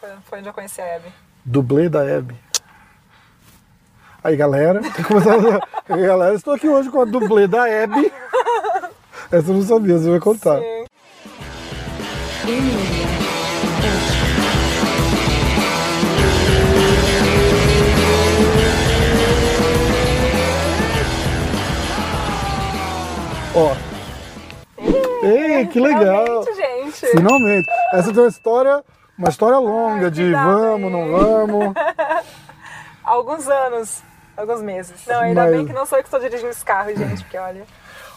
foi, 0.00 0.10
foi 0.24 0.38
onde 0.38 0.48
eu 0.48 0.52
conheci 0.52 0.80
a 0.80 0.96
Abby. 0.96 1.12
Dublê 1.44 1.88
da 1.88 2.04
Hebe. 2.04 2.36
Aí, 4.22 4.36
galera, 4.36 4.80
tá 4.82 5.04
começando... 5.04 5.60
galera, 5.88 6.34
estou 6.34 6.54
aqui 6.54 6.68
hoje 6.68 6.90
com 6.90 7.00
a 7.00 7.04
dublê 7.04 7.46
da 7.46 7.68
Hebe. 7.68 8.12
Essa 9.30 9.50
eu 9.50 9.54
não 9.54 9.62
sabia, 9.62 9.98
você 9.98 10.10
vai 10.10 10.20
contar. 10.20 10.60
Sim. 10.60 10.86
Ó. 23.58 23.74
Ei, 25.22 25.66
que 25.66 25.80
legal. 25.80 26.44
Finalmente, 26.44 26.54
gente. 26.54 27.06
Finalmente. 27.12 27.66
Essa 27.94 28.12
tem 28.12 28.22
uma 28.22 28.28
história, 28.28 28.84
uma 29.18 29.28
história 29.28 29.58
longa 29.58 30.10
de 30.10 30.30
dá, 30.32 30.44
vamos, 30.44 30.92
não 30.92 31.10
vamos. 31.10 31.74
Alguns 33.04 33.46
anos, 33.48 34.02
alguns 34.36 34.60
meses. 34.62 35.06
Não, 35.06 35.20
ainda 35.20 35.42
Mas- 35.44 35.56
bem 35.56 35.66
que 35.66 35.72
não 35.72 35.86
sou 35.86 35.96
eu 35.98 36.02
que 36.02 36.08
estou 36.08 36.18
dirigindo 36.20 36.50
esse 36.50 36.64
carro, 36.64 36.88
gente, 36.96 37.22
porque 37.22 37.38
olha. 37.38 37.62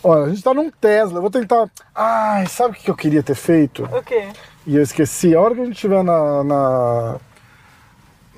Olha, 0.03 0.23
a 0.25 0.29
gente 0.29 0.41
tá 0.41 0.51
num 0.53 0.71
Tesla. 0.71 1.17
Eu 1.17 1.21
vou 1.21 1.29
tentar. 1.29 1.69
Ai, 1.93 2.47
sabe 2.47 2.71
o 2.75 2.81
que 2.81 2.89
eu 2.89 2.95
queria 2.95 3.21
ter 3.21 3.35
feito? 3.35 3.83
O 3.83 4.01
quê? 4.01 4.29
E 4.65 4.75
eu 4.75 4.81
esqueci. 4.81 5.35
A 5.35 5.41
hora 5.41 5.53
que 5.53 5.61
a 5.61 5.65
gente 5.65 5.75
estiver 5.75 6.03
na. 6.03 6.43
na... 6.43 7.15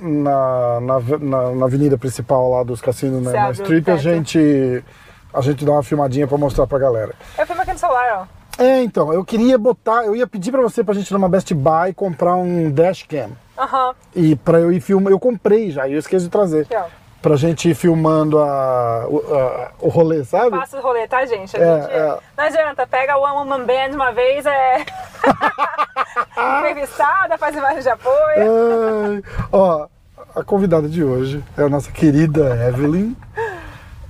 Na, 0.04 0.80
na, 0.82 1.54
na- 1.56 1.66
avenida 1.66 1.96
principal 1.96 2.50
lá 2.50 2.64
dos 2.64 2.82
cassinos, 2.82 3.22
né, 3.24 3.32
na 3.32 3.52
Strip, 3.52 3.88
a 3.92 3.98
gente, 3.98 4.84
a 5.32 5.42
gente 5.42 5.64
dá 5.64 5.74
uma 5.74 5.84
filmadinha 5.84 6.28
pra 6.28 6.40
mostrar 6.40 6.66
pra 6.66 6.80
galera. 6.80 7.14
Eu 7.38 7.46
filmo 7.46 7.62
aqui 7.62 7.72
no 7.72 7.78
celular, 7.78 8.28
ó. 8.28 8.41
É, 8.64 8.84
então, 8.84 9.12
eu 9.12 9.26
queria 9.26 9.58
botar, 9.58 10.06
eu 10.06 10.16
ia 10.16 10.28
pedir 10.28 10.52
pra 10.52 10.62
você 10.62 10.84
pra 10.84 10.94
gente 10.94 11.10
ir 11.10 11.14
numa 11.14 11.28
Best 11.28 11.52
Buy 11.54 11.94
comprar 11.96 12.36
um 12.36 12.70
dashcam. 12.72 13.32
Aham. 13.58 13.96
E 14.16 14.36
pra 14.36 14.60
eu 14.60 14.72
ir 14.72 14.80
filmar, 14.80 15.12
eu 15.12 15.20
comprei 15.20 15.72
já, 15.72 15.88
e 15.88 15.94
eu 15.94 16.00
esqueci 16.00 16.26
de 16.26 16.32
trazer. 16.32 16.62
Aqui, 16.62 16.76
ó. 16.76 16.84
Pra 17.24 17.36
gente 17.36 17.70
ir 17.70 17.76
filmando 17.76 18.40
a, 18.40 19.06
o, 19.08 19.18
a- 19.36 19.72
o 19.80 19.90
rolê, 19.90 20.24
sabe? 20.24 20.52
Passa 20.52 20.78
o 20.78 20.82
rolê, 20.82 21.08
tá, 21.08 21.26
gente? 21.26 21.56
A 21.56 21.60
É, 21.60 21.82
gente 21.82 21.92
é. 21.92 22.18
Não 22.38 22.44
adianta, 22.44 22.86
pega 22.88 23.18
o 23.18 23.22
One 23.24 23.38
Woman 23.38 23.66
Band 23.66 23.96
uma 23.96 24.12
vez, 24.12 24.46
é. 24.46 24.86
Entrevistada, 26.60 27.38
faz 27.38 27.56
imagem 27.56 27.82
de 27.82 27.90
apoio. 27.90 29.24
Ó, 29.52 29.88
a 30.36 30.44
convidada 30.44 30.88
de 30.88 31.04
hoje 31.04 31.44
é 31.58 31.64
a 31.64 31.70
nossa 31.70 31.92
querida 31.92 32.56
Evelyn. 32.68 33.16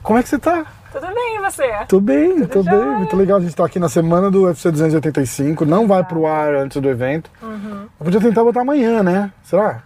Como 0.03 0.18
é 0.20 0.23
que 0.23 0.30
você 0.30 0.40
tá? 0.40 0.66
Tudo 0.92 1.08
bem, 1.14 1.38
e 1.38 1.39
você? 1.39 1.86
Tô 1.88 2.00
bem, 2.02 2.38
jóia. 2.39 2.64
bem. 2.64 2.97
Muito 2.97 3.16
legal. 3.16 3.38
A 3.38 3.42
gente 3.42 3.56
tá 3.56 3.66
aqui 3.66 3.80
na 3.80 3.88
semana 3.88 4.30
do 4.30 4.44
UFC 4.44 4.70
285. 4.72 5.66
Não 5.66 5.88
vai 5.88 6.03
pro 6.03 6.25
ar 6.28 6.53
antes 6.53 6.81
do 6.81 6.89
evento. 6.89 7.31
Uhum. 7.42 7.88
Eu 8.00 8.03
podia 8.06 8.20
tentar 8.20 8.44
botar 8.44 8.61
amanhã, 8.61 9.02
né? 9.02 9.31
Será? 9.44 9.84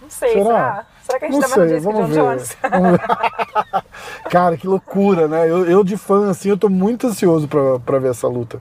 Não 0.00 0.08
sei, 0.08 0.32
Será? 0.32 0.44
será? 0.44 0.86
Será, 1.02 1.18
que 1.18 1.24
a 1.24 1.28
gente 1.28 1.40
Não 1.40 1.48
tá 1.48 1.54
sei, 1.54 1.66
disco 1.66 1.82
vamos 1.92 2.08
ver. 2.08 2.14
Jones? 2.14 2.56
Vamos 2.70 2.90
ver. 2.92 3.00
Cara, 4.30 4.56
que 4.56 4.66
loucura, 4.66 5.28
né? 5.28 5.48
Eu, 5.50 5.66
eu 5.66 5.84
de 5.84 5.96
fã, 5.96 6.30
assim, 6.30 6.48
eu 6.48 6.56
tô 6.56 6.68
muito 6.68 7.06
ansioso 7.06 7.46
pra, 7.46 7.78
pra 7.80 7.98
ver 7.98 8.10
essa 8.10 8.26
luta. 8.26 8.60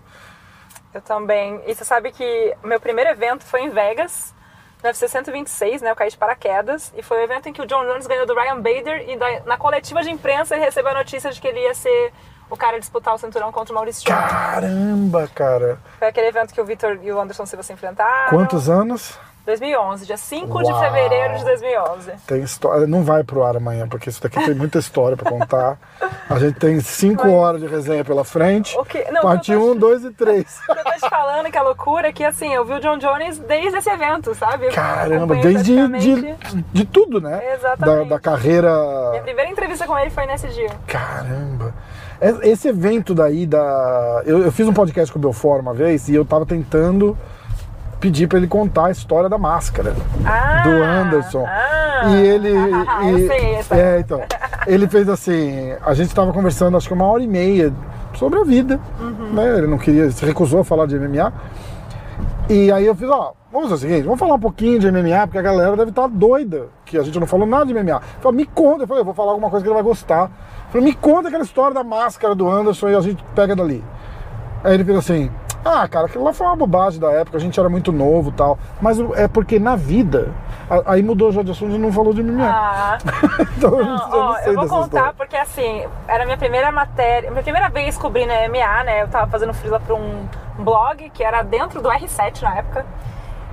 Eu 0.93 1.01
também. 1.01 1.61
E 1.65 1.73
você 1.73 1.85
sabe 1.85 2.11
que 2.11 2.55
meu 2.63 2.79
primeiro 2.79 3.09
evento 3.09 3.43
foi 3.45 3.61
em 3.61 3.69
Vegas, 3.69 4.33
no 4.81 4.87
UFC 4.89 5.07
126, 5.07 5.81
né? 5.81 5.91
Eu 5.91 5.95
caí 5.95 6.09
de 6.09 6.17
paraquedas. 6.17 6.91
E 6.95 7.01
foi 7.03 7.17
o 7.19 7.23
evento 7.23 7.49
em 7.49 7.53
que 7.53 7.61
o 7.61 7.65
John 7.65 7.85
Jones 7.85 8.07
ganhou 8.07 8.25
do 8.25 8.33
Ryan 8.33 8.55
Bader. 8.61 9.09
E 9.09 9.17
da- 9.17 9.41
na 9.45 9.57
coletiva 9.57 10.01
de 10.03 10.09
imprensa 10.09 10.55
ele 10.55 10.63
recebeu 10.65 10.91
a 10.91 10.95
notícia 10.95 11.29
de 11.31 11.39
que 11.41 11.47
ele 11.47 11.59
ia 11.61 11.73
ser 11.73 12.13
o 12.49 12.57
cara 12.57 12.77
a 12.77 12.79
disputar 12.79 13.13
o 13.13 13.17
cinturão 13.17 13.51
contra 13.51 13.71
o 13.71 13.75
Maurício. 13.75 14.03
Caramba, 14.07 15.27
cara. 15.35 15.77
Foi 15.99 16.07
aquele 16.07 16.27
evento 16.27 16.53
que 16.53 16.59
o 16.61 16.65
Vitor 16.65 16.97
e 17.03 17.11
o 17.11 17.19
Anderson 17.19 17.45
Silva 17.45 17.61
se 17.63 17.73
enfrentaram. 17.73 18.29
Quantos 18.29 18.69
anos? 18.69 19.19
2011, 19.49 20.05
dia 20.05 20.15
5 20.17 20.63
de 20.63 20.71
Uau. 20.71 20.79
fevereiro 20.81 21.37
de 21.39 21.43
2011. 21.45 22.11
Tem 22.27 22.41
história. 22.41 22.85
Não 22.85 23.03
vai 23.03 23.23
pro 23.23 23.43
ar 23.43 23.55
amanhã, 23.57 23.87
porque 23.87 24.09
isso 24.09 24.21
daqui 24.21 24.39
tem 24.45 24.53
muita 24.53 24.77
história 24.79 25.17
pra 25.17 25.29
contar. 25.29 25.77
A 26.29 26.37
gente 26.37 26.59
tem 26.59 26.79
cinco 26.79 27.23
Mas- 27.25 27.33
horas 27.33 27.61
de 27.61 27.67
resenha 27.67 28.05
pela 28.05 28.23
frente. 28.23 28.77
O 28.77 28.85
que- 28.85 29.03
não, 29.11 29.21
Parte 29.21 29.51
eu 29.51 29.59
tô- 29.59 29.71
1, 29.71 29.75
2 29.75 30.05
e 30.05 30.11
3. 30.11 30.59
O 30.69 30.73
que 30.73 30.79
eu 30.79 30.83
tô 30.83 30.91
te 30.91 31.09
falando 31.09 31.49
que 31.51 31.57
a 31.57 31.63
loucura 31.63 32.09
é 32.09 32.13
que, 32.13 32.23
assim, 32.23 32.53
eu 32.53 32.63
vi 32.63 32.73
o 32.73 32.79
John 32.79 32.97
Jones 32.97 33.39
desde 33.39 33.77
esse 33.79 33.89
evento, 33.89 34.35
sabe? 34.35 34.67
Eu 34.67 34.71
Caramba, 34.71 35.35
desde 35.35 35.63
de, 35.73 35.89
praticamente- 35.89 36.63
de 36.71 36.85
tudo, 36.85 37.19
né? 37.19 37.53
Exatamente. 37.55 38.09
Da, 38.09 38.15
da 38.15 38.19
carreira. 38.19 38.71
Minha 39.11 39.23
primeira 39.23 39.49
entrevista 39.49 39.87
com 39.87 39.97
ele 39.97 40.09
foi 40.11 40.25
nesse 40.27 40.47
dia. 40.49 40.69
Caramba. 40.87 41.73
É- 42.21 42.49
Esse 42.49 42.67
evento 42.67 43.15
daí 43.15 43.45
da. 43.45 44.21
Eu, 44.25 44.43
eu 44.43 44.51
fiz 44.51 44.67
um 44.67 44.73
podcast 44.73 45.11
com 45.11 45.17
o 45.17 45.21
Belfort 45.21 45.61
uma 45.61 45.73
vez 45.73 46.07
e 46.09 46.15
eu 46.15 46.25
tava 46.25 46.45
tentando 46.45 47.17
pedir 47.99 48.27
pra 48.27 48.37
ele 48.37 48.47
contar 48.47 48.87
a 48.87 48.91
história 48.91 49.29
da 49.29 49.37
máscara 49.37 49.95
Ah, 50.25 50.61
do 50.63 50.69
Anderson. 50.71 51.45
ah. 51.47 52.09
e 52.09 52.25
ele. 52.27 52.49
Ah, 52.87 53.03
e- 53.03 53.11
eu 53.21 53.27
sei 53.27 53.53
essa. 53.55 53.75
É, 53.75 53.99
então. 53.99 54.21
Ele 54.67 54.87
fez 54.87 55.07
assim. 55.09 55.73
A 55.85 55.93
gente 55.93 56.13
tava 56.13 56.31
conversando 56.33 56.77
acho 56.77 56.87
que 56.87 56.93
uma 56.93 57.05
hora 57.05 57.21
e 57.23 57.27
meia 57.27 57.73
sobre 58.15 58.39
a 58.39 58.43
vida. 58.43 58.79
Uhum. 58.99 59.33
Né? 59.33 59.57
Ele 59.57 59.67
não 59.67 59.77
queria, 59.77 60.09
se 60.11 60.25
recusou 60.25 60.61
a 60.61 60.63
falar 60.63 60.85
de 60.85 60.97
MMA. 60.97 61.31
E 62.49 62.71
aí 62.71 62.85
eu 62.85 62.95
fiz, 62.95 63.07
ó, 63.07 63.33
vamos 63.51 63.69
fazer 63.69 63.85
o 63.85 63.89
seguinte, 63.89 64.05
vamos 64.05 64.19
falar 64.19 64.33
um 64.33 64.39
pouquinho 64.39 64.79
de 64.79 64.91
MMA, 64.91 65.27
porque 65.27 65.37
a 65.37 65.41
galera 65.41 65.75
deve 65.77 65.91
estar 65.91 66.07
doida, 66.07 66.65
que 66.83 66.97
a 66.97 67.03
gente 67.03 67.19
não 67.19 67.27
falou 67.27 67.45
nada 67.45 67.65
de 67.67 67.73
MMA. 67.75 68.01
Falou, 68.19 68.35
me 68.35 68.45
conta, 68.45 68.83
eu 68.83 68.87
falei, 68.87 69.01
eu 69.01 69.05
vou 69.05 69.13
falar 69.13 69.31
alguma 69.33 69.51
coisa 69.51 69.63
que 69.63 69.67
ele 69.69 69.75
vai 69.75 69.83
gostar. 69.83 70.31
Falei, 70.71 70.87
me 70.87 70.93
conta 70.93 71.27
aquela 71.27 71.43
história 71.43 71.75
da 71.75 71.83
máscara 71.83 72.33
do 72.33 72.49
Anderson 72.49 72.89
e 72.89 72.95
a 72.95 73.01
gente 73.01 73.23
pega 73.35 73.55
dali. 73.55 73.83
Aí 74.63 74.73
ele 74.73 74.83
fez 74.83 74.97
assim, 74.97 75.31
ah, 75.63 75.87
cara, 75.87 76.05
aquilo 76.07 76.23
lá 76.23 76.33
foi 76.33 76.47
uma 76.47 76.55
bobagem 76.55 76.99
da 76.99 77.11
época, 77.11 77.37
a 77.37 77.39
gente 77.39 77.59
era 77.59 77.69
muito 77.69 77.91
novo 77.91 78.29
e 78.29 78.33
tal. 78.33 78.57
Mas 78.81 78.97
é 79.15 79.27
porque 79.27 79.59
na 79.59 79.75
vida, 79.75 80.33
a- 80.69 80.93
aí 80.93 81.03
mudou 81.03 81.31
já 81.31 81.41
de 81.43 81.51
assunto 81.51 81.75
e 81.75 81.77
não 81.77 81.91
falou 81.91 82.13
de 82.13 82.21
MMA. 82.23 82.45
Ah, 82.49 82.97
então 83.57 83.77
eu 83.79 83.85
não, 83.85 83.97
não, 83.97 84.05
eu 84.15 84.23
não 84.23 84.31
ó, 84.31 84.35
sei 84.35 84.49
eu 84.49 84.55
vou 84.55 84.67
contar 84.67 84.85
história. 84.85 85.13
porque 85.17 85.35
assim, 85.35 85.85
era 86.07 86.23
a 86.23 86.25
minha 86.25 86.37
primeira 86.37 86.71
matéria, 86.71 87.29
minha 87.31 87.43
primeira 87.43 87.69
vez 87.69 87.97
cobrindo 87.97 88.31
a 88.33 88.47
MMA, 88.47 88.83
né? 88.83 89.01
Eu 89.03 89.07
tava 89.07 89.29
fazendo 89.29 89.53
freela 89.53 89.79
pra 89.79 89.95
um 89.95 90.27
blog 90.59 91.09
que 91.11 91.23
era 91.23 91.41
dentro 91.41 91.81
do 91.81 91.89
R7 91.89 92.41
na 92.41 92.57
época. 92.57 92.85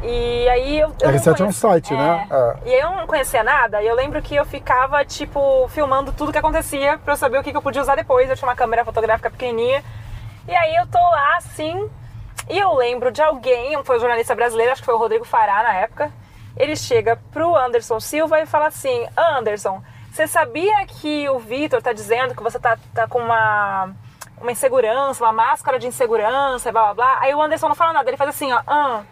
E 0.02 0.48
aí 0.48 0.78
eu. 0.78 0.92
eu 1.00 1.10
não 1.10 1.18
R7 1.18 1.40
é 1.40 1.44
um 1.44 1.52
site, 1.52 1.94
né? 1.94 2.26
É. 2.30 2.56
E 2.66 2.74
aí 2.74 2.80
eu 2.80 2.90
não 2.90 3.06
conhecia 3.06 3.42
nada, 3.42 3.82
e 3.82 3.86
eu 3.86 3.94
lembro 3.94 4.20
que 4.20 4.36
eu 4.36 4.44
ficava, 4.44 5.04
tipo, 5.04 5.66
filmando 5.68 6.12
tudo 6.12 6.30
que 6.30 6.38
acontecia 6.38 6.98
pra 6.98 7.14
eu 7.14 7.16
saber 7.16 7.38
o 7.38 7.42
que, 7.42 7.50
que 7.50 7.56
eu 7.56 7.62
podia 7.62 7.80
usar 7.80 7.96
depois. 7.96 8.28
Eu 8.28 8.36
tinha 8.36 8.48
uma 8.48 8.54
câmera 8.54 8.84
fotográfica 8.84 9.30
pequenininha. 9.30 9.82
E 10.48 10.54
aí 10.54 10.76
eu 10.76 10.86
tô 10.86 10.98
lá 10.98 11.36
assim, 11.36 11.90
e 12.48 12.58
eu 12.58 12.72
lembro 12.74 13.10
de 13.10 13.20
alguém, 13.20 13.82
foi 13.82 13.96
um 13.96 14.00
jornalista 14.00 14.34
brasileiro, 14.34 14.72
acho 14.72 14.82
que 14.82 14.86
foi 14.86 14.94
o 14.94 14.98
Rodrigo 14.98 15.24
Fará 15.24 15.62
na 15.62 15.74
época. 15.74 16.12
Ele 16.56 16.76
chega 16.76 17.16
pro 17.32 17.56
Anderson 17.56 17.98
Silva 17.98 18.40
e 18.40 18.46
fala 18.46 18.68
assim: 18.68 19.06
Anderson, 19.16 19.82
você 20.10 20.26
sabia 20.26 20.86
que 20.86 21.28
o 21.28 21.38
Vitor 21.38 21.82
tá 21.82 21.92
dizendo 21.92 22.34
que 22.34 22.42
você 22.42 22.58
tá, 22.58 22.78
tá 22.94 23.06
com 23.08 23.18
uma, 23.18 23.90
uma 24.40 24.52
insegurança, 24.52 25.22
uma 25.24 25.32
máscara 25.32 25.78
de 25.78 25.86
insegurança, 25.88 26.70
blá 26.70 26.84
blá 26.84 26.94
blá? 26.94 27.18
Aí 27.20 27.34
o 27.34 27.42
Anderson 27.42 27.68
não 27.68 27.74
fala 27.74 27.92
nada, 27.92 28.08
ele 28.08 28.16
faz 28.16 28.30
assim, 28.30 28.52
ó, 28.52 28.62
ah. 28.66 29.02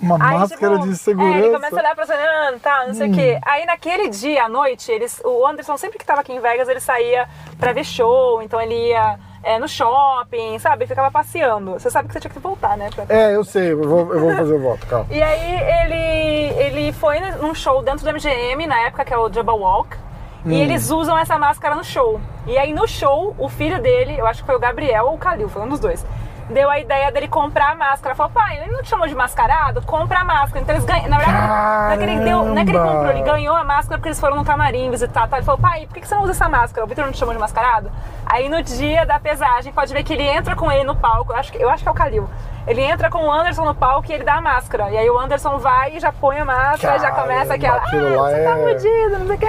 Uma 0.00 0.14
Aí, 0.16 0.38
máscara 0.38 0.74
tipo, 0.74 0.88
de 0.88 0.96
segurança. 0.96 1.32
Hum. 1.32 1.36
É, 1.36 1.44
ele 1.46 1.54
começa 1.54 1.76
a 1.76 1.78
olhar 1.80 1.94
pra 1.94 2.06
você, 2.06 2.12
ah, 2.12 2.54
tá, 2.62 2.86
não 2.86 2.94
sei 2.94 3.10
o 3.10 3.14
quê. 3.14 3.38
Aí 3.42 3.66
naquele 3.66 4.08
dia 4.08 4.44
à 4.44 4.48
noite, 4.48 4.92
eles, 4.92 5.20
o 5.24 5.46
Anderson 5.46 5.76
sempre 5.76 5.98
que 5.98 6.04
tava 6.04 6.20
aqui 6.20 6.32
em 6.32 6.40
Vegas, 6.40 6.68
ele 6.68 6.80
saía 6.80 7.28
pra 7.58 7.72
ver 7.72 7.84
show, 7.84 8.40
então 8.42 8.60
ele 8.60 8.90
ia 8.90 9.18
é, 9.46 9.58
no 9.58 9.68
shopping, 9.68 10.58
sabe? 10.58 10.86
Ficava 10.86 11.10
passeando. 11.10 11.72
Você 11.74 11.88
sabe 11.90 12.08
que 12.08 12.14
você 12.14 12.20
tinha 12.20 12.32
que 12.32 12.38
voltar, 12.40 12.76
né? 12.76 12.90
pra- 12.94 13.04
É, 13.08 13.34
eu 13.36 13.44
sei, 13.44 13.72
eu 13.72 13.82
vou, 13.88 14.12
eu 14.12 14.20
vou 14.20 14.34
fazer 14.36 14.54
o 14.54 14.60
voto, 14.60 14.86
calma. 14.86 15.06
E 15.10 15.22
aí 15.22 15.54
ele, 15.84 16.60
ele 16.62 16.92
foi 16.92 17.20
num 17.20 17.54
show 17.54 17.82
dentro 17.82 18.04
do 18.04 18.10
MGM, 18.12 18.66
na 18.66 18.80
época 18.80 19.04
que 19.04 19.14
é 19.14 19.18
o 19.18 19.32
Jabba 19.32 19.52
Walk. 19.52 19.96
Hum. 20.44 20.50
E 20.50 20.60
eles 20.60 20.90
usam 20.90 21.16
essa 21.18 21.38
máscara 21.38 21.74
no 21.74 21.84
show. 21.84 22.20
E 22.46 22.56
aí 22.58 22.72
no 22.72 22.86
show, 22.86 23.34
o 23.38 23.48
filho 23.48 23.80
dele, 23.80 24.16
eu 24.18 24.26
acho 24.26 24.40
que 24.42 24.46
foi 24.46 24.54
o 24.56 24.60
Gabriel 24.60 25.06
ou 25.06 25.14
o 25.14 25.18
Calil, 25.18 25.48
foi 25.48 25.62
um 25.62 25.68
dos 25.68 25.80
dois. 25.80 26.04
Deu 26.48 26.70
a 26.70 26.78
ideia 26.78 27.10
dele 27.10 27.26
comprar 27.26 27.72
a 27.72 27.74
máscara. 27.74 28.14
Falou, 28.14 28.30
pai, 28.32 28.58
ele 28.58 28.72
não 28.72 28.82
te 28.82 28.88
chamou 28.88 29.06
de 29.08 29.14
mascarado? 29.14 29.82
Compra 29.82 30.20
a 30.20 30.24
máscara. 30.24 30.60
Então 30.60 30.74
eles 30.74 30.84
ganham. 30.84 31.08
Na 31.08 31.18
verdade, 31.18 31.46
não 31.46 31.90
é 31.90 31.96
que 31.96 32.02
ele 32.04 32.20
deu, 32.20 32.58
é 32.58 32.64
que 32.64 32.70
ele 32.70 32.78
comprou, 32.78 33.10
ele 33.10 33.22
ganhou 33.22 33.56
a 33.56 33.64
máscara 33.64 33.98
porque 33.98 34.08
eles 34.08 34.20
foram 34.20 34.36
no 34.36 34.44
camarim 34.44 34.90
visitar. 34.90 35.28
Tá? 35.28 35.38
Ele 35.38 35.46
falou, 35.46 35.60
pai, 35.60 35.86
por 35.86 35.94
que 35.94 36.06
você 36.06 36.14
não 36.14 36.22
usa 36.22 36.32
essa 36.32 36.48
máscara? 36.48 36.84
O 36.84 36.88
Vitor 36.88 37.04
não 37.04 37.12
te 37.12 37.18
chamou 37.18 37.34
de 37.34 37.40
mascarado? 37.40 37.90
Aí 38.24 38.48
no 38.48 38.62
dia 38.62 39.04
da 39.04 39.18
pesagem, 39.18 39.72
pode 39.72 39.92
ver 39.92 40.04
que 40.04 40.12
ele 40.12 40.22
entra 40.22 40.54
com 40.54 40.70
ele 40.70 40.84
no 40.84 40.94
palco. 40.94 41.32
Eu 41.32 41.36
acho 41.36 41.52
que, 41.52 41.62
eu 41.62 41.68
acho 41.68 41.82
que 41.82 41.88
é 41.88 41.92
o 41.92 41.94
Calil. 41.94 42.28
Ele 42.66 42.80
entra 42.82 43.08
com 43.08 43.24
o 43.24 43.32
Anderson 43.32 43.64
no 43.64 43.74
palco 43.74 44.10
e 44.10 44.14
ele 44.14 44.24
dá 44.24 44.34
a 44.34 44.40
máscara. 44.40 44.90
E 44.90 44.98
aí 44.98 45.08
o 45.08 45.18
Anderson 45.18 45.58
vai 45.58 45.96
e 45.96 46.00
já 46.00 46.12
põe 46.12 46.38
a 46.38 46.44
máscara, 46.44 46.98
já 46.98 47.10
começa 47.12 47.54
aquela. 47.54 47.76
Ah, 47.76 47.90
você 47.90 48.44
tá 48.44 48.58
é- 48.58 48.74
fudido, 48.74 49.18
não 49.18 49.26
sei 49.26 49.36
o 49.36 49.38
que. 49.38 49.46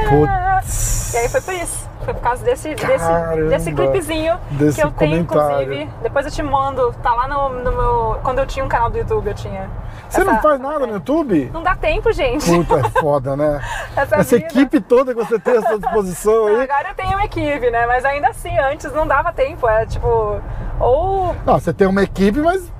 E 1.13 1.17
aí 1.17 1.29
foi 1.29 1.41
por 1.41 1.53
isso. 1.53 1.89
Foi 2.07 2.13
por 2.13 2.21
causa 2.23 2.41
desse, 2.45 2.73
desse, 2.73 3.05
Caramba. 3.05 3.49
desse 3.49 3.73
clipezinho 3.73 4.37
Desse 4.51 4.79
que 4.79 4.87
eu 4.87 4.91
tenho, 4.91 5.25
comentário. 5.25 5.63
inclusive. 5.73 5.89
Depois 6.01 6.25
eu 6.25 6.31
te 6.31 6.41
mando. 6.41 6.93
Tá 7.03 7.13
lá 7.13 7.27
no, 7.27 7.49
no 7.49 7.71
meu. 7.73 8.19
Quando 8.23 8.39
eu 8.39 8.45
tinha 8.45 8.63
um 8.63 8.69
canal 8.69 8.89
do 8.89 8.97
YouTube, 8.97 9.27
eu 9.27 9.33
tinha. 9.33 9.69
Você 10.07 10.21
essa- 10.21 10.31
não 10.31 10.41
faz 10.41 10.57
nada 10.57 10.87
no 10.87 10.93
YouTube? 10.93 11.51
Não 11.53 11.61
dá 11.61 11.75
tempo, 11.75 12.09
gente. 12.13 12.45
Puta, 12.49 12.75
é 12.79 12.89
foda, 13.01 13.35
né? 13.35 13.59
Essa 13.93 14.15
Essa 14.15 14.35
equipe 14.37 14.79
toda 14.79 15.13
que 15.13 15.21
você 15.21 15.37
tem 15.37 15.57
à 15.57 15.61
sua 15.61 15.77
disposição 15.79 16.47
aí. 16.47 16.61
Agora 16.61 16.87
eu 16.91 16.95
tenho 16.95 17.09
uma 17.09 17.25
equipe, 17.25 17.69
né? 17.69 17.85
Mas 17.85 18.05
ainda 18.05 18.29
assim, 18.29 18.57
antes 18.57 18.89
não 18.93 19.05
dava 19.05 19.33
tempo. 19.33 19.67
Era 19.67 19.85
tipo. 19.85 20.39
Ou. 20.79 21.35
Não, 21.45 21.59
você 21.59 21.73
tem 21.73 21.87
uma 21.87 22.03
equipe, 22.03 22.39
mas, 22.39 22.71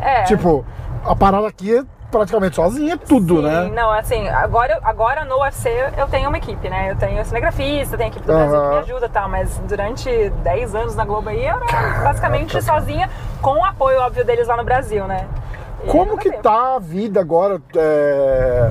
É. 0.00 0.22
tipo, 0.22 0.64
a 1.04 1.16
parada 1.16 1.48
aqui 1.48 1.76
é 1.76 1.82
praticamente 2.14 2.54
sozinha 2.54 2.96
tudo, 2.96 3.38
Sim, 3.38 3.42
né? 3.42 3.70
Não, 3.74 3.90
assim, 3.90 4.28
agora, 4.28 4.78
agora 4.84 5.24
no 5.24 5.40
UFC 5.40 5.68
eu 5.96 6.06
tenho 6.06 6.28
uma 6.28 6.38
equipe, 6.38 6.68
né? 6.68 6.92
Eu 6.92 6.96
tenho 6.96 7.24
cinegrafista, 7.24 7.96
tenho 7.96 8.08
a 8.08 8.12
equipe 8.12 8.24
do 8.24 8.32
Brasil 8.32 8.60
que 8.60 8.68
me 8.68 8.76
ajuda 8.76 9.06
e 9.06 9.08
tal, 9.08 9.28
mas 9.28 9.58
durante 9.66 10.30
10 10.30 10.74
anos 10.76 10.94
na 10.94 11.04
Globo 11.04 11.28
aí 11.28 11.44
eu 11.44 11.56
era 11.56 11.66
Caraca, 11.66 12.04
basicamente 12.04 12.62
sozinha, 12.62 13.10
com 13.42 13.58
o 13.58 13.64
apoio, 13.64 13.98
óbvio, 13.98 14.24
deles 14.24 14.46
lá 14.46 14.56
no 14.56 14.64
Brasil, 14.64 15.06
né? 15.06 15.26
E 15.82 15.88
Como 15.88 16.16
que 16.16 16.30
tá 16.30 16.76
a 16.76 16.78
vida 16.78 17.20
agora 17.20 17.60
é, 17.76 18.70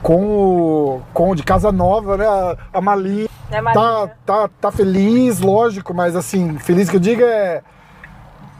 com, 0.00 0.24
o, 0.24 1.02
com 1.12 1.30
o 1.30 1.34
de 1.34 1.42
Casa 1.42 1.72
Nova, 1.72 2.16
né? 2.16 2.26
A, 2.26 2.56
a 2.74 2.80
Malinha. 2.80 3.28
É, 3.50 3.60
Malinha. 3.60 3.84
Tá, 3.84 4.10
tá, 4.24 4.50
tá 4.60 4.70
feliz, 4.70 5.40
lógico, 5.40 5.92
mas 5.92 6.14
assim, 6.14 6.56
feliz 6.58 6.88
que 6.88 6.96
eu 6.96 7.00
diga 7.00 7.26
é 7.26 7.62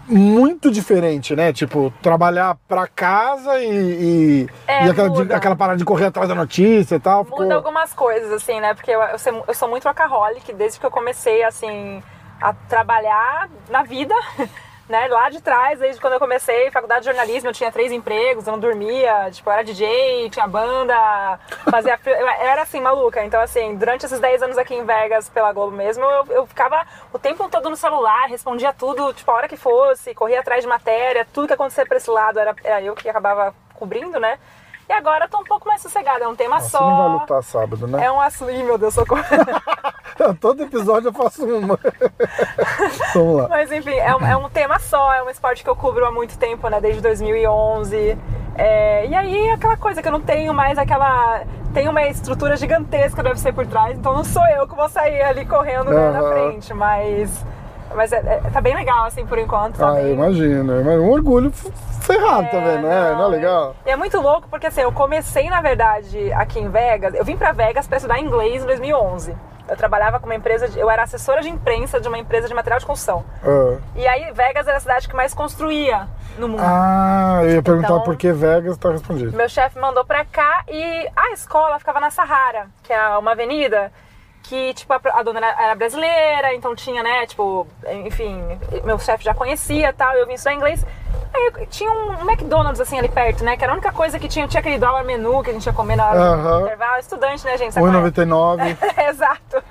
muito 0.09 0.71
diferente, 0.71 1.35
né? 1.37 1.53
Tipo, 1.53 1.93
trabalhar 2.03 2.57
pra 2.69 2.87
casa 2.87 3.59
e, 3.61 3.67
e, 3.69 4.49
É, 4.67 4.87
e 4.87 4.91
aquela, 4.91 5.11
de- 5.11 5.33
aquela 5.33 5.57
parada 5.57 5.79
de 5.79 5.85
correr 5.85 6.07
atrás 6.07 6.29
da 6.29 6.35
notícia 6.35 6.97
e 6.97 7.01
tal. 7.01 7.25
ficou- 7.25 7.41
Muda 7.43 7.55
algumas 7.55 7.93
coisas, 7.93 8.33
assim, 8.33 8.61
né? 8.61 8.75
Porque 8.75 8.91
eu, 8.91 9.01
eu, 9.03 9.19
sou, 9.19 9.45
eu 9.49 9.55
sou 9.55 9.69
muito 9.69 9.85
workaholic 9.87 10.53
desde 10.53 10.79
que 10.81 10.87
eu 10.87 10.91
comecei, 10.91 11.43
assim, 11.45 12.03
a 12.41 12.53
trabalhar 12.53 13.49
na 13.71 13.83
vida, 13.83 14.15
né? 14.89 15.07
Lá 15.09 15.29
de 15.29 15.41
trás, 15.41 15.79
desde 15.79 16.01
quando 16.01 16.15
eu 16.15 16.19
comecei 16.19 16.71
faculdade 16.71 17.01
de 17.01 17.07
jornalismo, 17.07 17.49
eu 17.49 17.55
tinha 17.55 17.73
três 17.73 17.91
empregos, 17.93 18.47
eu 18.47 18.53
não 18.53 18.61
dormia, 18.61 19.31
tipo, 19.31 19.49
eu 19.49 19.53
era 19.53 19.65
DJ, 19.65 20.31
tinha 20.31 20.47
banda, 20.47 21.39
fazia... 21.71 21.99
Eu 22.05 22.29
era, 22.29 22.63
assim, 22.63 22.81
maluca. 22.81 23.25
Então, 23.25 23.41
assim, 23.41 23.77
durante 23.77 24.07
esses 24.07 24.21
10 24.21 24.43
anos 24.43 24.59
aqui 24.59 24.75
em 24.75 24.85
Vegas, 24.85 25.29
pela 25.29 25.53
Globo 25.53 25.77
mesmo, 25.77 26.05
eu, 26.05 26.27
eu 26.31 26.47
ficava 26.47 26.87
o 27.13 27.19
tempo 27.19 27.49
todo 27.49 27.69
no 27.69 27.77
celular, 27.77 28.29
respondia 28.29 28.73
tudo, 28.73 29.13
tipo, 29.13 29.31
a 29.31 29.35
hora 29.35 29.49
que 29.49 29.57
fosse, 29.57 30.15
corria 30.15 30.41
atrás 30.41 30.63
de 30.63 30.69
matéria, 30.69 31.27
tudo 31.33 31.49
que 31.49 31.55
acontecia 31.55 31.87
pra 31.87 31.97
esse 31.97 32.11
lado 32.11 32.39
era, 32.39 32.55
era 32.63 32.83
eu 32.83 32.95
que 32.95 33.09
acabava 33.09 33.55
cobrindo, 33.75 34.19
né? 34.19 34.39
E 34.89 34.93
agora 34.93 35.25
eu 35.25 35.29
tô 35.29 35.39
um 35.39 35.45
pouco 35.45 35.67
mais 35.67 35.83
sossegada, 35.83 36.25
é 36.25 36.29
um 36.29 36.37
tema 36.37 36.61
Você 36.61 36.71
só. 36.71 36.81
não 36.81 36.97
vai 36.97 37.21
lutar 37.21 37.43
sábado, 37.43 37.87
né? 37.89 38.05
É 38.05 38.11
um 38.11 38.21
assunto. 38.21 38.51
Ih, 38.53 38.63
meu 38.63 38.79
Deus, 38.79 38.95
socorro. 38.95 39.23
Todo 40.41 40.63
episódio 40.63 41.09
eu 41.09 41.13
faço 41.13 41.45
uma. 41.45 41.79
Vamos 43.13 43.43
lá. 43.43 43.49
Mas 43.49 43.71
enfim, 43.73 43.95
é 43.95 44.15
um, 44.15 44.27
é 44.27 44.37
um 44.37 44.49
tema 44.49 44.79
só, 44.79 45.13
é 45.13 45.23
um 45.23 45.29
esporte 45.29 45.65
que 45.65 45.69
eu 45.69 45.77
cubro 45.77 46.07
há 46.07 46.11
muito 46.11 46.39
tempo, 46.39 46.69
né? 46.69 46.81
Desde 46.81 47.01
2011. 47.01 48.17
É, 48.55 49.07
e 49.07 49.15
aí, 49.15 49.51
aquela 49.51 49.77
coisa 49.77 50.01
que 50.01 50.09
eu 50.09 50.13
não 50.13 50.21
tenho 50.21 50.55
mais 50.55 50.79
aquela. 50.79 51.43
Tem 51.75 51.89
uma 51.89 52.03
estrutura 52.07 52.57
gigantesca 52.57 53.23
do 53.23 53.29
UFC 53.29 53.53
por 53.53 53.67
trás, 53.67 53.99
então 53.99 54.15
não 54.15 54.25
sou 54.25 54.47
eu 54.47 54.67
que 54.67 54.75
vou 54.75 54.89
sair 54.89 55.21
ali 55.21 55.45
correndo 55.45 55.91
né, 55.91 56.11
na 56.11 56.23
frente, 56.23 56.73
mas. 56.73 57.45
Mas 57.95 58.13
é, 58.13 58.17
é- 58.19 58.51
tá 58.53 58.61
bem 58.61 58.75
legal, 58.75 59.05
assim, 59.05 59.25
por 59.27 59.39
enquanto. 59.39 59.79
Tá 59.79 59.91
Ah, 59.93 59.99
eu 60.01 60.05
bem... 60.05 60.13
imagino. 60.15 60.85
Mas 60.85 60.99
um 61.01 61.11
orgulho 61.11 61.51
ferrado 62.01 62.49
também, 62.51 62.81
não 62.81 62.91
é? 62.93 63.13
Não 63.15 63.25
é 63.25 63.29
legal? 63.29 63.77
E 63.87 63.91
é 63.91 63.97
muito 63.97 64.21
louco 64.21 64.49
porque 64.49 64.67
assim, 64.67 64.83
eu 64.83 64.93
comecei 64.93 65.49
na 65.51 65.61
verdade 65.61 66.33
aqui 66.35 66.59
em 66.61 66.69
Vegas. 66.69 67.15
Eu 67.15 67.25
vim 67.25 67.37
pra 67.37 67.53
Vegas 67.53 67.87
pra 67.87 67.97
estudar 67.97 68.19
inglês 68.19 68.63
em 68.63 68.67
2011. 68.67 69.35
Eu 69.69 69.77
trabalhava 69.77 70.21
com 70.21 70.27
uma 70.27 70.35
empresa, 70.37 70.69
de, 70.69 70.79
eu 70.79 70.89
era 70.89 71.03
assessora 71.03 71.43
de 71.43 71.49
imprensa 71.49 72.01
de 72.01 72.07
uma 72.07 72.17
empresa 72.17 72.47
de 72.47 72.55
material 72.55 72.79
de 72.79 72.87
construção. 72.87 73.25
Ah. 73.45 73.77
E 73.97 74.07
aí 74.07 74.31
Vegas 74.33 74.69
era 74.69 74.77
a 74.77 74.81
cidade 74.81 75.09
que 75.09 75.17
mais 75.17 75.35
construía 75.35 76.07
no 76.39 76.47
mundo. 76.49 76.63
Ah, 76.65 77.41
eu 77.43 77.51
ia 77.57 77.63
perguntar 77.63 77.89
Então- 77.89 78.03
por 78.03 78.17
que 78.17 78.31
Vegas, 78.33 78.77
tá 78.79 78.91
respondido. 78.93 79.37
Meu 79.37 79.49
chefe 79.49 79.77
mandou 79.81 80.05
pra 80.05 80.25
cá 80.25 80.63
e 80.69 81.09
a 81.17 81.33
escola 81.33 81.79
ficava 81.81 81.99
na 81.99 82.11
Sahara, 82.11 82.67
que 82.85 82.93
é 82.93 83.09
uma 83.19 83.33
avenida 83.33 83.91
que, 84.49 84.75
tipo, 84.75 84.93
a, 84.93 85.01
a 85.15 85.23
dona 85.23 85.39
era, 85.39 85.63
era 85.65 85.75
brasileira, 85.75 86.55
então 86.55 86.75
tinha, 86.75 87.03
né, 87.03 87.27
tipo, 87.27 87.67
enfim, 88.05 88.43
meu 88.85 88.99
chefe 88.99 89.25
já 89.25 89.35
conhecia 89.35 89.89
e 89.89 89.93
tal, 89.93 90.15
eu 90.15 90.27
vim 90.27 90.35
estudar 90.35 90.55
inglês. 90.55 90.85
Aí 91.35 91.67
tinha 91.67 91.91
um 91.91 92.21
McDonald's, 92.31 92.81
assim, 92.81 92.99
ali 92.99 93.09
perto, 93.09 93.45
né, 93.45 93.57
que 93.57 93.65
era 93.65 93.73
a 93.73 93.75
única 93.77 93.93
coisa 93.93 94.19
que 94.19 94.29
tinha, 94.29 94.47
tinha 94.49 94.61
aquele 94.61 94.79
dólar 94.79 95.05
menu 95.05 95.43
que 95.43 95.51
a 95.51 95.53
gente 95.53 95.67
ia 95.67 95.73
comer 95.73 95.97
na 95.97 96.09
hora 96.09 96.19
Aham. 96.19 96.59
do 96.61 96.65
intervalo. 96.67 96.99
Estudante, 97.01 97.45
né, 97.45 97.59
gente? 97.59 97.75
sabe 97.75 97.87
como 97.87 97.99
é? 97.99 98.11
1,99. 98.11 98.77
Exato. 99.11 99.63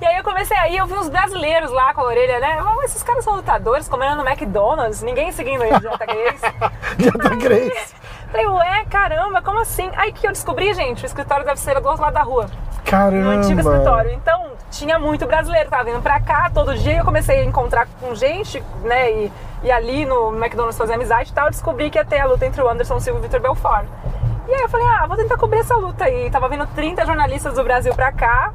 E 0.00 0.04
aí 0.06 0.16
eu 0.18 0.24
comecei 0.24 0.56
aí, 0.56 0.76
eu 0.76 0.86
vi 0.86 0.94
uns 0.94 1.08
brasileiros 1.08 1.70
lá 1.70 1.94
com 1.94 2.00
a 2.02 2.04
orelha, 2.04 2.40
né? 2.40 2.58
"Ah, 2.60 2.84
esses 2.84 3.02
caras 3.02 3.24
são 3.24 3.36
lutadores 3.36 3.88
comendo 3.88 4.16
no 4.16 4.28
McDonald's, 4.28 5.00
ninguém 5.02 5.30
seguindo 5.32 5.62
o 5.62 5.80
Dieta 5.80 6.04
Grace. 6.04 6.54
Dieta 6.98 7.28
Grace. 7.36 7.94
Falei, 8.34 8.48
ué, 8.48 8.84
caramba, 8.90 9.40
como 9.40 9.60
assim? 9.60 9.88
Aí 9.94 10.12
que 10.12 10.26
eu 10.26 10.32
descobri, 10.32 10.74
gente, 10.74 11.04
o 11.04 11.06
escritório 11.06 11.46
deve 11.46 11.60
ser 11.60 11.78
do 11.80 11.86
outro 11.86 12.02
lado 12.02 12.14
da 12.14 12.22
rua, 12.22 12.50
Caramba. 12.84 13.22
no 13.22 13.30
antigo 13.30 13.60
escritório. 13.60 14.10
Então, 14.10 14.50
tinha 14.72 14.98
muito 14.98 15.24
brasileiro, 15.24 15.70
tava 15.70 15.84
vindo 15.84 16.02
pra 16.02 16.20
cá 16.20 16.50
todo 16.52 16.74
dia, 16.74 16.98
eu 16.98 17.04
comecei 17.04 17.38
a 17.38 17.44
encontrar 17.44 17.86
com 18.00 18.12
gente, 18.12 18.60
né, 18.82 19.08
e, 19.12 19.32
e 19.62 19.70
ali 19.70 20.04
no 20.04 20.34
McDonald's 20.34 20.76
fazer 20.76 20.94
amizade 20.94 21.30
e 21.30 21.32
tal, 21.32 21.44
eu 21.44 21.52
descobri 21.52 21.90
que 21.90 21.96
ia 21.96 22.04
ter 22.04 22.18
a 22.18 22.26
luta 22.26 22.44
entre 22.44 22.60
o 22.60 22.68
Anderson 22.68 22.98
Silva 22.98 23.20
e 23.20 23.20
o 23.20 23.22
Vitor 23.22 23.38
Belfort. 23.38 23.84
E 24.48 24.52
aí 24.52 24.62
eu 24.62 24.68
falei, 24.68 24.86
ah, 24.88 25.06
vou 25.06 25.16
tentar 25.16 25.36
cobrir 25.36 25.60
essa 25.60 25.76
luta 25.76 26.04
aí. 26.04 26.28
Tava 26.28 26.48
vindo 26.48 26.66
30 26.74 27.06
jornalistas 27.06 27.54
do 27.54 27.62
Brasil 27.62 27.94
pra 27.94 28.10
cá, 28.10 28.52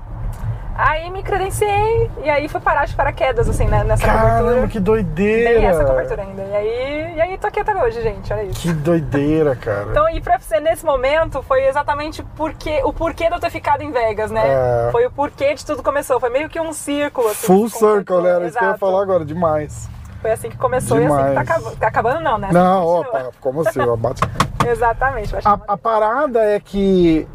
aí 0.79 1.09
me 1.09 1.21
credenciei, 1.21 2.09
e 2.23 2.29
aí 2.29 2.47
fui 2.47 2.59
parar 2.61 2.85
de 2.85 2.95
paraquedas, 2.95 3.49
assim, 3.49 3.65
né, 3.65 3.83
nessa 3.83 4.05
Caramba, 4.05 4.39
cobertura. 4.39 4.67
que 4.67 4.79
Bem 4.79 4.83
doideira. 4.83 5.61
essa 5.67 5.85
cobertura 5.85 6.21
ainda. 6.21 6.41
E 6.43 6.55
aí, 6.55 7.13
e 7.15 7.21
aí 7.21 7.37
tô 7.37 7.47
aqui 7.47 7.59
até 7.59 7.75
hoje, 7.75 8.01
gente, 8.01 8.31
olha 8.31 8.43
isso. 8.43 8.61
Que 8.61 8.73
doideira, 8.73 9.55
cara. 9.55 9.87
Então, 9.91 10.09
ir 10.09 10.21
pro 10.21 10.33
UFC 10.33 10.59
nesse 10.59 10.85
momento 10.85 11.41
foi 11.43 11.65
exatamente 11.67 12.23
porque, 12.35 12.81
o 12.83 12.93
porquê 12.93 13.27
de 13.27 13.35
eu 13.35 13.39
ter 13.39 13.49
ficado 13.49 13.81
em 13.81 13.91
Vegas, 13.91 14.31
né? 14.31 14.43
É. 14.45 14.91
Foi 14.91 15.05
o 15.05 15.11
porquê 15.11 15.53
de 15.53 15.65
tudo 15.65 15.83
começou. 15.83 16.19
Foi 16.19 16.29
meio 16.29 16.49
que 16.49 16.59
um 16.59 16.71
círculo. 16.71 17.27
Assim, 17.27 17.47
Full 17.47 17.65
que 17.65 17.77
circle, 17.77 18.21
né? 18.21 18.29
Era 18.29 18.47
isso 18.47 18.57
que 18.57 18.63
eu 18.63 18.69
ia 18.69 18.77
falar 18.77 19.01
agora, 19.01 19.25
demais. 19.25 19.89
Foi 20.21 20.31
assim 20.31 20.49
que 20.49 20.57
começou 20.57 20.99
e 20.99 21.05
assim 21.05 21.15
que 21.15 21.21
tá 21.21 21.29
Demais. 21.29 21.49
acabando. 21.49 21.75
Tá 21.77 21.87
acabando, 21.87 22.19
não, 22.21 22.37
né? 22.37 22.49
Não, 22.51 22.85
Continua. 22.85 23.11
pá, 23.23 23.29
como 23.39 23.61
assim? 23.61 23.79
bate... 23.97 24.21
Exatamente. 24.67 25.35
a, 25.45 25.59
a 25.67 25.77
parada 25.77 26.41
é 26.43 26.59
que 26.59 27.25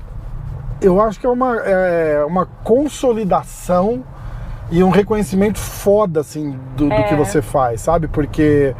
eu 0.84 1.00
acho 1.00 1.19
que 1.20 1.26
é 1.26 1.28
uma, 1.31 1.56
é 1.58 2.25
uma 2.25 2.46
consolidação 2.62 4.02
e 4.70 4.82
um 4.82 4.90
reconhecimento 4.90 5.58
foda, 5.58 6.20
assim, 6.20 6.58
do, 6.76 6.86
do 6.88 6.92
É. 6.92 7.02
que 7.04 7.14
você 7.14 7.42
faz, 7.42 7.81
sabe? 7.82 8.08
Porque 8.08 8.75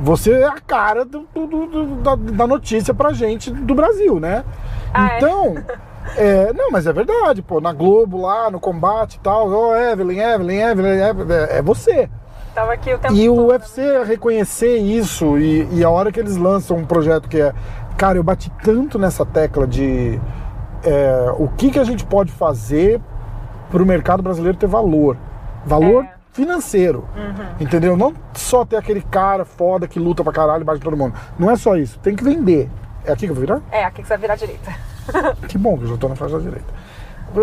você 0.00 0.32
é 0.32 0.46
a 0.46 0.60
cara 0.60 1.04
do, 1.04 1.26
do- 1.34 1.46
do- 1.46 1.86
da, 1.96 2.14
da 2.14 2.46
notícia 2.46 2.94
pra 2.94 3.12
gente 3.12 3.50
do 3.50 3.74
Brasil, 3.74 4.20
né? 4.20 4.44
Ah, 4.94 5.14
é? 5.14 5.16
então. 5.18 5.54
é, 6.16 6.52
não, 6.52 6.70
mas 6.70 6.86
é 6.86 6.92
verdade, 6.92 7.42
pô, 7.42 7.60
na 7.60 7.72
Globo 7.72 8.22
lá, 8.22 8.50
no 8.50 8.60
combate 8.60 9.16
e 9.16 9.20
tal, 9.20 9.50
ó, 9.52 9.76
Evelyn, 9.76 10.20
Evelyn, 10.20 10.60
Evelyn, 10.60 11.00
Evelyn, 11.02 11.32
é, 11.34 11.58
é 11.58 11.62
você. 11.62 12.08
Tava 12.54 12.72
aqui 12.72 12.92
o 12.94 12.98
tempo 12.98 13.14
E 13.14 13.28
o 13.28 13.34
todo. 13.36 13.48
UFC 13.48 14.04
reconhecer 14.04 14.78
isso 14.78 15.36
e, 15.38 15.68
e 15.72 15.84
a 15.84 15.90
hora 15.90 16.10
que 16.10 16.18
eles 16.18 16.36
lançam 16.36 16.76
um 16.76 16.84
projeto 16.86 17.28
que 17.28 17.40
é. 17.40 17.52
Cara, 17.96 18.16
eu 18.18 18.22
bati 18.22 18.50
tanto 18.62 18.98
nessa 18.98 19.26
tecla 19.26 19.66
de 19.66 20.18
é, 20.84 21.34
o 21.38 21.48
que, 21.48 21.70
que 21.70 21.78
a 21.78 21.84
gente 21.84 22.04
pode 22.04 22.32
fazer 22.32 23.00
para 23.70 23.82
o 23.82 23.86
mercado 23.86 24.22
brasileiro 24.22 24.56
ter 24.56 24.66
valor. 24.66 25.16
Valor 25.66 26.04
É. 26.04 26.10
financeiro. 26.32 27.06
Entendeu? 27.60 27.96
Não 27.96 28.14
só 28.34 28.64
ter 28.64 28.76
aquele 28.76 29.00
cara 29.02 29.44
foda 29.44 29.86
que 29.88 29.98
luta 29.98 30.22
pra 30.22 30.32
caralho 30.32 30.62
e 30.62 30.64
bate 30.64 30.80
todo 30.80 30.96
mundo. 30.96 31.14
Não 31.38 31.50
é 31.50 31.56
só 31.56 31.76
isso. 31.76 31.98
Tem 31.98 32.14
que 32.16 32.22
vender. 32.24 32.68
É 33.04 33.12
aqui 33.12 33.26
que 33.26 33.30
eu 33.30 33.34
vou 33.34 33.40
virar? 33.40 33.60
É, 33.70 33.84
aqui 33.84 34.02
que 34.02 34.08
você 34.08 34.14
vai 34.14 34.18
virar 34.18 34.34
à 34.34 34.36
direita. 34.36 34.72
Que 35.48 35.56
bom 35.56 35.76
que 35.78 35.84
eu 35.84 35.88
já 35.88 35.96
tô 35.96 36.08
na 36.08 36.14
faixa 36.14 36.36
da 36.38 36.42
direita. 36.44 36.66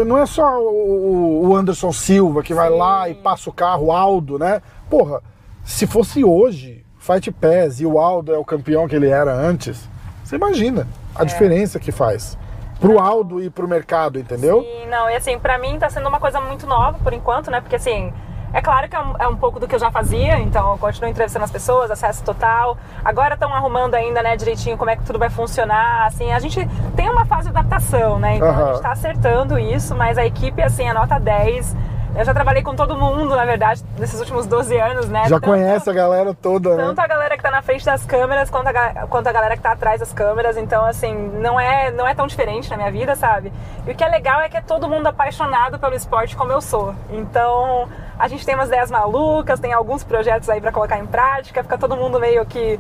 Não 0.05 0.17
é 0.19 0.25
só 0.25 0.59
o 0.61 1.55
Anderson 1.55 1.91
Silva 1.91 2.41
que 2.43 2.53
vai 2.53 2.69
Sim. 2.69 2.77
lá 2.77 3.09
e 3.09 3.15
passa 3.15 3.49
o 3.49 3.53
carro, 3.53 3.85
o 3.87 3.91
Aldo, 3.91 4.37
né? 4.39 4.61
Porra, 4.89 5.21
se 5.63 5.85
fosse 5.87 6.23
hoje, 6.23 6.83
Fight 6.99 7.31
Pass 7.31 7.79
e 7.79 7.85
o 7.85 7.99
Aldo 7.99 8.33
é 8.33 8.37
o 8.37 8.45
campeão 8.45 8.87
que 8.87 8.95
ele 8.95 9.07
era 9.09 9.33
antes, 9.33 9.89
você 10.23 10.35
imagina 10.35 10.87
a 11.15 11.21
É. 11.23 11.25
diferença 11.25 11.79
que 11.79 11.91
faz 11.91 12.37
pro 12.79 13.00
Aldo 13.00 13.41
e 13.41 13.50
pro 13.50 13.67
mercado, 13.67 14.20
entendeu? 14.20 14.63
E 14.63 14.86
não, 14.88 15.10
e 15.10 15.15
assim, 15.15 15.38
pra 15.39 15.58
mim 15.58 15.77
tá 15.79 15.89
sendo 15.89 16.08
uma 16.08 16.20
coisa 16.20 16.39
muito 16.41 16.67
nova 16.67 16.98
por 17.03 17.13
enquanto, 17.13 17.50
né? 17.50 17.62
Porque 17.62 17.75
assim, 17.75 18.13
é 18.53 18.62
claro 18.62 18.88
que 18.88 18.96
é 18.96 19.00
um, 19.00 19.13
é 19.20 19.27
um 19.27 19.36
pouco 19.36 19.60
do 19.60 19.67
que 19.67 19.75
eu 19.75 19.79
já 19.79 19.91
fazia, 19.91 20.39
então 20.39 20.72
eu 20.72 20.77
continuo 20.77 21.10
entrevistando 21.10 21.44
as 21.44 21.51
pessoas, 21.51 21.91
acesso 21.91 22.24
total. 22.24 22.77
Agora 23.03 23.34
estão 23.34 23.53
arrumando 23.53 23.96
ainda, 23.96 24.24
né, 24.24 24.38
direitinho 24.38 24.77
como 24.77 24.89
é 24.89 24.96
que 24.96 25.03
tudo 25.03 25.20
vai 25.20 25.29
funcionar. 25.29 26.05
Assim, 26.08 26.32
a 26.32 26.39
gente 26.39 26.65
tem 26.96 27.10
uma 27.10 27.25
fase 27.25 27.50
de 27.51 27.58
adaptação, 27.58 28.17
né? 28.17 28.38
Então 28.38 28.50
a 28.50 28.51
Aham. 28.51 28.74
gente 28.74 28.82
tá 28.82 28.91
acertando 28.91 29.60
isso, 29.60 29.94
mas 29.96 30.17
a 30.17 30.25
equipe, 30.25 30.62
assim, 30.62 30.88
é 30.88 30.94
nota 30.94 31.20
10. 31.20 31.75
Eu 32.17 32.24
já 32.24 32.34
trabalhei 32.34 32.63
com 32.63 32.74
todo 32.74 32.95
mundo, 32.95 33.36
na 33.36 33.43
verdade, 33.43 33.84
nesses 34.00 34.17
últimos 34.19 34.45
12 34.45 34.77
anos, 34.79 35.10
né? 35.10 35.24
Já 35.24 35.36
Tanto- 35.36 35.50
conhece 35.50 35.89
a 35.89 35.93
galera 35.93 36.34
toda, 36.34 36.75
né? 36.75 36.84
tanto 36.84 37.00
a 37.00 37.07
galera 37.07 37.36
que 37.36 37.43
tá 37.43 37.51
na 37.51 37.62
frente 37.62 37.86
das 37.86 38.05
câmeras 38.05 38.50
quanto 38.50 38.67
a, 38.67 39.05
quanto 39.07 39.27
a 39.27 39.31
galera 39.34 39.57
que 39.57 39.62
tá 39.62 39.74
atrás 39.74 40.00
das 40.00 40.13
câmeras. 40.13 40.55
Então, 40.55 40.86
assim, 40.86 41.13
não 41.13 41.60
é, 41.60 41.91
não 41.91 42.07
é 42.07 42.15
tão 42.15 42.25
diferente 42.25 42.69
na 42.69 42.77
minha 42.77 42.89
vida, 42.91 43.15
sabe? 43.17 43.51
E 43.86 43.91
o 43.91 43.95
que 43.95 44.03
é 44.03 44.07
legal 44.07 44.39
é 44.39 44.48
que 44.48 44.55
é 44.55 44.62
todo 44.62 44.88
mundo 44.88 45.07
apaixonado 45.07 45.77
pelo 45.77 45.93
esporte 45.93 46.38
como 46.38 46.53
eu 46.53 46.62
sou. 46.62 46.95
Então, 47.10 47.89
a 48.17 48.29
gente 48.29 48.45
tem 48.45 48.55
umas 48.55 48.69
ideias 48.69 48.89
malucas, 48.89 49.60
tem 49.60 49.74
alguns 49.74 50.01
projetos 50.03 50.50
aí 50.50 50.62
pra 50.62 50.72
colocar 50.72 50.98
em 50.98 51.05
prática, 51.05 51.62
fica 51.63 51.77
todo 51.77 51.98
mundo 51.98 52.17
meio 52.17 52.45
que 52.45 52.79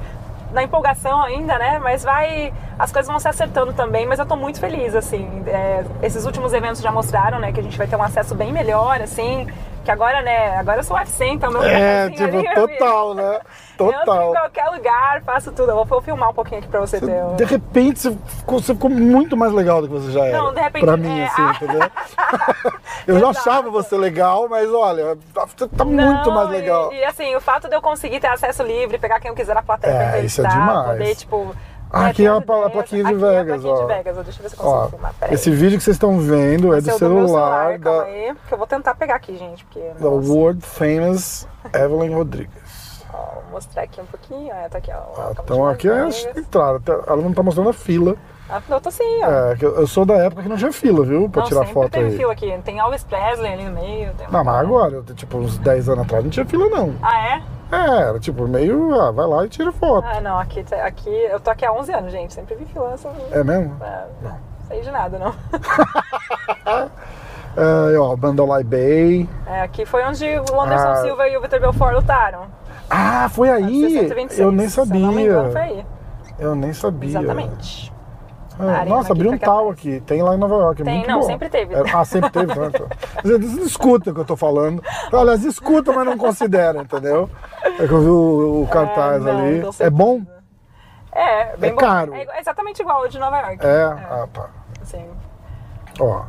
na 0.55 0.63
empolgação 0.63 1.21
ainda, 1.21 1.59
né? 1.59 1.77
Mas 1.77 2.03
vai. 2.03 2.51
As 2.79 2.91
coisas 2.91 3.09
vão 3.09 3.19
se 3.19 3.27
acertando 3.27 3.73
também, 3.73 4.07
mas 4.07 4.17
eu 4.17 4.25
tô 4.25 4.35
muito 4.35 4.59
feliz, 4.59 4.95
assim. 4.95 5.43
É, 5.45 5.83
esses 6.01 6.25
últimos 6.25 6.53
eventos 6.53 6.81
já 6.81 6.91
mostraram, 6.91 7.37
né, 7.39 7.51
que 7.51 7.59
a 7.59 7.63
gente 7.63 7.77
vai 7.77 7.85
ter 7.85 7.95
um 7.95 8.01
acesso 8.01 8.33
bem 8.33 8.51
melhor, 8.51 9.01
assim. 9.01 9.47
Que 9.85 9.91
agora, 9.91 10.21
né, 10.23 10.57
agora 10.57 10.79
eu 10.79 10.83
sou 10.83 10.97
UFC, 10.97 11.25
então 11.27 11.51
meu 11.51 11.61
É, 11.63 12.09
pedacinho 12.09 12.41
tipo, 12.41 12.55
total, 12.55 13.13
né? 13.13 13.23
filho. 13.33 13.65
Eu 13.77 13.89
em 13.91 13.91
Total. 13.99 14.31
qualquer 14.31 14.65
lugar, 14.69 15.21
faço 15.23 15.51
tudo. 15.51 15.69
Eu 15.69 15.83
vou, 15.85 16.01
filmar 16.01 16.29
um 16.29 16.33
pouquinho 16.33 16.59
aqui 16.59 16.67
pra 16.69 16.79
você 16.79 16.97
ter 16.99 17.11
um... 17.23 17.35
De 17.35 17.43
repente 17.43 17.99
você 17.99 18.17
ficou, 18.37 18.59
você 18.61 18.73
ficou 18.73 18.89
muito 18.89 19.35
mais 19.35 19.51
legal 19.51 19.81
do 19.81 19.87
que 19.89 19.93
você 19.93 20.11
já 20.13 20.25
era. 20.25 20.37
Não, 20.37 20.53
de 20.53 20.61
repente, 20.61 20.85
Pra 20.85 20.95
mim, 20.97 21.19
é, 21.19 21.25
assim, 21.25 21.41
ah. 21.41 21.51
entendeu? 21.55 21.91
eu 23.05 23.19
já 23.19 23.29
achava 23.29 23.69
você 23.69 23.97
legal, 23.97 24.47
mas 24.49 24.71
olha, 24.73 25.17
você 25.33 25.67
tá 25.67 25.83
muito 25.83 26.01
Não, 26.29 26.31
mais 26.35 26.49
e- 26.49 26.51
legal. 26.53 26.91
E, 26.93 27.03
assim, 27.03 27.35
o 27.35 27.41
fato 27.41 27.67
de 27.67 27.75
eu 27.75 27.81
conseguir 27.81 28.19
ter 28.21 28.27
acesso 28.27 28.63
livre, 28.63 28.97
pegar 28.97 29.19
quem 29.19 29.29
eu 29.29 29.35
quiser 29.35 29.53
na 29.53 29.61
plateia 29.61 29.91
É, 29.93 30.09
pra 30.11 30.19
isso 30.21 30.43
é 30.43 30.47
demais. 30.47 30.87
poder, 30.87 31.15
tipo. 31.15 31.55
Ah, 31.91 32.03
né, 32.03 32.09
aqui 32.09 32.25
é 32.25 32.29
a 32.29 32.37
as 32.37 32.43
pla- 32.43 32.55
a 32.55 32.57
ideias. 32.59 32.73
plaquinha 32.73 33.03
de 33.03 33.09
Aqui 33.09 33.19
Vegas, 33.19 33.63
É 33.65 33.67
a 33.67 33.71
ó. 33.71 33.81
de 33.81 33.85
Vegas, 33.93 34.15
deixa 34.25 34.39
eu 34.39 34.43
ver 34.43 34.49
se 34.49 34.55
eu 34.55 34.59
consigo 34.59 34.67
Ó, 34.85 34.89
filmar. 34.89 35.13
Peraí. 35.19 35.33
esse 35.35 35.49
vídeo 35.51 35.77
que 35.77 35.83
vocês 35.83 35.95
estão 35.95 36.19
vendo 36.19 36.73
é 36.73 36.77
Esse 36.79 36.87
do 36.89 36.95
é 36.95 36.97
celular 36.97 37.79
calma 37.79 37.79
da, 37.79 38.03
aí, 38.03 38.35
que 38.47 38.53
eu 38.53 38.57
vou 38.57 38.67
tentar 38.67 38.95
pegar 38.95 39.15
aqui, 39.15 39.37
gente, 39.37 39.63
porque. 39.65 39.79
da 39.79 40.09
nossa, 40.09 40.31
World 40.31 40.61
Famous 40.65 41.47
Evelyn 41.73 42.13
Rodrigues. 42.13 43.03
ó, 43.13 43.17
vou 43.35 43.43
mostrar 43.53 43.83
aqui 43.83 44.01
um 44.01 44.05
pouquinho. 44.05 44.51
É, 44.53 44.67
tá 44.67 44.77
aqui, 44.79 44.91
ó. 44.91 45.21
Ah, 45.21 45.31
então 45.41 45.65
aqui 45.67 45.87
é 45.87 45.91
a 45.91 45.95
Vegas. 46.05 46.27
entrada. 46.35 47.03
Ela 47.07 47.21
não 47.21 47.33
tá 47.33 47.41
mostrando 47.43 47.69
a 47.69 47.73
fila. 47.73 48.15
Ah, 48.49 48.61
eu 48.69 48.79
tô 48.79 48.91
sim, 48.91 49.03
ó. 49.23 49.27
É, 49.29 49.57
eu 49.61 49.87
sou 49.87 50.05
da 50.05 50.13
época 50.15 50.43
que 50.43 50.49
não 50.49 50.55
tinha 50.55 50.71
fila, 50.71 51.03
viu? 51.03 51.27
Pra 51.27 51.41
não, 51.41 51.49
tirar 51.49 51.65
foto 51.65 51.89
teve 51.91 52.09
aí. 52.09 52.17
fila 52.17 52.31
aqui. 52.31 52.55
Tem 52.63 52.77
Elvis 52.79 53.03
Presley 53.03 53.51
ali 53.53 53.63
no 53.63 53.71
meio. 53.71 54.13
tem 54.13 54.27
Não, 54.29 54.43
mas 54.43 54.55
agora, 54.55 55.01
tipo, 55.15 55.37
uns 55.37 55.57
10 55.57 55.89
anos 55.89 56.03
atrás 56.05 56.23
não 56.23 56.29
tinha 56.29 56.45
fila, 56.45 56.69
não. 56.69 56.93
Ah, 57.01 57.19
é? 57.27 57.41
É, 57.71 58.01
era 58.09 58.19
tipo, 58.19 58.47
meio, 58.47 58.93
ah, 59.01 59.11
vai 59.11 59.25
lá 59.25 59.45
e 59.45 59.49
tira 59.49 59.71
foto. 59.71 60.05
Ah, 60.07 60.21
não, 60.21 60.37
aqui, 60.37 60.63
aqui 60.83 61.09
eu 61.09 61.39
tô 61.39 61.49
aqui 61.49 61.65
há 61.65 61.73
11 61.73 61.91
anos, 61.91 62.11
gente. 62.11 62.33
Sempre 62.33 62.53
vi 62.55 62.65
fila. 62.65 62.93
Essa... 62.93 63.09
É 63.31 63.43
mesmo? 63.43 63.75
É, 63.83 64.05
não 64.21 64.37
sei 64.67 64.81
de 64.81 64.91
nada, 64.91 65.17
não. 65.17 65.33
É, 67.57 67.97
ó, 67.97 68.13
Bandolai 68.17 68.65
Bay. 68.65 69.29
É, 69.47 69.61
aqui 69.61 69.85
foi 69.85 70.03
onde 70.03 70.25
o 70.25 70.61
Anderson 70.61 70.89
Ah. 70.89 70.95
Silva 70.97 71.27
e 71.29 71.37
o 71.37 71.41
Vitor 71.41 71.59
Belfort 71.61 71.95
lutaram. 71.95 72.47
Ah, 72.89 73.29
foi 73.29 73.49
aí! 73.49 73.81
626. 73.91 74.39
Eu 74.39 74.51
nem 74.51 74.67
Se 74.69 74.79
eu 74.81 74.85
não 74.85 75.11
me 75.13 75.23
engano, 75.23 75.51
foi 75.53 75.61
sabia. 75.61 75.75
aí. 75.77 75.85
Eu 76.37 76.53
nem 76.55 76.73
sabia. 76.73 77.09
Exatamente. 77.09 77.93
Arena 78.59 78.95
nossa, 78.95 79.11
abriu 79.13 79.31
um 79.31 79.37
tal 79.37 79.69
aqui. 79.69 79.99
Tem 80.01 80.21
lá 80.21 80.35
em 80.35 80.37
Nova 80.37 80.55
York. 80.55 80.81
é 80.81 80.85
Tem, 80.85 80.95
muito 80.97 81.09
não, 81.09 81.19
bom. 81.19 81.25
sempre 81.25 81.49
teve. 81.49 81.73
É, 81.73 81.83
ah, 81.93 82.05
sempre 82.05 82.29
teve. 82.29 82.45
Então. 82.55 82.87
Vocês 83.23 83.57
escutam 83.57 84.11
o 84.11 84.15
que 84.15 84.21
eu 84.21 84.25
tô 84.25 84.35
falando. 84.35 84.81
Aliás, 85.11 85.43
escuta, 85.43 85.91
mas 85.91 86.05
não 86.05 86.17
considera, 86.17 86.81
entendeu? 86.81 87.29
É 87.63 87.87
que 87.87 87.91
eu 87.93 88.01
vi 88.01 88.07
o, 88.09 88.63
o 88.63 88.67
cartaz 88.67 89.23
não, 89.23 89.37
ali. 89.39 89.61
É 89.79 89.89
bom? 89.89 90.21
É, 91.11 91.55
bem 91.57 91.69
É 91.69 91.73
bom. 91.73 91.79
caro. 91.79 92.13
É 92.13 92.39
exatamente 92.39 92.81
igual 92.81 93.01
o 93.03 93.07
de 93.07 93.17
Nova 93.19 93.37
York. 93.39 93.65
É? 93.65 93.83
Ah, 93.83 94.27
tá. 94.33 94.49
Assim. 94.81 95.05
Ó. 95.99 96.23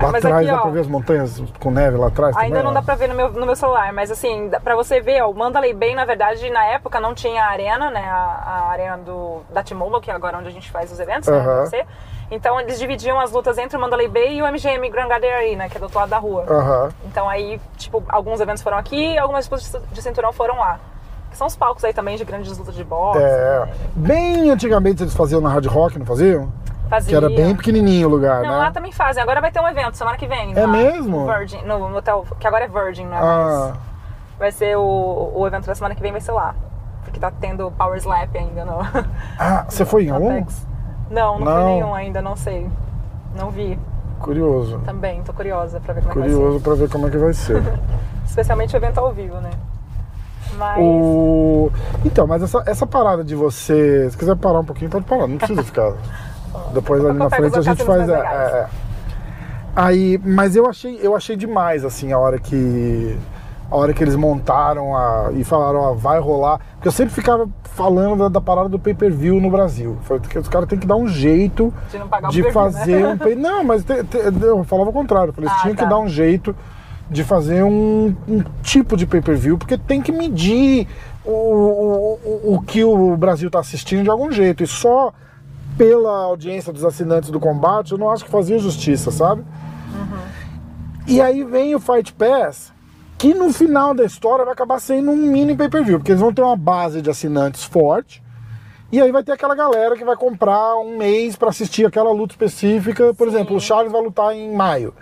Lá 0.00 0.10
Mas 0.10 0.24
atrás 0.24 0.36
aqui, 0.36 0.46
dá 0.46 0.58
ó, 0.58 0.62
pra 0.62 0.70
ver 0.72 0.80
as 0.80 0.86
montanhas 0.88 1.42
com 1.60 1.70
neve 1.70 1.96
lá 1.96 2.08
atrás 2.08 2.36
Ainda 2.36 2.62
não 2.62 2.72
dá 2.72 2.82
pra 2.82 2.96
ver 2.96 3.08
no 3.08 3.14
meu, 3.14 3.32
no 3.32 3.46
meu 3.46 3.54
celular, 3.54 3.92
mas 3.92 4.10
assim, 4.10 4.50
pra 4.62 4.74
você 4.74 5.00
ver, 5.00 5.22
ó, 5.22 5.30
o 5.30 5.34
Mandalay 5.34 5.72
Bay, 5.72 5.94
na 5.94 6.04
verdade, 6.04 6.50
na 6.50 6.64
época 6.66 7.00
não 7.00 7.14
tinha 7.14 7.44
a 7.44 7.48
arena, 7.48 7.90
né? 7.90 8.04
A, 8.04 8.42
a 8.44 8.70
arena 8.70 8.98
do, 8.98 9.42
da 9.52 9.62
T-Mobile, 9.62 10.00
que 10.00 10.10
é 10.10 10.14
agora 10.14 10.38
onde 10.38 10.48
a 10.48 10.50
gente 10.50 10.70
faz 10.70 10.90
os 10.90 10.98
eventos, 10.98 11.28
né? 11.28 11.38
Aham. 11.38 11.60
UFC. 11.60 11.86
Então 12.30 12.60
eles 12.60 12.78
dividiam 12.78 13.20
as 13.20 13.30
lutas 13.30 13.58
entre 13.58 13.76
o 13.76 13.80
Mandalay 13.80 14.08
Bay 14.08 14.38
e 14.38 14.42
o 14.42 14.46
MGM 14.46 14.88
Grand 14.90 15.08
Garden 15.08 15.32
Arena, 15.32 15.68
que 15.68 15.76
é 15.76 15.78
do 15.80 15.84
outro 15.84 15.98
lado 15.98 16.08
da 16.08 16.18
rua. 16.18 16.44
Então 17.06 17.28
aí, 17.28 17.60
tipo, 17.76 18.02
alguns 18.08 18.40
eventos 18.40 18.62
foram 18.62 18.78
aqui 18.78 19.12
e 19.12 19.18
algumas 19.18 19.48
disputas 19.48 19.82
de 19.92 20.02
cinturão 20.02 20.32
foram 20.32 20.56
lá. 20.56 20.80
Que 21.30 21.36
são 21.36 21.46
os 21.46 21.56
palcos 21.56 21.84
aí 21.84 21.92
também 21.92 22.16
de 22.16 22.24
grandes 22.24 22.56
lutas 22.56 22.74
de 22.74 22.82
boxe. 22.82 23.22
É. 23.22 23.66
né? 23.66 23.74
Bem 23.94 24.50
antigamente 24.50 25.02
eles 25.02 25.14
faziam 25.14 25.40
na 25.40 25.48
Hard 25.48 25.66
Rock, 25.66 25.98
não 25.98 26.06
faziam? 26.06 26.50
Fazia. 26.88 27.10
Que 27.10 27.24
era 27.24 27.34
bem 27.34 27.56
pequenininho 27.56 28.08
o 28.08 28.10
lugar, 28.10 28.42
Não, 28.42 28.50
né? 28.50 28.56
lá 28.56 28.70
também 28.70 28.92
fazem. 28.92 29.22
Agora 29.22 29.40
vai 29.40 29.50
ter 29.50 29.60
um 29.60 29.66
evento 29.68 29.96
semana 29.96 30.16
que 30.16 30.26
vem. 30.26 30.52
É 30.56 30.60
lá, 30.60 30.66
mesmo? 30.66 31.20
No 31.20 31.32
Virgin, 31.32 31.62
no, 31.64 31.96
hotel, 31.96 32.26
que 32.38 32.46
agora 32.46 32.64
é 32.64 32.68
Virgin, 32.68 33.06
não 33.06 33.16
é 33.16 33.20
Ah, 33.20 33.24
mais. 33.70 33.74
Vai 34.38 34.52
ser 34.52 34.76
o, 34.76 35.32
o 35.34 35.46
evento 35.46 35.66
da 35.66 35.74
semana 35.74 35.94
que 35.94 36.02
vem, 36.02 36.12
vai 36.12 36.20
ser 36.20 36.32
lá. 36.32 36.54
Porque 37.04 37.18
tá 37.20 37.30
tendo 37.30 37.70
Power 37.72 37.96
Slap 37.98 38.34
ainda 38.36 38.64
no, 38.64 38.78
ah, 39.38 39.64
você 39.68 39.84
foi 39.84 40.04
em 40.04 40.10
algum? 40.10 40.44
Não, 41.10 41.38
não, 41.38 41.44
Não. 41.44 41.52
foi 41.62 41.64
nenhum 41.64 41.94
ainda, 41.94 42.22
não 42.22 42.34
sei. 42.36 42.68
Não 43.36 43.50
vi 43.50 43.78
Curioso. 44.20 44.78
também, 44.84 45.22
tô 45.22 45.32
curiosa 45.32 45.80
pra 45.80 45.92
ver 45.92 46.00
como 46.02 46.12
é 46.12 46.14
que 46.14 46.20
vai 46.20 46.30
Curioso 46.30 46.60
pra 46.60 46.74
ver 46.74 46.88
como 46.88 47.06
é 47.06 47.10
que 47.10 47.18
vai 47.18 47.32
ser. 47.34 47.62
ser. 47.62 47.80
Especialmente 48.26 48.74
o 48.74 48.78
evento 48.78 48.98
ao 48.98 49.12
vivo, 49.12 49.36
né? 49.36 49.50
Mas. 50.56 50.78
O... 50.80 51.70
Então, 52.04 52.26
mas 52.26 52.42
essa, 52.42 52.62
essa 52.66 52.86
parada 52.86 53.22
de 53.24 53.34
você. 53.34 54.08
Se 54.10 54.16
quiser 54.16 54.36
parar 54.36 54.60
um 54.60 54.64
pouquinho, 54.64 54.90
pode 54.90 55.04
parar, 55.04 55.26
não 55.26 55.36
precisa 55.36 55.62
ficar. 55.62 55.92
Depois 56.72 57.04
ali 57.04 57.18
na 57.18 57.30
frente 57.30 57.58
a 57.58 57.62
gente 57.62 57.84
faz. 57.84 58.08
É, 58.08 58.12
é. 58.14 58.66
Aí, 59.76 60.20
mas 60.24 60.54
eu 60.54 60.66
achei, 60.66 60.98
eu 61.02 61.16
achei 61.16 61.36
demais, 61.36 61.84
assim, 61.84 62.12
a 62.12 62.18
hora 62.18 62.38
que. 62.38 63.18
A 63.70 63.76
hora 63.76 63.92
que 63.94 64.04
eles 64.04 64.14
montaram 64.14 64.94
a, 64.94 65.30
e 65.34 65.42
falaram, 65.42 65.80
ó, 65.80 65.94
vai 65.94 66.20
rolar. 66.20 66.60
Porque 66.74 66.86
eu 66.86 66.92
sempre 66.92 67.12
ficava 67.14 67.48
falando 67.64 68.16
da, 68.18 68.28
da 68.28 68.40
parada 68.40 68.68
do 68.68 68.78
pay-per-view 68.78 69.40
no 69.40 69.50
Brasil. 69.50 69.96
Foi 70.02 70.20
que 70.20 70.38
os 70.38 70.48
caras 70.48 70.68
têm 70.68 70.78
que 70.78 70.86
dar 70.86 70.94
um 70.96 71.08
jeito 71.08 71.72
De 71.90 71.98
de 71.98 72.04
pay-per-view, 72.42 72.52
fazer 72.52 73.00
né? 73.00 73.08
um 73.08 73.18
pay... 73.18 73.34
Não, 73.34 73.64
mas 73.64 73.82
te- 73.82 74.04
te- 74.04 74.18
eu 74.42 74.62
falava 74.64 74.90
o 74.90 74.92
contrário. 74.92 75.30
Eu 75.30 75.32
falei, 75.32 75.48
eles 75.48 75.58
Ah, 75.58 75.62
tinham 75.62 75.74
tá. 75.74 75.82
que 75.82 75.88
dar 75.90 75.98
um 75.98 76.06
jeito 76.08 76.54
de 77.10 77.24
fazer 77.24 77.64
um, 77.64 78.14
um 78.28 78.44
tipo 78.62 78.96
de 78.96 79.06
pay-per-view, 79.06 79.58
porque 79.58 79.76
tem 79.78 80.00
que 80.00 80.12
medir 80.12 80.86
o, 81.24 81.30
o, 81.32 82.18
o- 82.24 82.54
o 82.56 82.62
que 82.62 82.84
o 82.84 83.16
Brasil 83.16 83.48
está 83.48 83.58
assistindo 83.58 84.04
de 84.04 84.10
algum 84.10 84.30
jeito. 84.30 84.62
E 84.62 84.66
só 84.68 85.12
pela 85.76 86.24
audiência 86.24 86.72
dos 86.72 86.84
assinantes 86.84 87.30
do 87.30 87.40
combate, 87.40 87.92
eu 87.92 87.98
não 87.98 88.10
acho 88.10 88.24
que 88.24 88.30
fazia 88.30 88.58
justiça, 88.58 89.10
sabe? 89.10 89.44
E 91.06 91.20
aí 91.20 91.44
vem 91.44 91.74
o 91.74 91.80
Fight 91.80 92.12
Pass, 92.14 92.72
que 93.18 93.34
no 93.34 93.52
final 93.52 93.92
da 93.92 94.04
história 94.04 94.44
vai 94.44 94.54
acabar 94.54 94.80
sendo 94.80 95.10
um 95.10 95.16
mini 95.16 95.54
pay-per-view, 95.54 95.98
porque 95.98 96.12
eles 96.12 96.20
vão 96.20 96.32
ter 96.32 96.42
uma 96.42 96.56
base 96.56 97.02
de 97.02 97.10
assinantes 97.10 97.64
forte. 97.64 98.22
E 98.90 99.00
aí 99.00 99.10
vai 99.10 99.24
ter 99.24 99.32
aquela 99.32 99.54
galera 99.54 99.96
que 99.96 100.04
vai 100.04 100.16
comprar 100.16 100.76
um 100.76 100.96
mês 100.96 101.36
para 101.36 101.48
assistir 101.50 101.84
aquela 101.84 102.12
luta 102.12 102.32
específica. 102.32 103.12
Por 103.12 103.26
exemplo, 103.26 103.56
o 103.56 103.60
Charles 103.60 103.90
vai 103.90 104.00
lutar 104.00 104.34
em 104.34 104.54
maio. 104.54 104.94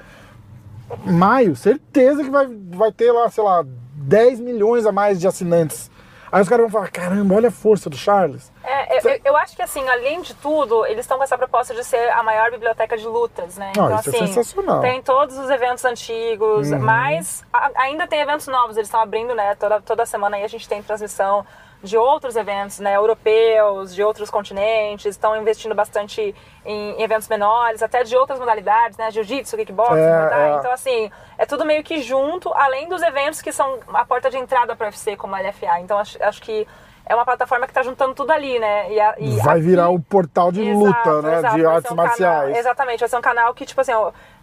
Maio, 1.05 1.55
certeza 1.55 2.25
que 2.25 2.31
vai, 2.31 2.47
vai 2.71 2.91
ter 2.91 3.13
lá, 3.13 3.29
sei 3.31 3.45
lá, 3.45 3.65
10 3.95 4.41
milhões 4.41 4.87
a 4.87 4.93
mais 4.93 5.21
de 5.21 5.27
assinantes. 5.27 5.91
Aí 6.33 6.41
os 6.41 6.49
caras 6.49 6.65
vão 6.65 6.71
falar, 6.71 6.91
caramba, 6.91 7.35
olha 7.35 7.49
a 7.49 7.53
força 7.53 7.91
do 7.91 7.97
Charles. 7.97 8.51
É, 8.65 8.97
eu, 8.99 9.11
eu- 9.11 9.21
eu 9.27 9.37
acho 9.37 9.55
que 9.55 9.61
assim, 9.61 9.87
além 9.87 10.23
de 10.23 10.33
tudo, 10.35 10.87
eles 10.87 11.01
estão 11.01 11.19
com 11.19 11.25
essa 11.25 11.37
proposta 11.37 11.75
de 11.75 11.85
ser 11.85 12.09
a 12.11 12.23
maior 12.23 12.51
biblioteca 12.51 12.97
de 12.97 13.07
lutas, 13.07 13.59
né? 13.59 13.67
Ah, 13.69 13.71
então, 13.73 13.97
isso 14.01 14.09
é 14.09 14.13
assim, 14.17 14.27
sensacional. 14.29 14.77
Uhum. 14.77 14.81
tem 14.81 15.03
todos 15.03 15.37
os 15.37 15.51
eventos 15.51 15.85
antigos, 15.85 16.71
mas 16.71 17.45
a- 17.53 17.71
ainda 17.77 18.07
tem 18.07 18.21
eventos 18.21 18.47
novos, 18.47 18.79
eles 18.79 18.89
estão 18.89 19.01
abrindo, 19.01 19.35
né? 19.35 19.55
Toda, 19.57 19.81
toda 19.83 20.07
semana 20.07 20.37
aí 20.39 20.45
a 20.45 20.49
gente 20.49 20.67
tem 20.67 20.83
transmissão 20.83 21.45
de 21.83 21.97
outros 21.99 22.37
eventos, 22.37 22.79
né? 22.79 22.95
Europeus, 22.97 23.95
de 23.95 24.03
outros 24.05 24.31
continentes, 24.31 25.07
estão 25.07 25.37
investindo 25.37 25.75
bastante 25.75 26.35
em, 26.65 27.03
eventos 27.03 27.29
menores, 27.29 27.83
até 27.83 28.05
de 28.05 28.17
outras 28.17 28.39
modalidades, 28.39 28.97
né? 28.97 29.11
Jiu-jitsu, 29.11 29.57
kickboxing, 29.57 29.99
É, 29.99 30.29
Thai. 30.29 30.53
é. 30.53 30.57
então 30.59 30.71
assim, 30.73 31.11
é 31.37 31.45
tudo 31.45 31.65
meio 31.65 31.83
que 31.83 32.01
junto, 32.01 32.53
além 32.55 32.89
dos 32.89 33.03
eventos 33.03 33.43
que 33.43 33.51
são 33.53 33.81
a 33.93 34.05
porta 34.05 34.31
de 34.31 34.39
entrada 34.39 34.77
para 34.77 34.85
o 34.85 34.89
UFC, 34.91 35.17
como 35.17 35.35
a 35.35 35.41
LFA. 35.41 35.81
Então 35.81 35.99
acho, 35.99 36.23
acho 36.23 36.41
que 36.41 36.67
é 37.05 37.17
uma 37.17 37.25
plataforma 37.25 37.67
que 37.67 37.73
tá 37.73 37.83
juntando 37.83 38.15
tudo 38.15 38.31
ali, 38.31 38.61
né? 38.61 38.93
E 38.93 39.01
a- 39.01 39.15
e 39.19 39.31
vai 39.41 39.57
aqui- 39.59 39.67
virar 39.67 39.89
o 39.89 39.99
portal 39.99 40.53
de 40.53 40.63
Exato, 40.63 40.87
luta, 41.11 41.23
né? 41.23 41.39
exato, 41.39 41.57
de 41.57 41.67
artes 41.67 41.91
um 41.91 41.97
canal- 41.97 42.07
marciais. 42.07 42.57
exatamente, 42.59 43.01
vai 43.01 43.09
ser 43.09 43.17
um 43.17 43.21
canal 43.21 43.53
que, 43.55 43.67
tipo 43.67 43.81
assim, 43.81 43.93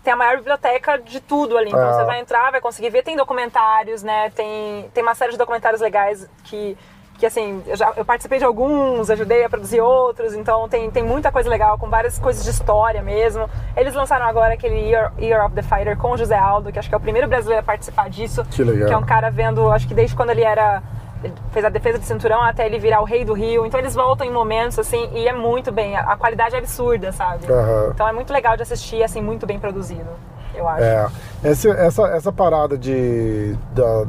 tem 0.04 0.12
a 0.12 0.16
maior 0.18 0.36
biblioteca 0.38 0.98
de 0.98 1.22
tudo 1.22 1.58
ali. 1.58 1.70
Então 1.70 1.90
É. 1.90 1.94
você 1.94 2.04
vai 2.04 2.20
entrar, 2.20 2.52
vai 2.52 2.60
conseguir 2.60 2.90
ver, 2.90 3.02
tem 3.02 3.16
documentários, 3.16 4.04
né? 4.04 4.30
Tem, 4.32 4.92
tem 4.94 5.02
uma 5.02 5.16
série 5.16 5.32
de 5.32 5.38
documentários 5.38 5.80
legais 5.80 6.30
que. 6.44 6.78
Que 7.20 7.26
assim, 7.26 7.62
eu, 7.68 7.76
já, 7.76 7.92
eu 7.98 8.06
participei 8.06 8.40
de 8.40 8.46
alguns, 8.46 9.10
ajudei 9.10 9.44
a 9.44 9.50
produzir 9.50 9.82
outros, 9.82 10.34
então 10.34 10.70
tem, 10.70 10.90
tem 10.90 11.04
muita 11.04 11.30
coisa 11.30 11.50
legal, 11.50 11.78
com 11.78 11.90
várias 11.90 12.18
coisas 12.18 12.46
de 12.46 12.50
história 12.50 13.02
mesmo. 13.02 13.50
Eles 13.76 13.94
lançaram 13.94 14.26
agora 14.26 14.54
aquele 14.54 14.90
Year, 14.90 15.12
Year 15.20 15.46
of 15.46 15.54
the 15.54 15.62
Fighter 15.62 15.98
com 15.98 16.12
o 16.14 16.18
José 16.18 16.38
Aldo, 16.38 16.72
que 16.72 16.80
acho 16.80 16.88
que 16.88 16.96
é 16.96 16.98
o 16.98 17.02
primeiro 17.02 17.28
brasileiro 17.28 17.62
a 17.62 17.66
participar 17.66 18.10
disso. 18.10 18.46
Que 18.46 18.64
legal. 18.64 18.88
Que 18.88 18.94
é 18.94 18.98
um 18.98 19.04
cara 19.04 19.30
vendo, 19.30 19.70
acho 19.70 19.86
que 19.86 19.94
desde 19.94 20.16
quando 20.16 20.30
ele 20.30 20.44
era. 20.44 20.82
Ele 21.22 21.34
fez 21.52 21.66
a 21.66 21.70
defesa 21.70 22.00
de 22.00 22.06
cinturão 22.06 22.42
até 22.42 22.66
ele 22.66 22.80
virar 22.80 23.02
o 23.02 23.04
rei 23.04 23.26
do 23.26 23.34
Rio. 23.34 23.66
Então 23.66 23.78
eles 23.78 23.94
voltam 23.94 24.26
em 24.26 24.32
momentos 24.32 24.80
assim 24.80 25.10
e 25.14 25.28
é 25.28 25.34
muito 25.34 25.70
bem. 25.74 25.98
A, 25.98 26.16
qualidade 26.16 26.56
é 26.56 26.58
absurda, 26.58 27.12
sabe? 27.12 27.52
Aham. 27.52 27.92
Então 27.94 28.08
é 28.08 28.14
muito 28.14 28.32
legal 28.32 28.56
de 28.56 28.64
assistir, 28.64 29.04
assim, 29.04 29.22
muito 29.22 29.46
bem 29.46 29.60
produzido, 29.60 30.08
eu 30.56 30.66
acho. 30.66 30.82
É, 30.82 31.08
essa, 31.44 31.70
essa, 31.72 32.08
essa 32.08 32.32
parada 32.32 32.78
de, 32.78 33.54
da, 33.74 34.06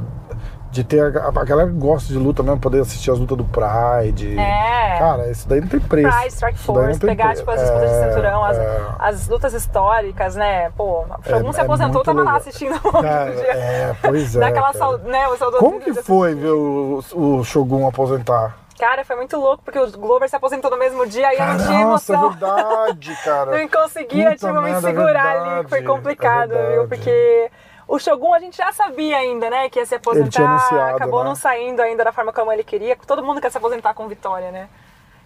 de 0.70 0.84
ter. 0.84 1.16
A, 1.18 1.28
a 1.28 1.44
galera 1.44 1.68
que 1.68 1.74
gosta 1.76 2.12
de 2.12 2.18
luta 2.18 2.42
mesmo, 2.42 2.60
poder 2.60 2.80
assistir 2.80 3.10
as 3.10 3.18
lutas 3.18 3.36
do 3.36 3.44
Pride. 3.44 4.38
É. 4.38 4.98
Cara, 4.98 5.30
isso 5.30 5.48
daí 5.48 5.60
não 5.60 5.68
tem 5.68 5.80
preço. 5.80 6.16
Pride, 6.16 6.32
Strike 6.34 6.58
Force, 6.58 7.00
pegar 7.00 7.24
preço. 7.26 7.40
tipo, 7.40 7.50
as 7.50 7.60
disputas 7.60 7.90
de 7.90 7.96
É, 7.96 8.08
cinturão, 8.08 8.44
as, 8.44 8.56
é. 8.58 8.80
as 8.98 9.28
lutas 9.28 9.52
históricas, 9.54 10.36
né? 10.36 10.70
Pô, 10.76 11.00
o 11.02 11.06
Shogun 11.28 11.50
É- 11.50 11.52
se 11.52 11.60
é 11.60 11.62
aposentou, 11.62 11.92
muito 11.94 12.04
tava 12.04 12.18
lá 12.18 12.24
legal. 12.24 12.36
assistindo 12.36 12.80
Cara, 12.80 13.24
outro 13.30 13.40
dia. 13.42 13.52
é, 13.52 13.96
pois 14.02 14.36
é. 14.36 14.40
Daquela 14.40 14.66
cara. 14.72 14.78
sau- 14.78 14.98
né, 14.98 15.28
o 15.28 15.36
saudosismo 15.36 15.58
Como 15.70 15.80
que 15.82 15.92
de 15.92 16.02
foi 16.02 16.34
ver 16.34 16.50
o, 16.52 17.02
o 17.14 17.44
Shogun 17.44 17.88
aposentar? 17.88 18.56
Cara, 18.78 19.04
foi 19.04 19.14
muito 19.16 19.36
louco, 19.38 19.62
porque 19.62 19.78
o 19.78 19.90
Glover 19.92 20.26
se 20.26 20.34
aposentou 20.36 20.70
no 20.70 20.78
mesmo 20.78 21.06
dia 21.06 21.34
e 21.34 21.38
eu 21.38 21.44
não 21.46 21.56
tinha 21.58 21.68
Cara, 21.68 21.84
nossa, 21.84 22.12
é 22.12 22.16
emoção. 22.16 22.30
verdade, 22.30 23.18
cara. 23.22 23.50
não 23.60 23.68
conseguia, 23.68 24.24
Puta 24.30 24.36
tipo, 24.36 24.52
me 24.54 24.60
merda, 24.62 24.78
é 24.78 24.80
segurar 24.90 25.26
ali, 25.26 25.38
verdade, 25.40 25.64
que 25.64 25.68
foi 25.70 25.78
é 25.80 25.82
complicado, 25.82 26.54
viu? 26.72 26.88
Porque 26.88 27.50
O 27.90 27.98
Shogun 27.98 28.32
a 28.32 28.38
gente 28.38 28.56
já 28.56 28.70
sabia 28.70 29.16
ainda, 29.16 29.50
né, 29.50 29.68
que 29.68 29.80
ia 29.80 29.84
se 29.84 29.96
aposentar. 29.96 30.44
anunciado, 30.48 30.94
acabou 30.94 31.24
né? 31.24 31.28
não 31.28 31.34
saindo 31.34 31.82
ainda 31.82 32.04
da 32.04 32.12
forma 32.12 32.32
como 32.32 32.52
ele 32.52 32.62
queria. 32.62 32.96
Todo 33.04 33.20
mundo 33.20 33.40
quer 33.40 33.50
se 33.50 33.58
aposentar 33.58 33.94
com 33.94 34.06
vitória, 34.06 34.52
né? 34.52 34.68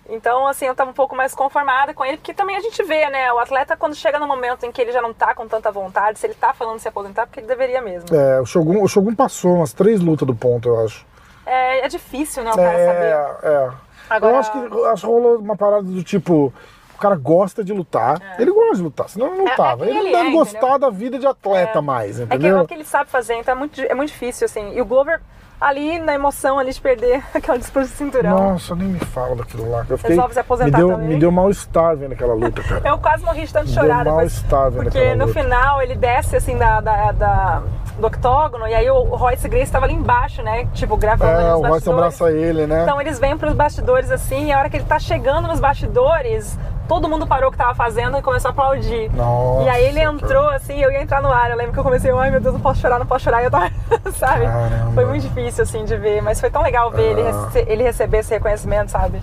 Então, 0.09 0.47
assim, 0.47 0.65
eu 0.65 0.75
tava 0.75 0.91
um 0.91 0.95
pouco 0.95 1.15
mais 1.15 1.35
conformada 1.35 1.93
com 1.93 2.03
ele, 2.05 2.17
porque 2.17 2.33
também 2.33 2.57
a 2.57 2.61
gente 2.61 2.83
vê, 2.83 3.09
né? 3.11 3.31
O 3.35 3.39
atleta, 3.39 3.77
quando 3.77 3.95
chega 3.95 4.19
no 4.19 4.27
momento 4.27 4.65
em 4.65 4.73
que 4.73 4.81
ele 4.81 4.93
já 4.93 5.03
não 5.03 5.13
tá 5.13 5.35
com 5.35 5.47
tanta 5.47 5.71
vontade, 5.71 6.19
se 6.19 6.27
ele 6.27 6.33
tá 6.35 6.55
falando 6.55 6.77
de 6.77 6.83
se 6.83 6.89
aposentar, 6.89 7.27
porque 7.27 7.41
ele 7.41 7.47
deveria 7.47 7.83
mesmo. 7.83 8.15
É, 8.17 8.41
o 8.41 8.47
Shogun, 8.47 8.83
o 8.83 8.89
Shogun 8.89 9.15
passou 9.15 9.57
umas 9.57 9.75
três 9.75 10.01
lutas 10.01 10.27
do 10.27 10.35
ponto, 10.35 10.67
eu 10.69 10.85
acho. 10.87 11.05
É, 11.45 11.81
é 11.85 11.89
difícil, 11.89 12.43
né, 12.45 12.51
o 12.51 12.57
cara 12.57 12.79
saber. 12.79 13.05
É, 13.05 13.37
é. 13.45 13.71
Agora- 14.09 14.33
Eu 14.35 14.39
acho 14.39 14.53
que, 14.53 14.59
eu 14.59 14.87
acho 14.91 15.01
que 15.03 15.07
rolou 15.13 15.39
uma 15.39 15.57
parada 15.57 15.83
do 15.83 16.03
tipo. 16.03 16.51
O 16.95 16.99
cara 16.99 17.17
gosta 17.17 17.63
de 17.65 17.73
lutar. 17.73 18.37
Ele 18.39 18.51
gosta 18.53 18.77
de 18.77 18.83
lutar, 18.83 19.09
senão 19.09 19.27
ele 19.29 19.37
não 19.39 19.47
É, 19.47 19.51
lutava. 19.51 19.85
é 19.85 19.89
quem 19.89 19.97
ele 19.99 20.11
não 20.13 20.19
deve 20.19 20.29
é, 20.29 20.33
gostar 20.33 20.59
entendeu? 20.59 20.79
da 20.79 20.91
vida 20.91 21.19
de 21.19 21.27
atleta 21.27 21.83
mais, 21.83 22.19
É 22.21 22.27
que 22.27 22.33
é 22.33 22.37
entendeu? 22.37 22.61
o 22.61 22.67
que 22.67 22.75
ele 22.75 22.85
sabe 22.85 23.11
fazer, 23.11 23.35
então 23.35 23.53
é 23.55 23.57
muito, 23.59 23.81
é 23.81 23.95
muito 23.95 24.09
difícil, 24.11 24.45
assim. 24.47 24.73
E 24.75 24.81
o 24.81 24.85
Glover, 24.85 25.21
ali 25.61 25.99
na 25.99 26.15
emoção 26.15 26.59
ali 26.59 26.73
de 26.73 26.81
perder 26.81 27.23
aquela 27.35 27.59
disputa 27.59 27.87
de 27.87 27.93
cinturão. 27.93 28.53
Nossa, 28.53 28.75
nem 28.75 28.89
me 28.89 28.99
fala 29.01 29.35
daquilo 29.37 29.71
lá. 29.71 29.85
Eu 29.89 29.97
fiquei, 29.99 30.15
Resolve 30.17 30.35
se 30.35 30.41
aposentar 30.41 30.79
me 30.79 30.85
deu, 30.85 30.89
também. 30.97 31.09
me 31.09 31.17
deu 31.19 31.31
mal-estar 31.33 31.97
vendo 31.97 32.13
aquela 32.13 32.35
luta, 32.35 32.63
cara. 32.63 32.83
Eu 32.89 32.99
quase 32.99 33.25
morri 33.25 33.45
de 33.47 33.53
tanto 33.53 33.67
deu 33.67 33.75
chorar 33.75 33.99
depois. 34.05 34.15
mal-estar 34.17 34.71
vendo 34.71 34.83
Porque 34.85 34.99
aquela 34.99 35.17
no 35.17 35.27
luta. 35.27 35.41
final 35.41 35.83
ele 35.83 35.95
desce 35.97 36.37
assim 36.37 36.57
da, 36.57 36.81
da, 36.81 37.13
da- 37.13 37.63
do 37.99 38.07
octógono 38.09 38.67
e 38.67 38.75
aí 38.75 38.91
o 38.91 39.03
Royce 39.05 39.49
Grace 39.49 39.65
estava 39.67 39.85
ali 39.87 39.95
embaixo, 39.95 40.43
né? 40.43 40.67
Tipo, 40.75 40.97
gravando 40.97 41.31
ali 41.31 41.45
É, 41.45 41.51
nos 41.53 41.61
o 41.61 41.63
Royce 41.69 41.91
abraça 41.91 42.33
ele, 42.33 42.67
né? 42.67 42.83
Então 42.83 43.01
eles 43.01 43.21
vêm 43.21 43.39
pros 43.39 43.55
bastidores 43.55 44.11
assim, 44.11 44.47
e 44.47 44.53
a 44.53 44.59
hora 44.59 44.69
que 44.69 44.77
ele 44.77 44.85
tá 44.85 44.99
chegando 44.99 45.47
nos 45.47 45.61
bastidores, 45.61 46.59
todo 46.89 47.09
mundo 47.09 47.27
parou 47.27 47.49
o 47.49 47.53
que 47.53 47.59
tava 47.59 47.75
fazendo 47.75 48.17
e 48.19 48.23
começou 48.23 48.49
a 48.49 48.53
aplaudir. 48.53 49.11
Nossa, 49.15 49.65
e 49.65 49.69
aí 49.69 49.85
ele 49.87 50.01
entrou 50.01 50.49
assim, 50.51 50.79
eu 50.79 50.91
ia 50.91 51.03
entrar 51.03 51.23
no 51.23 51.31
ar. 51.31 51.51
Eu 51.51 51.57
lembro 51.57 51.73
que 51.73 51.79
eu 51.79 51.85
comecei, 51.85 52.11
ai 52.13 52.31
meu 52.31 52.41
Deus, 52.41 52.55
não 52.55 52.61
posso 52.61 52.81
chorar, 52.81 52.99
não 52.99 53.07
posso 53.07 53.25
chorar. 53.25 53.43
E 53.43 53.47
eu 53.47 53.51
tava, 53.51 53.71
sabe? 54.17 54.45
Caramba. 54.47 54.93
Foi 54.93 55.05
muito 55.07 55.23
difícil 55.23 55.63
assim 55.65 55.85
de 55.85 55.97
ver, 55.97 56.21
mas 56.23 56.41
foi 56.41 56.51
tão 56.51 56.63
legal 56.63 56.91
ver 56.91 57.13
ele, 57.13 57.23
Ah. 57.23 57.47
rece- 57.47 57.65
ele 57.69 57.83
receber 57.83 58.19
esse 58.19 58.31
reconhecimento, 58.35 58.91
sabe? 58.91 59.21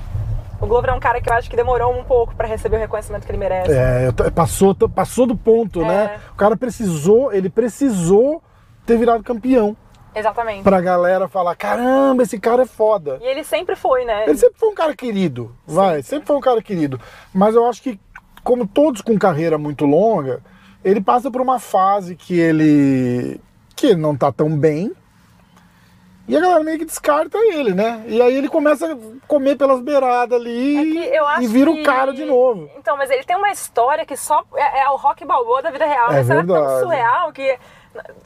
O 0.60 0.68
Glover 0.68 0.92
é 0.92 0.94
um 0.94 1.00
cara 1.00 1.20
que 1.20 1.28
eu 1.30 1.34
acho 1.34 1.50
que 1.50 1.56
demorou 1.56 1.92
um 1.92 2.04
pouco 2.04 2.36
pra 2.36 2.48
receber 2.48 2.76
o 2.78 2.80
reconhecimento 2.80 3.26
que 3.26 3.32
ele 3.32 3.40
merece. 3.40 3.72
É, 3.74 4.12
passou, 4.34 4.76
passou 4.90 5.26
do 5.26 5.36
ponto, 5.36 5.82
É. 5.82 5.86
né? 5.88 6.12
O 6.32 6.36
cara 6.36 6.56
precisou, 6.56 7.34
ele 7.34 7.50
precisou 7.50 8.44
ter 8.86 8.96
virado 8.98 9.24
campeão. 9.24 9.76
Exatamente. 10.14 10.64
Pra 10.64 10.82
galera 10.82 11.28
falar, 11.28 11.56
caramba, 11.56 12.24
esse 12.24 12.40
cara 12.40 12.64
é 12.64 12.66
foda. 12.66 13.18
E 13.22 13.26
ele 13.26 13.44
sempre 13.44 13.76
foi, 13.76 14.04
né? 14.06 14.24
Ele 14.28 14.38
sempre 14.38 14.58
foi 14.58 14.70
um 14.70 14.74
cara 14.76 14.94
querido, 14.96 15.56
vai, 15.66 16.02
sempre 16.04 16.28
foi 16.28 16.36
um 16.36 16.42
cara 16.42 16.62
querido. 16.62 17.00
Mas 17.34 17.56
eu 17.56 17.66
acho 17.68 17.82
que, 17.82 18.00
como 18.44 18.68
todos 18.68 19.02
com 19.02 19.18
carreira 19.18 19.58
muito 19.58 19.86
longa, 19.86 20.42
ele 20.84 21.00
passa 21.00 21.32
por 21.32 21.40
uma 21.42 21.60
fase 21.60 22.16
que 22.16 22.38
ele. 22.40 23.40
que 23.76 23.88
ele 23.88 24.02
não 24.02 24.16
tá 24.16 24.32
tão 24.32 24.50
bem. 24.58 24.92
E 26.28 26.38
a 26.38 26.40
galera 26.40 26.64
meio 26.64 26.78
que 26.78 26.86
descarta 26.86 27.38
ele, 27.38 27.74
né? 27.74 28.04
E 28.08 28.22
aí 28.22 28.34
ele 28.36 28.48
começa 28.48 28.94
a 28.94 28.98
comer 29.28 29.58
pelas 29.58 29.82
beiradas 29.82 30.40
ali 30.40 30.98
É 31.10 31.42
e 31.42 31.48
vira 31.48 31.74
que- 31.74 31.82
o 31.82 31.84
cara 31.84 32.14
de 32.14 32.24
novo. 32.24 32.70
Então, 32.78 32.96
mas 32.96 33.10
ele 33.10 33.24
tem 33.24 33.36
uma 33.36 33.50
história 33.52 34.06
que 34.06 34.16
só 34.16 34.44
é, 34.56 34.82
é 34.82 34.90
o 34.90 34.96
rock 34.96 35.26
balboa 35.26 35.62
da 35.62 35.72
vida 35.72 35.86
real. 35.86 36.12
É? 36.12 36.24
Será 36.24 36.40
é 36.42 36.44
tão 36.46 36.56
verdade. 36.56 36.80
surreal 36.82 37.32
que. 37.34 37.58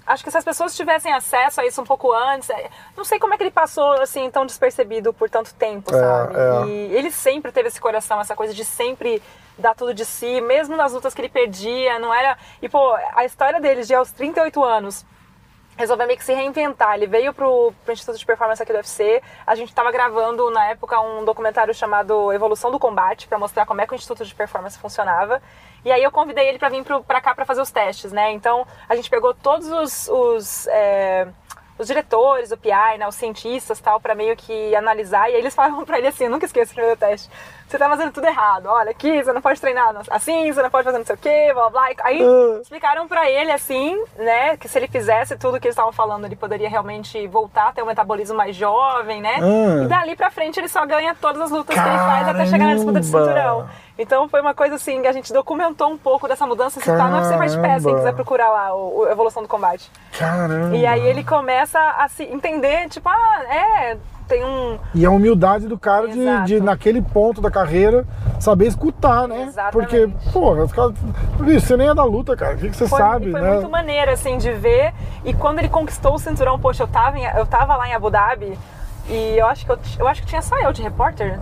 Acho 0.05 0.23
que 0.23 0.29
se 0.31 0.37
as 0.37 0.43
pessoas 0.43 0.75
tivessem 0.75 1.11
acesso 1.11 1.59
a 1.61 1.65
isso 1.65 1.81
um 1.81 1.85
pouco 1.85 2.13
antes, 2.13 2.49
é, 2.49 2.69
não 2.95 3.03
sei 3.03 3.17
como 3.19 3.33
é 3.33 3.37
que 3.37 3.43
ele 3.43 3.51
passou 3.51 3.93
assim 4.01 4.29
tão 4.29 4.45
despercebido 4.45 5.11
por 5.13 5.29
tanto 5.29 5.53
tempo, 5.55 5.93
É, 5.93 5.99
sabe? 5.99 6.33
é. 6.35 6.65
E 6.67 6.95
ele 6.95 7.11
sempre 7.11 7.51
teve 7.51 7.69
esse 7.69 7.81
coração, 7.81 8.19
essa 8.21 8.35
coisa 8.35 8.53
de 8.53 8.63
sempre 8.63 9.21
dar 9.57 9.73
tudo 9.73 9.93
de 9.93 10.05
si, 10.05 10.41
mesmo 10.41 10.75
nas 10.75 10.93
lutas 10.93 11.13
que 11.13 11.21
ele 11.21 11.29
perdia, 11.29 11.97
não 11.97 12.13
era. 12.13 12.37
E 12.61 12.69
pô, 12.69 12.95
a 13.15 13.25
história 13.25 13.59
dele 13.59 13.83
de 13.83 13.95
aos 13.95 14.11
38 14.11 14.63
anos 14.63 15.05
resolveu 15.77 16.07
meio 16.07 16.17
que 16.17 16.23
se 16.25 16.33
reinventar. 16.33 16.95
Ele 16.95 17.07
veio 17.07 17.33
pro, 17.33 17.73
pro 17.83 17.93
Instituto 17.93 18.17
de 18.17 18.25
Performance 18.25 18.61
aqui 18.61 18.71
do 18.71 18.77
UFC. 18.77 19.21
A 19.45 19.55
gente 19.55 19.69
estava 19.69 19.91
gravando, 19.91 20.49
na 20.49 20.65
época, 20.67 20.99
um 21.01 21.25
documentário 21.25 21.73
chamado 21.73 22.31
Evolução 22.31 22.71
do 22.71 22.79
Combate, 22.79 23.27
para 23.27 23.37
mostrar 23.37 23.65
como 23.65 23.81
é 23.81 23.87
que 23.87 23.93
o 23.93 23.95
Instituto 23.95 24.23
de 24.23 24.33
Performance 24.33 24.77
funcionava. 24.77 25.41
E 25.85 25.91
aí 25.91 26.03
eu 26.03 26.11
convidei 26.11 26.49
ele 26.49 26.57
para 26.57 26.69
vir 26.69 26.83
pro, 26.83 27.03
pra 27.03 27.21
cá 27.21 27.35
para 27.35 27.45
fazer 27.45 27.61
os 27.61 27.71
testes, 27.71 28.11
né? 28.11 28.31
Então, 28.31 28.65
a 28.89 28.95
gente 28.95 29.09
pegou 29.09 29.33
todos 29.33 29.71
os... 29.71 30.07
os 30.09 30.67
é, 30.67 31.27
os 31.77 31.87
diretores, 31.87 32.51
o 32.51 32.57
PI, 32.57 32.97
né, 32.97 33.07
os 33.07 33.15
cientistas 33.15 33.79
tal, 33.79 33.99
para 33.99 34.15
meio 34.15 34.35
que 34.35 34.73
analisar. 34.75 35.29
E 35.29 35.33
aí 35.33 35.39
eles 35.39 35.53
falavam 35.55 35.85
pra 35.85 35.97
ele 35.97 36.07
assim: 36.07 36.25
eu 36.25 36.31
nunca 36.31 36.45
esqueço 36.45 36.71
o 36.71 36.75
primeiro 36.75 36.97
teste. 36.97 37.29
Você 37.67 37.79
tá 37.79 37.89
fazendo 37.89 38.11
tudo 38.11 38.27
errado. 38.27 38.67
Olha, 38.67 38.91
aqui 38.91 39.23
você 39.23 39.33
não 39.33 39.41
pode 39.41 39.59
treinar 39.59 39.93
assim, 40.11 40.53
você 40.53 40.61
não 40.61 40.69
pode 40.69 40.83
fazer 40.85 40.97
não 40.99 41.05
sei 41.05 41.15
o 41.15 41.17
quê, 41.17 41.51
blá 41.53 41.69
blá. 41.69 41.87
Aí 42.03 42.21
Ah. 42.21 42.59
explicaram 42.61 43.07
pra 43.07 43.29
ele 43.29 43.51
assim, 43.51 43.99
né, 44.17 44.55
que 44.57 44.67
se 44.69 44.77
ele 44.77 44.87
fizesse 44.87 45.35
tudo 45.35 45.59
que 45.59 45.67
eles 45.67 45.73
estavam 45.73 45.91
falando, 45.91 46.25
ele 46.25 46.35
poderia 46.35 46.69
realmente 46.69 47.25
voltar 47.27 47.69
a 47.69 47.71
ter 47.71 47.81
um 47.81 47.87
metabolismo 47.87 48.37
mais 48.37 48.55
jovem, 48.55 49.19
né? 49.19 49.37
Ah. 49.41 49.83
E 49.83 49.87
dali 49.87 50.15
pra 50.15 50.29
frente 50.29 50.59
ele 50.59 50.67
só 50.67 50.85
ganha 50.85 51.15
todas 51.19 51.41
as 51.41 51.49
lutas 51.51 51.73
que 51.75 51.81
ele 51.87 51.97
faz 51.97 52.27
até 52.27 52.45
chegar 52.45 52.65
na 52.67 52.75
disputa 52.75 53.01
de 53.01 53.11
Caramba. 53.11 53.27
cinturão. 53.33 53.69
Então 53.97 54.27
foi 54.29 54.41
uma 54.41 54.53
coisa 54.53 54.75
assim 54.75 55.01
que 55.01 55.07
a 55.07 55.11
gente 55.13 55.31
documentou 55.33 55.89
um 55.89 55.97
pouco 55.97 56.27
dessa 56.27 56.45
mudança. 56.45 56.79
Se 56.79 56.85
tá 56.85 57.07
no 57.07 57.17
UFC 57.17 57.33
Fight 57.37 57.55
Pass, 57.55 57.55
quem 57.55 57.61
Caramba. 57.61 57.95
quiser 57.97 58.13
procurar 58.13 58.49
lá 58.49 58.75
o, 58.75 58.99
o 58.99 59.07
Evolução 59.09 59.41
do 59.41 59.47
Combate. 59.49 59.89
Caramba. 60.19 60.75
E 60.75 60.85
aí 60.85 61.05
ele 61.07 61.23
começa 61.23 61.79
a 61.79 62.07
se 62.09 62.23
entender, 62.25 62.89
tipo, 62.89 63.07
ah, 63.09 63.43
é, 63.49 63.97
tem 64.27 64.43
um. 64.43 64.77
E 64.93 65.05
a 65.05 65.09
humildade 65.09 65.67
do 65.67 65.77
cara 65.77 66.07
de, 66.07 66.43
de, 66.45 66.59
naquele 66.59 67.01
ponto 67.01 67.41
da 67.41 67.49
carreira, 67.51 68.05
saber 68.39 68.67
escutar, 68.67 69.27
né? 69.27 69.43
Exatamente. 69.43 69.71
Porque, 69.71 70.31
porra, 70.31 70.63
os 70.63 70.71
caras. 70.73 70.93
Bicho, 71.39 71.65
você 71.65 71.77
nem 71.77 71.89
é 71.89 71.93
da 71.93 72.03
luta, 72.03 72.35
cara. 72.35 72.55
O 72.55 72.57
que, 72.57 72.69
você 72.73 72.87
Foi, 72.87 72.99
sabe, 72.99 73.31
foi 73.31 73.41
né? 73.41 73.53
muito 73.53 73.69
maneiro, 73.69 74.11
assim, 74.11 74.37
de 74.37 74.51
ver. 74.51 74.93
E 75.23 75.33
quando 75.33 75.59
ele 75.59 75.69
conquistou 75.69 76.13
o 76.15 76.19
cinturão, 76.19 76.59
poxa, 76.59 76.83
eu 76.83 76.87
tava, 76.87 77.17
em- 77.17 77.25
eu 77.37 77.45
tava 77.45 77.75
lá 77.75 77.87
em 77.87 77.93
Abu 77.93 78.09
Dhabi 78.09 78.57
e 79.09 79.37
eu 79.37 79.45
acho 79.47 79.65
que 79.65 79.71
eu, 79.71 79.77
eu 79.99 80.07
acho 80.07 80.21
que 80.21 80.27
tinha 80.27 80.41
só 80.41 80.57
eu 80.59 80.71
de 80.73 80.81
repórter. 80.81 81.39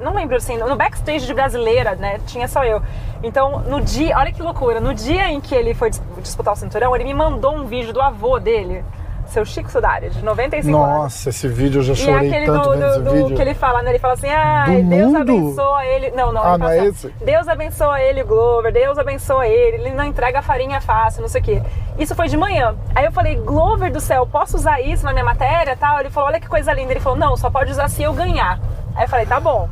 Não 0.00 0.14
lembro 0.14 0.36
assim, 0.36 0.56
no 0.56 0.76
backstage 0.76 1.26
de 1.26 1.34
brasileira, 1.34 1.94
né? 1.94 2.20
Tinha 2.26 2.46
só 2.48 2.64
eu. 2.64 2.80
Então, 3.22 3.60
no 3.60 3.80
dia, 3.80 4.16
olha 4.16 4.32
que 4.32 4.42
loucura, 4.42 4.80
no 4.80 4.92
dia 4.94 5.30
em 5.30 5.40
que 5.40 5.54
ele 5.54 5.74
foi 5.74 5.90
dis- 5.90 6.02
disputar 6.22 6.54
o 6.54 6.56
cinturão, 6.56 6.94
ele 6.94 7.04
me 7.04 7.14
mandou 7.14 7.54
um 7.56 7.64
vídeo 7.64 7.92
do 7.92 8.00
avô 8.00 8.38
dele, 8.38 8.84
seu 9.26 9.44
Chico 9.44 9.70
Sudari, 9.70 10.10
de 10.10 10.22
95 10.24 10.76
anos. 10.76 10.88
Nossa, 10.88 11.30
esse 11.30 11.48
vídeo 11.48 11.78
eu 11.80 11.82
já 11.82 11.92
E 11.92 11.96
chorei 11.96 12.28
aquele 12.28 12.46
tanto 12.46 12.68
do, 12.70 12.76
do- 12.76 13.02
do 13.04 13.10
vídeo. 13.12 13.36
que 13.36 13.42
ele 13.42 13.54
fala, 13.54 13.82
né? 13.82 13.90
Ele 13.90 13.98
fala 13.98 14.14
assim, 14.14 14.28
ai, 14.28 14.82
Do 14.82 14.88
Deus 14.90 15.06
mundo? 15.12 15.20
abençoa 15.20 15.84
ele. 15.86 16.10
Não, 16.12 16.32
não, 16.32 16.42
Ah, 16.42 16.48
ele 16.54 16.58
não 16.58 16.68
é 16.68 16.78
assim, 16.80 16.88
esse? 16.88 17.08
Deus 17.24 17.48
abençoa 17.48 18.00
ele, 18.00 18.22
o 18.22 18.26
Glover, 18.26 18.72
Deus 18.72 18.98
abençoa 18.98 19.46
ele, 19.46 19.76
ele 19.78 19.90
não 19.94 20.04
entrega 20.04 20.40
farinha 20.42 20.80
fácil, 20.80 21.22
não 21.22 21.28
sei 21.28 21.40
o 21.40 21.44
quê. 21.44 21.62
Isso 21.98 22.14
foi 22.14 22.28
de 22.28 22.36
manhã. 22.36 22.74
Aí 22.94 23.04
eu 23.04 23.12
falei, 23.12 23.36
Glover 23.36 23.90
do 23.92 24.00
céu, 24.00 24.26
posso 24.26 24.56
usar 24.56 24.80
isso 24.80 25.04
na 25.04 25.12
minha 25.12 25.24
matéria 25.24 25.72
e 25.72 25.76
tal? 25.76 25.98
Ele 26.00 26.10
falou, 26.10 26.28
olha 26.28 26.40
que 26.40 26.48
coisa 26.48 26.72
linda. 26.72 26.92
Ele 26.92 27.00
falou, 27.00 27.18
não, 27.18 27.36
só 27.36 27.50
pode 27.50 27.70
usar 27.70 27.88
se 27.88 28.02
eu 28.02 28.12
ganhar. 28.12 28.60
Aí 28.94 29.04
eu 29.04 29.08
falei, 29.08 29.26
tá 29.26 29.40
bom. 29.40 29.68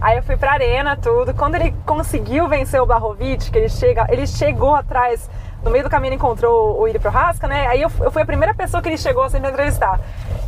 Aí 0.00 0.16
eu 0.16 0.22
fui 0.22 0.36
pra 0.36 0.52
arena, 0.52 0.96
tudo. 0.96 1.34
Quando 1.34 1.56
ele 1.56 1.74
conseguiu 1.84 2.46
vencer 2.46 2.80
o 2.80 2.86
Blahovic, 2.86 3.50
que 3.50 3.58
ele 3.58 3.68
chega, 3.68 4.06
ele 4.10 4.26
chegou 4.28 4.74
atrás, 4.74 5.28
no 5.62 5.70
meio 5.70 5.84
do 5.84 5.90
caminho 5.90 6.10
ele 6.10 6.16
encontrou 6.16 6.80
o 6.80 6.86
Iri 6.88 6.98
Prohaska, 6.98 7.46
né? 7.46 7.66
Aí 7.66 7.82
eu, 7.82 7.90
eu 8.00 8.10
fui 8.10 8.22
a 8.22 8.26
primeira 8.26 8.54
pessoa 8.54 8.82
que 8.82 8.88
ele 8.88 8.98
chegou 8.98 9.22
assim 9.24 9.40
pra 9.40 9.50
entrevistar. 9.50 10.00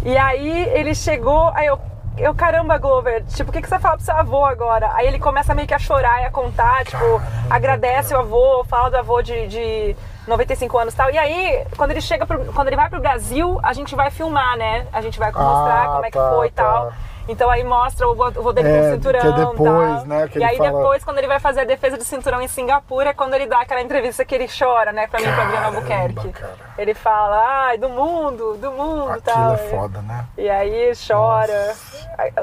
E 0.05 0.16
aí 0.16 0.68
ele 0.73 0.94
chegou, 0.94 1.51
aí 1.55 1.66
eu, 1.66 1.79
eu 2.16 2.35
caramba, 2.35 2.79
Glover, 2.79 3.25
tipo, 3.27 3.51
o 3.51 3.53
que, 3.53 3.61
que 3.61 3.68
você 3.68 3.79
fala 3.79 3.96
pro 3.96 4.05
seu 4.05 4.14
avô 4.16 4.44
agora? 4.44 4.90
Aí 4.94 5.07
ele 5.07 5.18
começa 5.18 5.55
meio 5.55 5.66
que 5.68 5.75
a 5.75 5.79
chorar 5.79 6.23
e 6.23 6.25
a 6.27 6.31
contar, 6.31 6.85
tipo, 6.85 7.20
agradece 7.49 8.14
o 8.14 8.18
avô, 8.18 8.64
fala 8.64 8.90
do 8.90 8.96
avô 8.99 9.20
de, 9.23 9.46
de 9.49 9.96
95 10.27 10.79
anos 10.79 10.94
e 10.94 10.96
tal. 10.96 11.11
E 11.11 11.18
aí, 11.18 11.64
quando 11.77 11.90
ele 11.90 12.01
chega, 12.01 12.25
pro, 12.25 12.44
quando 12.53 12.68
ele 12.68 12.77
vai 12.77 12.88
pro 12.88 13.01
Brasil, 13.01 13.59
a 13.62 13.73
gente 13.73 13.94
vai 13.94 14.11
filmar, 14.11 14.57
né? 14.57 14.87
A 14.92 15.01
gente 15.03 15.18
vai 15.18 15.31
mostrar 15.33 15.85
Ah, 15.85 15.88
como 15.88 16.07
é 16.07 16.11
que 16.11 16.18
tá, 16.18 16.31
foi 16.31 16.46
e 16.46 16.51
tá. 16.51 16.88
Então 17.30 17.48
aí 17.50 17.62
mostra 17.64 18.08
o 18.08 18.14
vô 18.14 18.28
o 18.28 18.42
vô 18.42 18.52
dele 18.52 18.68
É, 18.68 18.72
com 18.72 18.78
o 18.78 18.80
que 18.82 18.86
é 18.86 18.92
cinturão 19.20 19.50
depois, 19.52 19.94
tal. 19.98 20.06
né, 20.06 20.28
e 20.34 20.44
aí 20.44 20.56
fala- 20.56 20.70
depois, 20.70 21.04
quando 21.04 21.18
ele 21.18 21.26
vai 21.28 21.38
fazer 21.38 21.60
a 21.60 21.64
defesa 21.64 21.96
de 21.96 22.04
cinturão 22.04 22.40
em 22.42 22.48
Singapura, 22.48 23.10
é 23.10 23.12
quando 23.14 23.34
ele 23.34 23.46
dá 23.46 23.60
aquela 23.60 23.80
entrevista 23.80 24.24
que 24.24 24.34
ele 24.34 24.46
chora, 24.48 24.92
né, 24.92 25.06
pra 25.06 25.20
mim, 25.20 25.26
pra 25.26 25.42
Adriano 25.44 25.52
Caramba, 25.60 25.76
Albuquerque. 25.78 26.28
cara. 26.40 26.54
Ele 26.76 26.94
fala, 26.94 27.66
ai, 27.68 27.78
do 27.78 27.88
mundo, 27.88 28.56
do 28.60 28.70
mundo 28.72 29.10
Aquilo 29.10 29.22
tal. 29.22 29.54
é 29.54 29.56
foda, 29.56 30.02
né? 30.02 30.24
E 30.36 30.48
aí 30.48 30.92
chora. 31.06 31.74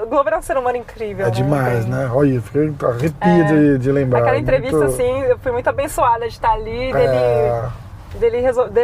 O 0.03 0.05
Glover 0.07 0.33
é 0.33 0.37
um 0.37 0.41
ser 0.41 0.57
humano 0.57 0.77
incrível. 0.77 1.25
É 1.25 1.29
né? 1.29 1.35
demais, 1.35 1.83
Tem- 1.85 1.93
né? 1.93 2.09
Olha, 2.13 2.41
fiquei 2.41 2.73
arrepio 2.83 3.45
de, 3.47 3.77
de 3.79 3.91
lembrar. 3.91 4.19
Aquela 4.19 4.37
entrevista, 4.37 4.77
Muito- 4.77 4.93
assim, 4.93 5.21
eu 5.23 5.37
fui 5.39 5.51
muito 5.51 5.67
abençoada 5.69 6.27
de 6.27 6.33
estar 6.33 6.51
ali, 6.51 6.93
dele, 6.93 7.07
É. 7.07 7.63
dele 8.15 8.41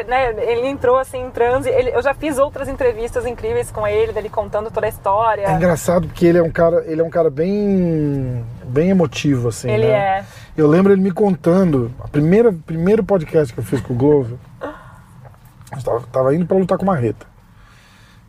né, 0.07 0.33
ele 0.43 0.67
entrou 0.67 0.97
assim 0.97 1.25
em 1.25 1.29
transe. 1.29 1.69
Ele- 1.69 1.91
eu 1.91 2.01
já 2.01 2.13
fiz 2.13 2.37
outras 2.37 2.67
entrevistas 2.67 3.25
incríveis 3.25 3.71
com 3.71 3.87
ele, 3.87 4.11
dele 4.13 4.29
contando 4.29 4.69
toda 4.69 4.85
a 4.85 4.89
história. 4.89 5.43
É 5.47 5.53
engraçado 5.53 6.07
porque 6.07 6.25
ele 6.25 6.37
é 6.37 6.43
um 6.43 6.51
cara, 6.51 6.83
ele 6.85 7.01
é 7.01 7.03
um 7.03 7.09
cara 7.09 7.29
bem, 7.29 8.45
bem 8.65 8.89
emotivo, 8.89 9.49
assim. 9.49 9.69
ele 9.69 9.87
né? 9.87 10.19
é. 10.19 10.25
Eu 10.55 10.67
lembro 10.67 10.93
ele 10.93 11.01
me 11.01 11.11
contando, 11.11 11.91
a 11.99 12.07
primeira 12.07 12.51
primeiro 12.51 13.03
podcast 13.03 13.53
que 13.53 13.59
eu 13.59 13.63
fiz 13.63 13.81
com 13.81 13.93
o 13.93 13.97
Glover, 13.97 14.37
eu 14.61 15.83
tava, 15.83 16.01
tava 16.11 16.35
indo 16.35 16.45
pra 16.45 16.57
lutar 16.57 16.77
com 16.77 16.85
Marreta. 16.85 17.25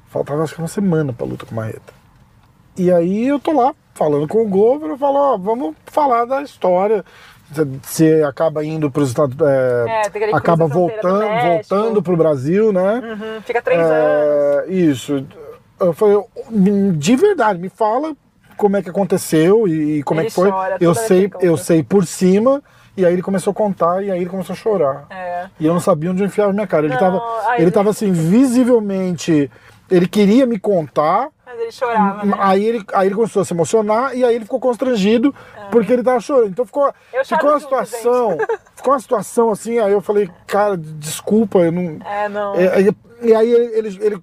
Faltava 0.09 0.43
acho 0.43 0.55
que 0.55 0.61
uma 0.61 0.69
semana 0.69 1.13
pra 1.13 1.27
luta 1.27 1.45
com 1.45 1.55
Marreta. 1.55 1.93
E 2.77 2.91
aí 2.91 3.27
eu 3.29 3.39
tô 3.39 3.53
lá 3.53 3.75
falando 3.95 4.27
com 4.27 4.43
o 4.43 4.49
Glover, 4.49 4.91
eu 4.91 4.99
falo, 4.99 5.17
ó, 5.17 5.37
vamos 5.39 5.75
falar 5.87 6.25
da 6.25 6.43
história 6.43 7.05
você 7.51 8.25
acaba 8.27 8.65
indo 8.65 8.91
para 8.91 9.03
os 9.03 9.09
Estados 9.11 9.37
É, 9.47 10.03
aquele 10.07 10.35
acaba 10.35 10.67
voltando, 10.67 11.25
voltando 11.43 12.03
pro 12.03 12.17
Brasil, 12.17 12.73
né? 12.73 13.01
Uhum, 13.05 13.43
fica 13.43 13.61
três 13.63 13.81
anos. 13.81 13.93
É, 13.93 14.73
Isso. 14.73 15.27
Eu 15.81 15.93
falei, 15.93 16.17
de 16.97 17.17
verdade, 17.17 17.59
me 17.59 17.69
fala 17.69 18.15
como 18.57 18.77
é 18.77 18.83
que 18.83 18.89
aconteceu 18.89 19.67
e 19.69 20.03
como 20.05 20.21
Ele 20.21 20.29
é 20.29 20.31
que 20.31 20.35
foi. 20.35 20.51
chora 20.51 20.77
eu 20.81 20.95
sei, 20.95 21.31
eu 21.41 21.57
sei 21.57 21.83
por 21.83 22.07
cima. 22.07 22.63
E 22.97 23.05
aí 23.05 23.13
ele 23.13 23.23
começou 23.23 23.51
a 23.51 23.55
contar 23.55 24.03
e 24.05 24.11
aí 24.11 24.21
ele 24.21 24.31
começou 24.31 24.53
a 24.53 24.57
chorar. 24.57 25.07
É. 25.11 25.47
E 25.59 25.67
eu 25.67 25.73
não 25.75 25.81
sabia 25.81 26.13
onde 26.13 26.23
enfiar 26.23 26.49
a 26.49 26.53
minha 26.53 26.67
cara. 26.67 26.87
Ele 26.87 26.95
Não, 26.95 27.01
tava, 27.01 27.19
aí 27.49 27.57
ele 27.57 27.65
ele- 27.65 27.71
tava 27.73 27.91
assim, 27.91 28.13
visivelmente. 28.13 29.51
Ele 29.91 30.07
queria 30.07 30.47
me 30.47 30.59
contar, 30.61 31.29
Mas 31.47 31.61
ele 31.61 31.73
chorava, 31.73 32.25
né? 32.25 32.35
Aí 32.39 32.65
ele, 32.65 32.85
aí 32.93 33.09
ele 33.09 33.15
começou 33.15 33.43
a 33.43 33.45
se 33.45 33.53
emocionar 33.53 34.17
e 34.17 34.25
aí 34.25 34.35
ele 34.35 34.45
ficou 34.45 34.59
constrangido 34.61 35.35
porque 35.71 35.93
ele 35.93 36.03
tava 36.03 36.21
chorando. 36.21 36.49
Então 36.51 36.65
ficou, 36.65 36.93
ficou 37.25 37.51
uma 37.51 37.61
situação. 37.61 38.39
ficou 38.75 38.93
uma 38.95 39.01
situação 39.01 39.51
assim, 39.51 39.79
aí 39.79 39.93
eu 39.93 40.01
falei, 40.01 40.31
cara, 40.47 40.77
desculpa, 40.77 41.59
eu 41.59 41.73
não. 41.73 41.99
É, 42.07 42.29
não. 42.29 42.55
É, 42.55 42.69
aí- 42.77 42.97
e 43.23 43.35
aí 43.35 43.51
ele, 43.51 43.79
ele, 43.79 43.99
ele 44.03 44.23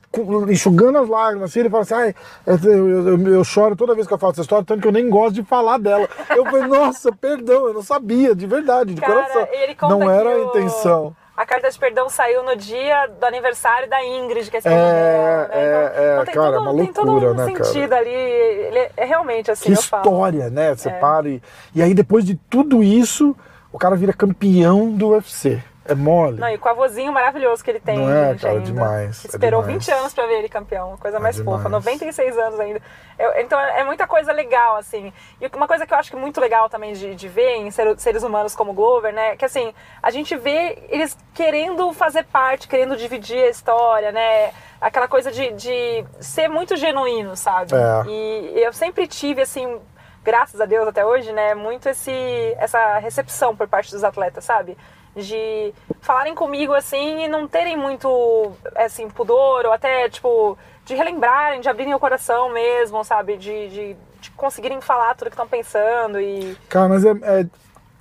enxugando 0.54 0.98
as 1.00 1.10
lágrimas, 1.10 1.50
assim, 1.50 1.62
ele 1.62 1.70
fala 1.72 1.82
assim, 1.82 1.94
ai, 1.96 2.16
eu, 2.46 2.90
eu- 3.08 3.28
eu- 3.34 3.44
choro 3.44 3.76
toda 3.76 3.96
vez 3.96 4.06
que 4.06 4.14
eu 4.14 4.18
falo 4.18 4.34
essa 4.34 4.42
história, 4.42 4.64
tanto 4.66 4.82
que 4.82 4.88
eu 4.88 4.92
nem 4.92 5.10
gosto 5.10 5.34
de 5.36 5.44
falar 5.44 5.80
dela. 5.80 6.08
Eu 6.30 6.46
falei, 6.46 6.68
nossa, 6.68 7.12
perdão, 7.12 7.68
eu 7.68 7.74
não 7.74 7.82
sabia, 7.82 8.36
de 8.36 8.46
verdade, 8.46 8.94
de 8.94 9.02
Cara, 9.02 9.14
coração. 9.14 9.48
Não 9.90 10.08
era 10.10 10.30
a 10.30 10.40
intenção. 10.42 11.16
A 11.36 11.46
carta 11.46 11.72
de 11.72 11.80
perdão 11.80 12.10
saiu 12.10 12.44
no 12.44 12.56
dia 12.56 13.08
do 13.08 13.26
aniversário 13.26 13.90
da 13.90 14.04
Ingrid, 14.04 14.52
que 14.52 14.58
é 14.58 14.60
a 14.60 14.62
É, 14.64 14.76
esposa 14.76 14.94
dela, 14.94 15.48
né? 15.48 15.50
é, 15.54 16.20
é, 16.22 16.26
tem 16.26 16.34
cara, 16.36 16.52
todo, 16.58 16.62
uma 16.70 16.84
tem 16.84 16.94
todo 16.94 17.12
loucura, 17.12 17.32
um 17.32 17.36
né, 17.36 17.52
cara? 17.54 17.64
sentido 17.66 17.94
ali. 17.94 18.10
Ele 18.10 18.90
é 18.98 19.06
realmente 19.06 19.50
assim, 19.50 19.66
Que 19.66 19.72
eu 19.78 19.82
falo. 19.82 20.04
história, 20.04 20.50
né? 20.50 20.76
Você 20.76 20.90
para 20.90 21.30
e, 21.30 21.42
e 21.74 21.82
aí 21.82 21.94
depois 21.94 22.26
de 22.26 22.36
tudo 22.36 22.84
isso, 22.84 23.36
o 23.72 23.80
cara 23.80 23.96
vira 23.96 24.14
campeão 24.14 24.92
do 24.92 25.10
UFC. 25.10 25.64
É 25.84 25.96
mole. 25.96 26.40
Não, 26.40 26.48
e 26.48 26.58
com 26.60 26.70
o 26.70 26.72
avôzinho 26.72 27.12
maravilhoso 27.12 27.64
que 27.64 27.72
ele 27.72 27.80
tem. 27.80 27.98
Não 27.98 28.10
é, 28.12 28.36
cara, 28.36 28.54
ainda. 28.54 28.66
demais, 28.66 29.26
é 29.26 29.28
Esperou 29.30 29.62
demais. 29.64 29.86
20 29.86 29.92
anos 29.98 30.14
pra 30.14 30.28
ver 30.28 30.40
ele 30.40 30.48
campeão, 30.50 30.96
coisa 30.98 31.20
mais 31.20 31.36
demais. 31.36 31.58
fofa. 31.58 31.70
96 31.70 32.38
anos 32.38 32.60
ainda. 32.60 32.80
Eu- 33.18 33.34
então 33.42 33.60
é 33.60 33.84
muita 33.84 34.06
coisa 34.06 34.32
legal, 34.32 34.76
assim. 34.78 35.12
E 35.42 35.48
uma 35.56 35.68
coisa 35.68 35.88
que 35.88 35.94
eu 35.94 35.98
acho 35.98 36.12
que 36.12 36.16
é 36.16 36.20
muito 36.20 36.40
legal 36.40 36.70
também 36.70 36.94
de, 36.94 37.16
de 37.16 37.28
ver 37.28 37.56
em 37.56 37.72
ser- 37.72 37.98
seres 37.98 38.22
humanos 38.22 38.56
como 38.56 38.72
o 38.72 38.74
Glover, 38.76 39.12
né? 39.12 39.36
Que 39.36 39.46
assim, 39.46 39.74
a 40.04 40.12
gente 40.12 40.36
vê 40.36 40.78
eles 40.90 41.18
querendo 41.34 41.92
fazer 41.94 42.26
parte, 42.26 42.68
querendo 42.68 42.96
dividir 42.96 43.44
a 43.44 43.50
história, 43.50 44.12
né? 44.12 44.52
Aquela 44.80 45.08
coisa 45.08 45.32
de, 45.32 45.52
de 45.54 46.06
ser 46.20 46.48
muito 46.48 46.76
genuíno, 46.76 47.36
sabe? 47.36 47.74
É. 47.76 48.04
E 48.08 48.54
eu 48.64 48.72
sempre 48.74 49.08
tive, 49.08 49.42
assim, 49.42 49.80
graças 50.24 50.62
a 50.62 50.66
Deus 50.66 50.88
até 50.88 51.04
hoje, 51.04 51.32
né, 51.34 51.56
muito 51.56 51.90
esse, 51.90 52.12
essa 52.60 53.00
recepção 53.00 53.56
por 53.56 53.68
parte 53.68 53.92
dos 53.92 54.04
atletas, 54.04 54.44
sabe? 54.46 54.78
De 55.16 55.74
falarem 56.00 56.34
comigo 56.34 56.74
assim 56.74 57.26
e 57.26 57.28
não 57.28 57.48
terem 57.48 57.76
muito, 57.76 58.52
assim, 58.76 59.10
pudor 59.10 59.66
ou 59.66 59.72
até, 59.74 60.08
tipo, 60.10 60.58
de 60.86 60.96
relembrarem, 60.96 61.60
de 61.60 61.68
abrirem 61.68 61.94
o 61.94 62.00
coração 62.00 62.50
mesmo, 62.54 63.04
sabe? 63.04 63.36
De, 63.36 63.68
de, 63.70 63.96
de 64.22 64.32
conseguirem 64.32 64.80
falar 64.80 65.14
tudo 65.16 65.28
que 65.30 65.34
estão 65.34 65.48
pensando 65.48 66.20
e. 66.20 66.56
Cara, 66.70 66.88
mas 66.88 67.04
é, 67.04 67.12
é, 67.24 67.46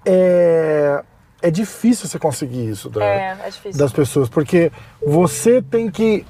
é, 0.06 1.02
é 1.42 1.50
difícil 1.50 2.06
você 2.08 2.18
conseguir 2.18 2.68
isso 2.70 2.88
da- 2.88 3.04
É, 3.04 3.36
é 3.44 3.50
difícil. 3.50 3.80
das 3.80 3.92
pessoas, 3.92 4.28
porque 4.28 4.70
você 5.04 5.60
tem 5.60 5.90
que. 5.90 6.24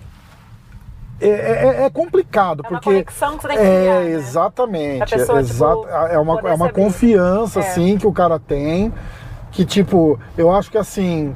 É, 1.20 1.28
é- 1.28 1.84
é 1.84 1.90
complicado, 1.90 2.62
É 2.64 2.68
uma 2.68 2.78
porque. 2.80 2.84
conexão 2.90 3.36
que 3.36 3.42
você 3.42 3.48
tem 3.48 3.58
que 3.58 3.62
É, 3.62 3.80
criar, 3.82 4.00
né? 4.00 4.10
exatamente. 4.12 5.10
Pessoa, 5.10 5.40
é, 5.40 5.42
tipo, 5.44 5.64
é 6.14 6.18
uma, 6.18 6.40
é 6.48 6.54
uma 6.54 6.72
confiança, 6.72 7.60
É. 7.60 7.62
assim, 7.68 7.98
que 7.98 8.06
o 8.06 8.12
cara 8.12 8.38
tem. 8.38 8.90
Que, 9.50 9.64
tipo, 9.64 10.18
eu 10.36 10.50
acho 10.50 10.70
que 10.70 10.78
assim. 10.78 11.34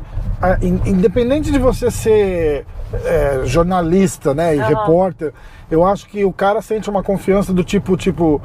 Independente 0.84 1.50
de 1.50 1.58
você 1.58 1.90
ser 1.90 2.66
é, 3.04 3.40
jornalista, 3.44 4.34
né, 4.34 4.54
e 4.54 4.60
Aham. 4.60 4.68
repórter, 4.68 5.32
eu 5.70 5.84
acho 5.84 6.06
que 6.06 6.24
o 6.24 6.32
cara 6.32 6.60
sente 6.60 6.88
uma 6.90 7.02
confiança 7.02 7.52
do 7.52 7.64
tipo, 7.64 7.96
tipo, 7.96 8.40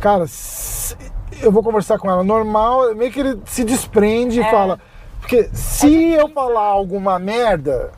cara, 0.00 0.26
eu 1.42 1.50
vou 1.50 1.62
conversar 1.62 1.98
com 1.98 2.10
ela 2.10 2.22
normal, 2.22 2.94
meio 2.94 3.10
que 3.10 3.20
ele 3.20 3.38
se 3.46 3.64
desprende 3.64 4.38
e 4.38 4.42
É. 4.42 4.50
fala. 4.50 4.78
Porque 5.20 5.48
se 5.52 6.12
eu 6.12 6.28
falar 6.28 6.64
alguma 6.66 7.18
merda, 7.18 7.90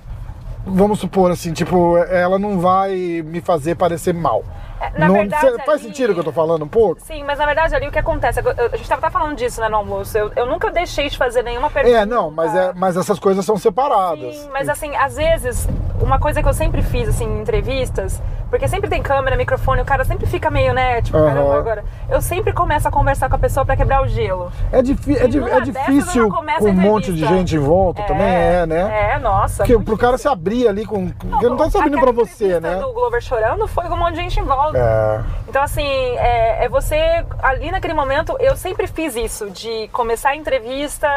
vamos 0.66 1.01
supor 1.01 1.31
assim, 1.31 1.53
tipo, 1.53 1.96
ela 1.96 2.38
não 2.38 2.59
vai 2.61 3.22
me 3.25 3.40
fazer 3.40 3.75
parecer 3.75 4.14
mal. 4.14 4.44
É, 4.82 4.98
na 4.98 5.06
Não- 5.06 5.14
verdade, 5.14 5.42
cê- 5.46 5.58
faz 5.58 5.68
ali- 5.68 5.82
sentido 5.84 6.10
o 6.10 6.14
que 6.14 6.20
eu 6.20 6.24
tô 6.24 6.32
falando 6.32 6.64
um 6.64 6.68
pouco? 6.68 7.00
Sim, 7.02 7.22
mas 7.24 7.38
na 7.38 7.46
verdade 7.46 7.74
ali 7.74 7.86
o 7.88 7.92
que 7.92 7.98
acontece? 7.98 8.40
eu- 8.40 8.52
eu- 8.52 8.70
A 8.72 8.76
gente 8.76 8.88
tava 8.88 9.00
até 9.06 9.10
falando 9.10 9.36
disso, 9.36 9.60
né, 9.60 9.68
no 9.68 9.76
almoço. 9.76 10.16
Eu, 10.18 10.32
eu 10.34 10.46
nunca 10.46 10.70
deixei 10.70 11.08
de 11.08 11.16
fazer 11.16 11.42
nenhuma 11.42 11.70
pergunta. 11.70 11.96
É, 11.96 12.04
não, 12.06 12.30
mas, 12.30 12.54
é, 12.54 12.72
mas 12.74 12.96
essas 12.96 13.18
coisas 13.18 13.44
são 13.44 13.56
separadas. 13.56 14.34
Sim, 14.36 14.48
mas 14.52 14.68
assim, 14.68 14.94
às 14.96 15.14
vezes, 15.16 15.68
uma 16.00 16.18
coisa 16.18 16.42
que 16.42 16.48
eu 16.48 16.52
sempre 16.54 16.82
fiz, 16.82 17.08
assim, 17.08 17.24
em 17.24 17.40
entrevistas, 17.42 18.20
porque 18.50 18.66
sempre 18.66 18.88
tem 18.90 19.02
câmera, 19.02 19.36
microfone, 19.36 19.80
o 19.82 19.84
cara 19.84 20.04
sempre 20.04 20.26
fica 20.26 20.50
meio, 20.50 20.72
né, 20.74 21.00
tipo, 21.02 21.16
Aham. 21.16 21.26
caramba, 21.28 21.58
agora. 21.58 21.84
Eu 22.10 22.20
sempre 22.20 22.52
começo 22.52 22.86
a 22.88 22.90
conversar 22.90 23.28
com 23.28 23.36
a 23.36 23.38
pessoa 23.38 23.64
pra 23.64 23.76
quebrar 23.76 24.02
o 24.02 24.08
gelo. 24.08 24.50
É, 24.72 24.82
difi- 24.82 25.16
é, 25.16 25.24
é 25.24 25.60
difícil 25.60 26.28
com 26.30 26.66
um 26.68 26.72
monte 26.72 27.12
de 27.12 27.24
gente 27.26 27.54
em 27.56 27.58
volta 27.60 28.02
também, 28.02 28.26
é, 28.26 28.66
né? 28.66 29.12
É, 29.14 29.18
nossa. 29.18 29.58
Porque 29.58 29.74
muito 29.74 29.86
pro 29.86 29.96
cara 29.98 30.18
se 30.18 30.26
abrir 30.28 30.66
ali 30.68 30.84
com. 30.84 31.08
Porque 31.10 31.46
não 31.48 31.56
tá 31.56 31.70
sabendo 31.70 31.98
pra 32.00 32.10
você, 32.12 32.58
né? 32.60 32.76
do 32.76 32.92
Glover 32.92 33.20
chorando 33.20 33.66
foi 33.68 33.84
com 33.84 33.94
um 33.94 33.98
monte 33.98 34.14
de 34.14 34.20
gente 34.22 34.40
em 34.40 34.44
volta. 34.44 34.71
É. 34.74 35.20
Então, 35.48 35.62
assim, 35.62 35.87
é, 36.18 36.64
é 36.64 36.68
você. 36.68 37.24
Ali 37.42 37.70
naquele 37.70 37.94
momento, 37.94 38.37
eu 38.40 38.56
sempre 38.56 38.87
fiz 38.87 39.14
isso, 39.16 39.50
de 39.50 39.88
começar 39.88 40.30
a 40.30 40.37
entrevista. 40.37 41.08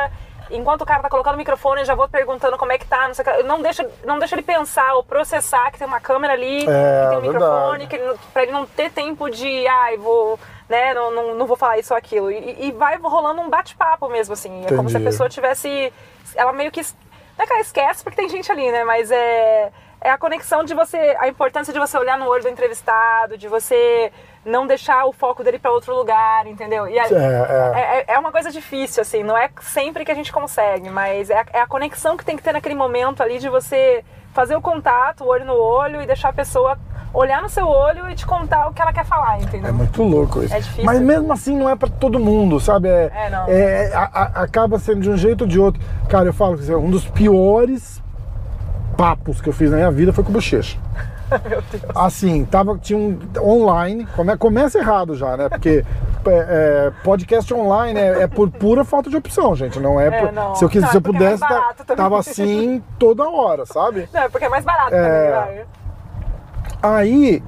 Enquanto 0.52 0.84
o 0.84 0.86
cara 0.86 1.02
tá 1.02 1.10
colocando 1.10 1.34
o 1.34 1.38
microfone, 1.38 1.82
eu 1.82 1.86
já 1.86 1.96
vou 1.96 2.08
perguntando 2.08 2.56
como 2.56 2.72
é 2.72 2.78
que 2.78 2.86
tá, 2.86 3.08
não 3.08 3.16
sei 3.16 3.26
o 3.26 3.28
que. 3.38 3.44
Não 3.44 3.62
deixa, 3.64 3.90
não 4.06 4.20
deixa 4.20 4.36
ele 4.36 4.44
pensar 4.44 4.94
ou 4.94 5.04
processar 5.04 5.72
que 5.72 5.80
tem 5.80 5.88
uma 5.88 6.00
câmera 6.00 6.34
ali, 6.34 6.60
É, 6.60 7.04
que 7.04 7.10
tem 7.10 7.18
um 7.18 7.22
verdade. 7.22 7.28
microfone, 7.34 7.88
que 7.88 7.96
ele, 7.96 8.20
pra 8.32 8.44
ele 8.44 8.52
não 8.52 8.66
ter 8.68 8.92
tempo 8.92 9.28
de, 9.30 9.66
ai, 9.68 9.98
vou, 9.98 10.40
né, 10.70 10.94
não, 10.94 11.10
não, 11.12 11.34
não 11.34 11.48
vou 11.48 11.58
falar 11.58 11.80
isso 11.80 11.94
ou 11.94 11.98
aquilo. 11.98 12.30
E, 12.32 12.68
e 12.68 12.72
vai 12.74 12.96
rolando 12.98 13.42
um 13.42 13.50
bate-papo 13.50 14.08
mesmo, 14.08 14.34
assim. 14.34 14.66
É 14.66 14.76
como 14.76 14.88
se 14.88 14.98
a 14.98 15.00
Entendi. 15.00 15.06
pessoa 15.06 15.28
tivesse. 15.28 15.92
Ela 16.36 16.54
meio 16.54 16.72
que. 16.72 16.82
Não 16.82 17.44
é 17.44 17.48
que 17.48 17.52
ela 17.54 17.62
esquece 17.62 18.04
porque 18.04 18.16
tem 18.22 18.30
gente 18.30 18.52
ali, 18.52 18.72
né? 18.72 18.84
Mas 18.84 19.10
é. 19.10 19.72
É 20.06 20.12
a 20.12 20.18
conexão 20.18 20.64
de 20.64 20.74
você. 20.74 20.98
A 21.20 21.28
importância 21.28 21.74
de 21.74 21.80
você 21.80 21.98
olhar 21.98 22.18
no 22.18 22.26
olho 22.28 22.44
do 22.44 22.50
entrevistado, 22.50 23.38
de 23.38 23.48
você 23.48 24.12
não 24.46 24.68
deixar 24.68 25.06
o 25.06 25.12
foco 25.12 25.44
dele 25.44 25.58
pra 25.58 25.72
outro 25.72 25.96
lugar, 25.96 26.46
entendeu? 26.46 26.88
E 26.88 27.00
a- 27.00 27.06
É, 27.76 27.80
é, 28.00 28.14
é 28.14 28.20
uma 28.20 28.32
coisa 28.32 28.52
difícil, 28.52 29.02
assim, 29.02 29.24
não 29.24 29.36
é 29.36 29.50
sempre 29.62 30.06
que 30.06 30.12
a 30.12 30.16
gente 30.16 30.32
consegue, 30.32 30.90
mas 30.90 31.30
é 31.32 31.40
a, 31.40 31.46
é 31.54 31.60
a 31.62 31.68
conexão 31.68 32.16
que 32.16 32.24
tem 32.24 32.38
que 32.38 32.44
ter 32.44 32.54
naquele 32.54 32.76
momento 32.76 33.24
ali 33.24 33.40
de 33.40 33.50
você 33.50 34.06
fazer 34.34 34.56
o 34.56 34.62
contato, 34.62 35.24
o 35.24 35.28
olho 35.28 35.46
no 35.46 35.56
olho, 35.56 36.00
e 36.02 36.06
deixar 36.06 36.30
a 36.30 36.34
pessoa 36.34 36.78
olhar 37.14 37.42
no 37.42 37.48
seu 37.50 37.66
olho 37.68 38.08
e 38.12 38.14
te 38.14 38.26
contar 38.28 38.68
o 38.68 38.74
que 38.74 38.82
ela 38.82 38.92
quer 38.94 39.06
falar, 39.06 39.40
entendeu? 39.42 39.70
É 39.70 39.72
muito 39.72 40.04
louco 40.04 40.44
isso. 40.44 40.54
É 40.54 40.60
difícil. 40.60 40.84
Mas 40.84 41.00
mesmo 41.00 41.32
assim 41.34 41.56
não 41.58 41.68
é 41.70 41.76
pra 41.76 41.88
todo 41.90 42.20
mundo, 42.20 42.60
sabe? 42.60 42.90
É, 42.90 43.10
É, 43.16 43.30
não. 43.32 43.46
é- 43.48 43.92
a- 43.96 44.10
a- 44.14 44.44
acaba 44.44 44.78
sendo 44.78 45.00
de 45.02 45.10
um 45.10 45.18
jeito 45.18 45.42
ou 45.42 45.48
de 45.48 45.60
outro. 45.60 45.82
Cara, 46.10 46.28
eu 46.28 46.34
falo 46.34 46.56
que 46.58 46.64
assim, 46.64 46.76
um 46.76 46.92
dos 46.92 47.06
piores 47.08 48.04
papos 48.98 49.42
que 49.42 49.50
eu 49.50 49.54
fiz 49.54 49.70
na 49.72 49.78
minha 49.78 49.92
vida 49.92 50.12
foi 50.14 50.24
com 50.24 50.32
bochecha. 50.32 50.78
Meu 51.50 51.62
Deus. 51.72 51.84
Assim, 51.96 52.46
tava, 52.46 52.78
tinha 52.78 52.98
um 53.00 53.18
online, 53.42 54.06
come- 54.16 54.38
começa 54.38 54.78
errado 54.78 55.16
já, 55.16 55.36
né? 55.36 55.50
Porque 55.50 55.84
é, 56.28 56.30
é, 56.30 56.92
podcast 57.04 57.52
online 57.54 58.00
é, 58.00 58.22
é 58.24 58.28
por 58.28 58.50
pura 58.50 58.84
falta 58.86 59.10
de 59.10 59.18
opção, 59.18 59.56
gente. 59.56 59.80
Não 59.80 60.00
é, 60.00 60.08
É, 60.08 60.12
por- 60.22 60.32
não. 60.32 60.54
se 60.56 60.64
eu, 60.64 60.70
quis, 60.70 60.82
Não, 60.84 60.90
se 60.90 60.98
é 60.98 61.00
eu 61.00 61.02
é 61.04 61.12
mais 61.12 61.40
pudesse, 61.40 61.42
tá- 61.86 61.96
tava 61.96 62.20
assim 62.20 62.82
toda 63.00 63.28
hora, 63.28 63.66
sabe? 63.66 64.08
Não, 64.14 64.22
é 64.22 64.30
porque 64.30 64.46
é 64.46 64.50
mais 64.50 64.64
barato 64.64 64.94
É. 64.94 65.32
também, 65.32 65.56
vai. 65.56 65.66
Aí 66.82 67.44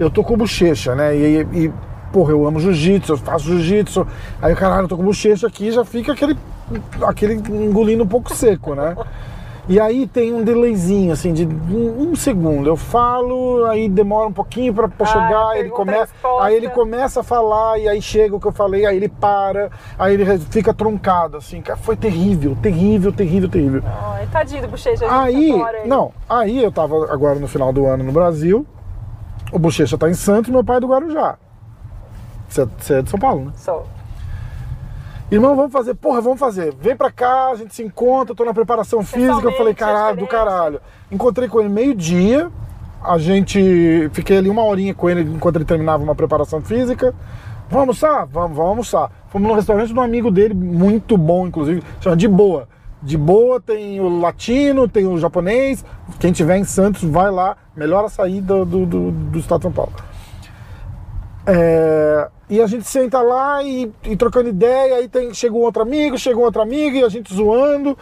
eu 0.00 0.10
tô 0.10 0.24
com 0.24 0.36
bochecha, 0.36 0.94
né? 0.94 1.14
E, 1.14 1.40
e 1.52 1.72
porra, 2.12 2.32
eu 2.32 2.46
amo 2.46 2.60
jiu-jitsu, 2.60 3.12
eu 3.12 3.16
faço 3.18 3.44
jiu-jitsu. 3.46 4.06
Aí, 4.40 4.54
caralho, 4.54 4.84
eu 4.84 4.88
tô 4.88 4.96
com 4.96 5.04
bochecha 5.04 5.46
aqui 5.46 5.70
já 5.70 5.84
fica 5.84 6.12
aquele, 6.12 6.36
aquele 7.06 7.34
engolindo 7.34 8.04
um 8.04 8.08
pouco 8.08 8.34
seco, 8.34 8.74
né? 8.74 8.96
E 9.68 9.78
aí 9.78 10.08
tem 10.08 10.34
um 10.34 10.42
delayzinho, 10.42 11.12
assim, 11.12 11.32
de 11.32 11.46
um, 11.46 12.10
um 12.10 12.16
segundo. 12.16 12.68
Eu 12.68 12.76
falo, 12.76 13.64
aí 13.66 13.88
demora 13.88 14.28
um 14.28 14.32
pouquinho 14.32 14.74
pra, 14.74 14.88
pra 14.88 15.06
Ah, 15.06 15.10
chegar, 15.10 15.56
ele 15.56 15.70
começa, 15.70 16.12
aí 16.40 16.56
ele 16.56 16.68
começa 16.68 17.20
a 17.20 17.22
falar, 17.22 17.78
e 17.78 17.88
aí 17.88 18.02
chega 18.02 18.34
o 18.34 18.40
que 18.40 18.46
eu 18.46 18.52
falei, 18.52 18.84
aí 18.84 18.96
ele 18.96 19.08
para, 19.08 19.70
aí 19.96 20.14
ele 20.14 20.38
fica 20.50 20.74
truncado, 20.74 21.36
assim, 21.36 21.60
cara, 21.60 21.78
foi 21.78 21.94
terrível, 21.96 22.56
terrível, 22.60 23.12
terrível, 23.12 23.48
terrível. 23.48 23.82
Ai, 23.86 24.26
tadinho 24.32 24.62
do 24.62 24.68
bochecha. 24.68 25.06
Aí, 25.08 25.50
ele. 25.52 25.86
não, 25.86 26.12
aí 26.28 26.62
eu 26.62 26.72
tava 26.72 27.12
agora 27.12 27.38
no 27.38 27.46
final 27.46 27.72
do 27.72 27.86
ano 27.86 28.02
no 28.02 28.12
Brasil, 28.12 28.66
o 29.52 29.58
Bochecha 29.58 29.96
tá 29.96 30.08
em 30.08 30.14
Santos 30.14 30.48
e 30.48 30.52
meu 30.52 30.64
pai 30.64 30.78
é 30.78 30.80
do 30.80 30.88
Guarujá. 30.88 31.36
Você 32.48 32.66
você 32.78 32.94
é 32.94 33.02
de 33.02 33.10
São 33.10 33.18
Paulo, 33.18 33.44
né? 33.46 33.52
Sou. 33.56 33.86
Irmão, 35.32 35.56
vamos 35.56 35.72
fazer, 35.72 35.94
porra, 35.94 36.20
vamos 36.20 36.38
fazer. 36.38 36.74
Vem 36.78 36.94
pra 36.94 37.10
cá, 37.10 37.48
a 37.52 37.56
gente 37.56 37.74
se 37.74 37.82
encontra, 37.82 38.34
tô 38.34 38.44
na 38.44 38.52
preparação 38.52 39.02
física. 39.02 39.32
Eu 39.32 39.52
falei, 39.52 39.72
Pessoalmente, 39.72 39.78
caralho, 39.78 40.18
do 40.18 40.26
caralho. 40.26 40.80
Encontrei 41.10 41.48
com 41.48 41.58
ele 41.58 41.70
meio-dia, 41.70 42.50
a 43.02 43.16
gente. 43.16 44.10
Fiquei 44.12 44.36
ali 44.36 44.50
uma 44.50 44.62
horinha 44.62 44.92
com 44.92 45.08
ele 45.08 45.22
enquanto 45.22 45.56
ele 45.56 45.64
terminava 45.64 46.02
uma 46.02 46.14
preparação 46.14 46.60
física. 46.60 47.14
Vamos 47.70 47.80
almoçar? 47.80 48.26
Vamos, 48.26 48.54
vamos 48.54 48.70
almoçar. 48.70 49.10
Fomos 49.30 49.48
num 49.48 49.54
restaurante 49.54 49.88
de 49.88 49.98
um 49.98 50.02
amigo 50.02 50.30
dele, 50.30 50.52
muito 50.52 51.16
bom, 51.16 51.46
inclusive, 51.46 51.82
chama 52.02 52.14
De 52.14 52.28
Boa. 52.28 52.68
De 53.02 53.16
Boa 53.16 53.58
tem 53.58 54.00
o 54.02 54.20
latino, 54.20 54.86
tem 54.86 55.06
o 55.06 55.16
japonês. 55.16 55.82
Quem 56.20 56.30
tiver 56.30 56.58
em 56.58 56.64
Santos, 56.64 57.04
vai 57.04 57.30
lá. 57.30 57.56
Melhor 57.74 58.04
açaí 58.04 58.38
do, 58.38 58.66
do, 58.66 58.84
do, 58.84 59.10
do 59.10 59.38
estado 59.38 59.60
de 59.60 59.62
São 59.62 59.72
Paulo. 59.72 59.92
É, 61.46 62.28
e 62.48 62.60
a 62.60 62.66
gente 62.66 62.84
senta 62.84 63.20
lá 63.20 63.62
e, 63.62 63.90
e 64.04 64.16
trocando 64.16 64.48
ideia, 64.48 64.96
aí 64.96 65.08
tem, 65.08 65.32
chega 65.34 65.54
um 65.54 65.60
outro 65.60 65.82
amigo, 65.82 66.18
chega 66.18 66.38
um 66.38 66.42
outro 66.42 66.62
amigo, 66.62 66.96
e 66.96 67.04
a 67.04 67.08
gente 67.08 67.34
zoando. 67.34 67.96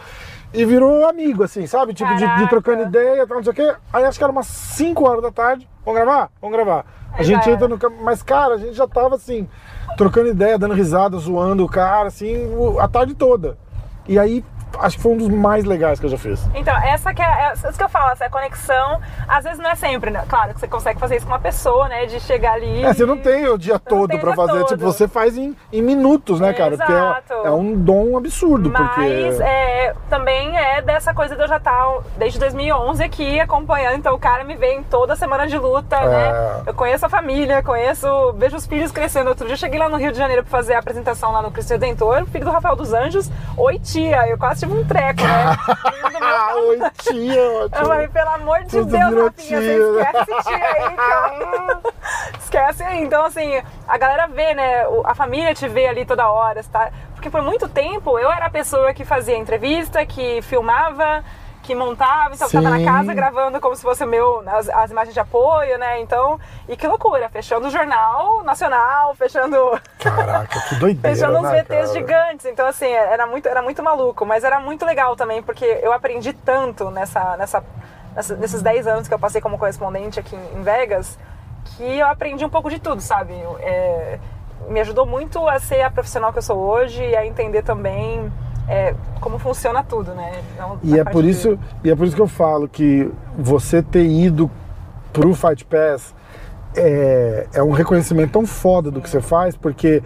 E 0.53 0.65
virou 0.65 1.07
amigo, 1.07 1.43
assim, 1.43 1.65
sabe? 1.65 1.93
Tipo, 1.93 2.13
de, 2.15 2.37
de 2.37 2.49
trocando 2.49 2.83
ideia, 2.83 3.25
tal, 3.25 3.37
não 3.37 3.43
sei 3.43 3.53
o 3.53 3.55
quê. 3.55 3.73
Aí 3.93 4.03
acho 4.03 4.17
que 4.17 4.23
era 4.23 4.33
umas 4.33 4.47
5 4.47 5.07
horas 5.07 5.23
da 5.23 5.31
tarde. 5.31 5.67
Vamos 5.85 6.01
gravar? 6.01 6.29
Vamos 6.41 6.57
gravar. 6.57 6.85
A 7.13 7.19
Aí 7.19 7.23
gente 7.23 7.49
entra 7.49 7.69
no 7.69 7.77
campo. 7.77 7.95
Mas, 8.03 8.21
cara, 8.21 8.55
a 8.55 8.57
gente 8.57 8.73
já 8.73 8.85
tava 8.85 9.15
assim, 9.15 9.47
trocando 9.95 10.27
ideia, 10.27 10.59
dando 10.59 10.73
risada, 10.73 11.17
zoando 11.17 11.63
o 11.63 11.69
cara, 11.69 12.09
assim, 12.09 12.35
a 12.79 12.87
tarde 12.87 13.13
toda. 13.13 13.57
E 14.07 14.19
aí, 14.19 14.43
acho 14.79 14.97
que 14.97 15.03
foi 15.03 15.11
um 15.13 15.17
dos 15.17 15.29
mais 15.29 15.65
legais 15.65 15.99
que 15.99 16.05
eu 16.05 16.09
já 16.09 16.17
fiz. 16.17 16.41
Então, 16.55 16.75
essa 16.83 17.13
que 17.13 17.21
é, 17.21 17.25
é 17.25 17.53
isso 17.53 17.77
que 17.77 17.83
eu 17.83 17.89
falo, 17.89 18.11
essa 18.11 18.29
conexão, 18.29 18.99
às 19.27 19.43
vezes 19.43 19.59
não 19.59 19.69
é 19.69 19.75
sempre, 19.75 20.09
né? 20.11 20.23
Claro 20.27 20.53
que 20.53 20.59
você 20.59 20.67
consegue 20.67 20.99
fazer 20.99 21.17
isso 21.17 21.25
com 21.25 21.31
uma 21.33 21.39
pessoa, 21.39 21.87
né? 21.87 22.05
De 22.05 22.19
chegar 22.19 22.53
ali. 22.53 22.83
É, 22.83 22.93
você 22.93 23.05
não 23.05 23.17
tem 23.17 23.47
o 23.47 23.57
dia 23.57 23.79
todo 23.79 24.09
dia 24.09 24.19
fazer. 24.35 24.51
todo. 24.59 24.67
Tipo, 24.67 24.83
você 24.83 25.07
faz 25.07 25.37
em, 25.37 25.55
em 25.71 25.81
minutos, 25.81 26.39
né, 26.39 26.53
cara? 26.53 26.77
Porque 26.77 26.91
Exato. 26.91 27.33
é, 27.33 27.47
é 27.47 27.51
um 27.51 27.75
dom 27.75 28.17
absurdo. 28.17 28.69
Mas 28.69 28.81
porque... 28.87 29.43
é, 29.43 29.93
também 30.09 30.57
é 30.57 30.81
dessa 30.81 31.13
coisa 31.13 31.35
de 31.35 31.41
eu 31.41 31.47
já 31.47 31.57
estar 31.57 31.99
desde 32.17 32.39
2011 32.39 33.03
aqui 33.03 33.39
acompanhando. 33.39 33.95
Então 33.95 34.13
o 34.13 34.19
cara 34.19 34.43
me 34.43 34.55
vê 34.55 34.73
em 34.73 34.83
toda 34.83 35.15
semana 35.15 35.47
de 35.47 35.57
luta, 35.57 35.95
É. 35.95 36.07
né? 36.07 36.63
Eu 36.67 36.73
conheço 36.73 37.05
a 37.05 37.09
família, 37.09 37.61
conheço, 37.63 38.33
vejo 38.33 38.55
os 38.57 38.65
filhos 38.65 38.91
crescendo. 38.91 39.29
Outro 39.29 39.45
dia 39.45 39.53
eu 39.53 39.57
cheguei 39.57 39.79
lá 39.79 39.89
no 39.89 39.97
Rio 39.97 40.11
de 40.11 40.17
Janeiro 40.17 40.43
pra 40.43 40.51
fazer 40.51 40.73
a 40.73 40.79
apresentação 40.79 41.31
lá 41.31 41.41
no 41.41 41.51
Cristo 41.51 41.71
Redentor, 41.71 42.25
filho 42.25 42.45
do 42.45 42.51
Rafael 42.51 42.75
dos 42.75 42.93
Anjos. 42.93 43.29
Oi, 43.57 43.79
tia. 43.79 44.27
Eu 44.27 44.37
quase 44.37 44.60
tive 44.61 44.73
um 44.73 44.85
treco, 44.85 45.21
né? 45.23 45.57
Ah, 46.23 46.53
oi, 46.55 46.79
tia, 46.99 47.35
Eu 47.35 47.69
falei, 47.71 48.07
pelo 48.07 48.29
amor 48.29 48.59
de 48.63 48.69
Tudo 48.77 48.91
Deus, 48.91 49.23
Rafinha, 49.23 49.59
tia, 49.59 49.59
você 49.59 49.99
esquece 49.99 50.43
tia 50.43 50.55
aí, 50.55 50.95
cara. 50.95 51.81
Esquece 52.39 52.83
aí. 52.83 53.03
Então, 53.03 53.25
assim, 53.25 53.61
a 53.87 53.97
galera 53.97 54.27
vê, 54.27 54.53
né? 54.53 54.85
A 55.03 55.15
família 55.15 55.53
te 55.55 55.67
vê 55.67 55.87
ali 55.87 56.05
toda 56.05 56.29
hora, 56.29 56.63
tá? 56.71 56.91
Porque 57.15 57.29
por 57.29 57.41
muito 57.41 57.67
tempo 57.67 58.19
eu 58.19 58.31
era 58.31 58.45
a 58.45 58.49
pessoa 58.51 58.93
que 58.93 59.03
fazia 59.03 59.35
entrevista, 59.35 60.05
que 60.05 60.41
filmava, 60.43 61.23
que 61.63 61.75
montava, 61.75 62.33
então 62.33 62.47
eu 62.47 62.51
tava 62.51 62.69
na 62.69 62.77
Sim. 62.79 62.85
casa 62.85 63.13
gravando 63.13 63.59
como 63.61 63.75
se 63.75 63.81
fosse 63.83 64.05
meu, 64.05 64.43
as, 64.47 64.67
as 64.69 64.89
imagens 64.91 65.13
de 65.13 65.19
apoio, 65.19 65.77
né? 65.77 65.99
Então, 65.99 66.39
e 66.67 66.75
que 66.75 66.87
loucura, 66.87 67.29
fechando 67.29 67.67
o 67.67 67.71
jornal 67.71 68.43
nacional, 68.43 69.13
fechando. 69.15 69.57
Caraca, 69.99 70.59
que 70.67 70.75
doideira, 70.79 71.15
Fechando 71.15 71.37
uns 71.37 71.43
né, 71.43 71.61
VTs 71.63 71.67
cara? 71.67 71.93
gigantes. 71.93 72.45
Então, 72.47 72.65
assim, 72.67 72.87
era 72.87 73.27
muito, 73.27 73.47
era 73.47 73.61
muito 73.61 73.83
maluco. 73.83 74.25
Mas 74.25 74.43
era 74.43 74.59
muito 74.59 74.85
legal 74.85 75.15
também, 75.15 75.43
porque 75.43 75.65
eu 75.83 75.93
aprendi 75.93 76.33
tanto 76.33 76.89
nessa, 76.89 77.37
nessa, 77.37 77.63
nessa- 78.15 78.35
nesses 78.37 78.61
10 78.61 78.87
anos 78.87 79.07
que 79.07 79.13
eu 79.13 79.19
passei 79.19 79.39
como 79.39 79.57
correspondente 79.57 80.19
aqui 80.19 80.35
em 80.35 80.59
em 80.59 80.63
Vegas, 80.63 81.17
que 81.77 81.99
eu 81.99 82.07
aprendi 82.07 82.43
um 82.43 82.49
pouco 82.49 82.69
de 82.69 82.79
tudo, 82.79 83.01
sabe? 83.01 83.33
É, 83.59 84.19
me 84.67 84.79
ajudou 84.79 85.05
muito 85.05 85.47
a 85.47 85.59
ser 85.59 85.81
a 85.81 85.91
profissional 85.91 86.31
que 86.31 86.39
eu 86.39 86.43
sou 86.43 86.57
hoje 86.57 87.03
e 87.03 87.15
a 87.15 87.25
entender 87.25 87.61
também 87.63 88.31
é, 88.71 88.95
como 89.19 89.37
funciona 89.37 89.83
tudo, 89.83 90.13
né? 90.13 90.41
Não- 90.57 90.79
E 90.83 90.93
é 90.97 91.03
parte 91.03 91.13
por 91.13 91.23
de- 91.23 91.29
isso, 91.29 91.59
e 91.83 91.91
é 91.91 91.95
por 91.95 92.05
isso 92.07 92.15
que 92.15 92.21
eu 92.21 92.27
falo 92.27 92.67
que 92.67 93.11
você 93.37 93.81
ter 93.83 94.05
ido 94.05 94.49
pro 95.13 95.33
Fight 95.35 95.65
Pass 95.65 96.15
é, 96.75 97.47
é 97.53 97.61
um 97.61 97.71
reconhecimento 97.71 98.31
tão 98.31 98.45
foda 98.45 98.89
do 98.89 99.01
que 99.01 99.09
você 99.09 99.19
faz, 99.21 99.55
porque 99.57 100.01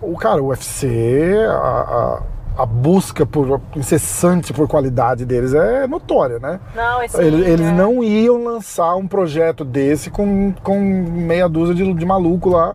o 0.00 0.16
cara, 0.16 0.40
o 0.42 0.46
UFC, 0.46 1.34
a, 1.48 2.20
a, 2.56 2.62
a 2.62 2.66
busca 2.66 3.26
por 3.26 3.60
incessante 3.74 4.52
por 4.52 4.68
qualidade 4.68 5.24
deles 5.24 5.52
é 5.54 5.86
notória, 5.88 6.38
né? 6.38 6.60
Não, 6.74 7.02
esse 7.02 7.20
Eles, 7.20 7.46
eles 7.46 7.66
é- 7.66 7.72
não 7.72 8.02
iam 8.04 8.44
lançar 8.44 8.94
um 8.94 9.08
projeto 9.08 9.64
desse 9.64 10.08
com, 10.08 10.54
com 10.62 10.78
meia 10.80 11.48
dúzia 11.48 11.74
de, 11.74 11.92
de 11.92 12.06
maluco 12.06 12.50
lá, 12.50 12.74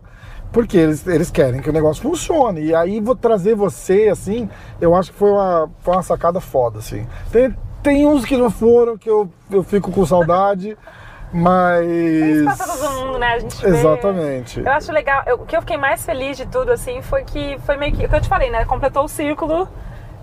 porque 0.52 0.76
eles, 0.76 1.06
eles 1.06 1.30
querem 1.30 1.60
que 1.60 1.70
o 1.70 1.72
negócio 1.72 2.02
funcione. 2.02 2.60
E 2.62 2.74
aí 2.74 3.00
vou 3.00 3.14
trazer 3.14 3.54
você, 3.54 4.08
assim, 4.08 4.48
eu 4.80 4.94
acho 4.94 5.12
que 5.12 5.18
foi 5.18 5.30
uma, 5.30 5.70
foi 5.80 5.94
uma 5.94 6.02
sacada 6.02 6.40
foda, 6.40 6.78
assim. 6.80 7.06
Tem, 7.30 7.54
tem 7.82 8.06
uns 8.06 8.24
que 8.24 8.36
não 8.36 8.50
foram, 8.50 8.98
que 8.98 9.08
eu, 9.08 9.30
eu 9.50 9.62
fico 9.62 9.90
com 9.92 10.04
saudade, 10.04 10.76
mas. 11.32 11.86
Isso 11.86 12.44
passa 12.44 12.76
todo 12.78 12.92
mundo, 12.94 13.18
né? 13.18 13.34
A 13.34 13.38
gente 13.38 13.56
vê- 13.62 13.68
Exatamente. 13.68 14.60
Eu 14.60 14.72
acho 14.72 14.92
legal. 14.92 15.22
eu- 15.26 15.36
o 15.36 15.46
que 15.46 15.56
eu 15.56 15.60
fiquei 15.60 15.76
mais 15.76 16.04
feliz 16.04 16.36
de 16.36 16.46
tudo, 16.46 16.72
assim, 16.72 17.00
foi 17.02 17.22
que 17.24 17.58
foi 17.64 17.76
meio 17.76 17.92
que. 17.94 18.04
O 18.04 18.08
que 18.08 18.16
eu 18.16 18.20
te 18.20 18.28
falei, 18.28 18.50
né? 18.50 18.64
Completou 18.64 19.04
o 19.04 19.08
círculo. 19.08 19.68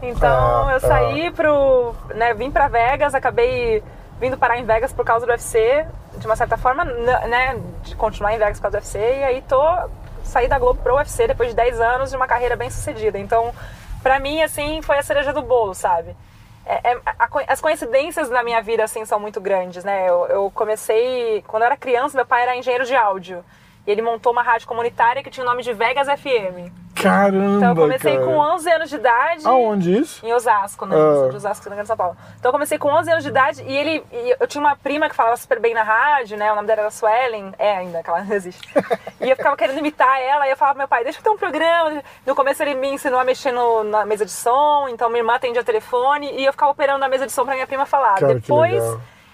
Então 0.02 0.70
É, 0.70 0.76
eu 0.76 0.80
saí 0.80 1.32
pro. 1.32 1.96
Né, 2.14 2.34
vim 2.34 2.52
pra 2.52 2.68
Vegas, 2.68 3.16
acabei 3.16 3.82
vindo 4.20 4.38
parar 4.38 4.58
em 4.60 4.64
Vegas 4.66 4.92
por 4.94 5.04
causa 5.06 5.26
do 5.26 5.30
UFC, 5.32 5.86
de 6.18 6.26
uma 6.28 6.36
certa 6.36 6.58
forma, 6.58 6.84
né? 6.84 7.58
De 7.84 7.96
continuar 7.96 8.34
em 8.34 8.38
Vegas 8.38 8.58
por 8.60 8.64
causa 8.64 8.78
do 8.78 8.82
UFC. 8.82 9.00
E 9.00 9.24
aí 9.24 9.44
tô. 9.48 9.60
Saí 10.28 10.48
da 10.48 10.60
Globo 10.60 10.82
pro 10.82 10.96
UFC 10.96 11.28
depois 11.28 11.50
de 11.50 11.56
10 11.56 11.80
anos 11.82 12.10
de 12.12 12.16
uma 12.16 12.28
carreira 12.28 12.56
bem 12.56 12.70
sucedida. 12.70 13.18
Então, 13.18 13.54
pra 14.04 14.20
mim, 14.20 14.42
assim, 14.42 14.82
foi 14.82 14.98
a 14.98 15.04
cereja 15.04 15.34
do 15.34 15.42
bolo, 15.42 15.74
sabe? 15.74 16.16
É- 16.66 16.92
é- 16.92 17.02
a 17.06 17.28
as 17.48 17.62
coincidências 17.62 18.30
na 18.30 18.44
minha 18.44 18.62
vida, 18.62 18.84
assim, 18.84 19.06
são 19.06 19.20
muito 19.20 19.40
grandes, 19.40 19.84
né? 19.84 20.08
Eu, 20.10 20.26
eu 20.28 20.52
comecei... 20.54 21.44
Quando 21.48 21.64
eu 21.64 21.68
era 21.68 21.78
criança, 21.78 22.16
meu 22.18 22.26
pai 22.26 22.44
era 22.44 22.56
engenheiro 22.58 22.86
de 22.86 22.96
áudio. 22.96 23.44
E 23.88 23.92
ele 23.92 24.02
montou 24.02 24.34
uma 24.34 24.44
rádio 24.44 24.68
comunitária 24.68 25.24
que 25.24 25.30
tinha 25.30 25.46
o 25.46 25.48
nome 25.48 25.64
de 25.64 25.72
Vegas 25.72 26.08
FM. 26.20 26.70
Caramba! 26.94 27.58
Então 27.58 27.70
eu 27.70 27.76
comecei 27.76 28.14
cara. 28.16 28.26
com 28.26 28.38
11 28.38 28.72
anos 28.72 28.90
de 28.90 28.96
idade. 28.96 29.48
Aonde 29.48 29.98
isso? 30.00 30.26
Em 30.26 30.34
Osasco, 30.34 30.86
né? 30.86 30.96
Ah. 30.96 31.30
De 31.30 31.36
Osasco, 31.36 31.70
de 31.70 31.86
São 31.86 31.96
Paulo. 31.96 32.18
Então 32.40 32.50
eu 32.50 32.52
comecei 32.54 32.78
com 32.78 32.90
11 32.90 33.12
anos 33.12 33.24
de 33.24 33.30
idade 33.30 33.64
e 33.64 33.78
ele... 33.78 34.04
e 34.12 34.36
eu 34.40 34.48
tinha 34.48 34.62
uma 34.62 34.76
prima 34.76 35.08
que 35.08 35.16
falava 35.16 35.38
super 35.38 35.60
bem 35.60 35.74
na 35.74 35.84
rádio, 35.84 36.38
né? 36.38 36.52
O 36.52 36.56
nome 36.56 36.68
dela 36.68 36.82
era 36.82 36.92
Suelen. 36.92 37.54
É 37.58 37.78
ainda, 37.78 38.04
que 38.04 38.10
ela 38.10 38.24
não 38.24 38.36
existe. 38.36 38.68
e 39.22 39.30
eu 39.30 39.36
ficava 39.36 39.56
querendo 39.56 39.78
imitar 39.78 40.20
ela 40.22 40.48
e 40.48 40.52
eu 40.52 40.58
falava 40.58 40.74
pro 40.74 40.80
meu 40.80 40.88
pai, 40.88 41.04
deixa 41.04 41.20
eu 41.20 41.24
ter 41.24 41.30
um 41.30 41.38
programa. 41.38 42.02
No 42.26 42.36
começo 42.36 42.64
ele 42.64 42.74
me 42.74 42.90
ensinou 42.90 43.20
a 43.20 43.24
mexer 43.24 43.52
no- 43.52 43.84
na 43.84 44.06
mesa 44.06 44.26
de 44.26 44.32
som, 44.32 44.88
então 44.90 45.08
minha 45.08 45.22
irmã 45.22 45.36
atendia 45.36 45.62
o 45.62 45.66
telefone 45.66 46.32
e 46.34 46.46
eu 46.46 46.52
ficava 46.52 46.72
operando 46.72 47.00
na 47.00 47.08
mesa 47.08 47.26
de 47.26 47.32
som 47.32 47.46
pra 47.46 47.54
minha 47.54 47.68
prima 47.68 47.86
falar. 47.86 48.16
Cara, 48.16 48.34
que 48.34 48.42
Depois 48.42 48.84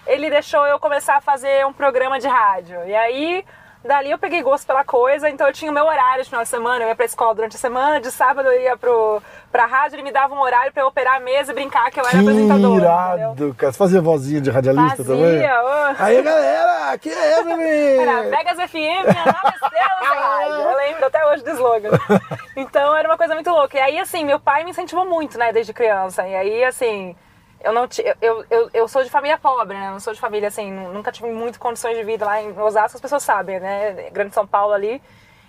ele 0.06 0.28
deixou 0.28 0.66
eu 0.66 0.78
começar 0.78 1.16
a 1.16 1.20
fazer 1.20 1.66
um 1.66 1.72
programa 1.72 2.20
de 2.20 2.28
rádio. 2.28 2.78
E 2.86 2.94
aí, 2.94 3.44
dali 3.84 4.10
eu 4.10 4.18
peguei 4.18 4.42
gosto 4.42 4.66
pela 4.66 4.82
coisa, 4.84 5.28
então 5.28 5.46
eu 5.46 5.52
tinha 5.52 5.70
o 5.70 5.74
meu 5.74 5.84
horário 5.84 6.22
de 6.24 6.28
final 6.30 6.42
de 6.42 6.48
semana, 6.48 6.84
eu 6.84 6.88
ia 6.88 6.94
pra 6.94 7.04
escola 7.04 7.34
durante 7.34 7.56
a 7.56 7.58
semana, 7.58 8.00
de 8.00 8.10
sábado 8.10 8.48
eu 8.48 8.60
ia 8.60 8.76
pro, 8.76 9.22
pra 9.52 9.66
rádio, 9.66 9.96
ele 9.96 10.02
me 10.02 10.10
dava 10.12 10.34
um 10.34 10.40
horário 10.40 10.72
pra 10.72 10.82
eu 10.82 10.86
operar 10.86 11.16
a 11.16 11.20
mesa 11.20 11.52
e 11.52 11.54
brincar 11.54 11.90
que 11.90 12.00
eu 12.00 12.04
era 12.04 12.12
Que 12.12 12.18
apresentadora. 12.18 12.66
entendeu? 12.66 13.34
irado, 13.34 13.54
cara. 13.54 13.72
Você 13.72 13.78
fazia 13.78 14.00
vozinha 14.00 14.40
de 14.40 14.50
radialista 14.50 15.04
também? 15.04 15.22
Fazia, 15.42 15.62
ô. 15.62 16.02
Aí, 16.02 16.22
galera, 16.22 16.92
aqui 16.92 17.10
é 17.10 17.38
Evelyn! 17.40 18.00
Era 18.00 18.22
Vegas 18.22 18.70
FM, 18.70 18.74
minha 18.74 19.24
nova 19.26 19.54
estrela. 19.54 20.70
Eu 20.70 20.76
lembro 20.76 21.06
até 21.06 21.26
hoje 21.26 21.44
do 21.44 21.50
slogan. 21.50 21.90
Então 22.56 22.96
era 22.96 23.08
uma 23.08 23.16
coisa 23.16 23.34
muito 23.34 23.50
louca. 23.50 23.76
E 23.76 23.80
aí, 23.80 23.98
assim, 23.98 24.24
meu 24.24 24.38
pai 24.38 24.62
me 24.62 24.70
incentivou 24.70 25.04
muito, 25.04 25.36
né, 25.36 25.52
desde 25.52 25.72
criança. 25.72 26.26
E 26.26 26.36
aí, 26.36 26.62
assim, 26.64 27.16
eu 27.64 27.72
não 27.72 27.88
eu, 28.20 28.44
eu, 28.50 28.70
eu 28.74 28.88
sou 28.88 29.02
de 29.02 29.10
família 29.10 29.38
pobre, 29.38 29.76
né? 29.76 29.90
Não 29.90 29.98
sou 29.98 30.12
de 30.12 30.20
família, 30.20 30.48
assim, 30.48 30.70
nunca 30.70 31.10
tive 31.10 31.30
muitas 31.30 31.56
condições 31.56 31.96
de 31.96 32.04
vida 32.04 32.24
lá 32.24 32.40
em 32.40 32.56
Osasco, 32.58 32.96
as 32.96 33.00
pessoas 33.00 33.22
sabem, 33.22 33.58
né? 33.58 34.10
Grande 34.12 34.34
São 34.34 34.46
Paulo 34.46 34.74
ali. 34.74 35.02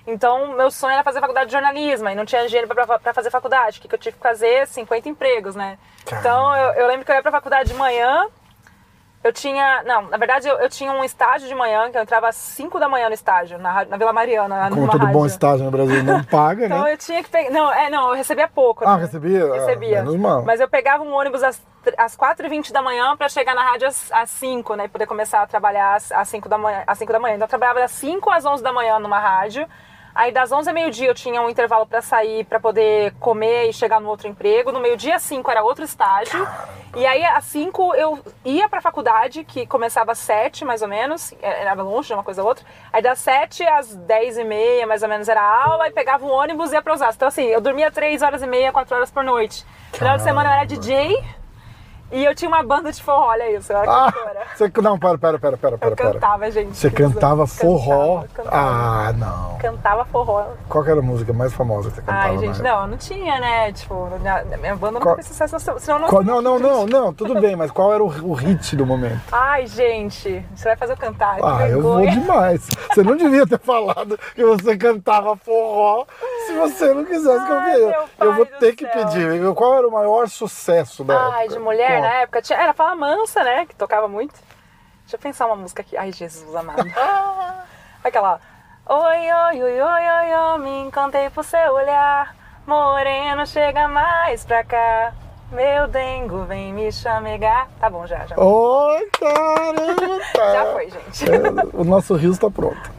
Então, 0.08 0.56
meu 0.56 0.72
sonho 0.72 0.94
era 0.94 1.04
fazer 1.04 1.20
faculdade 1.20 1.48
de 1.48 1.52
jornalismo, 1.52 2.08
e 2.08 2.16
não 2.16 2.26
tinha 2.26 2.48
dinheiro 2.48 2.68
pra, 2.68 3.00
pra 3.00 3.14
fazer 3.14 3.30
faculdade. 3.30 3.80
O 3.80 3.82
que, 3.82 3.88
que 3.88 3.96
eu 3.96 4.00
tive 4.00 4.16
que 4.16 4.24
fazer? 4.24 4.68
50 4.68 5.10
empregos, 5.10 5.56
né? 5.56 5.78
Então, 6.08 6.56
eu, 6.56 6.74
eu 6.74 6.88
lembro 6.88 7.06
que 7.06 7.12
eu 7.12 7.16
ia 7.16 7.22
pra 7.22 7.32
faculdade 7.32 7.70
de 7.70 7.76
manhã, 7.76 8.28
eu 9.26 9.34
tinha. 9.34 9.84
Não, 9.84 10.04
na 10.04 10.18
verdade 10.18 10.48
eu, 10.48 10.56
eu 10.60 10.70
tinha 10.70 10.92
um 10.92 11.04
estágio 11.04 11.48
de 11.48 11.56
manhã, 11.56 11.90
que 11.92 11.98
eu 11.98 12.02
entrava 12.02 12.30
às 12.30 12.36
5 12.36 12.80
da 12.80 12.88
manhã 12.88 13.08
no 13.08 13.14
estágio, 13.14 13.58
na, 13.58 13.84
na 13.86 13.98
Vila 13.98 14.14
Mariana, 14.14 14.70
Como 14.70 14.82
numa 14.82 14.92
todo 14.92 15.02
rádio. 15.02 15.14
bom 15.20 15.26
estágio 15.26 15.66
no 15.66 15.72
Brasil 15.72 16.04
não 16.04 16.24
paga, 16.26 16.66
Então 16.66 16.84
né? 16.84 16.94
eu 16.94 16.98
tinha 16.98 17.24
que 17.24 17.30
pegar. 17.30 17.50
Não, 17.52 17.72
é, 17.74 17.90
não, 17.90 18.10
eu 18.10 18.16
recebia 18.16 18.48
pouco. 18.48 18.86
Ah, 18.88 18.96
né? 18.98 19.02
recebia? 19.04 19.46
Ah, 19.46 19.54
Recebia. 19.56 19.98
menos 20.04 20.16
mal. 20.16 20.44
Mas 20.44 20.60
eu 20.60 20.68
pegava 20.68 21.04
um 21.04 21.12
ônibus 21.14 21.44
às, 21.44 21.62
às 21.98 22.16
4h20 22.16 22.72
da 22.72 22.82
manhã 22.82 23.18
pra 23.18 23.28
chegar 23.28 23.56
na 23.56 23.64
rádio 23.64 23.88
às, 23.88 24.12
às 24.12 24.30
5, 24.30 24.76
né? 24.76 24.86
E 24.86 24.88
poder 24.90 25.08
começar 25.08 25.42
a 25.42 25.48
trabalhar 25.48 25.96
às, 25.96 26.12
às 26.12 26.28
5 26.30 26.48
da 26.48 26.58
manhã. 26.58 26.84
Às 26.86 26.98
5 26.98 27.12
da 27.12 27.20
manhã. 27.20 27.36
Então 27.36 27.46
eu 27.46 27.50
trabalhava 27.50 27.80
das 27.80 27.92
5 27.92 28.30
às 28.30 28.46
11 28.46 28.62
da 28.64 28.72
manhã 28.72 29.00
numa 29.00 29.20
rádio. 29.20 29.68
Aí 30.16 30.32
das 30.32 30.50
11 30.50 30.70
a 30.70 30.74
meio-dia 30.74 31.10
eu 31.10 31.14
tinha 31.14 31.42
um 31.42 31.50
intervalo 31.50 31.86
pra 31.86 32.02
sair, 32.02 32.46
pra 32.46 32.58
poder 32.58 33.14
comer 33.20 33.68
e 33.68 33.74
chegar 33.74 34.00
no 34.00 34.08
outro 34.08 34.30
emprego. 34.30 34.72
No 34.72 34.80
meio-dia 34.80 35.18
às 35.18 35.24
5 35.24 35.52
era 35.52 35.62
outro 35.62 35.84
estágio. 35.84 36.48
E 36.96 37.06
aí 37.06 37.26
às 37.26 37.44
5 37.44 37.94
eu 37.96 38.18
ia 38.46 38.70
pra 38.70 38.80
faculdade, 38.80 39.44
que 39.44 39.68
começava 39.68 40.14
às 40.14 40.20
7 40.20 40.64
mais 40.64 40.82
ou 40.82 40.88
menos. 40.88 41.34
Era 41.42 41.74
longe 41.74 42.08
de 42.08 42.14
uma 42.14 42.24
coisa 42.24 42.42
ou 42.42 42.48
outra. 42.48 42.66
Aí 42.94 43.02
das 43.02 43.20
7 43.20 43.68
às 43.68 43.94
10 43.94 44.38
e 44.38 44.44
meia 44.46 44.88
mais 44.88 45.04
ou 45.04 45.10
menos 45.10 45.28
era 45.28 45.42
a 45.42 45.66
aula. 45.66 45.90
E 45.90 45.92
pegava 45.92 46.26
um 46.26 46.32
ônibus 46.32 46.72
e 46.72 46.76
ia 46.76 46.82
pra 46.82 46.94
Osasco. 46.94 47.16
Então 47.16 47.28
assim, 47.28 47.48
eu 47.48 47.60
dormia 47.60 47.92
3 47.92 48.22
horas 48.22 48.42
e 48.42 48.48
meia, 48.48 48.72
4 48.72 48.96
horas 48.96 49.12
por 49.12 49.22
noite. 49.22 49.66
Final 49.92 50.16
de 50.16 50.24
semana 50.24 50.50
eu 50.50 50.54
era 50.54 50.66
DJ. 50.66 51.22
E 52.12 52.24
eu 52.24 52.36
tinha 52.36 52.48
uma 52.48 52.62
banda 52.62 52.92
de 52.92 53.02
forró, 53.02 53.30
olha 53.30 53.52
isso, 53.52 53.74
eu 53.74 53.78
era 53.80 53.92
Ah, 53.92 54.12
cantora. 54.12 54.42
você, 54.56 54.72
não, 54.82 54.98
pera, 55.00 55.18
pera, 55.18 55.38
pera, 55.40 55.58
pera, 55.58 55.74
Eu 55.76 55.78
pera. 55.80 55.96
pera. 55.96 56.14
cantava, 56.14 56.52
gente. 56.52 56.78
Você 56.78 56.90
cantava 56.92 57.48
forró? 57.48 58.22
Cantava, 58.22 58.28
cantava. 58.36 58.56
Ah, 59.10 59.14
não. 59.14 59.58
Cantava 59.58 60.06
forró. 60.06 60.46
Qual 60.70 60.84
que 60.84 60.92
era 60.92 61.00
a 61.00 61.04
música 61.04 61.34
mais 61.34 61.52
famosa 61.54 61.90
que 61.90 61.96
você 61.96 62.02
cantava? 62.02 62.28
Ai, 62.28 62.38
gente, 62.38 62.60
época? 62.62 62.64
não, 62.64 62.88
não 62.88 62.98
tinha, 62.98 63.40
né? 63.40 63.72
Tipo, 63.74 64.08
minha, 64.22 64.44
minha 64.60 64.76
banda 64.76 65.00
Qual- 65.00 65.16
não 65.18 65.24
fez 65.24 65.28
sucesso, 65.28 65.60
senão 65.80 65.98
eu 65.98 66.02
não 66.04 66.08
Qual- 66.10 66.24
não, 66.24 66.42
não, 66.42 66.60
não, 66.60 66.86
não, 66.86 67.14
tudo 67.14 67.40
bem, 67.42 67.56
mas 67.56 67.72
qual 67.72 67.92
era 67.92 68.04
o, 68.04 68.08
o 68.08 68.34
hit 68.34 68.76
do 68.76 68.86
momento? 68.86 69.22
Ai, 69.32 69.66
gente, 69.66 70.46
você 70.56 70.66
vai 70.70 70.78
fazer 70.78 70.94
eu 70.94 70.98
cantar. 70.98 71.38
Ah, 71.44 71.68
eu 71.68 71.82
vou 71.82 72.02
demais. 72.06 72.68
Você 72.94 73.02
não 73.04 73.18
devia 73.18 73.48
ter 73.48 73.60
falado 73.60 74.18
que 74.36 74.44
você 74.46 74.78
cantava 74.78 75.36
forró 75.36 76.06
se 76.46 76.54
você 76.54 76.94
não 76.94 77.04
quisesse 77.04 77.46
que 77.46 77.52
eu 77.52 78.28
Eu 78.28 78.34
vou 78.34 78.46
ter 78.46 78.76
que 78.76 78.86
céu. 78.86 78.94
pedir. 79.08 79.54
Qual 79.56 79.76
era 79.76 79.88
o 79.88 79.92
maior 79.92 80.28
sucesso 80.30 81.04
da 81.04 81.14
época? 81.16 81.36
Ai, 81.36 81.48
de 81.48 81.60
mulher 81.60 81.95
Qual? 82.00 82.10
na 82.10 82.14
época 82.22 82.42
tinha, 82.42 82.60
era 82.60 82.74
Fala 82.74 82.96
Mansa, 82.96 83.44
né? 83.44 83.66
Que 83.66 83.76
tocava 83.76 84.08
muito. 84.08 84.34
Deixa 85.02 85.16
eu 85.16 85.20
pensar 85.20 85.46
uma 85.46 85.56
música 85.56 85.82
aqui. 85.82 85.96
Ai, 85.98 86.12
Jesus 86.12 86.56
amado. 86.56 86.82
Aquela. 88.04 88.40
Oi, 88.88 89.32
oi, 89.32 89.64
oi, 89.64 89.82
oi, 89.82 90.10
oi, 90.10 90.36
oi, 90.36 90.60
me 90.60 90.82
encantei 90.82 91.30
por 91.30 91.44
seu 91.44 91.74
olhar. 91.74 92.36
Moreno, 92.68 93.46
chega 93.46 93.88
mais 93.88 94.44
pra 94.46 94.64
cá. 94.64 95.14
Meu 95.52 95.88
dengo, 95.88 96.44
vem 96.46 96.74
me 96.74 96.92
chamegar. 96.92 97.68
Tá 97.80 97.90
bom, 97.90 98.06
já, 98.08 98.26
já. 98.26 98.36
Oi, 98.38 99.10
caramba! 99.12 100.16
Já 100.36 100.66
foi, 100.74 100.90
gente. 100.90 101.32
É, 101.32 101.38
o 101.74 101.84
nosso 101.84 102.16
rio 102.16 102.32
está 102.32 102.50
pronto. 102.50 102.76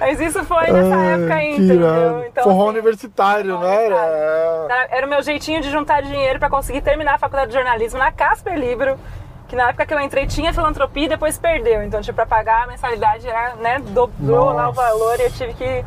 Mas 0.00 0.18
isso 0.18 0.42
foi 0.44 0.70
nessa 0.70 0.96
Ai, 0.96 1.12
época 1.12 1.34
ainda, 1.34 1.62
entendeu? 1.62 2.24
Então, 2.26 2.44
Forró 2.44 2.62
assim, 2.62 2.70
universitário, 2.70 3.50
forró 3.52 3.60
não 3.60 3.70
era? 3.70 5.06
O 5.06 5.08
meu 5.08 5.22
jeitinho 5.22 5.60
de 5.60 5.70
juntar 5.70 6.02
dinheiro 6.02 6.38
pra 6.38 6.48
conseguir 6.48 6.80
terminar 6.80 7.14
a 7.14 7.18
faculdade 7.18 7.50
de 7.50 7.56
jornalismo 7.56 7.98
na 7.98 8.10
Casper 8.10 8.58
Libro, 8.58 8.98
que 9.46 9.54
na 9.54 9.68
época 9.68 9.84
que 9.84 9.92
eu 9.92 10.00
entrei 10.00 10.26
tinha 10.26 10.54
filantropia 10.54 11.04
e 11.04 11.08
depois 11.08 11.36
perdeu. 11.36 11.82
Então, 11.82 12.00
tipo, 12.00 12.16
pra 12.16 12.24
pagar 12.24 12.64
a 12.64 12.66
mensalidade, 12.66 13.28
era, 13.28 13.56
né, 13.56 13.78
dobrou 13.78 14.52
lá 14.52 14.70
o 14.70 14.72
valor 14.72 15.20
e 15.20 15.24
eu 15.24 15.30
tive 15.32 15.52
que 15.54 15.84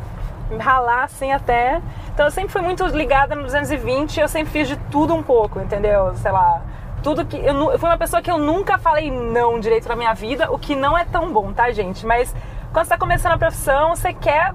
ralar 0.60 1.06
assim 1.06 1.32
até. 1.32 1.82
Então, 2.14 2.28
eu 2.28 2.32
sempre 2.32 2.52
fui 2.52 2.62
muito 2.62 2.86
ligada 2.86 3.34
no 3.34 3.44
220 3.44 4.18
e 4.18 4.22
eu 4.22 4.28
sempre 4.28 4.52
fiz 4.52 4.68
de 4.68 4.76
tudo 4.92 5.16
um 5.16 5.24
pouco, 5.24 5.60
entendeu? 5.60 6.14
Sei 6.18 6.32
lá. 6.32 6.62
Tudo 7.02 7.26
que. 7.26 7.38
Eu, 7.38 7.72
eu 7.72 7.80
fui 7.80 7.90
uma 7.90 7.98
pessoa 7.98 8.22
que 8.22 8.30
eu 8.30 8.38
nunca 8.38 8.78
falei 8.78 9.10
não 9.10 9.60
direito 9.60 9.90
na 9.90 9.96
minha 9.96 10.14
vida, 10.14 10.52
o 10.52 10.60
que 10.60 10.76
não 10.76 10.98
é 10.98 11.04
tão 11.04 11.34
bom, 11.34 11.52
tá, 11.52 11.72
gente? 11.72 12.06
Mas 12.06 12.34
quando 12.74 12.86
você 12.86 12.90
tá 12.90 12.98
começando 12.98 13.34
a 13.34 13.38
profissão, 13.38 13.96
você 13.96 14.12
quer. 14.14 14.54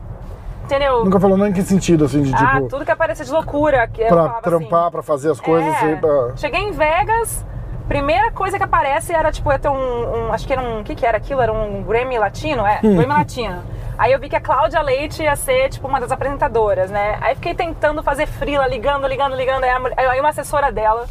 Entendeu? 0.65 1.03
Nunca 1.03 1.19
falou 1.19 1.39
nem 1.39 1.49
em 1.49 1.53
que 1.53 1.63
sentido, 1.63 2.05
assim, 2.05 2.21
de 2.21 2.35
Ah, 2.35 2.57
tipo, 2.57 2.69
tudo 2.69 2.85
que 2.85 2.91
aparecia 2.91 3.25
de 3.25 3.31
loucura. 3.33 3.89
Que 3.89 4.03
eu 4.03 4.09
pra 4.09 4.17
falava 4.17 4.43
trampar, 4.43 4.83
assim, 4.83 4.91
pra 4.91 5.03
fazer 5.03 5.31
as 5.31 5.41
coisas. 5.41 5.67
é, 5.67 5.77
assim, 5.77 5.97
pra- 5.97 6.37
Cheguei 6.37 6.61
em 6.61 6.73
Vegas, 6.73 7.43
primeira 7.89 8.31
coisa 8.33 8.59
que 8.59 8.65
aparece 8.65 9.15
era 9.15 9.33
tipo, 9.33 9.51
ia 9.51 9.59
ter 9.59 9.71
um, 9.71 10.27
um- 10.29 10.33
Acho 10.33 10.47
que 10.47 10.53
era 10.53 10.61
um. 10.61 10.81
O 10.81 10.85
que, 10.85 10.95
que 10.95 11.07
era 11.07 11.17
aquilo? 11.17 11.41
Era 11.41 11.53
um 11.55 11.83
Grammy 11.85 12.19
Latino? 12.19 12.67
É, 12.67 12.81
Grammy 12.83 13.07
Latino. 13.07 13.63
Aí 13.97 14.13
eu 14.13 14.19
vi 14.21 14.29
que 14.29 14.37
a 14.37 14.41
Cláudia 14.41 14.83
Leite 14.83 15.23
ia 15.23 15.35
ser, 15.35 15.71
tipo, 15.71 15.89
uma 15.89 15.99
das 15.99 16.13
apresentadoras, 16.13 16.91
né? 16.91 17.17
Aí 17.23 17.35
fiquei 17.35 17.55
tentando 17.55 18.03
fazer 18.03 18.27
frila, 18.27 18.67
ligando, 18.69 19.07
ligando, 19.07 19.35
ligando. 19.35 19.65
Aí, 19.65 19.71
a 19.71 19.81
mulher- 19.81 19.99
aí 19.99 20.21
uma 20.21 20.29
assessora 20.29 20.71
dela 20.71 21.07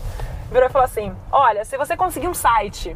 virou 0.51 0.69
e 0.69 0.71
falou 0.71 0.85
assim: 0.85 1.11
Olha, 1.31 1.65
se 1.65 1.75
você 1.77 1.97
conseguir 1.97 2.27
um 2.27 2.33
site 2.35 2.95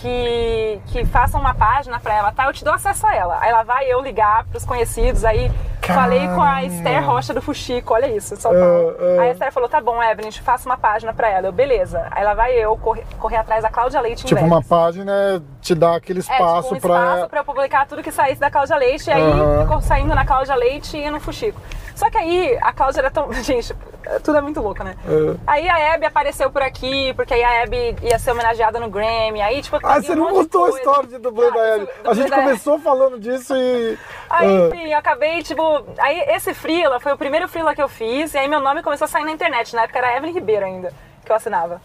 que, 0.00 0.80
que 0.86 1.04
faça 1.06 1.36
uma 1.38 1.54
página 1.54 1.98
pra 2.00 2.14
ela, 2.14 2.32
tá? 2.32 2.44
Eu 2.46 2.52
te 2.52 2.64
dou 2.64 2.74
acesso 2.74 3.06
a 3.06 3.14
ela. 3.14 3.38
Aí 3.40 3.52
lá 3.52 3.62
vai 3.62 3.86
eu 3.86 4.00
ligar 4.00 4.44
pros 4.44 4.64
conhecidos, 4.64 5.24
aí 5.24 5.50
falei 5.82 6.26
com 6.28 6.42
a 6.42 6.54
Caramba. 6.54 6.66
Esther 6.66 7.04
Rocha 7.06 7.34
do 7.34 7.40
Fuxico, 7.42 7.94
olha 7.94 8.06
isso, 8.08 8.36
São 8.36 8.52
Paulo. 8.52 8.94
Ah, 8.98 9.02
ah. 9.18 9.22
Aí 9.22 9.28
a 9.28 9.32
Esther 9.32 9.52
falou, 9.52 9.68
tá 9.68 9.80
bom, 9.80 10.02
Evelyn, 10.02 10.30
faça 10.32 10.68
uma 10.68 10.76
página 10.76 11.12
pra 11.12 11.28
ela. 11.30 11.46
Eu, 11.48 11.52
beleza. 11.52 12.06
Aí 12.10 12.22
lá 12.24 12.34
vai 12.34 12.52
eu 12.52 12.76
correr, 12.76 13.04
correr 13.18 13.36
atrás 13.36 13.62
da 13.62 13.70
Cláudia 13.70 14.00
Leite 14.00 14.24
Tipo, 14.24 14.40
Vegas. 14.40 14.50
uma 14.50 14.62
página 14.62 15.42
te 15.60 15.74
dá 15.74 15.96
aquele 15.96 16.18
É, 16.18 16.22
espaço 16.22 16.74
tipo, 16.74 16.86
um 16.86 16.90
pra. 16.90 16.98
espaço 17.14 17.28
pra 17.28 17.40
eu 17.40 17.44
publicar 17.44 17.86
tudo 17.86 18.02
que 18.02 18.12
saísse 18.12 18.40
da 18.40 18.50
Cláudia 18.50 18.76
Leite. 18.76 19.08
E 19.08 19.12
aí 19.12 19.22
Aham. 19.22 19.62
ficou 19.62 19.80
saindo 19.80 20.14
na 20.14 20.24
Cláudia 20.24 20.54
Leite 20.54 20.96
e 20.96 21.10
no 21.10 21.20
Fuxico. 21.20 21.60
Só 21.98 22.08
que 22.08 22.16
aí 22.16 22.56
a 22.62 22.72
Cláudia 22.72 23.00
era 23.00 23.10
tão. 23.10 23.32
Gente, 23.42 23.74
tudo 24.22 24.38
é 24.38 24.40
muito 24.40 24.60
louco, 24.60 24.84
né? 24.84 24.94
É. 25.04 25.36
Aí 25.44 25.68
a 25.68 25.94
Abby 25.94 26.06
apareceu 26.06 26.48
por 26.48 26.62
aqui, 26.62 27.12
porque 27.14 27.34
aí 27.34 27.42
a 27.42 27.64
Abby 27.64 27.96
ia 28.02 28.16
ser 28.20 28.30
homenageada 28.30 28.78
no 28.78 28.88
Grammy. 28.88 29.42
Aí, 29.42 29.60
tipo, 29.60 29.80
Ah, 29.82 30.00
você 30.00 30.12
um 30.12 30.14
não 30.14 30.28
contou 30.30 30.66
a 30.66 30.70
história 30.70 31.08
de 31.08 31.18
dublê 31.18 31.48
Ah, 31.48 31.50
da 31.50 31.76
isso, 31.78 31.88
A 32.04 32.14
gente 32.14 32.32
Abby. 32.32 32.42
começou 32.44 32.78
falando 32.78 33.18
disso 33.18 33.52
e. 33.56 33.98
Aí, 34.30 34.46
ah, 34.46 34.68
enfim, 34.68 34.92
eu 34.92 34.96
acabei, 34.96 35.42
tipo. 35.42 35.62
Aí 35.98 36.20
esse 36.28 36.54
freela 36.54 37.00
foi 37.00 37.12
o 37.12 37.18
primeiro 37.18 37.48
freela 37.48 37.74
que 37.74 37.82
eu 37.82 37.88
fiz, 37.88 38.32
e 38.32 38.38
aí 38.38 38.46
meu 38.46 38.60
nome 38.60 38.80
começou 38.80 39.06
a 39.06 39.08
sair 39.08 39.24
na 39.24 39.32
internet. 39.32 39.74
Na 39.74 39.82
época 39.82 39.98
era 39.98 40.16
Evelyn 40.16 40.34
Ribeiro 40.34 40.64
ainda, 40.66 40.92
que 41.24 41.32
eu 41.32 41.34
assinava. 41.34 41.82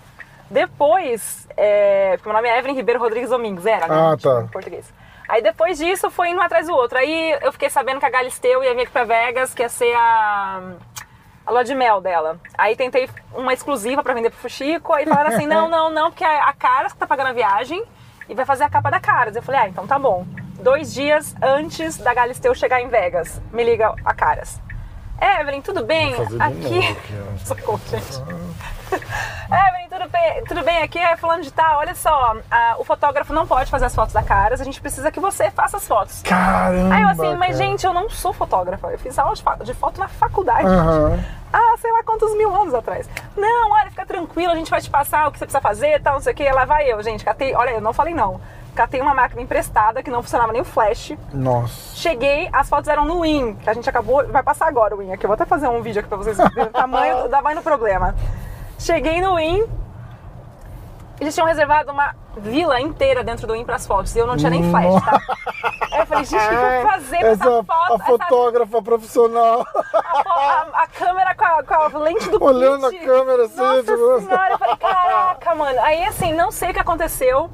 Depois, 0.48 1.48
é, 1.58 2.12
porque 2.18 2.30
meu 2.30 2.36
nome 2.36 2.48
é 2.50 2.60
Evelyn 2.60 2.76
Ribeiro 2.76 3.00
Rodrigues 3.00 3.32
Domingos, 3.32 3.66
era, 3.66 3.88
né? 3.88 4.12
Ah, 4.12 4.16
tipo, 4.16 4.30
tá. 4.30 4.42
Em 4.44 4.48
português. 4.48 4.86
Aí 5.34 5.42
depois 5.42 5.80
disso 5.80 6.12
foi 6.12 6.30
indo 6.30 6.40
um 6.40 6.44
atrás 6.44 6.68
do 6.68 6.74
outro. 6.74 6.96
Aí 6.96 7.36
eu 7.42 7.52
fiquei 7.52 7.68
sabendo 7.68 8.00
que 8.00 8.06
a 8.06 8.10
Galisteu 8.10 8.64
ia 8.64 8.76
vir 8.76 8.82
aqui 8.82 8.92
pra 8.92 9.04
Vegas, 9.04 9.52
que 9.52 9.64
ia 9.64 9.70
ser 9.70 9.92
a. 9.96 10.74
A 11.44 11.52
lua 11.52 11.64
de 11.64 11.74
mel 11.74 12.00
dela. 12.00 12.40
Aí 12.56 12.76
tentei 12.76 13.10
uma 13.34 13.52
exclusiva 13.52 14.04
pra 14.04 14.14
vender 14.14 14.30
pro 14.30 14.40
Fuxico, 14.40 14.94
aí 14.94 15.06
falaram 15.08 15.32
assim: 15.32 15.48
não, 15.48 15.68
não, 15.68 15.90
não, 15.90 16.12
porque 16.12 16.24
a 16.24 16.54
Caras 16.54 16.94
que 16.94 17.00
tá 17.00 17.08
pagando 17.08 17.30
a 17.30 17.34
viagem 17.34 17.84
e 18.30 18.36
vai 18.36 18.46
fazer 18.46 18.64
a 18.64 18.70
capa 18.70 18.92
da 18.92 19.00
Caras. 19.00 19.36
Eu 19.36 19.42
falei: 19.42 19.62
ah, 19.62 19.68
então 19.68 19.88
tá 19.88 19.98
bom. 19.98 20.24
Dois 20.62 20.94
dias 20.94 21.36
antes 21.42 21.98
da 21.98 22.14
Galisteu 22.14 22.54
chegar 22.54 22.80
em 22.80 22.88
Vegas, 22.88 23.42
me 23.52 23.64
liga 23.64 23.96
a 24.06 24.14
Caras. 24.14 24.62
Evelyn, 25.20 25.62
tudo 25.62 25.84
bem? 25.84 26.14
Aqui. 26.14 26.20
novo 26.20 26.44
aqui. 26.44 26.98
Socorro, 27.44 27.82
gente. 27.90 28.22
Evelyn, 29.50 29.73
tudo 30.04 30.12
bem, 30.12 30.44
tudo 30.46 30.64
bem 30.64 30.82
aqui? 30.84 31.00
É 31.00 31.16
fulano 31.16 31.44
de 31.44 31.52
tal. 31.52 31.80
Olha 31.80 31.96
só, 31.96 32.36
a- 32.52 32.76
o 32.78 32.84
fotógrafo 32.84 33.34
não 33.34 33.48
pode 33.48 33.70
fazer 33.70 33.86
as 33.86 33.96
fotos 33.96 34.14
da 34.14 34.22
Caras, 34.24 34.60
a 34.60 34.64
gente 34.64 34.82
precisa 34.82 35.12
que 35.12 35.20
você 35.20 35.50
faça 35.52 35.78
as 35.78 35.88
fotos. 35.88 36.22
Caramba! 36.24 36.96
Aí 36.96 37.02
eu 37.04 37.10
assim, 37.10 37.36
mas 37.36 37.58
cara. 37.58 37.70
gente, 37.70 37.86
eu 37.86 37.94
não 37.94 38.10
sou 38.10 38.34
fotógrafa. 38.34 38.88
Eu 38.88 39.00
fiz 39.00 39.18
aula 39.18 39.34
de, 39.64 39.74
foto 39.74 40.00
na 40.00 40.08
faculdade. 40.08 40.68
Aham. 40.68 41.20
Ah, 41.52 41.76
sei 41.78 41.92
lá 41.92 42.04
quantos 42.04 42.36
mil 42.36 42.54
anos 42.54 42.74
atrás. 42.74 43.08
Não, 43.38 43.72
olha, 43.72 43.90
fica 43.92 44.06
tranquilo, 44.06 44.52
a 44.52 44.56
gente 44.56 44.72
vai 44.72 44.82
te 44.82 44.90
passar 44.90 45.28
o 45.28 45.32
que 45.32 45.38
você 45.38 45.46
precisa 45.46 45.62
fazer, 45.62 46.02
tal, 46.02 46.14
não 46.16 46.22
sei 46.22 46.34
o 46.34 46.36
que. 46.36 46.52
Lá 46.52 46.66
vai 46.66 46.92
eu, 46.92 47.02
gente. 47.04 47.24
Catei, 47.24 47.54
olha, 47.56 47.72
eu 47.72 47.82
não 47.82 47.94
falei 47.94 48.14
não. 48.14 48.42
Catei 48.76 49.00
uma 49.00 49.14
máquina 49.14 49.40
emprestada 49.40 50.02
que 50.02 50.10
não 50.10 50.24
funcionava 50.24 50.52
nem 50.52 50.62
o 50.62 50.66
flash. 50.66 51.14
Nossa. 51.32 51.96
Cheguei, 51.96 52.50
as 52.52 52.68
fotos 52.68 52.88
eram 52.90 53.06
no 53.06 53.22
Win, 53.22 53.54
que 53.56 53.70
a 53.70 53.74
gente 53.74 53.88
acabou. 53.88 54.26
Vai 54.28 54.42
passar 54.42 54.68
agora 54.68 54.96
o 54.96 54.98
Win 54.98 55.12
aqui. 55.14 55.26
Eu 55.26 55.28
vou 55.28 55.36
até 55.36 55.46
fazer 55.46 55.68
um 55.68 55.80
vídeo 55.84 56.00
aqui 56.00 56.10
pra 56.10 56.18
vocês 56.18 56.36
verem 56.38 56.64
o 56.64 56.70
tamanho 56.72 57.22
do 57.24 57.30
tamanho 57.30 57.58
do 57.58 57.62
problema. 57.64 58.16
Cheguei 58.80 59.22
no 59.22 59.36
Win. 59.36 59.64
Eles 61.24 61.34
tinham 61.34 61.48
reservado 61.48 61.92
uma 61.92 62.14
vila 62.38 62.80
inteira 62.82 63.24
dentro 63.24 63.48
do 63.48 63.54
Win 63.54 63.64
pras 63.64 63.88
fotos. 63.88 64.16
E 64.16 64.20
eu 64.20 64.28
não 64.28 64.36
tinha 64.38 64.50
nem 64.50 64.70
flash, 64.70 65.02
tá? 65.04 65.22
Aí 65.92 66.00
eu 66.02 66.06
falei, 66.06 66.26
gente, 66.26 66.44
o 66.44 66.48
que 66.50 66.54
eu 66.56 66.82
vou 66.82 66.92
fazer 66.92 67.18
com 67.20 67.26
essa, 67.28 67.44
Essa, 67.44 67.64
foto? 67.64 67.72
a 67.92 67.96
essa- 67.96 68.04
fotógrafa 68.06 68.82
profissional 68.82 69.62
a, 69.62 70.24
fo- 70.24 70.30
a- 70.30 70.68
a 70.84 70.88
câmera 70.88 71.36
com 71.36 71.46
a, 71.46 71.64
com 71.64 71.74
a 71.98 72.00
lente 72.00 72.30
do 72.30 72.44
olhando 72.44 72.86
a 72.88 72.92
câmera 72.92 73.46
assim. 73.46 73.58
Nossa 73.58 73.84
tipo, 73.84 74.20
senhora, 74.22 74.52
eu 74.52 74.58
falei, 74.60 74.78
caraca, 74.78 75.56
mano. 75.56 75.80
Aí 75.82 76.04
assim, 76.06 76.34
não 76.34 76.52
sei 76.52 76.72
o 76.72 76.74
que 76.74 76.80
aconteceu. 76.80 77.50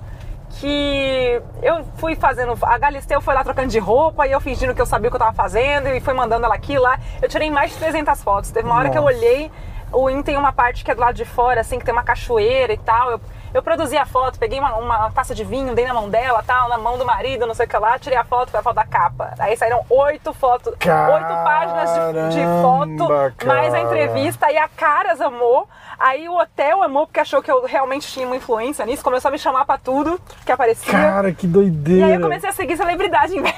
Que 0.59 1.41
eu 1.61 1.85
fui 1.97 2.15
fazendo. 2.15 2.57
A 2.63 2.77
Galisteu 2.77 3.21
foi 3.21 3.33
lá 3.35 3.43
trocando 3.43 3.67
de 3.67 3.77
roupa 3.79 4.25
e 4.27 4.31
eu 4.31 4.41
fingindo 4.41 4.73
que 4.73 4.81
eu 4.81 4.85
sabia 4.85 5.07
o 5.07 5.11
que 5.11 5.15
eu 5.15 5.19
tava 5.19 5.33
fazendo 5.33 5.87
e 5.89 5.99
fui 6.01 6.13
mandando 6.13 6.43
ela 6.45 6.55
aqui 6.55 6.77
lá. 6.77 6.99
Eu 7.21 7.29
tirei 7.29 7.51
mais 7.51 7.71
de 7.71 7.77
300 7.77 8.21
fotos. 8.23 8.49
Teve 8.51 8.67
uma 8.67 8.75
hora 8.75 8.89
que 8.89 8.97
eu 8.97 9.03
olhei, 9.03 9.51
o 9.93 10.09
IN 10.09 10.23
tem 10.23 10.35
uma 10.37 10.51
parte 10.51 10.83
que 10.83 10.89
é 10.89 10.95
do 10.95 11.01
lado 11.01 11.13
de 11.15 11.23
fora, 11.23 11.61
assim, 11.61 11.77
que 11.77 11.85
tem 11.85 11.93
uma 11.93 12.03
cachoeira 12.03 12.73
e 12.73 12.77
tal. 12.77 13.11
Eu, 13.11 13.21
eu 13.53 13.63
produzi 13.63 13.97
a 13.97 14.05
foto, 14.05 14.37
peguei 14.39 14.59
uma, 14.59 14.75
uma 14.75 15.11
taça 15.11 15.33
de 15.33 15.43
vinho, 15.43 15.73
dei 15.73 15.85
na 15.85 15.93
mão 15.93 16.09
dela, 16.09 16.43
tal, 16.45 16.69
na 16.69 16.77
mão 16.77 16.97
do 16.97 17.05
marido, 17.05 17.45
não 17.45 17.53
sei 17.53 17.65
o 17.65 17.69
que 17.69 17.77
lá, 17.77 17.97
tirei 17.97 18.17
a 18.17 18.23
foto, 18.23 18.51
foi 18.51 18.59
a 18.59 18.63
foto 18.63 18.75
da 18.75 18.85
capa. 18.85 19.33
Aí 19.39 19.55
saíram 19.57 19.83
oito 19.89 20.33
fotos, 20.33 20.73
oito 20.73 20.79
páginas 20.79 21.89
de, 22.33 22.35
de 22.35 22.43
foto, 22.61 23.33
Caramba, 23.37 23.45
mais 23.45 23.73
a 23.73 23.77
cara. 23.77 23.83
entrevista, 23.83 24.51
e 24.51 24.57
a 24.57 24.67
Caras 24.67 25.19
amou. 25.21 25.67
Aí 25.99 26.29
o 26.29 26.37
hotel 26.37 26.81
amou 26.81 27.05
porque 27.05 27.19
achou 27.19 27.41
que 27.41 27.51
eu 27.51 27.65
realmente 27.65 28.07
tinha 28.07 28.25
uma 28.25 28.35
influência 28.37 28.85
nisso, 28.85 29.03
começou 29.03 29.29
a 29.29 29.31
me 29.31 29.39
chamar 29.39 29.65
pra 29.65 29.77
tudo 29.77 30.19
que 30.45 30.51
aparecia. 30.51 30.91
Cara, 30.91 31.31
que 31.33 31.45
e 31.45 31.49
doideira. 31.49 32.05
aí 32.05 32.13
eu 32.13 32.21
comecei 32.21 32.49
a 32.49 32.53
seguir 32.53 32.77
celebridade 32.77 33.37
em. 33.37 33.43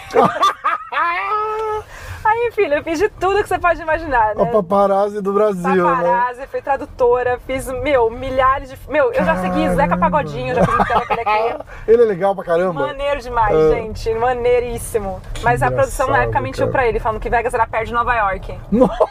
Aí, 2.24 2.52
filho, 2.54 2.76
eu 2.76 2.84
fiz 2.84 3.00
de 3.00 3.10
tudo 3.10 3.42
que 3.42 3.50
você 3.50 3.58
pode 3.60 3.82
imaginar, 3.82 4.36
né? 4.36 4.44
A 4.44 4.46
paparazzi 4.46 5.22
do 5.22 5.34
Brasil, 5.34 5.70
né? 5.90 6.04
Paparazzi, 6.04 6.48
fui 6.48 6.62
tradutora, 6.62 7.40
fiz, 7.48 7.68
meu, 7.82 8.10
milhares 8.10 8.70
de. 8.70 8.78
Meu, 8.90 9.12
eu 9.12 9.24
já 9.26 9.36
segui 9.38 9.68
Zeca. 9.70 9.98
Pagodinho, 9.98 10.54
já 10.56 10.64
fiz 10.66 10.74
um 10.76 10.84
telefonema 10.84 11.32
aqui. 11.32 11.64
Ele 11.88 12.04
é 12.04 12.06
legal 12.06 12.36
pra 12.36 12.44
caramba. 12.44 12.88
Maneiro 12.88 13.22
demais, 13.22 13.56
É. 13.56 13.70
gente. 13.76 14.14
Maneiríssimo. 14.14 15.22
Mas 15.44 15.62
a 15.62 15.70
produção 15.72 16.08
na 16.08 16.12
engraçado, 16.14 16.24
época 16.30 16.42
mentiu 16.42 16.66
cara. 16.68 16.72
pra 16.72 16.88
ele, 16.88 17.00
falando 17.00 17.20
que 17.20 17.30
Vegas 17.30 17.54
era 17.54 17.66
perto 17.68 17.88
de 17.88 17.94
Nova 17.94 18.16
York. 18.16 18.58
Nossa, 18.72 19.08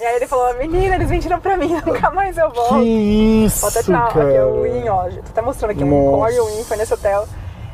E 0.00 0.04
aí 0.04 0.16
ele 0.16 0.26
falou, 0.26 0.54
menina, 0.54 0.94
eles 0.96 1.10
mentiram 1.10 1.40
pra 1.40 1.56
mim, 1.56 1.74
nunca 1.86 2.10
mais 2.10 2.36
eu 2.38 2.50
volto. 2.50 2.74
que 2.74 3.44
isso, 3.44 3.60
Vou 3.60 3.70
até 3.70 3.82
tirar 3.82 4.08
cara. 4.12 4.28
aqui 4.28 4.38
o 4.38 4.62
Win, 4.62 4.88
ó. 4.88 5.02
Tô 5.04 5.18
até 5.30 5.42
mostrando 5.42 5.70
aqui 5.72 5.84
um 5.84 5.88
Nossa. 6.10 6.16
core 6.18 6.34
e 6.34 6.40
o 6.40 6.46
Win 6.46 6.64
foi 6.64 6.76
nesse 6.76 6.94
hotel. 6.94 7.26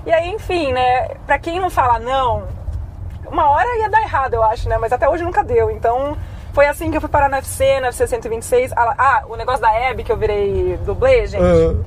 E 0.04 0.12
aí, 0.12 0.28
enfim, 0.30 0.72
né? 0.72 1.08
Pra 1.26 1.38
quem 1.38 1.58
não 1.60 1.68
fala 1.70 1.98
não, 1.98 2.44
uma 3.30 3.50
hora 3.50 3.78
ia 3.78 3.88
dar 3.90 4.02
errado, 4.02 4.34
eu 4.34 4.42
acho, 4.42 4.68
né? 4.68 4.76
Mas 4.78 4.92
até 4.92 5.08
hoje 5.08 5.24
nunca 5.24 5.42
deu. 5.44 5.70
Então, 5.70 6.16
Foi 6.52 6.66
assim 6.66 6.90
que 6.90 6.96
eu 6.96 7.02
fui 7.02 7.10
parar 7.10 7.28
no 7.28 7.36
UFC, 7.36 7.80
no 7.80 7.86
UFC 7.86 8.06
126. 8.06 8.72
Ah, 8.74 8.94
ah, 8.96 9.22
o 9.28 9.36
negócio 9.36 9.60
da 9.60 9.70
Hebe 9.74 10.02
que 10.02 10.10
eu 10.10 10.16
virei 10.16 10.78
dublê, 10.86 11.26
gente, 11.26 11.42
Ah. 11.44 11.84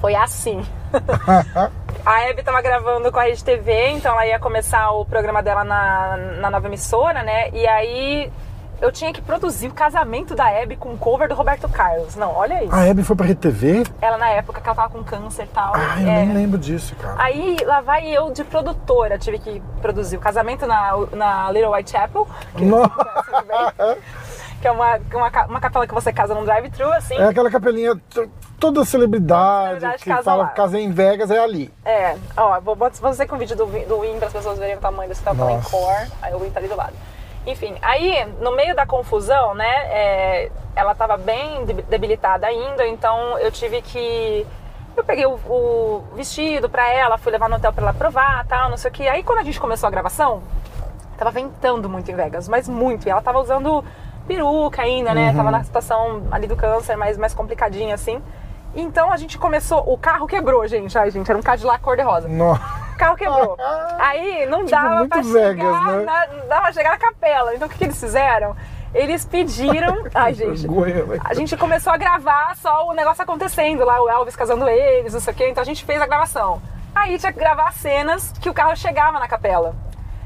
foi 0.00 0.16
assim. 0.16 0.66
A 2.04 2.22
Hebe 2.24 2.42
tava 2.42 2.60
gravando 2.60 3.12
com 3.12 3.20
a 3.20 3.24
Rede 3.24 3.44
TV, 3.44 3.90
então 3.90 4.12
ela 4.14 4.26
ia 4.26 4.38
começar 4.40 4.90
o 4.90 5.04
programa 5.04 5.42
dela 5.42 5.62
na, 5.62 6.16
na 6.40 6.50
nova 6.50 6.66
emissora, 6.66 7.22
né? 7.22 7.50
E 7.52 7.66
aí 7.68 8.32
eu 8.80 8.90
tinha 8.90 9.12
que 9.12 9.20
produzir 9.20 9.68
o 9.68 9.72
casamento 9.72 10.34
da 10.34 10.50
Hebe 10.50 10.76
com 10.76 10.92
o 10.92 10.98
cover 10.98 11.28
do 11.28 11.34
Roberto 11.34 11.68
Carlos. 11.68 12.16
Não, 12.16 12.32
olha 12.34 12.64
isso. 12.64 12.74
A 12.74 12.84
Hebe 12.86 13.02
foi 13.02 13.14
pra 13.16 13.26
RTV? 13.26 13.84
Ela 14.00 14.16
na 14.16 14.30
época 14.30 14.60
que 14.60 14.66
ela 14.68 14.76
tava 14.76 14.90
com 14.90 15.04
câncer 15.04 15.44
e 15.44 15.48
tal. 15.48 15.72
Ai, 15.74 16.02
eu 16.04 16.08
é. 16.08 16.24
nem 16.24 16.32
lembro 16.34 16.58
disso, 16.58 16.94
cara. 16.96 17.14
Aí 17.18 17.56
lá 17.64 17.80
vai 17.80 18.08
eu 18.08 18.30
de 18.32 18.42
produtora, 18.44 19.18
tive 19.18 19.38
que 19.38 19.62
produzir 19.80 20.16
o 20.16 20.20
casamento 20.20 20.66
na, 20.66 20.92
na 21.12 21.50
Little 21.52 21.72
Whitechapel, 21.72 22.26
que, 22.56 22.64
Nossa. 22.64 22.90
que 24.60 24.68
é 24.68 24.70
uma, 24.70 24.98
uma, 25.12 25.46
uma 25.46 25.60
capela 25.60 25.86
que 25.86 25.94
você 25.94 26.12
casa 26.12 26.34
num 26.34 26.44
drive-thru, 26.44 26.90
assim. 26.92 27.16
É 27.16 27.24
aquela 27.24 27.50
capelinha, 27.50 27.98
toda 28.58 28.84
celebridade 28.84 29.68
celebridade 29.80 30.02
que 30.04 30.10
casa 30.10 30.22
fala 30.22 30.42
lá. 30.44 30.48
casei 30.50 30.82
em 30.82 30.90
Vegas, 30.90 31.30
é 31.30 31.38
ali. 31.38 31.72
É, 31.84 32.16
ó, 32.36 32.60
vou, 32.60 32.76
vou 32.76 32.90
fazer 32.90 33.26
com 33.26 33.36
o 33.36 33.38
vídeo 33.38 33.56
do, 33.56 33.66
Win- 33.66 33.84
do 33.86 34.00
Win 34.00 34.16
para 34.18 34.26
as 34.28 34.32
pessoas 34.32 34.58
verem 34.58 34.76
o 34.76 34.80
tamanho 34.80 35.08
desse 35.08 35.22
tapão 35.22 35.50
em 35.50 35.60
cor. 35.62 36.06
Aí 36.22 36.34
o 36.34 36.38
Win 36.38 36.50
tá 36.50 36.60
ali 36.60 36.68
do 36.68 36.76
lado. 36.76 36.92
Enfim, 37.46 37.74
aí 37.80 38.24
no 38.40 38.54
meio 38.54 38.74
da 38.76 38.84
confusão, 38.84 39.54
né, 39.54 39.66
é, 39.86 40.50
ela 40.76 40.94
tava 40.94 41.16
bem 41.16 41.64
deb- 41.64 41.84
debilitada 41.88 42.46
ainda, 42.46 42.86
então 42.86 43.38
eu 43.38 43.50
tive 43.50 43.80
que. 43.82 44.46
Eu 44.96 45.04
peguei 45.04 45.24
o, 45.24 45.34
o 45.48 46.04
vestido 46.14 46.68
pra 46.68 46.88
ela, 46.90 47.16
fui 47.16 47.32
levar 47.32 47.48
no 47.48 47.56
hotel 47.56 47.72
pra 47.72 47.82
ela 47.84 47.94
provar 47.94 48.44
tal, 48.46 48.68
não 48.68 48.76
sei 48.76 48.90
o 48.90 48.92
que. 48.94 49.08
Aí 49.08 49.22
quando 49.22 49.38
a 49.38 49.42
gente 49.42 49.58
começou 49.58 49.86
a 49.86 49.90
gravação, 49.90 50.42
tava 51.16 51.30
ventando 51.30 51.88
muito 51.88 52.10
em 52.10 52.14
Vegas, 52.14 52.46
mas 52.48 52.68
muito. 52.68 53.06
E 53.06 53.10
ela 53.10 53.22
tava 53.22 53.38
usando 53.40 53.82
peruca 54.26 54.82
ainda, 54.82 55.14
né? 55.14 55.32
Tava 55.36 55.50
na 55.50 55.64
situação 55.64 56.24
ali 56.30 56.46
do 56.46 56.56
câncer, 56.56 56.96
mais, 56.96 57.16
mais 57.16 57.32
complicadinha 57.32 57.94
assim. 57.94 58.20
Então 58.74 59.10
a 59.10 59.16
gente 59.16 59.38
começou. 59.38 59.82
O 59.90 59.96
carro 59.96 60.26
quebrou, 60.26 60.66
gente. 60.68 60.96
Ai, 60.98 61.10
gente, 61.10 61.28
era 61.30 61.38
um 61.38 61.42
Cadillac 61.42 61.82
cor-de-rosa. 61.82 62.28
Nossa. 62.28 62.62
O 63.00 63.04
carro 63.04 63.16
quebrou. 63.16 63.56
Aí 63.98 64.44
não 64.46 64.64
dava 64.66 64.96
Tipo, 65.04 65.08
pra 65.08 65.22
Vegas, 65.22 65.78
chegar, 65.78 65.92
né? 65.92 66.04
na, 66.04 66.26
não 66.26 66.48
dava 66.48 66.62
pra 66.62 66.72
chegar 66.72 66.90
na 66.90 66.98
capela. 66.98 67.54
Então 67.54 67.66
o 67.66 67.70
que, 67.70 67.78
que 67.78 67.84
eles 67.84 67.98
fizeram? 67.98 68.54
Eles 68.94 69.24
pediram. 69.24 70.04
Ai, 70.14 70.34
gente. 70.34 70.68
Né? 70.68 71.18
A 71.24 71.32
gente 71.32 71.56
começou 71.56 71.92
a 71.92 71.96
gravar 71.96 72.54
só 72.56 72.86
o 72.88 72.92
negócio 72.92 73.22
acontecendo 73.22 73.84
lá, 73.84 74.02
o 74.02 74.08
Elvis 74.10 74.36
casando 74.36 74.68
eles, 74.68 75.14
não 75.14 75.20
sei 75.20 75.32
o 75.32 75.36
quê. 75.36 75.48
Então 75.48 75.62
a 75.62 75.64
gente 75.64 75.84
fez 75.84 76.00
a 76.02 76.06
gravação. 76.06 76.60
Aí 76.94 77.18
tinha 77.18 77.32
que 77.32 77.38
gravar 77.38 77.72
cenas 77.72 78.32
que 78.40 78.50
o 78.50 78.54
carro 78.54 78.76
chegava 78.76 79.18
na 79.18 79.26
capela. 79.28 79.74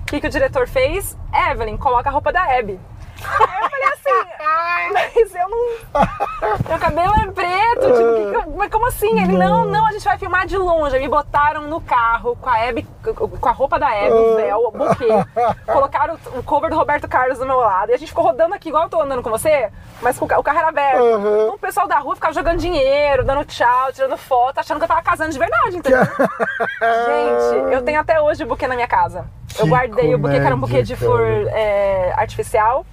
O 0.03 0.07
que, 0.07 0.21
que 0.21 0.27
o 0.27 0.31
diretor 0.31 0.67
fez? 0.67 1.17
Evelyn, 1.51 1.77
coloca 1.77 2.09
a 2.09 2.13
roupa 2.13 2.33
da 2.33 2.43
Abby. 2.59 2.81
Aí 3.27 3.63
eu 3.63 3.71
falei 3.71 3.89
assim, 3.93 4.93
mas 4.93 5.35
eu 5.35 5.49
não. 5.49 5.65
Meu 6.69 6.79
cabelo 6.79 7.15
é 7.15 7.27
preto, 7.33 7.87
tipo, 7.87 8.43
que 8.51 8.57
mas 8.57 8.71
como 8.71 8.87
assim? 8.87 9.21
Ele, 9.23 9.37
não, 9.37 9.65
não, 9.65 9.87
a 9.87 9.93
gente 9.93 10.05
vai 10.05 10.19
filmar 10.19 10.47
de 10.47 10.57
longe. 10.57 10.95
Aí 10.97 11.03
me 11.03 11.09
botaram 11.09 11.63
no 11.63 11.81
carro 11.81 12.37
com 12.41 12.49
a 12.49 12.69
Abby, 12.69 12.87
com 13.41 13.49
a 13.49 13.53
roupa 13.53 13.79
da 13.79 13.89
Abby, 13.89 14.13
o 14.13 14.37
véu, 14.37 14.59
o 14.67 14.71
buquê. 14.71 15.09
Colocaram 15.67 16.19
o 16.37 16.43
cover 16.43 16.71
do 16.71 16.77
Roberto 16.77 17.09
Carlos 17.09 17.39
do 17.39 17.47
meu 17.47 17.59
lado. 17.59 17.91
E 17.91 17.95
a 17.95 17.97
gente 17.97 18.09
ficou 18.09 18.25
rodando 18.25 18.55
aqui, 18.55 18.69
igual 18.69 18.85
eu 18.85 18.89
tô 18.91 19.01
andando 19.01 19.23
com 19.23 19.31
você, 19.31 19.71
mas 20.03 20.19
com 20.19 20.25
o 20.27 20.29
ca- 20.29 20.39
o 20.39 20.43
carro 20.43 20.59
era 20.59 20.69
aberto. 20.69 21.01
Uhum. 21.01 21.43
Então 21.45 21.55
o 21.55 21.59
pessoal 21.59 21.87
da 21.89 21.99
rua 21.99 22.15
ficava 22.15 22.33
jogando 22.35 22.59
dinheiro, 22.59 23.25
dando 23.25 23.45
tchau, 23.45 23.93
tirando 23.93 24.17
foto, 24.17 24.59
achando 24.59 24.79
que 24.79 24.85
eu 24.85 24.89
tava 24.89 25.03
casando 25.03 25.31
de 25.33 25.39
verdade, 25.39 25.77
entendeu? 25.77 26.01
Gente, 26.05 27.73
eu 27.75 27.83
tenho 27.83 28.01
até 28.01 28.21
hoje 28.21 28.45
o 28.45 28.47
buquê 28.47 28.67
na 28.67 28.75
minha 28.75 28.89
casa. 28.89 29.27
Eu 29.59 29.65
Que 29.65 29.71
guardei 29.71 30.15
o 30.15 30.19
buquê, 30.19 30.41
que 30.41 30.47
era 30.47 30.55
um 30.55 30.59
buquê 30.61 30.83
de 30.83 30.97
comédia, 30.97 31.47
flor 31.47 31.49
é, 31.55 32.13
artificial. 32.17 32.85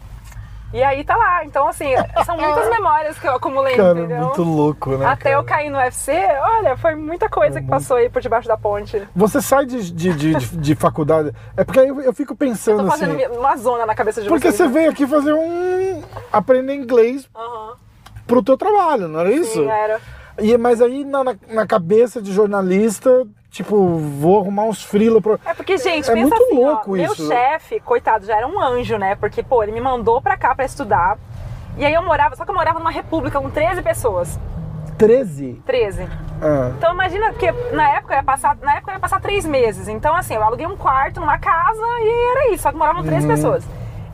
E 0.74 0.82
aí 0.82 1.04
tá 1.04 1.16
lá. 1.18 1.44
Então, 1.44 1.68
assim, 1.68 1.94
são 2.26 2.38
muitas 2.38 2.70
memórias 2.72 3.20
que 3.20 3.28
eu 3.28 3.36
acumulei, 3.36 3.76
Cara, 3.76 4.00
entendeu? 4.00 4.20
muito 4.20 4.44
louco, 4.44 4.92
né? 4.98 5.06
Até 5.06 5.24
cara? 5.32 5.36
eu 5.36 5.44
cair 5.44 5.70
no 5.70 5.78
UFC, 5.78 6.12
olha, 6.42 6.78
foi 6.78 6.96
muita 6.96 7.28
coisa 7.30 7.60
que 7.62 7.68
passou 7.68 7.98
aí 7.98 8.10
por 8.10 8.22
debaixo 8.22 8.48
da 8.48 8.56
ponte. 8.58 9.02
Você 9.16 9.42
sai 9.42 9.66
de, 9.66 9.92
de, 9.92 10.14
de, 10.14 10.36
de- 10.36 10.58
de 10.58 10.76
faculdade. 10.76 11.34
É 11.58 11.64
porque 11.64 11.80
aí 11.80 11.88
eu, 11.90 12.00
eu 12.02 12.14
fico 12.14 12.36
pensando 12.36 12.84
Tô 12.84 12.90
fazendo 12.92 13.16
assim. 13.16 13.38
uma 13.38 13.58
zona 13.58 13.86
na 13.86 13.94
cabeça 13.96 14.22
de 14.22 14.30
Porque 14.30 14.52
vocês. 14.52 14.56
você 14.56 14.68
veio 14.68 14.90
aqui 14.90 15.06
fazer 15.06 15.34
um. 15.34 16.02
aprender 16.32 16.74
inglês 16.74 17.28
Aham. 17.36 17.74
pro 18.26 18.42
teu 18.42 18.56
trabalho, 18.58 19.08
não 19.10 19.20
era 19.20 19.32
isso? 19.32 19.54
Sim, 19.64 19.70
era. 19.70 20.00
E, 20.42 20.58
mas 20.58 20.82
aí 20.82 21.06
na, 21.06 21.24
na, 21.50 21.68
cabeça 21.68 22.22
de 22.22 22.32
jornalista, 22.34 23.26
tipo, 23.50 23.98
vou 23.98 24.40
arrumar 24.40 24.64
uns 24.64 24.84
freela 24.84 25.22
pro. 25.22 25.40
É 25.46 25.54
porque, 25.54 25.78
gente, 25.78 26.10
É 26.10 26.16
muito 26.16 26.34
assim, 26.34 26.56
louco 26.56 26.92
ó, 26.92 26.96
meu 26.96 27.12
isso. 27.14 27.28
chefe, 27.28 27.80
coitado, 27.80 28.26
já 28.26 28.36
era 28.38 28.48
um 28.48 28.60
anjo, 28.60 28.98
né? 28.98 29.16
Porque, 29.16 29.44
pô, 29.44 29.62
ele 29.64 29.72
me 29.72 29.82
mandou 29.82 30.22
pra 30.22 30.36
cá 30.38 30.54
pra 30.56 30.66
estudar. 30.66 31.18
E 31.78 31.86
aí 31.86 31.94
eu 31.94 32.04
morava, 32.04 32.36
só 32.36 32.44
que 32.44 32.52
eu 32.52 32.56
morava 32.56 32.80
numa 32.80 32.92
república 32.92 33.40
com 33.40 33.50
13 33.50 33.82
pessoas. 33.82 34.40
13. 34.98 35.62
13. 35.66 36.08
Ah. 36.42 36.72
Então 36.78 36.94
imagina, 36.94 37.32
porque 37.32 37.52
na 37.74 37.90
época 37.96 38.16
ia 38.16 38.24
passar, 38.24 38.58
na 38.62 38.76
época 38.76 38.92
ia 38.94 39.00
passar 39.00 39.20
três 39.22 39.46
meses. 39.46 39.88
Então, 39.88 40.14
assim, 40.16 40.36
eu 40.36 40.44
aluguei 40.44 40.68
um 40.68 40.76
quarto 40.78 41.20
numa 41.20 41.38
casa 41.40 41.82
e 42.02 42.32
era 42.32 42.54
isso, 42.54 42.64
só 42.64 42.72
que 42.72 42.78
moravam 42.78 43.02
Uhum. 43.02 43.08
três 43.08 43.26
pessoas. 43.26 43.64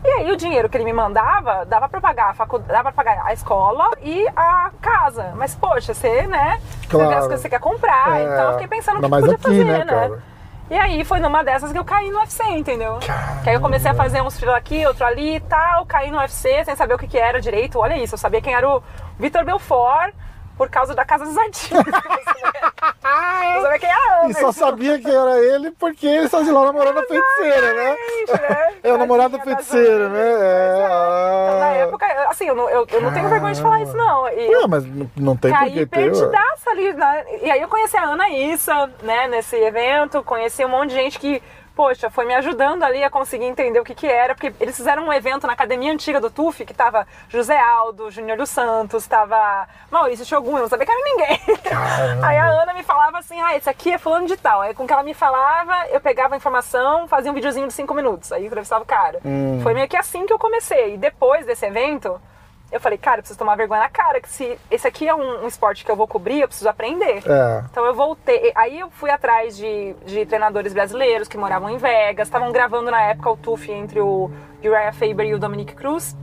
E 0.04 0.08
aí 0.10 0.32
o 0.32 0.38
dinheiro 0.38 0.70
que 0.70 0.78
ele 0.78 0.86
me 0.86 0.94
mandava 0.94 1.66
dava 1.66 1.90
pra 1.90 2.00
pagar 2.00 2.30
a 2.30 2.34
faculdade, 2.34 2.72
dava 2.72 2.92
pra 2.92 3.04
pagar 3.04 3.26
a 3.26 3.34
escola 3.34 3.90
e 4.02 4.28
a 4.36 4.72
casa. 4.82 5.34
Mas, 5.36 5.56
poxa, 5.56 5.94
você, 5.94 6.28
né? 6.28 6.60
Você 6.62 6.98
vê 6.98 7.04
as 7.04 7.10
Claro. 7.10 7.10
coisas 7.10 7.36
que 7.38 7.42
você 7.42 7.50
quer 7.50 7.60
comprar. 7.60 8.20
É, 8.20 8.24
então 8.24 8.46
eu 8.46 8.52
fiquei 8.54 8.68
pensando 8.68 9.00
o 9.00 9.02
que 9.02 9.10
podia 9.10 9.34
aqui, 9.34 9.44
fazer, 9.44 9.64
né, 9.66 9.84
né? 9.86 10.18
E 10.70 10.76
aí 10.78 11.04
foi 11.06 11.20
numa 11.20 11.44
dessas 11.44 11.72
que 11.72 11.78
eu 11.80 11.86
caí 11.86 12.12
no 12.12 12.20
UFC, 12.20 12.44
entendeu? 12.44 13.00
Que 13.44 13.50
aí 13.50 13.56
eu 13.56 13.62
comecei 13.62 13.90
a 13.90 13.94
fazer 13.94 14.22
uns 14.22 14.38
freela 14.38 14.58
aqui, 14.58 14.86
outro 14.86 15.06
ali 15.06 15.38
e 15.38 15.40
tal, 15.40 15.86
caí 15.86 16.12
no 16.12 16.18
UFC 16.18 16.64
sem 16.66 16.76
saber 16.76 16.94
o 16.94 16.98
que, 16.98 17.08
que 17.08 17.18
era 17.18 17.40
direito. 17.42 17.80
Olha 17.80 17.98
isso, 17.98 18.16
eu 18.16 18.20
sabia 18.20 18.42
quem 18.42 18.54
era 18.54 18.68
o 18.70 18.84
Vitor 19.18 19.46
Belfort 19.46 20.14
por 20.58 20.70
causa 20.70 20.94
da 20.96 21.06
Casa 21.06 21.26
dos 21.26 21.38
Artistas. 21.38 21.86
né? 21.86 21.92
eu 23.58 23.62
sabia 23.62 23.80
quem 23.80 23.90
era 23.90 24.28
E 24.30 24.34
só 24.34 24.52
sabia 24.52 25.00
que 25.00 25.10
era 25.10 25.38
ele 25.40 25.72
porque 25.72 26.06
ele 26.08 26.28
saiu 26.28 26.44
de 26.46 26.52
lá 26.52 26.66
namorando 26.66 26.98
a 27.00 27.04
feiticeira, 27.04 27.74
né? 27.74 27.96
Né? 28.28 28.74
É 28.84 28.94
o 28.94 28.98
namorado 28.98 29.38
da 29.38 29.44
feiticeira, 29.44 30.10
né? 30.10 30.22
Anderson. 30.22 30.44
É, 30.44 31.46
Então, 31.48 31.60
na 31.60 31.70
época, 31.74 32.06
assim, 32.30 32.46
eu 32.48 32.56
não, 32.56 32.70
eu, 32.70 32.88
eu 32.92 33.02
não 33.02 33.14
tenho 33.14 33.30
vergonha 33.30 33.54
de 33.54 33.62
falar 33.62 33.82
isso, 33.82 33.96
não. 33.96 34.28
E 34.30 34.50
Não, 34.50 34.68
mas 34.68 34.86
não- 34.86 35.12
não 35.16 35.38
tem 35.38 35.52
por 35.54 35.66
que 35.72 35.86
ter. 35.86 36.12
ali. 36.70 36.94
Né? 36.94 37.26
E 37.44 37.52
aí 37.52 37.62
eu 37.62 37.68
conheci 37.68 37.96
a 37.98 38.04
Ana 38.04 38.30
Issa, 38.30 38.90
né, 39.04 39.28
nesse 39.28 39.56
evento, 39.56 40.24
conheci 40.24 40.64
um 40.66 40.70
monte 40.70 40.90
de 40.90 40.96
gente 40.96 41.20
que, 41.20 41.42
poxa, 41.78 42.10
foi 42.10 42.26
me 42.26 42.34
ajudando 42.34 42.82
ali 42.82 43.04
a 43.04 43.10
conseguir 43.10 43.46
entender 43.46 43.80
o 43.80 43.84
que 43.84 43.94
que 43.94 44.08
era, 44.08 44.34
porque 44.34 44.52
eles 44.60 44.76
fizeram 44.76 45.04
um 45.06 45.14
evento 45.14 45.46
na 45.46 45.54
academia 45.54 45.94
antiga 45.94 46.20
do 46.20 46.32
TUF, 46.32 46.66
que 46.66 46.74
tava 46.74 47.06
José 47.30 47.60
Aldo, 47.60 48.10
Júnior 48.10 48.36
dos 48.36 48.50
Santos, 48.50 49.06
tava 49.06 49.68
Maurício 49.92 50.26
Shogun, 50.26 50.56
eu 50.56 50.62
não 50.62 50.68
sabia 50.68 50.88
que 50.88 50.92
era 50.92 51.04
ninguém. 51.04 51.40
Aí 52.26 52.36
a 52.36 52.48
Ana 52.48 52.74
me 52.74 52.82
falava 52.82 53.20
assim, 53.20 53.40
ah, 53.40 53.56
esse 53.56 53.70
aqui 53.70 53.94
é 53.94 54.00
fulano 54.00 54.26
de 54.26 54.36
tal. 54.36 54.62
Aí 54.62 54.74
com 54.74 54.88
que 54.88 54.92
ela 54.92 55.04
me 55.04 55.14
falava, 55.14 55.88
eu 55.90 56.02
pegava 56.02 56.34
a 56.34 56.38
informação, 56.38 57.08
fazia 57.08 57.30
um 57.30 57.36
videozinho 57.36 57.68
de 57.68 57.74
cinco 57.74 57.94
minutos, 57.94 58.32
aí 58.32 58.48
entrevistava 58.48 58.84
o 58.84 58.88
cara. 58.88 59.20
Hum. 59.24 59.60
Foi 59.62 59.76
meio 59.76 59.88
que 59.88 59.96
assim 59.96 60.26
que 60.26 60.34
eu 60.34 60.40
comecei. 60.40 60.96
E 60.96 60.98
depois 60.98 61.46
desse 61.46 61.68
evento, 61.68 62.20
eu 62.72 62.80
falei, 62.80 62.98
cara, 62.98 63.20
eu 63.20 63.22
preciso 63.22 63.40
tomar 63.40 63.56
vergonha 63.56 63.82
na 63.82 63.90
cara, 63.90 64.20
que 64.20 64.30
se 64.30 64.58
esse 64.70 64.88
aqui 64.88 65.08
é 65.08 65.16
um, 65.16 65.44
um 65.44 65.48
esporte 65.48 65.86
que 65.86 65.92
eu 65.92 65.96
vou 65.96 66.08
cobrir, 66.08 66.42
eu 66.42 66.48
preciso 66.48 66.70
aprender. 66.70 67.24
É. 67.26 67.64
Então 67.72 67.86
eu 67.86 67.94
voltei. 67.94 68.52
Aí 68.56 68.80
eu 68.80 68.90
fui 68.90 69.10
atrás 69.10 69.56
de, 69.56 69.94
de 70.06 70.26
treinadores 70.26 70.74
brasileiros 70.74 71.28
que 71.28 71.38
moravam 71.38 71.70
em 71.70 71.78
Vegas, 71.78 72.28
estavam 72.28 72.52
gravando 72.52 72.92
na 72.92 73.02
época 73.02 73.30
o 73.30 73.38
TUF 73.38 73.72
entre 73.72 74.02
o 74.02 74.30
Uriah 74.64 74.92
Faber 74.92 75.28
e 75.28 75.34
o 75.34 75.40
Dominic 75.40 75.76
Cruz. 75.76 76.16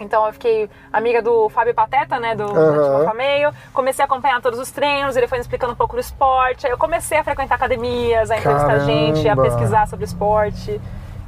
Então 0.00 0.26
eu 0.26 0.32
fiquei 0.32 0.70
amiga 0.92 1.20
do 1.20 1.48
Fábio 1.48 1.74
Pateta, 1.74 2.18
né, 2.20 2.34
do 2.34 2.44
uhum. 2.44 3.14
Meio. 3.14 3.52
Comecei 3.72 4.02
a 4.02 4.06
acompanhar 4.06 4.40
todos 4.40 4.58
os 4.58 4.70
treinos, 4.70 5.16
ele 5.16 5.26
foi 5.26 5.38
me 5.38 5.42
explicando 5.42 5.72
um 5.72 5.76
pouco 5.76 5.94
do 5.94 6.00
esporte. 6.00 6.66
Aí 6.66 6.72
eu 6.72 6.78
comecei 6.78 7.18
a 7.18 7.24
frequentar 7.24 7.56
academias, 7.56 8.30
a 8.30 8.36
entrevistar 8.36 8.78
gente, 8.80 9.20
a 9.20 9.34
Caramba. 9.34 9.42
pesquisar 9.42 9.86
sobre 9.86 10.04
esporte. 10.04 10.80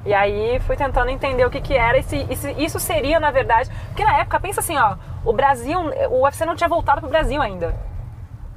E 0.05 0.14
aí 0.14 0.59
fui 0.61 0.76
tentando 0.76 1.11
entender 1.11 1.44
o 1.44 1.51
que 1.51 1.61
que 1.61 1.74
era 1.76 1.98
e 1.98 2.03
se, 2.03 2.26
e 2.30 2.36
se 2.36 2.51
isso 2.53 2.80
seria, 2.80 3.20
na 3.20 3.30
verdade... 3.30 3.70
Porque 3.88 4.03
na 4.03 4.18
época, 4.18 4.40
pensa 4.40 4.61
assim, 4.61 4.76
ó, 4.78 4.94
o 5.24 5.32
Brasil, 5.32 5.78
o 6.11 6.22
UFC 6.24 6.44
não 6.46 6.57
tinha 6.57 6.68
voltado 6.68 7.01
pro 7.03 7.11
Brasil 7.11 7.40
ainda. 7.42 7.74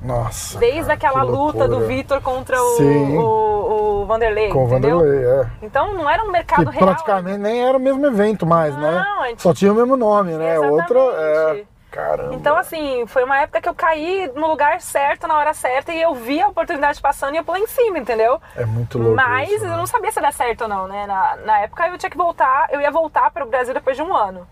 Nossa. 0.01 0.57
Desde 0.59 0.81
cara, 0.81 0.93
aquela 0.93 1.25
que 1.25 1.31
luta 1.31 1.65
do. 1.67 1.79
Vitor 1.87 2.21
contra 2.21 2.61
o, 2.61 2.77
Sim. 2.77 3.17
o, 3.17 4.01
o 4.01 4.05
Vanderlei, 4.05 4.49
Com 4.49 4.65
o 4.65 4.67
entendeu? 4.67 4.99
Vanderlei, 4.99 5.25
é. 5.25 5.47
Então 5.61 5.93
não 5.93 6.09
era 6.09 6.21
um 6.23 6.25
Que 6.25 6.31
mercado 6.33 6.69
real. 6.69 6.85
praticamente 6.87 7.37
nem 7.39 7.65
era 7.65 7.77
o 7.77 7.79
mesmo 7.79 8.05
evento 8.05 8.45
mais, 8.45 8.75
né? 8.75 8.91
Não, 8.91 9.23
a 9.23 9.27
gente- 9.29 9.41
Só 9.41 9.53
tinha 9.53 9.71
o 9.71 9.75
mesmo 9.75 9.95
nome, 9.95 10.33
né? 10.33 10.59
Outra. 10.59 10.99
É... 10.99 11.63
Caramba. 11.93 12.33
Então, 12.33 12.57
assim, 12.57 13.05
foi 13.05 13.23
uma 13.23 13.39
época 13.39 13.61
que 13.61 13.69
eu 13.69 13.75
caí 13.75 14.29
no 14.33 14.47
lugar 14.47 14.81
certo, 14.81 15.27
na 15.27 15.37
hora 15.37 15.53
certa, 15.53 15.93
e 15.93 16.01
eu 16.01 16.15
vi 16.15 16.41
a 16.41 16.47
oportunidade 16.47 16.99
passando 16.99 17.35
e 17.35 17.37
eu 17.37 17.43
pulei 17.43 17.61
em 17.61 17.67
cima, 17.67 17.99
entendeu? 17.99 18.41
É 18.55 18.65
muito 18.65 18.97
louco. 18.97 19.15
Mas 19.15 19.47
isso, 19.51 19.63
eu 19.63 19.69
né? 19.69 19.77
não 19.77 19.85
sabia 19.85 20.11
se 20.11 20.17
ia 20.17 20.23
dar 20.23 20.33
certo 20.33 20.61
ou 20.61 20.67
não, 20.67 20.87
né? 20.87 21.05
Na, 21.05 21.35
na 21.45 21.59
época 21.59 21.87
eu 21.87 21.97
tinha 21.99 22.09
que 22.09 22.17
voltar, 22.17 22.67
eu 22.71 22.81
ia 22.81 22.89
voltar 22.89 23.29
para 23.29 23.45
o 23.45 23.47
Brasil 23.47 23.75
depois 23.75 23.95
de 23.95 24.01
um 24.01 24.11
ano. 24.11 24.47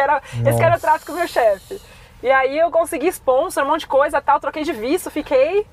era, 0.00 0.22
esse 0.46 0.56
que 0.56 0.62
era 0.62 0.76
o 0.76 0.80
trato 0.80 1.04
com 1.04 1.12
o 1.12 1.16
meu 1.16 1.26
chefe. 1.26 1.82
E 2.22 2.30
aí 2.30 2.56
eu 2.56 2.70
consegui 2.70 3.08
sponsor, 3.08 3.64
um 3.64 3.66
monte 3.66 3.80
de 3.80 3.86
coisa 3.88 4.20
tal, 4.20 4.38
troquei 4.38 4.62
de 4.62 4.72
visto, 4.72 5.10
fiquei. 5.10 5.66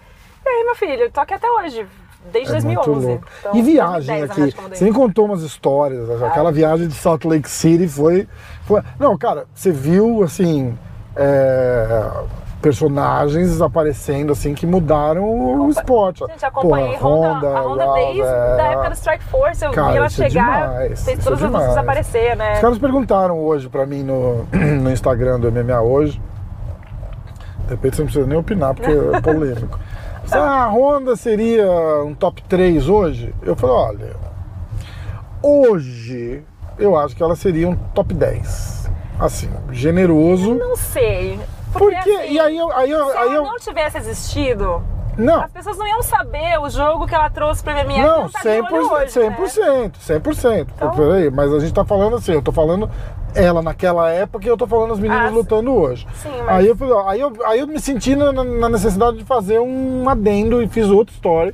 E 0.46 0.50
aí, 0.50 0.64
meu 0.64 0.76
filho, 0.76 1.12
tô 1.12 1.22
aqui 1.22 1.36
até 1.36 1.48
hoje. 1.52 1.86
desde 2.32 2.56
É 2.56 2.62
muito 2.62 2.86
2011. 2.86 3.08
louco. 3.08 3.28
Então, 3.40 3.56
e 3.56 3.62
viagem 3.62 4.18
2010, 4.20 4.28
na 4.28 4.34
aqui. 4.34 4.72
eu. 4.74 4.78
Você 4.78 4.86
me 4.86 4.94
contou 4.94 5.26
umas 5.26 5.44
histórias. 5.44 6.10
Aquela 6.24 6.52
viagem 6.52 6.88
de 6.88 6.96
Salt 6.96 7.24
Lake 7.26 7.50
City 7.50 7.88
foi. 7.88 8.28
Foi... 8.68 8.82
Não, 9.00 9.18
cara, 9.18 9.46
você 9.54 9.72
viu 9.72 10.24
assim. 10.24 10.78
é, 11.16 12.12
Personagens 12.62 13.62
aparecendo 13.62 14.32
assim 14.32 14.56
que 14.56 14.66
mudaram 14.66 15.24
o 15.24 15.70
esporte. 15.70 16.26
Gente, 16.26 16.44
acompanhei 16.44 16.98
Pô, 16.98 17.08
Honda, 17.08 17.48
a 17.50 17.62
Honda 17.62 17.94
desde 17.94 18.22
é, 18.22 18.26
da 18.58 18.64
época 18.64 18.90
do 18.90 18.96
Strike 18.96 19.24
Force. 19.26 19.64
Eu 19.64 19.72
Cara, 19.72 19.92
vi 19.92 19.98
ela 19.98 20.06
é 20.08 20.10
chegar, 20.10 20.62
demais, 20.72 21.06
fez 21.06 21.20
é 21.20 21.22
todas 21.22 21.44
as 21.44 21.52
demais. 21.52 21.78
aparecer, 21.78 22.36
né? 22.36 22.56
Os 22.56 22.60
caras 22.60 22.78
perguntaram 22.80 23.40
hoje 23.40 23.70
pra 23.70 23.86
mim 23.86 24.02
no, 24.04 24.48
no 24.82 24.92
Instagram 24.92 25.40
do 25.40 25.52
MMA 25.52 25.82
hoje. 25.82 26.20
De 27.66 27.70
repente 27.70 27.96
você 27.96 28.02
não 28.02 28.08
precisa 28.08 28.28
nem 28.28 28.38
opinar, 28.38 28.74
porque 28.74 28.92
é 28.92 29.22
polêmico. 29.22 29.80
Se 30.26 30.36
a 30.36 30.66
Honda 30.68 31.16
seria 31.16 31.72
um 32.04 32.16
top 32.16 32.42
3 32.44 32.90
hoje, 32.90 33.34
eu 33.44 33.56
falei, 33.56 33.76
olha, 33.76 34.16
hoje 35.44 36.44
eu 36.80 36.98
acho 36.98 37.16
que 37.16 37.24
ela 37.24 37.36
seria 37.36 37.68
um 37.70 37.76
top 37.76 38.14
10. 38.14 38.90
Assim, 39.20 39.50
generoso. 39.72 40.54
Não 40.54 40.76
sei. 40.76 41.40
Porque, 41.74 41.96
Porque, 41.96 42.10
assim, 42.12 42.32
e 42.34 42.40
aí 42.40 42.58
eu. 42.58 42.72
Aí 42.72 42.90
eu, 42.92 43.06
se 43.12 43.18
aí 43.18 43.26
ela 43.28 43.36
eu 43.36 43.44
não 43.44 43.58
tivesse 43.58 43.98
existido, 43.98 44.82
não, 45.18 45.42
as 45.42 45.52
pessoas 45.52 45.78
não 45.78 45.88
iam 45.88 46.02
saber 46.04 46.60
o 46.60 46.70
jogo 46.70 47.08
que 47.08 47.16
ela 47.16 47.30
trouxe 47.30 47.64
pro 47.64 47.74
MMA. 47.74 47.98
Não, 48.04 48.28
que 48.28 48.34
tá 48.34 48.42
de 48.42 48.50
olho 48.50 48.68
100%, 48.68 48.92
hoje, 48.92 49.20
né? 49.20 49.36
100%, 49.38 50.22
100%. 50.22 50.68
Então- 50.76 50.92
Peraí, 50.92 51.30
mas 51.32 51.52
a 51.52 51.60
gente 51.60 51.74
tá 51.74 51.84
falando 51.84 52.16
assim, 52.16 52.32
eu 52.34 52.42
tô 52.42 52.52
falando 52.52 52.90
ela 53.36 53.62
naquela 53.62 54.10
época 54.10 54.46
e 54.46 54.48
eu 54.50 54.56
tô 54.58 54.66
falando 54.68 54.94
as 54.94 55.00
meninas 55.00 55.28
Ah, 55.28 55.30
lutando 55.30 55.74
hoje. 55.74 56.08
Sim, 56.22 56.30
mas- 56.46 56.50
Aí 56.50 56.68
eu, 56.68 57.08
aí, 57.08 57.20
eu, 57.20 57.34
aí 57.46 57.60
eu 57.60 57.68
me 57.68 57.80
senti 57.80 58.16
na, 58.16 58.32
na 58.32 58.70
necessidade 58.70 59.18
de 59.18 59.26
fazer 59.26 59.60
um 59.60 60.08
adendo 60.08 60.62
e 60.62 60.68
fiz 60.68 60.88
outra 60.90 61.14
história. 61.14 61.54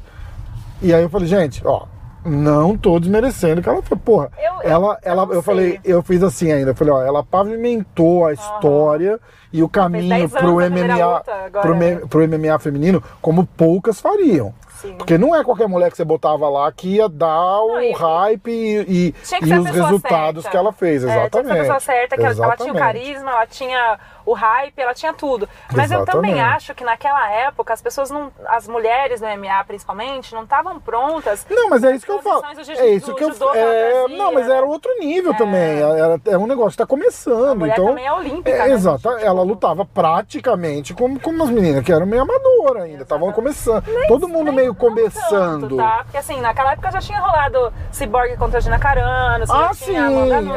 E 0.82 0.94
aí 0.94 1.02
eu 1.02 1.10
falei, 1.10 1.28
gente, 1.28 1.62
ó, 1.66 1.84
não 2.26 2.78
tô 2.78 3.00
desmerecendo 3.00 3.62
que 3.62 3.70
ela 3.70 3.82
foi, 3.82 3.98
porra. 3.98 4.30
Eu- 4.38 4.44
eu- 4.54 4.62
ela, 4.72 4.88
eu 5.04 5.12
ela, 5.12 5.26
não 5.26 5.34
eu 5.34 5.42
sei. 5.42 5.54
falei, 5.54 5.80
eu 5.84 6.02
fiz 6.04 6.24
assim 6.24 6.52
ainda, 6.52 6.72
eu 6.72 6.76
falei, 6.76 6.94
ó, 6.94 7.02
ela 7.04 7.24
pavimentou 7.24 8.26
a 8.26 8.34
história 8.34 9.20
e 9.52 9.62
o 9.64 9.70
caminho 9.70 10.10
10 10.10 10.32
pro 10.32 10.60
MMA, 10.62 10.96
luta 11.18 11.34
pro, 11.62 12.08
pro 12.08 12.24
MMA 12.28 12.58
feminino 12.60 13.04
como 13.22 13.46
poucas 13.46 14.00
fariam. 14.02 14.54
Sim. 14.82 14.96
Porque 14.98 15.18
não 15.18 15.34
é 15.34 15.42
qualquer 15.46 15.66
mulher 15.68 15.90
que 15.90 15.96
você 15.96 16.04
botava 16.04 16.50
lá 16.50 16.70
que 16.70 16.96
ia 16.96 17.08
dar 17.08 17.62
o 17.62 17.80
e- 17.80 17.94
hype 17.94 18.52
e, 18.52 18.82
e- 18.82 19.16
e 19.46 19.54
os 19.54 19.66
resultados 19.70 20.44
certa. 20.44 20.50
que 20.50 20.58
ela 20.58 20.74
fez, 20.74 21.04
É, 21.06 21.08
tinha 21.08 21.14
que 21.30 21.38
exatamente. 21.38 21.48
ser 21.54 21.58
a 21.58 21.62
pessoa 21.62 21.80
certa, 21.80 22.16
que 22.18 22.22
ela- 22.24 22.32
ela 22.46 22.58
tinha 22.58 22.74
o 22.74 22.76
Exatamente. 22.76 22.80
carisma, 23.04 23.32
ela 23.32 23.46
tinha 23.48 24.00
o 24.26 24.34
hype, 24.34 24.80
ela 24.80 24.94
tinha 24.94 25.14
tudo. 25.14 25.48
Mas 25.76 25.92
eu 25.92 26.06
também 26.06 26.32
Exatamente. 26.34 26.56
acho 26.56 26.76
que 26.76 26.84
naquela 26.84 27.30
época 27.32 27.74
as 27.74 27.82
pessoas 27.82 28.10
não. 28.10 28.32
As 28.48 28.68
mulheres 28.68 29.22
no 29.22 29.28
MMA 29.28 29.64
principalmente, 29.66 30.34
não 30.34 30.44
estavam 30.44 30.80
prontas. 30.80 31.46
Não, 31.50 31.70
mas 31.70 31.84
é 31.84 31.96
isso 31.96 32.06
que 32.06 32.12
eu 32.12 32.22
falo. 32.22 32.44
Jiu- 32.64 32.76
É 32.78 32.88
isso 32.90 33.14
que 33.16 33.24
eu 33.24 33.32
que 33.32 33.44
é, 33.58 34.08
Não, 34.10 34.32
mas 34.34 34.48
né? 34.48 34.58
era 34.58 34.66
outro 34.66 34.92
nível 35.00 35.34
também. 35.36 35.80
Era, 35.82 36.20
é 36.26 36.38
um 36.38 36.48
negócio 36.48 36.72
que 36.72 36.78
tá 36.78 36.86
começando. 36.86 37.66
Então, 37.66 37.88
também 37.88 38.06
é 38.06 38.14
olímpica, 38.14 38.50
É, 38.50 38.68
né, 38.68 38.74
exato. 38.74 39.00
gente? 39.12 39.24
Ela 39.24 39.42
Tipo- 39.42 39.44
lutava 39.44 39.86
praticamente 39.86 40.94
como, 40.94 41.20
como 41.20 41.44
as 41.44 41.50
meninas, 41.50 41.84
que 41.84 41.92
eram 41.92 42.06
meio 42.06 42.22
amadoras 42.22 42.84
ainda. 42.84 43.04
Estavam 43.04 43.32
começando. 43.32 43.84
Todo 44.08 44.28
mundo 44.28 44.46
Nem- 44.46 44.56
meio 44.56 44.76
começando. 44.76 45.62
Tanto, 45.62 45.78
tá? 45.78 46.02
Porque 46.04 46.18
assim, 46.18 46.40
naquela 46.42 46.74
época 46.74 46.92
já 46.92 47.00
tinha 47.00 47.20
rolado 47.20 47.74
Cyborg 47.92 48.38
contra 48.38 48.62
Gina 48.62 48.80
Carano, 48.80 49.46
Ah, 49.50 49.72
sim, 49.74 49.94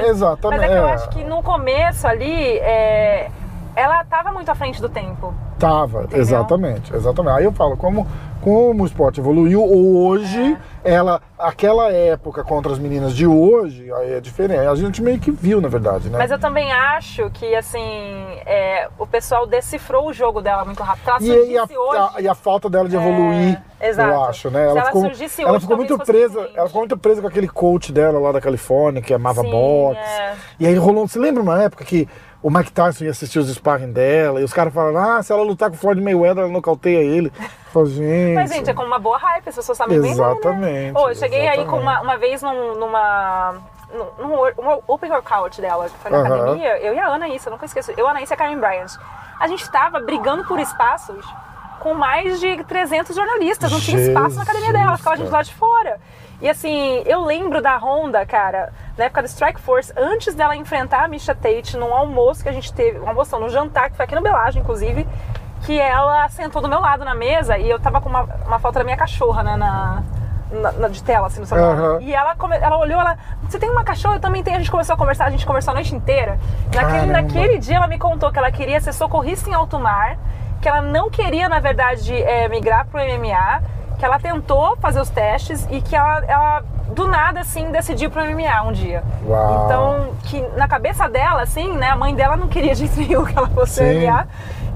exatamente, 0.08 0.60
Mas 0.60 0.62
é 0.62 0.68
que 0.68 0.80
eu 0.80 0.86
é. 0.88 0.92
acho 0.92 1.08
que 1.10 1.24
no 1.24 1.42
começo 1.42 2.06
ali, 2.06 2.58
é, 2.58 3.30
ela 3.76 4.02
tava 4.04 4.32
muito 4.32 4.50
à 4.50 4.54
frente 4.54 4.80
do 4.80 4.88
tempo. 4.88 5.32
Tava, 5.58 6.06
exatamente, 6.12 6.94
exatamente. 6.94 7.38
Aí 7.38 7.44
eu 7.44 7.52
falo, 7.52 7.76
como, 7.76 8.06
como 8.42 8.82
o 8.82 8.86
esporte 8.86 9.20
evoluiu 9.20 9.62
hoje, 9.64 10.56
ela, 10.84 11.20
aquela 11.38 11.90
época 11.90 12.44
contra 12.44 12.72
as 12.72 12.78
meninas 12.78 13.14
de 13.14 13.26
hoje, 13.26 13.90
aí 13.92 14.14
é 14.14 14.20
diferente. 14.20 14.66
A 14.66 14.74
gente 14.74 15.00
meio 15.02 15.18
que 15.18 15.30
viu, 15.30 15.60
na 15.60 15.68
verdade, 15.68 16.10
né? 16.10 16.18
Mas 16.18 16.30
eu 16.30 16.38
também 16.38 16.70
acho 16.72 17.30
que, 17.30 17.54
assim, 17.54 17.80
é, 18.44 18.88
o 18.98 19.06
pessoal 19.06 19.46
decifrou 19.46 20.08
o 20.08 20.12
jogo 20.12 20.42
dela 20.42 20.64
muito 20.64 20.82
rápido. 20.82 21.08
Ela 21.08 21.20
E, 21.22 21.52
e 21.52 21.58
a, 21.58 21.62
hoje... 21.64 21.98
a- 22.16 22.20
e 22.20 22.28
a 22.28 22.34
falta 22.34 22.68
dela 22.68 22.88
de 22.88 22.96
evoluir, 22.96 23.58
É, 23.80 23.88
exato. 23.88 24.10
eu 24.10 24.24
acho, 24.24 24.50
né? 24.50 24.60
Se 24.64 24.68
Ela 24.70 24.78
ela 24.80 24.86
ficou, 24.86 25.02
surgisse 25.02 25.42
ela 25.42 25.50
hoje, 25.52 25.60
ficou 25.60 25.76
muito 25.78 25.98
presa, 25.98 26.28
diferente. 26.28 26.58
ela 26.58 26.66
ficou 26.66 26.80
muito 26.82 26.98
presa 26.98 27.20
com 27.22 27.28
aquele 27.28 27.48
coach 27.48 27.92
dela 27.92 28.18
lá 28.18 28.32
da 28.32 28.40
Califórnia, 28.42 29.00
que 29.00 29.14
amava 29.14 29.40
Sim, 29.40 29.50
boxe. 29.50 30.00
é. 30.00 30.34
E 30.60 30.66
aí 30.66 30.74
rolou, 30.76 31.08
você 31.08 31.18
lembra 31.18 31.42
uma 31.42 31.62
época 31.62 31.82
que 31.84 32.06
o 32.46 32.50
Mike 32.50 32.70
Tyson 32.70 33.06
ia 33.06 33.10
assistir 33.10 33.40
os 33.40 33.48
sparring 33.48 33.90
dela, 33.90 34.40
e 34.40 34.44
os 34.44 34.52
caras 34.52 34.72
falaram, 34.72 35.16
ah, 35.16 35.20
se 35.20 35.32
ela 35.32 35.42
lutar 35.42 35.68
com 35.68 35.74
o 35.74 35.78
Floyd 35.80 36.00
Mayweather, 36.00 36.44
ela 36.44 36.52
nocauteia 36.52 37.02
ele. 37.02 37.32
Falo, 37.72 37.86
gente... 37.86 38.34
Mas, 38.36 38.52
gente, 38.52 38.70
é 38.70 38.72
com 38.72 38.84
uma 38.84 39.00
boa 39.00 39.18
hype, 39.18 39.48
as 39.48 39.56
pessoas 39.56 39.76
sabem 39.76 40.00
bem, 40.00 40.14
né? 40.14 40.22
Exatamente, 40.22 40.92
Pô, 40.92 41.08
eu 41.08 41.14
cheguei 41.16 41.48
aí 41.48 41.56
com 41.56 41.62
exatamente. 41.62 41.82
uma, 41.82 42.00
uma 42.02 42.16
vez 42.16 42.42
num- 42.42 42.76
numa... 42.76 43.54
Num, 43.92 44.24
num, 44.62 44.80
open 44.86 45.10
workout 45.10 45.60
dela, 45.60 45.88
que 45.88 45.98
foi 45.98 46.10
na 46.12 46.18
Aham. 46.18 46.34
academia, 46.36 46.78
eu 46.78 46.94
e 46.94 46.98
a 47.00 47.08
Ana 47.08 47.28
isso, 47.28 47.48
eu 47.48 47.50
nunca 47.50 47.66
esqueço. 47.66 47.92
Eu, 47.96 48.06
a 48.06 48.12
Anaísa 48.12 48.34
e 48.34 48.34
a 48.34 48.36
Karen 48.36 48.60
Bryant. 48.60 48.92
A 49.40 49.48
gente 49.48 49.68
tava 49.68 49.98
brigando 49.98 50.44
por 50.44 50.60
espaços 50.60 51.24
com 51.80 51.94
mais 51.94 52.38
de 52.38 52.62
300 52.62 53.14
jornalistas, 53.14 53.72
não 53.72 53.80
tinha 53.80 54.00
espaço 54.00 54.36
na 54.36 54.42
academia 54.42 54.68
Jesus, 54.68 54.84
dela, 54.84 54.96
ficava 54.96 55.16
a 55.16 55.18
gente 55.18 55.30
lá 55.30 55.42
de 55.42 55.54
fora. 55.54 56.00
E 56.40 56.48
assim, 56.48 57.02
eu 57.06 57.24
lembro 57.24 57.62
da 57.62 57.76
Honda, 57.78 58.24
cara, 58.26 58.72
na 58.96 59.04
época 59.04 59.22
do 59.22 59.26
Strike 59.28 59.60
Force, 59.60 59.92
antes 59.96 60.34
dela 60.34 60.54
enfrentar 60.54 61.04
a 61.04 61.08
Misha 61.08 61.34
Tate 61.34 61.76
num 61.76 61.94
almoço 61.94 62.42
que 62.42 62.48
a 62.48 62.52
gente 62.52 62.72
teve, 62.72 62.98
um 62.98 63.08
almoço, 63.08 63.38
num 63.38 63.48
jantar, 63.48 63.90
que 63.90 63.96
foi 63.96 64.04
aqui 64.04 64.14
no 64.14 64.20
Belagem, 64.22 64.60
inclusive, 64.62 65.06
que 65.64 65.78
ela 65.80 66.28
sentou 66.28 66.60
do 66.60 66.68
meu 66.68 66.80
lado 66.80 67.04
na 67.04 67.14
mesa 67.14 67.56
e 67.56 67.68
eu 67.70 67.80
tava 67.80 68.00
com 68.00 68.08
uma, 68.10 68.22
uma 68.46 68.58
foto 68.58 68.74
da 68.74 68.84
minha 68.84 68.96
cachorra, 68.96 69.42
né, 69.42 69.56
na, 69.56 70.02
na- 70.50 70.72
na- 70.72 70.88
de 70.88 71.02
tela, 71.02 71.26
assim, 71.26 71.40
no 71.40 71.46
celular. 71.46 71.72
Aham. 71.74 71.98
E 72.02 72.14
ela, 72.14 72.34
come- 72.36 72.56
ela 72.58 72.76
olhou, 72.78 73.00
ela, 73.00 73.16
você 73.48 73.58
tem 73.58 73.70
uma 73.70 73.82
cachorra? 73.82 74.16
Eu 74.16 74.20
também 74.20 74.42
tenho. 74.44 74.56
A 74.56 74.60
gente 74.60 74.70
começou 74.70 74.94
a 74.94 74.98
conversar, 74.98 75.24
a 75.24 75.30
gente 75.30 75.44
conversou 75.46 75.72
a 75.72 75.74
noite 75.74 75.94
inteira. 75.94 76.38
Naquele, 76.66 76.98
Caramba. 76.98 77.12
naquele 77.22 77.58
dia 77.58 77.76
ela 77.76 77.86
me 77.88 77.98
contou 77.98 78.30
que 78.30 78.38
ela 78.38 78.50
queria 78.52 78.80
ser 78.80 78.92
socorrista 78.92 79.48
em 79.50 79.54
alto 79.54 79.78
mar, 79.80 80.18
que 80.60 80.68
ela 80.68 80.82
não 80.82 81.10
queria, 81.10 81.48
na 81.48 81.58
verdade, 81.58 82.14
é, 82.14 82.46
migrar 82.48 82.86
pro 82.86 83.00
MMA, 83.00 83.62
que 83.98 84.04
ela 84.04 84.18
tentou 84.18 84.76
fazer 84.76 85.00
os 85.00 85.08
testes 85.10 85.66
e 85.70 85.80
que 85.80 85.96
ela, 85.96 86.24
ela, 86.26 86.62
do 86.94 87.08
nada, 87.08 87.40
assim, 87.40 87.70
decidiu 87.70 88.10
pro 88.10 88.22
MMA 88.24 88.62
um 88.62 88.72
dia. 88.72 89.02
Uau. 89.26 89.64
Então, 89.64 90.08
que 90.24 90.40
na 90.56 90.68
cabeça 90.68 91.08
dela, 91.08 91.42
assim, 91.42 91.72
né, 91.76 91.90
a 91.90 91.96
mãe 91.96 92.14
dela 92.14 92.36
não 92.36 92.48
queria 92.48 92.74
de 92.74 92.88
nenhum 92.98 93.24
que 93.24 93.36
ela 93.36 93.48
fosse 93.48 93.74
Sim. 93.76 94.06
MMA. 94.06 94.26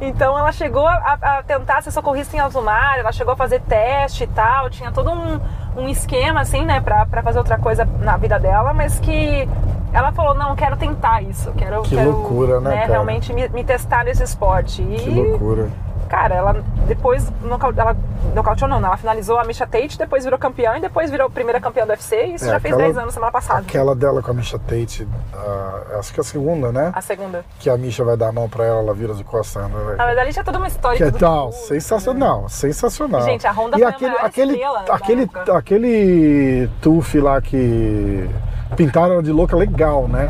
Então 0.02 0.38
ela 0.38 0.50
chegou 0.50 0.86
a, 0.88 1.18
a 1.20 1.42
tentar 1.42 1.82
ser 1.82 1.90
socorrista 1.90 2.34
em 2.34 2.40
alto 2.40 2.62
mar, 2.62 2.98
ela 2.98 3.12
chegou 3.12 3.34
a 3.34 3.36
fazer 3.36 3.60
teste 3.60 4.24
e 4.24 4.26
tal, 4.26 4.70
tinha 4.70 4.90
todo 4.90 5.10
um, 5.10 5.38
um 5.76 5.88
esquema, 5.88 6.40
assim, 6.40 6.64
né, 6.64 6.80
pra, 6.80 7.04
pra 7.04 7.22
fazer 7.22 7.36
outra 7.38 7.58
coisa 7.58 7.86
na 8.00 8.16
vida 8.16 8.38
dela, 8.38 8.72
mas 8.72 8.98
que 8.98 9.46
ela 9.92 10.10
falou, 10.12 10.34
não, 10.34 10.56
quero 10.56 10.74
tentar 10.78 11.20
isso, 11.20 11.52
quero, 11.52 11.82
Que 11.82 11.96
quero 11.96 12.12
loucura, 12.12 12.60
né, 12.60 12.70
cara? 12.76 12.86
realmente 12.86 13.30
me, 13.34 13.46
me 13.50 13.62
testar 13.62 14.04
nesse 14.04 14.22
esporte. 14.22 14.80
E, 14.80 14.96
Que 14.96 15.10
loucura. 15.10 15.68
Cara, 16.10 16.34
ela 16.34 16.52
depois, 16.88 17.32
ela 17.76 17.96
nocauteou 18.34 18.68
não, 18.68 18.80
né? 18.80 18.88
ela 18.88 18.96
finalizou 18.96 19.38
a 19.38 19.44
Misha 19.44 19.64
Tate, 19.66 19.96
depois 19.96 20.24
virou 20.24 20.38
campeã 20.38 20.76
e 20.76 20.80
depois 20.80 21.08
virou 21.10 21.30
primeira 21.30 21.60
campeã 21.60 21.86
do 21.86 21.90
UFC, 21.90 22.16
e 22.26 22.34
isso 22.34 22.44
É, 22.46 22.48
já 22.48 22.60
fez 22.60 22.74
aquela- 22.74 22.88
10 22.88 22.98
anos 22.98 23.14
semana 23.14 23.30
passada. 23.30 23.60
Aquela 23.60 23.94
dela 23.94 24.20
com 24.20 24.32
a 24.32 24.34
Misha 24.34 24.58
Tate, 24.58 25.06
ah, 25.32 25.98
acho 26.00 26.12
que 26.12 26.18
é 26.18 26.22
a 26.22 26.24
segunda, 26.24 26.72
né? 26.72 26.90
A 26.94 27.00
segunda. 27.00 27.44
Que 27.60 27.70
a 27.70 27.76
Misha 27.76 28.04
vai 28.04 28.16
dar 28.16 28.28
a 28.28 28.32
mão 28.32 28.48
pra 28.48 28.64
ela, 28.64 28.80
ela 28.80 28.92
vira 28.92 29.14
de 29.14 29.22
costas. 29.22 29.62
Né? 29.62 29.94
Na 29.96 30.04
verdade, 30.06 30.32
tinha 30.32 30.44
toda 30.44 30.58
uma 30.58 30.66
história. 30.66 30.96
Que 30.98 31.04
é 31.04 31.10
tal, 31.12 31.50
tudo, 31.50 31.60
sensacional, 31.60 32.48
sensacional. 32.48 33.22
Gente, 33.22 33.46
a 33.46 33.52
Honda 33.52 33.76
e 33.76 33.80
foi 33.80 33.86
a 33.86 33.88
aquele, 33.90 34.10
maior 34.12 34.26
aquele, 34.26 34.52
aquele, 34.90 35.22
época. 35.22 35.56
aquele 35.56 36.70
tuf 36.82 37.20
lá 37.20 37.40
que 37.40 38.28
pintaram 38.76 39.14
ela 39.14 39.22
de 39.22 39.30
louca 39.30 39.56
legal, 39.56 40.08
né? 40.08 40.28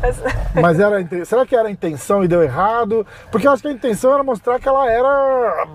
Mas- 0.60 0.80
era, 0.80 1.24
será 1.24 1.44
que 1.46 1.54
era 1.54 1.68
a 1.68 1.70
intenção 1.70 2.24
e 2.24 2.28
deu 2.28 2.42
errado? 2.42 3.06
Porque 3.30 3.46
eu 3.46 3.52
acho 3.52 3.62
que 3.62 3.68
a 3.68 3.72
intenção 3.72 4.12
era 4.14 4.22
mostrar 4.22 4.58
que 4.58 4.68
ela 4.68 4.90
era, 4.90 5.66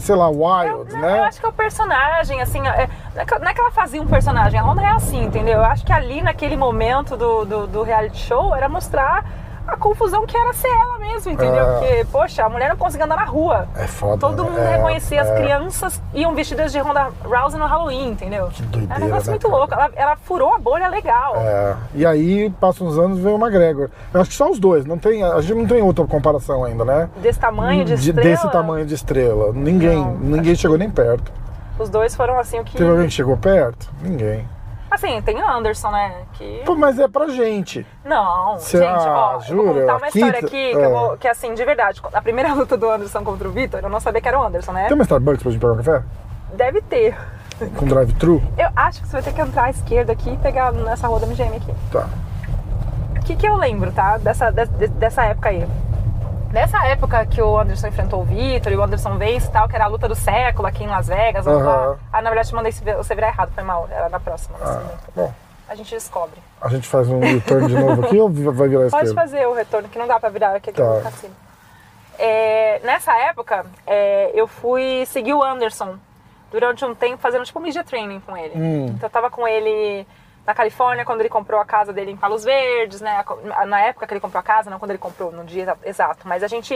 sei 0.00 0.14
lá, 0.14 0.28
wild, 0.28 0.92
Não, 0.92 1.00
né? 1.00 1.18
Eu 1.20 1.24
acho 1.24 1.40
que 1.40 1.46
é 1.46 1.48
o 1.48 1.52
personagem, 1.52 2.40
assim, 2.42 2.66
é, 2.66 2.88
não 3.14 3.22
é 3.22 3.24
que- 3.24 3.38
não 3.38 3.48
é 3.48 3.54
que 3.54 3.60
ela 3.60 3.70
fazia 3.70 4.00
um 4.02 4.06
personagem, 4.06 4.58
a 4.58 4.62
Honda 4.62 4.82
é 4.82 4.88
assim, 4.90 5.24
entendeu? 5.24 5.58
Eu 5.58 5.64
acho 5.64 5.84
que 5.84 5.92
ali 5.92 6.20
naquele 6.20 6.56
momento 6.56 7.16
do, 7.16 7.44
do, 7.44 7.66
do 7.66 7.82
reality 7.82 8.18
show 8.18 8.54
era 8.54 8.68
mostrar 8.68 9.24
a 9.72 9.76
confusão 9.76 10.26
que 10.26 10.36
era 10.36 10.52
ser 10.52 10.68
ela 10.68 10.98
mesmo, 10.98 11.30
entendeu? 11.32 11.64
É. 11.64 11.72
Porque, 11.78 12.06
poxa, 12.10 12.44
a 12.44 12.48
mulher 12.48 12.68
não 12.70 12.76
conseguia 12.76 13.06
andar 13.06 13.16
na 13.16 13.24
rua. 13.24 13.66
É 13.76 13.86
foda. 13.86 14.18
Todo 14.18 14.42
né? 14.44 14.50
mundo 14.50 14.58
É, 14.60 14.76
reconhecia, 14.76 15.22
as 15.22 15.28
é. 15.28 15.34
crianças 15.36 16.02
iam 16.14 16.34
vestidas 16.34 16.72
de 16.72 16.78
Ronda 16.78 17.08
Rousey 17.24 17.58
no 17.58 17.66
Halloween, 17.66 18.10
entendeu? 18.10 18.48
Que 18.48 18.62
é 18.62 18.66
um 18.66 18.68
doideira, 18.70 18.98
negócio 19.04 19.26
né, 19.26 19.32
muito 19.32 19.46
cara? 19.48 19.58
louco. 19.58 19.74
Ela, 19.74 19.90
ela 19.96 20.16
furou 20.16 20.54
a 20.54 20.58
bolha 20.58 20.88
legal. 20.88 21.36
É, 21.36 21.76
e 21.94 22.04
aí, 22.06 22.50
passa 22.60 22.82
uns 22.84 22.98
anos, 22.98 23.18
vem 23.18 23.32
o 23.32 23.38
McGregor. 23.38 23.88
Eu 24.12 24.20
acho 24.20 24.30
que 24.30 24.36
só 24.36 24.50
os 24.50 24.58
dois, 24.58 24.84
não 24.84 24.98
tem, 24.98 25.22
a 25.22 25.40
gente 25.40 25.54
não 25.54 25.66
tem 25.66 25.80
outra 25.82 26.04
comparação 26.06 26.64
ainda, 26.64 26.84
né? 26.84 27.08
Desse 27.16 27.38
tamanho 27.38 27.84
de, 27.84 27.94
De- 27.96 28.10
estrela. 28.10 28.28
desse 28.30 28.48
tamanho 28.50 28.84
de 28.86 28.94
estrela. 28.94 29.52
Ninguém, 29.52 29.96
Não. 29.96 30.14
ninguém 30.14 30.54
chegou 30.54 30.76
nem 30.78 30.90
perto. 30.90 31.30
Os 31.78 31.88
dois 31.88 32.14
foram 32.14 32.38
assim 32.38 32.58
o 32.60 32.64
que. 32.64 32.76
Teve 32.76 32.90
alguém 32.90 33.06
que 33.06 33.12
chegou 33.14 33.36
perto? 33.36 33.88
Ninguém. 34.02 34.46
Assim, 34.90 35.22
tem 35.22 35.36
o 35.40 35.48
Anderson, 35.48 35.90
né? 35.90 36.22
Que. 36.32 36.62
Pô, 36.66 36.74
mas 36.74 36.98
é 36.98 37.06
pra 37.06 37.28
gente. 37.28 37.86
Não, 38.04 38.58
Cê- 38.58 38.78
gente, 38.78 38.88
ah, 39.06 39.32
ó, 39.32 39.34
eu 39.36 39.40
jura? 39.42 39.62
vou 39.72 39.80
contar 39.82 39.96
uma 39.96 40.08
história 40.08 40.38
aqui 40.40 40.48
que, 40.48 40.56
é. 40.56 40.84
eu 40.84 40.90
vou, 40.90 41.16
que 41.16 41.28
assim, 41.28 41.54
de 41.54 41.64
verdade, 41.64 42.00
a 42.12 42.20
primeira 42.22 42.52
luta 42.54 42.76
do 42.76 42.90
Anderson 42.90 43.22
contra 43.22 43.48
o 43.48 43.52
Vitor, 43.52 43.80
eu 43.82 43.88
não 43.88 44.00
sabia 44.00 44.20
que 44.20 44.28
era 44.28 44.38
o 44.40 44.44
Anderson, 44.44 44.72
né? 44.72 44.86
Tem 44.88 44.94
uma 44.94 45.02
Starbucks 45.04 45.42
pra 45.42 45.52
gente 45.52 45.60
pegar 45.60 45.72
um 45.72 45.76
café? 45.76 46.02
Deve 46.54 46.80
ter. 46.82 47.16
Com 47.76 47.86
drive-thru? 47.86 48.42
Eu 48.58 48.68
acho 48.74 49.02
que 49.02 49.06
você 49.06 49.12
vai 49.12 49.22
ter 49.22 49.32
que 49.34 49.40
entrar 49.40 49.64
à 49.64 49.70
esquerda 49.70 50.12
aqui 50.12 50.30
e 50.32 50.36
pegar 50.38 50.72
nessa 50.72 51.06
rua 51.06 51.20
da 51.20 51.26
MGM 51.26 51.56
aqui. 51.56 51.74
Tá. 51.92 52.08
O 53.16 53.20
que, 53.20 53.36
que 53.36 53.46
eu 53.46 53.54
lembro, 53.56 53.92
tá? 53.92 54.16
Dessa, 54.18 54.50
de- 54.50 54.88
dessa 54.88 55.24
época 55.24 55.50
aí. 55.50 55.64
Nessa 56.52 56.84
época 56.86 57.24
que 57.26 57.40
o 57.40 57.56
Anderson 57.58 57.86
enfrentou 57.88 58.22
o 58.22 58.24
Vitor 58.24 58.72
e 58.72 58.76
o 58.76 58.82
Anderson 58.82 59.16
vence 59.16 59.46
e 59.46 59.50
tal, 59.50 59.68
que 59.68 59.76
era 59.76 59.84
a 59.84 59.88
luta 59.88 60.08
do 60.08 60.16
século 60.16 60.66
aqui 60.66 60.82
em 60.82 60.88
Las 60.88 61.06
Vegas. 61.06 61.44
blá. 61.44 61.54
Aham. 61.54 61.98
Ah, 62.12 62.20
na 62.22 62.30
verdade, 62.30 62.50
eu 62.52 62.56
mandei 62.56 62.72
você 62.72 63.14
virar 63.14 63.28
errado, 63.28 63.52
foi 63.54 63.62
mal. 63.62 63.86
Era 63.90 64.08
na 64.08 64.18
próxima. 64.18 64.58
Ah, 64.60 64.82
bom. 65.14 65.32
A 65.68 65.74
gente 65.76 65.94
descobre. 65.94 66.42
A 66.60 66.68
gente 66.68 66.88
faz 66.88 67.08
um 67.08 67.20
return 67.20 67.68
de 67.68 67.74
novo 67.78 68.04
aqui 68.04 68.18
ou 68.18 68.28
vai 68.28 68.68
virar 68.68 68.86
a 68.86 68.90
Pode 68.90 69.14
fazer 69.14 69.46
o 69.46 69.54
retorno, 69.54 69.88
que 69.88 69.98
não 69.98 70.08
dá 70.08 70.18
pra 70.18 70.28
virar 70.28 70.56
aqui, 70.56 70.70
aqui 70.70 70.78
Tá. 70.82 70.84
no 70.94 71.02
cassino. 71.02 71.34
É, 72.18 72.80
nessa 72.82 73.16
época, 73.16 73.64
é, 73.86 74.32
eu 74.34 74.48
fui 74.48 75.06
seguir 75.06 75.32
o 75.32 75.42
Anderson 75.44 75.94
durante 76.50 76.84
um 76.84 76.94
tempo 76.96 77.18
fazendo 77.18 77.44
tipo 77.44 77.60
media 77.60 77.84
training 77.84 78.18
com 78.26 78.36
ele. 78.36 78.54
Hum. 78.56 78.86
Então 78.88 79.06
eu 79.06 79.10
tava 79.10 79.30
com 79.30 79.46
ele 79.46 80.04
na 80.46 80.54
Califórnia 80.54 81.04
quando 81.04 81.20
ele 81.20 81.28
comprou 81.28 81.60
a 81.60 81.64
casa 81.64 81.92
dele 81.92 82.10
em 82.10 82.16
Palos 82.16 82.44
Verdes, 82.44 83.00
né? 83.00 83.24
Na 83.66 83.80
época 83.80 84.06
que 84.06 84.12
ele 84.14 84.20
comprou 84.20 84.40
a 84.40 84.42
casa, 84.42 84.70
não 84.70 84.78
quando 84.78 84.90
ele 84.92 84.98
comprou, 84.98 85.30
no 85.32 85.44
dia 85.44 85.76
exato. 85.84 86.26
Mas 86.26 86.42
a 86.42 86.48
gente. 86.48 86.74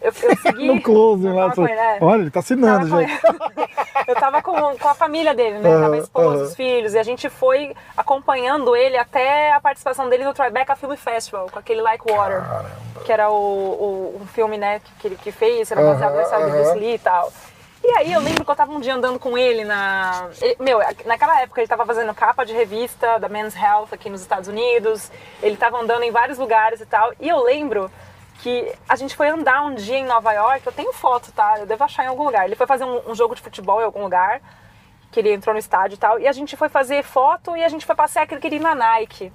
Eu, 0.00 0.12
eu 0.22 0.36
segui. 0.38 0.66
No 0.72 0.80
close 0.80 1.26
eu 1.26 1.34
lá. 1.34 1.42
tava 1.50 1.54
com 1.56 1.68
ele, 1.68 1.78
é. 1.78 1.98
Olha, 2.00 2.20
ele 2.22 2.30
tá 2.30 2.40
assinando, 2.40 2.88
Tava 2.88 3.02
gente. 3.02 3.20
Eu 4.08 4.14
tava 4.16 4.40
com, 4.42 4.52
com 4.78 4.88
a 4.88 4.94
família 4.94 5.34
dele, 5.34 5.58
né? 5.58 5.70
Tava 5.78 5.94
a 5.94 5.98
esposa, 5.98 6.44
os 6.44 6.56
filhos. 6.56 6.94
E 6.94 6.98
a 6.98 7.02
gente 7.02 7.28
foi 7.28 7.76
acompanhando 7.96 8.74
ele 8.74 8.96
até 8.96 9.52
a 9.52 9.60
participação 9.60 10.08
dele 10.08 10.24
no 10.24 10.32
Tribeca 10.34 10.74
Film 10.74 10.94
Festival, 10.96 11.48
com 11.52 11.58
aquele 11.58 11.80
Like 11.82 12.10
Water. 12.10 12.40
Caramba. 12.42 12.70
Que 13.04 13.12
era 13.12 13.30
o, 13.30 13.34
o- 13.34 14.18
um 14.22 14.26
filme, 14.26 14.56
né, 14.58 14.80
que, 14.98 15.06
ele 15.06 15.16
que 15.16 15.30
fez, 15.30 15.70
era 15.70 15.82
baseado 15.82 16.10
Aham, 16.12 16.16
na 16.16 16.22
história 16.22 16.46
do. 16.46 16.52
Bruce 16.52 16.78
Lee 16.78 16.94
e 16.94 16.98
tal. 16.98 17.32
E 17.82 17.92
aí 17.96 18.12
eu 18.12 18.20
lembro 18.20 18.44
que 18.44 18.50
eu 18.50 18.54
tava 18.56 18.72
um 18.72 18.80
dia 18.80 18.94
andando 18.94 19.18
com 19.18 19.38
ele 19.38 19.64
na. 19.64 20.28
ele- 20.42 20.56
meu, 20.60 20.80
naquela 21.06 21.40
época 21.40 21.60
ele 21.60 21.68
tava 21.68 21.86
fazendo 21.86 22.14
capa 22.14 22.44
de 22.44 22.52
revista 22.52 23.18
da 23.18 23.28
Men's 23.28 23.56
Health 23.56 23.88
aqui 23.92 24.10
nos 24.10 24.20
Estados 24.20 24.48
Unidos. 24.48 25.10
Ele 25.42 25.56
tava 25.56 25.78
andando 25.78 26.02
em 26.02 26.10
vários 26.10 26.38
lugares 26.38 26.80
e 26.80 26.86
tal. 26.86 27.12
E 27.18 27.28
eu 27.28 27.42
lembro 27.42 27.90
que 28.42 28.70
a 28.88 28.96
gente 28.96 29.16
foi 29.16 29.28
andar 29.28 29.62
um 29.62 29.74
dia 29.74 29.96
em 29.96 30.04
Nova 30.04 30.30
York. 30.32 30.66
Eu 30.66 30.72
tenho 30.72 30.92
foto, 30.92 31.32
tá? 31.32 31.58
Eu 31.58 31.66
devo 31.66 31.82
achar 31.82 32.04
em 32.04 32.08
algum 32.08 32.24
lugar. 32.24 32.44
Ele 32.44 32.54
foi 32.54 32.66
fazer 32.66 32.84
um, 32.84 33.10
um 33.10 33.14
jogo 33.14 33.34
de 33.34 33.40
futebol 33.40 33.80
em 33.80 33.84
algum 33.84 34.02
lugar. 34.02 34.42
Que 35.10 35.20
ele 35.20 35.32
entrou 35.32 35.54
no 35.54 35.58
estádio 35.58 35.96
e 35.96 35.98
tal. 35.98 36.18
E 36.20 36.28
a 36.28 36.32
gente 36.32 36.56
foi 36.56 36.68
fazer 36.68 37.02
foto 37.02 37.56
e 37.56 37.64
a 37.64 37.68
gente 37.68 37.86
foi 37.86 37.94
passear 37.94 38.26
que 38.26 38.34
ele 38.34 38.40
queria 38.42 38.58
ir 38.58 38.62
na 38.62 38.74
Nike. 38.74 39.32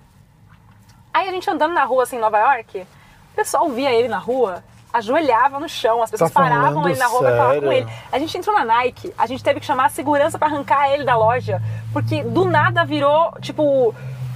Aí 1.11 1.27
a 1.27 1.31
gente 1.31 1.49
andando 1.49 1.73
na 1.73 1.83
rua 1.83 2.03
assim 2.03 2.17
em 2.17 2.19
Nova 2.19 2.37
York, 2.37 2.81
o 2.81 3.35
pessoal 3.35 3.69
via 3.69 3.91
ele 3.91 4.07
na 4.07 4.17
rua, 4.17 4.63
ajoelhava 4.97 5.59
no 5.59 5.67
chão, 5.69 6.01
as 6.01 6.09
pessoas 6.11 6.31
Tá 6.31 6.41
paravam 6.41 6.87
ele 6.89 6.97
na 6.97 7.07
rua 7.07 7.19
pra 7.21 7.37
falar 7.37 7.55
com 7.55 7.61
sério? 7.61 7.71
ele. 7.71 7.87
A 8.11 8.19
gente 8.19 8.37
entrou 8.37 8.55
na 8.55 8.65
Nike, 8.65 9.13
a 9.17 9.25
gente 9.27 9.43
teve 9.43 9.59
que 9.59 9.65
chamar 9.65 9.85
a 9.85 9.89
segurança 9.89 10.37
pra 10.39 10.47
arrancar 10.47 10.89
ele 10.91 11.03
da 11.03 11.15
loja, 11.17 11.61
porque 11.93 12.23
do 12.23 12.45
nada 12.45 12.83
virou, 12.85 13.33
tipo, 13.41 13.93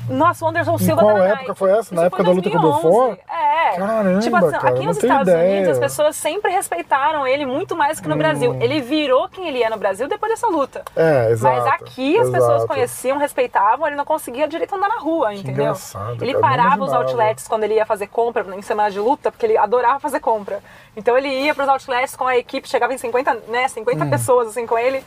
nossa, 0.10 0.46
o 0.46 0.48
Anderson 0.48 0.78
Silva 0.78 1.02
qual 1.02 1.14
tá 1.14 1.20
na 1.20 1.26
época 1.28 1.44
Nike. 1.48 1.58
foi 1.60 1.72
essa? 1.72 1.96
Na 1.96 2.02
Isso 2.02 2.08
época 2.08 2.24
da 2.24 2.32
luta 2.32 2.50
com 2.50 2.58
o 2.58 2.62
2011. 2.62 2.82
Belfort? 2.90 3.20
É. 3.30 3.76
Caramba, 3.78 4.20
tipo 4.20 4.36
assim, 4.36 4.52
cara, 4.52 4.70
aqui 4.70 4.86
nos 4.86 4.98
Estados 4.98 5.28
ideia. 5.28 5.52
Unidos 5.52 5.70
as 5.70 5.80
pessoas 5.80 6.16
sempre 6.16 6.52
respeitaram 6.52 7.28
ele 7.28 7.46
muito 7.46 7.76
mais 7.76 8.00
que 8.00 8.08
no 8.08 8.16
Brasil. 8.16 8.56
Ele 8.60 8.82
virou 8.82 9.30
quem 9.30 9.48
ele 9.48 9.62
é 9.64 9.70
no 9.70 9.78
Brasil 9.78 10.08
depois 10.08 10.32
dessa 10.32 10.48
luta. 10.48 10.84
É, 10.96 11.32
exato. 11.32 11.56
Mas 11.56 11.68
aqui 11.74 12.18
as 12.20 12.30
pessoas 12.30 12.56
exato. 12.58 12.68
conheciam, 12.68 13.18
respeitavam, 13.18 13.86
ele 13.88 13.96
não 13.96 14.06
conseguia 14.06 14.48
direito 14.48 14.74
andar 14.76 14.90
na 14.90 15.00
rua, 15.00 15.34
entendeu? 15.34 15.66
engraçado, 15.66 16.24
ele 16.24 16.34
cara, 16.34 16.42
parava 16.42 16.84
os 16.84 16.94
outlets 16.94 17.48
quando 17.48 17.64
ele 17.64 17.76
ia 17.76 17.86
fazer 17.86 18.08
compra 18.08 18.46
em 18.56 18.62
semana 18.62 18.90
de 18.90 19.00
luta, 19.00 19.32
porque 19.32 19.46
ele 19.46 19.58
adorava 19.58 20.00
fazer 20.00 20.20
compra. 20.20 20.60
Então 20.98 21.18
ele 21.18 21.28
ia 21.30 21.54
para 21.54 21.64
os 21.64 21.70
outlets 21.70 22.16
com 22.16 22.26
a 22.28 22.38
equipe, 22.38 22.68
chegava 22.68 22.94
em 22.94 22.98
50, 22.98 23.38
né, 23.48 23.68
50 23.68 24.04
Hum. 24.06 24.10
pessoas 24.10 24.48
assim 24.50 24.66
com 24.66 24.78
ele, 24.78 25.04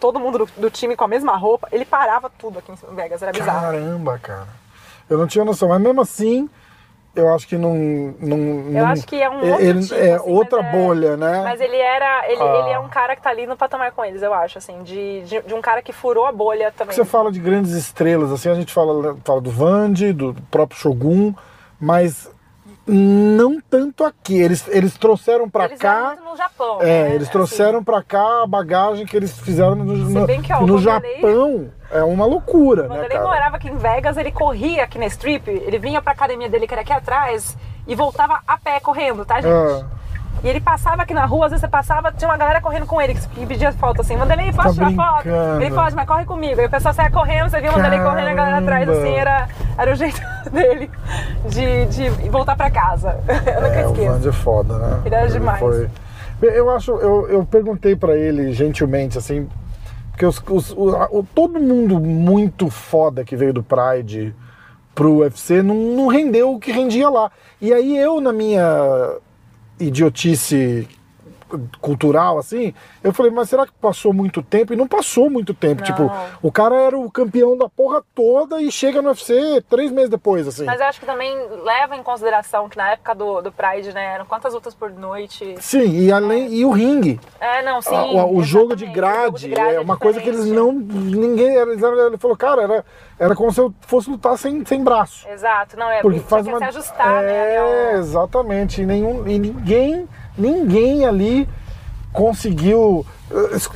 todo 0.00 0.18
mundo 0.18 0.38
do, 0.38 0.46
do 0.56 0.70
time 0.70 0.96
com 0.96 1.04
a 1.04 1.08
mesma 1.08 1.36
roupa, 1.36 1.68
ele 1.70 1.84
parava 1.84 2.30
tudo 2.38 2.58
aqui 2.58 2.72
em 2.72 2.94
Vegas, 2.96 3.22
era 3.22 3.30
bizarro. 3.32 3.60
Caramba, 3.60 4.18
cara. 4.18 4.48
Eu 5.08 5.18
não 5.18 5.26
tinha 5.26 5.44
noção, 5.44 5.68
mas 5.68 5.80
mesmo 5.80 6.00
assim, 6.00 6.48
eu 7.14 7.28
acho 7.34 7.46
que 7.46 7.56
não. 7.58 7.74
não 8.20 8.70
Eu 8.72 8.86
acho 8.86 9.04
que 9.06 9.20
é 9.20 9.28
um 9.28 9.34
outro 9.50 9.64
ele, 9.64 9.82
tipo, 9.82 9.94
É 9.94 10.12
assim, 10.14 10.30
outra 10.30 10.60
é- 10.60 10.72
bolha, 10.72 11.16
né? 11.16 11.42
Mas 11.42 11.60
ele 11.60 11.76
era. 11.76 12.30
Ele, 12.30 12.40
Ah. 12.42 12.60
ele 12.60 12.70
é 12.70 12.78
um 12.78 12.88
cara 12.88 13.14
que 13.16 13.22
tá 13.22 13.30
ali 13.30 13.46
no 13.46 13.56
patamar 13.56 13.90
com 13.92 14.04
eles, 14.04 14.22
eu 14.22 14.32
acho, 14.32 14.58
assim, 14.58 14.82
de, 14.84 15.22
de, 15.22 15.42
de 15.42 15.52
um 15.54 15.60
cara 15.60 15.82
que 15.82 15.92
furou 15.92 16.24
a 16.26 16.32
bolha 16.32 16.72
também. 16.76 16.94
Você 16.94 17.04
fala 17.04 17.30
de 17.32 17.40
grandes 17.40 17.72
estrelas, 17.72 18.30
assim, 18.32 18.48
a 18.48 18.54
gente 18.54 18.72
fala, 18.72 19.16
fala 19.24 19.40
do 19.40 19.50
Vande, 19.50 20.12
do 20.12 20.34
próprio 20.50 20.78
Shogun, 20.78 21.34
mas 21.80 22.30
não 22.90 23.60
tanto 23.60 24.04
aqui. 24.04 24.38
Eles, 24.38 24.66
eles 24.68 24.96
trouxeram 24.98 25.48
eram 25.54 25.78
cá. 25.78 26.16
no 26.24 26.36
Japão. 26.36 26.78
É, 26.80 26.84
né? 26.84 27.08
eles 27.10 27.22
Assim, 27.22 27.32
trouxeram 27.32 27.84
pra 27.84 28.02
cá 28.02 28.42
a 28.42 28.46
bagagem 28.46 29.06
que 29.06 29.16
eles 29.16 29.38
fizeram 29.38 29.76
no, 29.76 29.84
no, 29.84 30.26
bem 30.26 30.42
que, 30.42 30.52
ó, 30.52 30.60
no 30.62 30.78
Japão. 30.78 31.70
É 31.90 32.02
uma 32.04 32.24
loucura, 32.24 32.84
Quando 32.84 33.00
né, 33.00 33.06
ele 33.06 33.14
cara? 33.14 33.24
morava 33.24 33.56
aqui 33.56 33.68
em 33.68 33.76
Vegas, 33.76 34.16
ele 34.16 34.30
corria 34.30 34.84
aqui 34.84 34.96
na 34.96 35.06
strip, 35.06 35.48
ele 35.50 35.76
vinha 35.76 36.00
pra 36.00 36.12
academia 36.12 36.48
dele, 36.48 36.66
que 36.66 36.72
era 36.72 36.82
aqui 36.82 36.92
atrás, 36.92 37.56
e 37.84 37.96
voltava 37.96 38.40
a 38.46 38.56
pé 38.56 38.78
correndo, 38.78 39.24
tá, 39.24 39.40
gente? 39.40 39.52
Ah, 39.52 39.84
E 40.42 40.48
ele 40.48 40.60
passava 40.60 41.02
aqui 41.02 41.12
na 41.12 41.26
rua, 41.26 41.46
às 41.46 41.52
vezes 41.52 41.60
você 41.60 41.68
passava, 41.68 42.10
tinha 42.12 42.28
uma 42.30 42.36
galera 42.36 42.60
correndo 42.60 42.86
com 42.86 43.00
ele, 43.00 43.14
que 43.14 43.46
pedia 43.46 43.70
foto 43.72 44.00
assim, 44.00 44.16
Vanderlei, 44.16 44.52
posso 44.52 44.78
Tá 44.78 44.86
tirar 44.88 44.92
foto? 45.06 45.28
Ele 45.60 45.74
pode, 45.74 45.94
mas 45.94 46.06
corre 46.06 46.24
comigo. 46.24 46.60
Aí 46.60 46.66
o 46.66 46.70
pessoal 46.70 46.94
saia 46.94 47.10
correndo, 47.10 47.50
você 47.50 47.60
via 47.60 47.70
o 47.70 47.74
Vanderlei 47.74 48.00
correndo, 48.00 48.28
a 48.28 48.34
galera 48.34 48.58
atrás, 48.58 48.88
assim, 48.88 49.14
era, 49.14 49.48
era 49.76 49.92
o 49.92 49.94
jeito 49.94 50.20
dele 50.50 50.90
de, 51.48 51.86
de 51.86 52.10
voltar 52.30 52.56
pra 52.56 52.70
casa. 52.70 53.20
Eu 53.28 53.60
nunca 53.62 53.74
é, 53.74 53.86
o 53.86 53.90
esqueço. 53.90 54.12
Vande 54.12 54.28
é 54.28 54.32
foda, 54.32 54.78
né? 54.78 55.00
Ele 55.04 55.14
era 55.14 55.28
demais. 55.28 55.58
foi- 55.60 55.88
Eu 56.42 56.70
acho, 56.70 56.92
eu, 56.92 57.28
eu 57.28 57.44
perguntei 57.44 57.94
pra 57.94 58.16
ele 58.16 58.52
gentilmente, 58.54 59.18
assim, 59.18 59.46
porque 60.10 60.24
os, 60.24 60.42
os- 60.48 60.72
o, 60.72 61.18
o- 61.18 61.26
todo 61.34 61.60
mundo 61.60 62.00
muito 62.00 62.70
foda 62.70 63.24
que 63.24 63.36
veio 63.36 63.52
do 63.52 63.62
Pride 63.62 64.34
pro 64.94 65.16
UFC 65.18 65.62
não, 65.62 65.74
não 65.74 66.06
rendeu 66.08 66.54
o 66.54 66.58
que 66.58 66.72
rendia 66.72 67.10
lá. 67.10 67.30
E 67.60 67.72
aí 67.74 67.96
eu, 67.98 68.20
na 68.22 68.32
minha 68.32 69.16
idiotice 69.80 70.86
cultural, 71.80 72.38
assim, 72.38 72.72
eu 73.02 73.12
falei, 73.12 73.30
mas 73.32 73.48
será 73.48 73.66
que 73.66 73.72
passou 73.80 74.12
muito 74.12 74.42
tempo? 74.42 74.72
E 74.72 74.76
não 74.76 74.86
passou 74.86 75.30
muito 75.30 75.52
tempo. 75.54 75.80
Não. 75.80 75.86
Tipo, 75.86 76.10
o 76.42 76.50
cara 76.52 76.74
era 76.76 76.98
o 76.98 77.10
campeão 77.10 77.56
da 77.56 77.68
porra 77.68 78.02
toda 78.14 78.60
e 78.60 78.70
chega 78.70 79.00
no 79.02 79.08
UFC 79.08 79.62
três 79.68 79.90
meses 79.90 80.10
depois, 80.10 80.46
assim. 80.46 80.64
Mas 80.64 80.80
eu 80.80 80.86
acho 80.86 81.00
que 81.00 81.06
também 81.06 81.36
leva 81.64 81.96
em 81.96 82.02
consideração 82.02 82.68
que 82.68 82.76
na 82.76 82.92
época 82.92 83.14
do, 83.14 83.40
do 83.40 83.52
Pride, 83.52 83.92
né, 83.92 84.14
eram 84.14 84.26
quantas 84.26 84.54
lutas 84.54 84.74
por 84.74 84.90
noite? 84.90 85.54
Sim, 85.60 85.98
e 86.00 86.12
além 86.12 86.52
e 86.52 86.64
o 86.64 86.70
ringue. 86.70 87.20
É, 87.40 87.62
não, 87.62 87.80
sim. 87.82 87.94
Ah, 87.94 88.24
o, 88.24 88.36
o 88.36 88.42
jogo 88.42 88.76
de 88.76 88.86
grade, 88.86 89.20
O 89.20 89.24
jogo 89.26 89.38
de 89.38 89.48
grade 89.48 89.74
é 89.76 89.80
uma 89.80 89.96
coisa 89.96 90.20
que 90.20 90.28
eles 90.28 90.46
não. 90.46 90.72
Ninguém. 90.72 91.54
Eles, 91.54 91.82
ele 91.82 92.18
falou, 92.18 92.36
cara, 92.36 92.62
era, 92.62 92.84
era 93.18 93.34
como 93.34 93.52
se 93.52 93.60
eu 93.60 93.72
fosse 93.82 94.10
lutar 94.10 94.36
sem, 94.38 94.64
sem 94.64 94.82
braço. 94.82 95.28
Exato, 95.28 95.76
não, 95.76 95.90
é 95.90 96.00
Porque 96.00 96.20
faz 96.20 96.46
uma. 96.46 96.58
se 96.58 96.64
ajustar, 96.64 97.22
é, 97.24 97.26
né? 97.26 97.58
ao- 97.58 97.98
exatamente. 97.98 98.82
E, 98.82 98.86
nenhum, 98.86 99.26
e 99.26 99.38
ninguém, 99.38 100.08
ninguém 100.40 101.04
ali 101.04 101.48
conseguiu. 102.12 103.06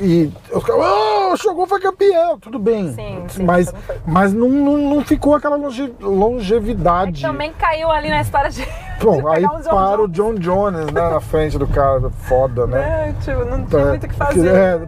E 0.00 0.32
os 0.52 0.64
caras, 0.64 0.82
oh, 0.84 1.32
o 1.32 1.36
Shogun 1.36 1.66
foi 1.66 1.80
campeão, 1.80 2.38
tudo 2.40 2.58
bem. 2.58 2.92
Sim, 2.92 3.24
sim, 3.28 3.44
mas 3.44 3.70
foi. 3.70 3.96
mas 4.04 4.32
não, 4.32 4.48
não, 4.48 4.76
não 4.76 5.04
ficou 5.04 5.36
aquela 5.36 5.54
longe- 5.54 5.94
longevidade. 6.00 7.22
Também 7.22 7.52
caiu 7.52 7.88
ali 7.90 8.08
na 8.10 8.20
história 8.20 8.50
de. 8.50 8.64
de 8.64 9.04
Bom, 9.04 9.28
aí 9.28 9.42
pegar 9.42 9.54
um 9.54 9.60
John 9.60 9.70
para 9.70 10.02
o 10.02 10.08
Jones. 10.08 10.40
John 10.40 10.70
Jones, 10.70 10.86
né, 10.92 11.08
na 11.10 11.20
frente 11.20 11.56
do 11.56 11.68
cara, 11.68 12.10
foda, 12.10 12.66
né? 12.66 13.10
É, 13.10 13.12
tipo, 13.22 13.44
não 13.44 13.64
tinha 13.64 13.86
muito 13.86 14.06
o 14.06 14.08
que 14.08 14.14
fazer. 14.14 14.54
É, 14.54 14.80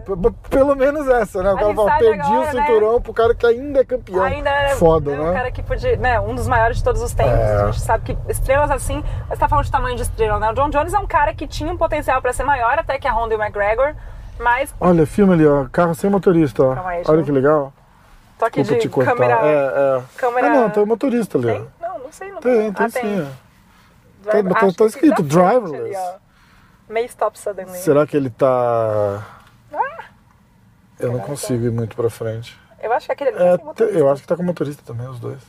pelo 0.49 0.75
menos 0.75 1.07
essa, 1.07 1.41
né? 1.41 1.53
O 1.53 1.55
A 1.55 1.59
cara 1.59 1.73
fala, 1.75 1.91
perdi 1.97 2.19
agora, 2.21 2.41
o 2.41 2.51
cinturão 2.51 3.01
pro 3.01 3.13
cara 3.13 3.33
que 3.35 3.45
ainda 3.45 3.79
é 3.79 3.85
campeão. 3.85 4.23
Ainda 4.23 4.49
era 4.49 4.75
Foda, 4.75 5.11
né, 5.11 5.17
né? 5.23 5.29
um 5.29 5.33
cara 5.33 5.51
que 5.51 5.63
podia, 5.63 5.95
né, 5.95 6.19
um 6.19 6.35
dos 6.35 6.47
maiores 6.47 6.77
de 6.77 6.83
todos 6.83 7.01
os 7.01 7.13
tempos. 7.13 7.31
É. 7.33 7.61
A 7.61 7.65
gente 7.67 7.81
sabe 7.81 8.03
que 8.03 8.17
estrelas 8.31 8.69
assim, 8.69 9.01
você 9.29 9.37
tá 9.37 9.47
falando 9.47 9.63
de 9.65 9.71
tamanho 9.71 9.95
de 9.95 10.01
estrela, 10.01 10.39
né? 10.39 10.51
O 10.51 10.53
John 10.53 10.69
Jones 10.69 10.93
é 10.93 10.99
um 10.99 11.07
cara 11.07 11.33
que 11.33 11.47
tinha 11.47 11.71
um 11.71 11.77
potencial 11.77 12.21
pra 12.21 12.33
ser 12.33 12.43
maior 12.43 12.77
até 12.79 12.97
que 12.99 13.07
a 13.07 13.13
Honda 13.13 13.33
e 13.33 13.37
o 13.37 13.41
McGregor, 13.41 13.93
mas 14.39 14.73
Olha, 14.79 15.05
filma 15.05 15.33
ali, 15.33 15.45
ó. 15.45 15.65
Carro 15.71 15.93
sem 15.95 16.09
motorista, 16.09 16.63
ó. 16.63 16.75
Calma 16.75 16.89
aí, 16.89 17.03
Olha 17.07 17.23
que 17.23 17.31
legal. 17.31 17.73
tô 18.37 18.45
aqui 18.45 18.61
Desculpa 18.61 18.81
de 18.81 18.87
te 18.87 18.91
cortar. 18.91 19.11
câmera. 19.15 19.39
É, 19.43 19.97
é. 19.99 20.03
câmera- 20.17 20.47
Ah, 20.47 20.49
não, 20.55 20.69
tem 20.69 20.85
motorista 20.85 21.37
ali. 21.37 21.47
Tem? 21.47 21.67
Não, 21.81 21.99
não 21.99 22.11
sei, 22.11 22.31
não 22.31 22.39
Tem, 22.41 22.73
tem 22.73 22.85
Ah, 22.85 22.89
sim, 22.89 23.21
ó. 23.21 24.29
Driver- 24.31 24.53
Tá- 24.53 24.59
tá- 24.59 24.67
tá 24.67 24.73
que 24.75 24.83
escrito 24.85 25.23
driverless. 25.23 25.95
ali. 25.97 26.17
May 26.89 27.05
stop 27.05 27.37
suddenly. 27.37 27.77
Será 27.79 28.05
que 28.07 28.15
ele 28.15 28.29
tá. 28.29 29.25
Ah! 29.73 30.03
Eu 30.99 31.11
não 31.11 31.19
consigo 31.19 31.65
ir 31.65 31.71
muito 31.71 31.95
pra 31.95 32.09
frente. 32.09 32.57
Eu 32.81 32.91
acho 32.93 33.05
que 33.07 33.11
aquele 33.11 33.29
ali 33.31 33.39
É, 33.39 33.57
tem 33.73 33.87
eu 33.87 34.09
acho 34.11 34.21
que 34.21 34.27
tá 34.27 34.35
com 34.35 34.43
motorista 34.43 34.81
também, 34.85 35.07
os 35.07 35.19
dois. 35.19 35.39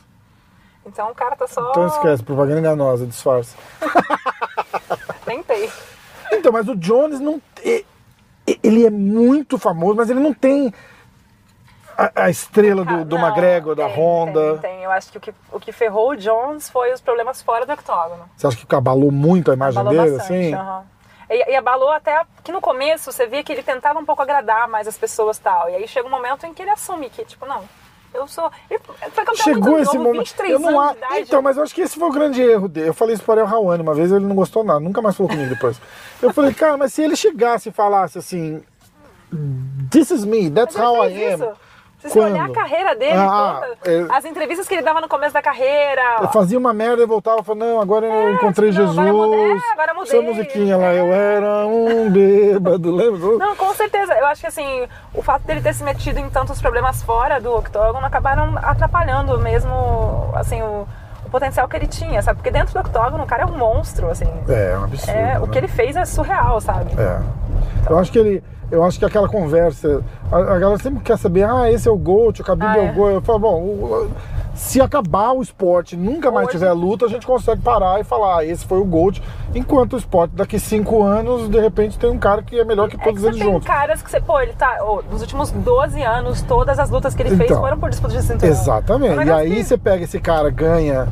Então 0.85 1.09
o 1.11 1.15
cara 1.15 1.35
tá 1.35 1.47
só. 1.47 1.69
Então 1.71 1.87
esquece, 1.87 2.23
propaganda 2.23 2.59
enganosa, 2.59 3.05
disfarça. 3.05 3.55
Tentei. 5.25 5.69
Então, 6.31 6.51
mas 6.51 6.67
o 6.67 6.75
Jones 6.75 7.19
não. 7.19 7.41
Ele 8.63 8.85
é 8.85 8.89
muito 8.89 9.57
famoso, 9.57 9.95
mas 9.95 10.09
ele 10.09 10.19
não 10.19 10.33
tem 10.33 10.73
a, 11.97 12.23
a 12.23 12.29
estrela 12.29 12.85
do, 12.85 13.03
do 13.03 13.17
Não, 13.17 13.27
McGregor, 13.27 13.75
da 13.75 13.85
tem, 13.87 13.95
Honda. 13.97 14.57
Tem, 14.57 14.71
tem. 14.71 14.83
Eu 14.83 14.91
acho 14.91 15.11
que 15.11 15.17
o, 15.17 15.21
que 15.21 15.33
o 15.51 15.59
que 15.59 15.71
ferrou 15.71 16.11
o 16.11 16.15
Jones 16.15 16.69
foi 16.69 16.93
os 16.93 17.01
problemas 17.01 17.41
fora 17.41 17.65
do 17.65 17.73
octógono. 17.73 18.23
Você 18.37 18.47
acha 18.47 18.65
que 18.65 18.75
abalou 18.75 19.11
muito 19.11 19.51
a 19.51 19.53
imagem 19.53 19.81
Abalou 19.81 20.01
dele, 20.03 20.17
bastante, 20.17 20.39
assim? 20.39 20.53
aham. 20.53 20.83
E, 21.29 21.51
e 21.51 21.55
abalou 21.55 21.91
até 21.91 22.23
que 22.43 22.51
no 22.51 22.59
começo 22.61 23.11
você 23.11 23.27
via 23.27 23.43
que 23.43 23.51
ele 23.51 23.61
tentava 23.61 23.99
um 23.99 24.05
pouco 24.05 24.21
agradar 24.21 24.67
mais 24.67 24.87
as 24.87 24.97
pessoas 24.97 25.37
e 25.37 25.41
tal. 25.41 25.69
E 25.69 25.75
aí 25.75 25.87
chega 25.87 26.07
um 26.07 26.11
momento 26.11 26.45
em 26.45 26.53
que 26.53 26.61
ele 26.61 26.71
assume 26.71 27.09
que, 27.09 27.23
tipo, 27.23 27.45
não, 27.45 27.63
eu 28.13 28.27
sou. 28.27 28.51
Ele 28.69 28.79
foi 29.11 29.25
campeão 29.25 29.35
Chegou 29.43 29.79
esse 29.79 29.93
novo, 29.95 30.09
momento. 30.09 30.19
23 30.25 30.51
eu 30.51 30.59
não. 30.59 30.95
Então, 31.17 31.41
mas 31.41 31.57
eu 31.57 31.63
acho 31.63 31.73
que 31.73 31.81
esse 31.81 31.97
foi 31.97 32.07
o 32.09 32.11
grande 32.11 32.41
erro 32.41 32.67
dele. 32.67 32.89
Eu 32.89 32.93
falei 32.93 33.15
isso 33.15 33.23
para 33.23 33.43
o 33.43 33.47
Rawane 33.47 33.83
uma 33.83 33.93
vez, 33.93 34.11
ele 34.11 34.25
não 34.25 34.35
gostou 34.35 34.63
nada, 34.63 34.79
nunca 34.79 35.01
mais 35.01 35.15
falou 35.15 35.29
comigo 35.29 35.49
depois. 35.49 35.79
Eu 36.21 36.33
falei, 36.33 36.53
cara, 36.53 36.77
mas 36.77 36.93
se 36.93 37.01
ele 37.01 37.15
chegasse 37.15 37.69
e 37.69 37.71
falasse 37.71 38.17
assim, 38.17 38.61
This 39.91 40.11
is 40.11 40.25
me, 40.25 40.49
that's 40.49 40.75
how 40.75 41.03
I 41.03 41.33
am. 41.33 41.43
isso. 41.43 41.51
Se 41.99 42.09
você 42.09 42.19
olhar 42.19 42.45
a 42.45 42.53
carreira 42.53 42.95
dele, 42.95 43.11
Ah, 43.17 43.61
toda, 43.61 43.91
é- 43.91 44.07
as 44.09 44.23
entrevistas 44.23 44.67
que 44.67 44.73
ele 44.75 44.81
dava 44.83 45.01
no 45.01 45.09
começo 45.09 45.33
da 45.33 45.41
carreira. 45.41 46.01
Eu 46.21 46.29
fazia 46.29 46.57
uma 46.57 46.73
merda 46.73 47.03
e 47.03 47.05
voltava 47.05 47.41
e 47.41 47.43
falava, 47.43 47.65
não, 47.65 47.81
agora 47.81 48.05
eu 48.05 48.33
encontrei 48.33 48.69
não, 48.71 48.77
Jesus. 48.77 48.97
agora 48.97 49.13
mudei, 49.13 49.51
é, 49.51 49.71
agora 49.73 49.93
mudei. 49.93 50.19
Essa 50.19 50.21
musiquinha 50.21 50.77
lá, 50.77 50.93
eu 50.93 51.13
era 51.13 51.67
um 51.67 52.09
bêbado, 52.11 52.95
lembra? 52.95 53.37
Não, 53.37 53.53
com 53.55 53.73
certeza. 53.73 54.13
Eu 54.13 54.27
acho 54.27 54.39
que 54.41 54.47
assim, 54.47 54.87
o 55.13 55.21
fato 55.21 55.43
dele 55.43 55.59
ter 55.61 55.73
se 55.73 55.83
metido 55.83 56.19
em 56.19 56.29
tantos 56.29 56.61
problemas 56.61 57.03
fora 57.03 57.39
do 57.41 57.53
octógono 57.53 58.05
acabaram 58.05 58.57
atrapalhando 58.63 59.37
mesmo, 59.37 60.31
assim, 60.35 60.61
o, 60.61 60.87
o 61.25 61.29
potencial 61.29 61.67
que 61.67 61.75
ele 61.75 61.87
tinha, 61.87 62.21
sabe? 62.21 62.37
Porque 62.37 62.49
dentro 62.51 62.73
do 62.73 62.79
octógono 62.79 63.23
o 63.23 63.27
cara 63.27 63.43
é 63.43 63.45
um 63.45 63.57
monstro, 63.57 64.09
assim. 64.09 64.31
É, 64.47 64.77
um 64.77 64.85
absurdo. 64.85 65.17
É, 65.17 65.37
o 65.37 65.41
né? 65.41 65.47
que 65.51 65.57
ele 65.57 65.67
fez 65.67 65.97
é 65.97 66.05
surreal, 66.05 66.61
sabe? 66.61 66.91
É. 66.97 67.19
Eu 67.89 67.99
acho 67.99 68.09
que 68.09 68.19
ele. 68.19 68.43
Eu 68.71 68.83
acho 68.83 68.99
que 68.99 69.05
aquela 69.05 69.27
conversa. 69.27 70.03
A, 70.31 70.37
a 70.37 70.59
galera 70.59 70.77
sempre 70.77 70.99
quer 71.03 71.17
saber, 71.17 71.43
ah, 71.43 71.71
esse 71.71 71.87
é 71.87 71.91
o 71.91 71.97
GOAT, 71.97 72.41
o 72.41 72.45
Khabib 72.45 72.65
Ah, 72.67 72.77
é 72.77 72.85
é. 72.87 72.91
o 72.91 72.93
GOAT. 72.93 73.13
Eu 73.15 73.21
falo, 73.21 73.39
bom, 73.39 73.61
o- 73.63 74.11
se 74.53 74.79
acabar 74.81 75.31
o 75.31 75.41
esporte, 75.41 75.95
nunca 75.95 76.29
mais 76.29 76.47
Hoje- 76.49 76.57
tiver 76.57 76.71
luta, 76.73 77.05
a 77.05 77.07
gente 77.09 77.25
consegue 77.25 77.61
parar 77.61 77.99
e 77.99 78.03
falar, 78.03 78.39
ah, 78.39 78.45
esse 78.45 78.65
foi 78.65 78.77
o 78.79 78.85
GOAT. 78.85 79.21
Enquanto 79.55 79.93
o 79.93 79.97
esporte, 79.97 80.35
daqui 80.35 80.59
cinco 80.59 81.01
anos, 81.01 81.49
de 81.49 81.59
repente, 81.59 81.97
tem 81.97 82.09
um 82.09 82.17
cara 82.19 82.43
que 82.43 82.59
é 82.59 82.63
melhor 82.65 82.89
que 82.89 82.95
É 82.99 83.03
todos 83.03 83.23
eles 83.23 83.37
tem 83.39 83.51
juntos. 83.51 83.65
caras 83.67 84.01
que 84.01 84.11
você, 84.11 84.19
pô, 84.19 84.39
ele 84.39 84.53
tá. 84.53 84.83
ô, 84.83 85.01
nos 85.11 85.21
últimos 85.21 85.49
12 85.51 86.01
anos, 86.03 86.41
todas 86.43 86.77
as 86.77 86.89
lutas 86.89 87.15
que 87.15 87.21
ele 87.23 87.35
fez 87.37 87.49
Então. 87.49 87.61
foram 87.61 87.79
por 87.79 87.89
disputa 87.89 88.13
de 88.13 88.21
cinturão. 88.21 88.47
É 88.47 88.51
Exatamente. 88.51 89.13
E 89.13 89.17
negócio 89.17 89.35
aí 89.41 89.63
você 89.63 89.77
pega 89.77 90.03
esse 90.03 90.19
cara, 90.19 90.49
ganha 90.51 91.07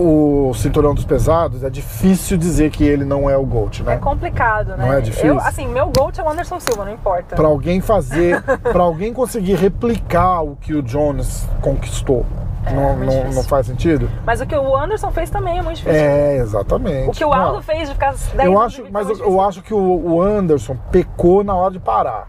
o 0.00 0.54
cinturão 0.54 0.94
dos 0.94 1.04
pesados, 1.04 1.62
é 1.62 1.70
difícil 1.70 2.38
dizer 2.38 2.70
que 2.70 2.84
ele 2.84 3.04
não 3.04 3.28
é 3.28 3.36
o 3.36 3.44
GOAT, 3.44 3.80
É 3.82 3.84
né? 3.84 3.96
complicado, 3.98 4.76
né? 4.76 4.86
Não 4.86 4.92
é 4.92 5.00
difícil? 5.00 5.28
Eu, 5.34 5.38
assim, 5.40 5.68
meu 5.68 5.86
GOAT 5.90 6.18
é 6.18 6.22
o 6.22 6.28
Anderson 6.28 6.58
Silva, 6.58 6.84
não 6.84 6.92
importa. 6.92 7.36
Pra 7.36 7.46
alguém 7.46 7.80
fazer, 7.80 8.42
pra 8.72 8.82
alguém 8.82 9.12
conseguir 9.12 9.54
replicar 9.54 10.42
o 10.42 10.56
que 10.56 10.74
o 10.74 10.82
Jones 10.82 11.46
conquistou, 11.60 12.24
não, 12.72 12.96
muito 12.96 13.00
não, 13.00 13.06
difícil. 13.20 13.34
não 13.34 13.42
faz 13.44 13.66
sentido? 13.66 14.10
Mas 14.24 14.40
o 14.40 14.46
que 14.46 14.54
o 14.56 14.76
Anderson 14.76 15.10
fez 15.10 15.30
também 15.30 15.58
é 15.58 15.62
muito 15.62 15.76
difícil. 15.78 15.98
É, 16.00 16.36
exatamente. 16.38 17.08
O 17.08 17.12
que 17.12 17.24
o 17.24 17.32
Aldo 17.32 17.54
Não, 17.54 17.62
fez 17.62 17.88
de 17.88 17.94
ficar 17.94 18.14
10 18.34 18.34
Eu 18.44 18.60
acho, 18.60 18.84
mas 18.90 19.08
eu, 19.08 19.18
eu 19.18 19.40
acho 19.40 19.62
que 19.62 19.72
o, 19.74 19.78
o 19.78 20.22
Anderson 20.22 20.76
pecou 20.90 21.42
na 21.44 21.54
hora 21.54 21.72
de 21.72 21.80
parar. 21.80 22.28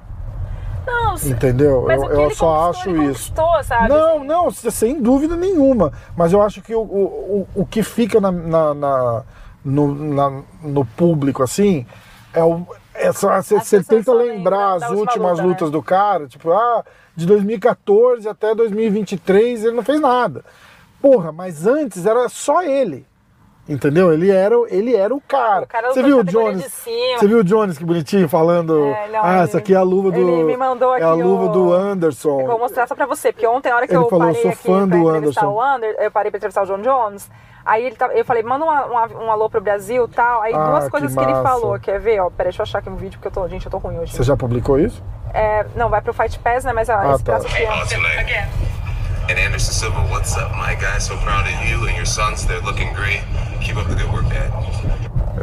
Não, 0.85 1.15
Entendeu? 1.29 1.83
mas 1.87 2.01
eu 2.01 2.09
eu 2.21 2.35
só 2.35 2.69
acho 2.69 2.89
isso. 3.03 3.31
sabe? 3.63 3.89
Não, 3.89 4.17
Assim, 4.17 4.25
não, 4.27 4.51
sem 4.51 5.01
dúvida 5.01 5.35
nenhuma. 5.35 5.91
Mas 6.15 6.33
eu 6.33 6.41
acho 6.41 6.61
que 6.61 6.73
o, 6.73 6.81
o, 6.81 7.47
o, 7.55 7.65
que 7.65 7.83
fica 7.83 8.19
na, 8.19 8.31
na- 8.31 8.73
na- 8.73 9.23
no, 9.63 9.93
na- 9.93 10.41
no 10.63 10.83
público, 10.85 11.43
assim, 11.43 11.85
é 12.33 12.43
o. 12.43 12.65
É 12.93 13.11
você, 13.11 13.59
tenta 13.83 14.13
lembrar 14.13 14.75
as 14.75 14.89
últimas 14.89 15.31
luta, 15.39 15.43
lutas 15.43 15.67
né? 15.69 15.71
do 15.71 15.81
cara, 15.83 16.27
tipo, 16.27 16.51
ah, 16.51 16.83
de 17.15 17.25
2014 17.25 18.27
até 18.27 18.53
2023 18.53 19.63
ele 19.65 19.75
não 19.75 19.83
fez 19.83 19.99
nada. 19.99 20.43
Porra, 21.01 21.31
mas 21.31 21.65
antes 21.65 22.05
era 22.05 22.27
só 22.29 22.61
ele. 22.61 23.05
Entendeu? 23.69 24.11
Ele 24.11 24.29
era, 24.31 24.55
ele 24.69 24.95
era 24.95 25.13
o 25.15 25.21
cara. 25.21 25.63
O 25.63 25.67
cara 25.67 25.93
você 25.93 26.01
viu 26.03 26.19
o 26.19 26.23
Jones? 26.23 26.63
de 26.63 26.69
cima. 26.69 27.19
Você 27.19 27.27
viu 27.27 27.37
o 27.39 27.43
Jones 27.43 27.77
que 27.77 27.85
bonitinho 27.85 28.27
falando? 28.27 28.85
É, 28.87 29.07
não, 29.09 29.23
ah, 29.23 29.33
ele- 29.35 29.43
essa 29.43 29.57
aqui 29.59 29.73
é 29.73 29.77
a 29.77 29.81
luva 29.83 30.11
do. 30.11 30.19
ele 30.19 30.43
me 30.43 30.57
mandou 30.57 30.95
É 30.95 31.01
a 31.03 31.13
aqui 31.13 31.21
luva 31.23 31.45
o- 31.45 31.49
do 31.49 31.71
Anderson. 31.73 32.41
Eu 32.41 32.47
vou 32.47 32.59
mostrar 32.59 32.87
só 32.87 32.95
pra 32.95 33.05
você, 33.05 33.31
porque 33.31 33.45
ontem, 33.47 33.69
a 33.71 33.75
hora 33.75 33.87
que 33.87 33.93
Ele 33.93 34.03
eu 34.03 34.09
falou, 34.09 34.25
parei 34.27 34.41
"Sou 34.41 34.51
aqui 34.51 34.57
fã 34.63 34.87
pra 34.87 34.97
do 34.97 35.09
entrevistar 35.09 35.41
Anderson." 35.45 35.55
o 35.55 35.61
Ander, 35.61 35.95
eu 35.99 36.11
parei 36.11 36.31
pra 36.31 36.37
entrevistar 36.39 36.63
o 36.63 36.65
John 36.65 36.81
Jones, 36.81 37.29
aí 37.63 37.85
ele 37.85 37.95
tá- 37.95 38.07
eu 38.13 38.25
falei, 38.25 38.43
manda 38.43 38.65
um, 38.65 38.69
um, 38.69 39.25
um 39.27 39.31
alô 39.31 39.49
pro 39.49 39.61
Brasil 39.61 40.05
e 40.05 40.09
tal. 40.13 40.41
Aí 40.41 40.53
Ah, 40.53 40.67
duas 40.67 40.83
que 40.85 40.89
coisas 40.91 41.13
que, 41.15 41.19
ele 41.21 41.31
massa. 41.31 41.43
falou, 41.43 41.79
quer 41.79 41.99
ver? 41.99 42.19
Ó, 42.19 42.29
peraí, 42.29 42.45
deixa 42.51 42.61
eu 42.61 42.63
achar 42.63 42.79
aqui 42.79 42.89
um 42.89 42.95
vídeo, 42.95 43.19
porque 43.21 43.27
eu 43.27 43.43
tô, 43.43 43.47
gente, 43.47 43.63
eu 43.65 43.71
tô 43.71 43.77
ruim 43.77 43.99
hoje. 43.99 44.11
Você 44.13 44.23
já 44.23 44.35
publicou 44.35 44.79
isso? 44.79 45.01
É, 45.33 45.65
não, 45.75 45.87
vai 45.87 46.01
pro 46.01 46.11
Fight 46.13 46.37
Pass, 46.39 46.65
né? 46.65 46.73
Mas 46.73 46.89
ó, 46.89 46.93
Ah, 46.93 47.13
esse 47.13 47.23
tá. 47.23 47.37
braço 47.39 47.47
aqui, 47.47 47.63
ó. 47.65 48.90
And 49.29 49.37
Anderson 49.39 49.73
Silva, 49.73 49.99
what's 50.11 50.35
up, 50.35 50.51
my 50.57 50.75
guy? 50.75 50.97
So 50.99 51.15
proud 51.17 51.45
of 51.45 51.53
you 51.69 51.87
and 51.87 51.95
your 51.95 52.05
sons. 52.05 52.45
They're 52.45 52.61
looking 52.61 52.93
great. 52.93 53.21
Keep 53.61 53.77
up 53.77 53.87
the 53.87 53.95
good 53.95 54.11
work, 54.11 54.25
Dad. 54.29 54.51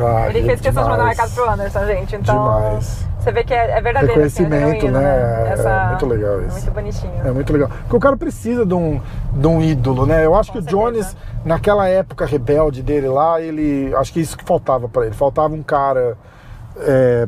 Ah, 0.01 0.29
Ele 0.29 0.43
fez 0.45 0.61
questão 0.61 0.85
de 0.85 0.91
mandar 0.91 1.05
um 1.05 1.09
recado 1.09 1.31
pro 1.33 1.49
Anderson, 1.51 1.87
gente. 1.87 2.14
Então, 2.16 2.35
Demais. 2.37 3.05
você 3.18 3.33
vê 3.33 3.43
que 3.45 3.55
é, 3.55 3.70
é 3.70 3.81
verdadeiro. 3.81 4.22
assim, 4.22 4.45
é 4.45 4.49
Reconhecimento, 4.49 4.81
genuíno, 4.83 5.01
né? 5.01 5.49
É 5.49 5.53
Essa- 5.53 5.87
muito 5.89 6.07
legal 6.07 6.41
é 6.41 6.47
isso. 6.47 6.53
Muito 6.57 6.70
bonitinho. 6.72 7.12
É 7.24 7.31
muito 7.33 7.53
legal. 7.53 7.68
Porque 7.68 7.97
o 7.97 8.01
cara 8.01 8.16
precisa 8.16 8.66
de 8.66 8.74
um, 8.74 9.01
de 9.33 9.47
um 9.47 9.61
ídolo, 9.62 10.07
né? 10.07 10.24
Eu 10.24 10.35
acho 10.35 10.53
Com 10.53 10.59
que 10.59 10.59
o 10.59 10.62
certeza. 10.70 10.83
Jones, 10.83 11.16
naquela 11.45 11.89
época 11.89 12.26
rebelde 12.26 12.83
dele 12.83 13.09
lá, 13.09 13.41
ele. 13.41 13.93
Acho 13.97 14.12
que 14.12 14.20
isso 14.20 14.37
que 14.37 14.45
faltava 14.45 14.89
pra 14.89 15.07
ele. 15.07 15.14
Faltava 15.14 15.55
um 15.55 15.62
cara 15.62 16.16
é, 16.79 17.26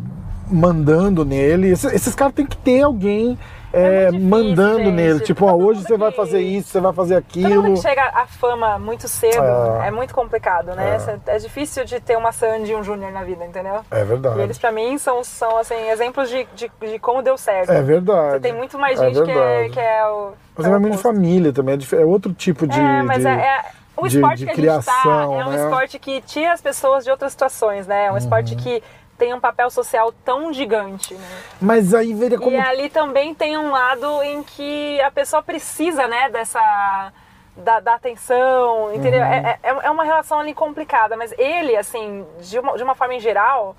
mandando 0.51 1.25
nele. 1.25 1.69
Esses, 1.71 1.93
esses 1.93 2.15
caras 2.15 2.35
têm 2.35 2.47
que 2.47 2.57
ter 2.57 2.83
alguém 2.83 3.37
é, 3.73 4.11
muito 4.11 4.13
difícil, 4.13 4.29
mandando 4.57 4.79
gente. 4.85 4.91
nele. 4.93 5.21
Tipo, 5.21 5.47
ó, 5.47 5.55
hoje 5.55 5.83
você 5.83 5.97
vai 5.97 6.11
fazer 6.13 6.41
isso, 6.41 6.69
você 6.71 6.81
vai 6.81 6.93
fazer 6.93 7.23
Todo 7.23 7.41
mundo 7.43 7.47
aquilo. 7.61 7.75
que 7.75 7.81
chega 7.81 8.03
à 8.15 8.27
fama 8.27 8.79
muito 8.79 9.07
cedo 9.09 9.43
É. 9.83 9.89
é, 9.89 9.91
muito 9.91 10.15
complicado, 10.15 10.75
né? 10.75 10.97
É. 11.27 11.39
difícil 11.39 11.85
de 11.85 12.01
ter 12.01 12.17
uma 12.17 12.33
Sandy 12.33 12.73
e 12.73 12.77
um 12.77 12.83
Júnior 12.83 13.13
na 13.13 13.23
vida, 13.23 13.45
entendeu? 13.45 13.81
É 13.91 14.05
verdade. 14.05 14.39
E 14.39 14.43
eles, 14.43 14.59
pra 14.59 14.73
mim, 14.73 14.99
são, 14.99 15.23
são 15.23 15.57
assim, 15.59 15.89
exemplos 15.91 16.29
de, 16.29 16.47
de, 16.55 16.71
de 16.81 16.99
como 16.99 17.23
deu 17.23 17.37
certo. 17.37 17.71
É 17.71 17.83
verdade. 17.83 18.33
Você 18.33 18.41
tem 18.41 18.53
muito 18.53 18.79
mais 18.79 19.01
É 19.01 19.07
gente 19.07 19.23
que, 19.25 19.31
é, 19.31 19.69
que 19.69 19.81
é 19.81 20.07
o. 20.09 20.33
Mas 20.57 20.67
é 20.67 20.71
é 20.71 20.79
muito 20.79 20.97
de 20.97 21.03
família 21.03 21.53
também, 21.53 21.79
é, 21.93 21.97
é 21.97 22.05
outro 22.05 22.33
tipo 22.35 22.67
de. 22.67 22.79
É, 22.79 23.03
mas 23.03 23.23
de- 23.23 23.29
é, 23.29 23.33
é 23.33 23.63
o 23.97 24.07
de- 24.09 24.17
esporte 24.17 24.39
de 24.39 24.45
que 24.47 24.51
a 24.51 24.55
gente 24.55 24.65
tá 24.85 24.93
criação, 24.93 25.41
é 25.41 25.47
um 25.47 25.51
né? 25.51 25.65
esporte 25.65 25.99
que 25.99 26.21
tira 26.23 26.53
as 26.53 26.61
pessoas 26.61 27.05
de 27.05 27.11
outras 27.11 27.33
situações, 27.33 27.87
né? 27.87 28.07
É 28.07 28.13
um 28.13 28.17
esporte 28.17 28.55
Uhum. 28.55 28.61
que 28.61 28.83
tem 29.21 29.35
um 29.35 29.39
papel 29.39 29.69
social 29.69 30.11
tão 30.25 30.51
gigante, 30.51 31.13
né? 31.13 31.43
Mas 31.61 31.93
aí 31.93 32.15
veria 32.15 32.39
como. 32.39 32.51
E 32.51 32.59
ali 32.59 32.89
também 32.89 33.35
tem 33.35 33.59
um 33.59 33.71
lado 33.71 34.23
em 34.23 34.43
que 34.43 34.99
a 35.03 35.11
pessoa 35.11 35.43
precisa, 35.43 36.09
né, 36.09 36.31
dessa. 36.31 37.13
Da, 37.55 37.79
da 37.81 37.95
atenção, 37.97 38.95
entendeu? 38.95 39.21
Uhum. 39.21 39.27
É, 39.27 39.59
é, 39.63 39.77
é 39.83 39.91
uma 39.91 40.05
relação 40.05 40.39
ali 40.39 40.55
complicada, 40.55 41.15
mas 41.15 41.35
ele, 41.37 41.77
assim, 41.77 42.25
de 42.39 42.59
uma, 42.59 42.75
de 42.75 42.83
uma 42.83 42.95
forma 42.95 43.13
em 43.13 43.21
geral, 43.21 43.77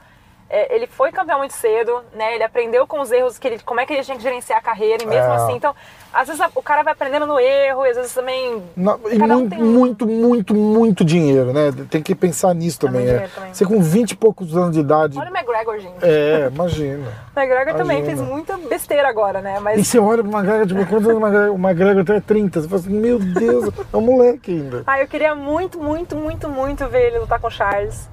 é, 0.47 0.75
ele 0.75 0.85
foi 0.85 1.11
campeão 1.11 1.39
muito 1.39 1.53
cedo, 1.53 2.03
né? 2.13 2.35
Ele 2.35 2.43
aprendeu 2.43 2.85
com 2.85 2.99
os 2.99 3.11
erros, 3.11 3.39
que 3.39 3.47
ele, 3.47 3.59
como 3.63 3.79
é 3.79 3.85
que 3.85 3.93
ele 3.93 4.03
tinha 4.03 4.17
que 4.17 4.21
gerenciar 4.21 4.59
a 4.59 4.61
carreira, 4.61 5.01
e 5.01 5.07
mesmo 5.07 5.31
É. 5.31 5.35
assim, 5.35 5.53
então, 5.53 5.73
às 6.14 6.28
vezes 6.28 6.41
o 6.53 6.62
cara 6.62 6.84
vai 6.84 6.93
aprendendo 6.93 7.26
no 7.26 7.39
erro, 7.39 7.86
e 7.86 7.89
às 7.89 7.95
vezes 7.95 8.14
também. 8.14 8.62
Não, 8.76 8.99
e 9.09 9.18
Cada 9.18 9.38
um 9.38 9.41
muito, 9.41 9.49
tem 9.49 9.64
muito, 9.64 10.07
muito, 10.07 10.55
muito 10.55 11.05
dinheiro, 11.05 11.53
né? 11.53 11.72
Tem 11.89 12.01
que 12.01 12.14
pensar 12.14 12.53
nisso 12.53 12.80
também. 12.80 13.05
muito 13.05 13.24
é. 13.24 13.28
também. 13.28 13.53
Você 13.53 13.66
com 13.66 13.82
20 13.82 14.12
e 14.12 14.16
poucos 14.16 14.55
anos 14.55 14.74
de 14.74 14.80
idade. 14.80 15.18
Olha 15.18 15.32
o 15.32 15.36
McGregor, 15.36 15.80
gente. 15.80 15.97
É, 16.01 16.49
imagina. 16.53 17.07
O 17.36 17.39
McGregor 17.39 17.76
também 17.76 17.99
Imagina. 17.99 18.18
fez 18.18 18.30
muita 18.30 18.57
besteira 18.57 19.07
agora, 19.07 19.41
né? 19.41 19.57
E 19.57 19.59
Mas. 19.62 19.88
você 19.88 19.99
olha 19.99 20.24
pro 20.24 20.32
McGregor, 20.32 20.68
tipo, 20.68 20.86
quantos 20.86 21.07
anos 21.07 21.22
o 21.22 21.26
McGregor? 21.26 21.55
O 21.55 21.59
McGregor 21.59 22.05
tem 22.05 22.22
30. 22.22 22.62
Você 22.62 22.68
fala 22.68 22.82
assim, 22.82 22.93
meu 22.93 23.20
Deus, 23.20 23.74
é 23.91 23.97
um 23.97 24.01
moleque 24.01 24.51
ainda. 24.51 24.84
Ah, 24.86 24.99
eu 24.99 25.07
queria 25.07 25.34
muito, 25.34 25.80
muito, 25.80 26.16
muito, 26.16 26.49
muito 26.49 26.88
ver 26.88 27.07
ele 27.07 27.20
lutar 27.20 27.39
com 27.39 27.47
o 27.47 27.51
Charles. 27.51 28.09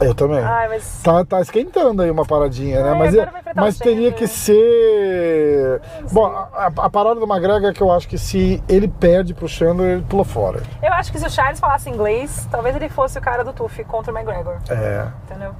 Eu 0.00 0.14
também. 0.14 0.38
Ai, 0.42 0.68
mas. 0.68 1.00
Tá, 1.02 1.24
tá 1.24 1.40
esquentando 1.40 2.00
aí 2.02 2.10
uma 2.10 2.24
paradinha, 2.24 2.82
né? 2.82 2.94
Mas, 2.94 3.14
mas 3.54 3.78
teria 3.78 4.10
que 4.12 4.26
ser. 4.26 5.80
Bom, 6.10 6.24
a, 6.26 6.72
a 6.78 6.90
parada 6.90 7.20
do 7.20 7.26
McGregor 7.26 7.68
é 7.70 7.72
que 7.74 7.82
eu 7.82 7.92
acho 7.92 8.08
que 8.08 8.16
se 8.16 8.62
ele 8.68 8.88
perde 8.88 9.34
pro 9.34 9.46
Chandler, 9.46 9.98
ele 9.98 10.02
pula 10.08 10.24
fora. 10.24 10.62
Eu 10.82 10.92
acho 10.94 11.12
que 11.12 11.18
se 11.18 11.26
o 11.26 11.30
Charles 11.30 11.60
falasse 11.60 11.90
inglês, 11.90 12.48
talvez 12.50 12.74
ele 12.74 12.88
fosse 12.88 13.18
o 13.18 13.20
cara 13.20 13.44
do 13.44 13.52
Tufi 13.52 13.84
contra 13.84 14.10
o 14.12 14.16
McGregor. 14.16 14.56
É. 14.70 15.06
Entendeu? 15.26 15.52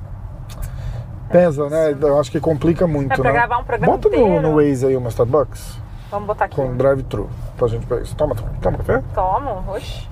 Pesa, 1.31 1.69
né? 1.69 1.97
Eu 2.01 2.19
acho 2.19 2.31
que 2.31 2.41
complica 2.41 2.87
muito, 2.87 3.13
É 3.13 3.17
pra 3.17 3.25
né? 3.25 3.33
gravar 3.33 3.59
um 3.59 3.65
programa 3.65 3.93
Bota 3.97 4.09
no, 4.09 4.15
inteiro. 4.17 4.43
no 4.43 4.57
Waze 4.57 4.87
aí 4.87 4.97
uma 4.97 5.11
Starbucks 5.11 5.79
Vamos 6.11 6.27
botar 6.27 6.47
aqui. 6.47 6.57
com 6.57 6.77
drive-thru 6.77 7.31
pra 7.57 7.69
gente 7.69 7.87
pegar 7.87 8.01
isso. 8.03 8.17
Toma, 8.17 8.35
toma 8.61 8.79
café? 8.79 9.01
Tomo, 9.15 9.65
oxi. 9.73 10.10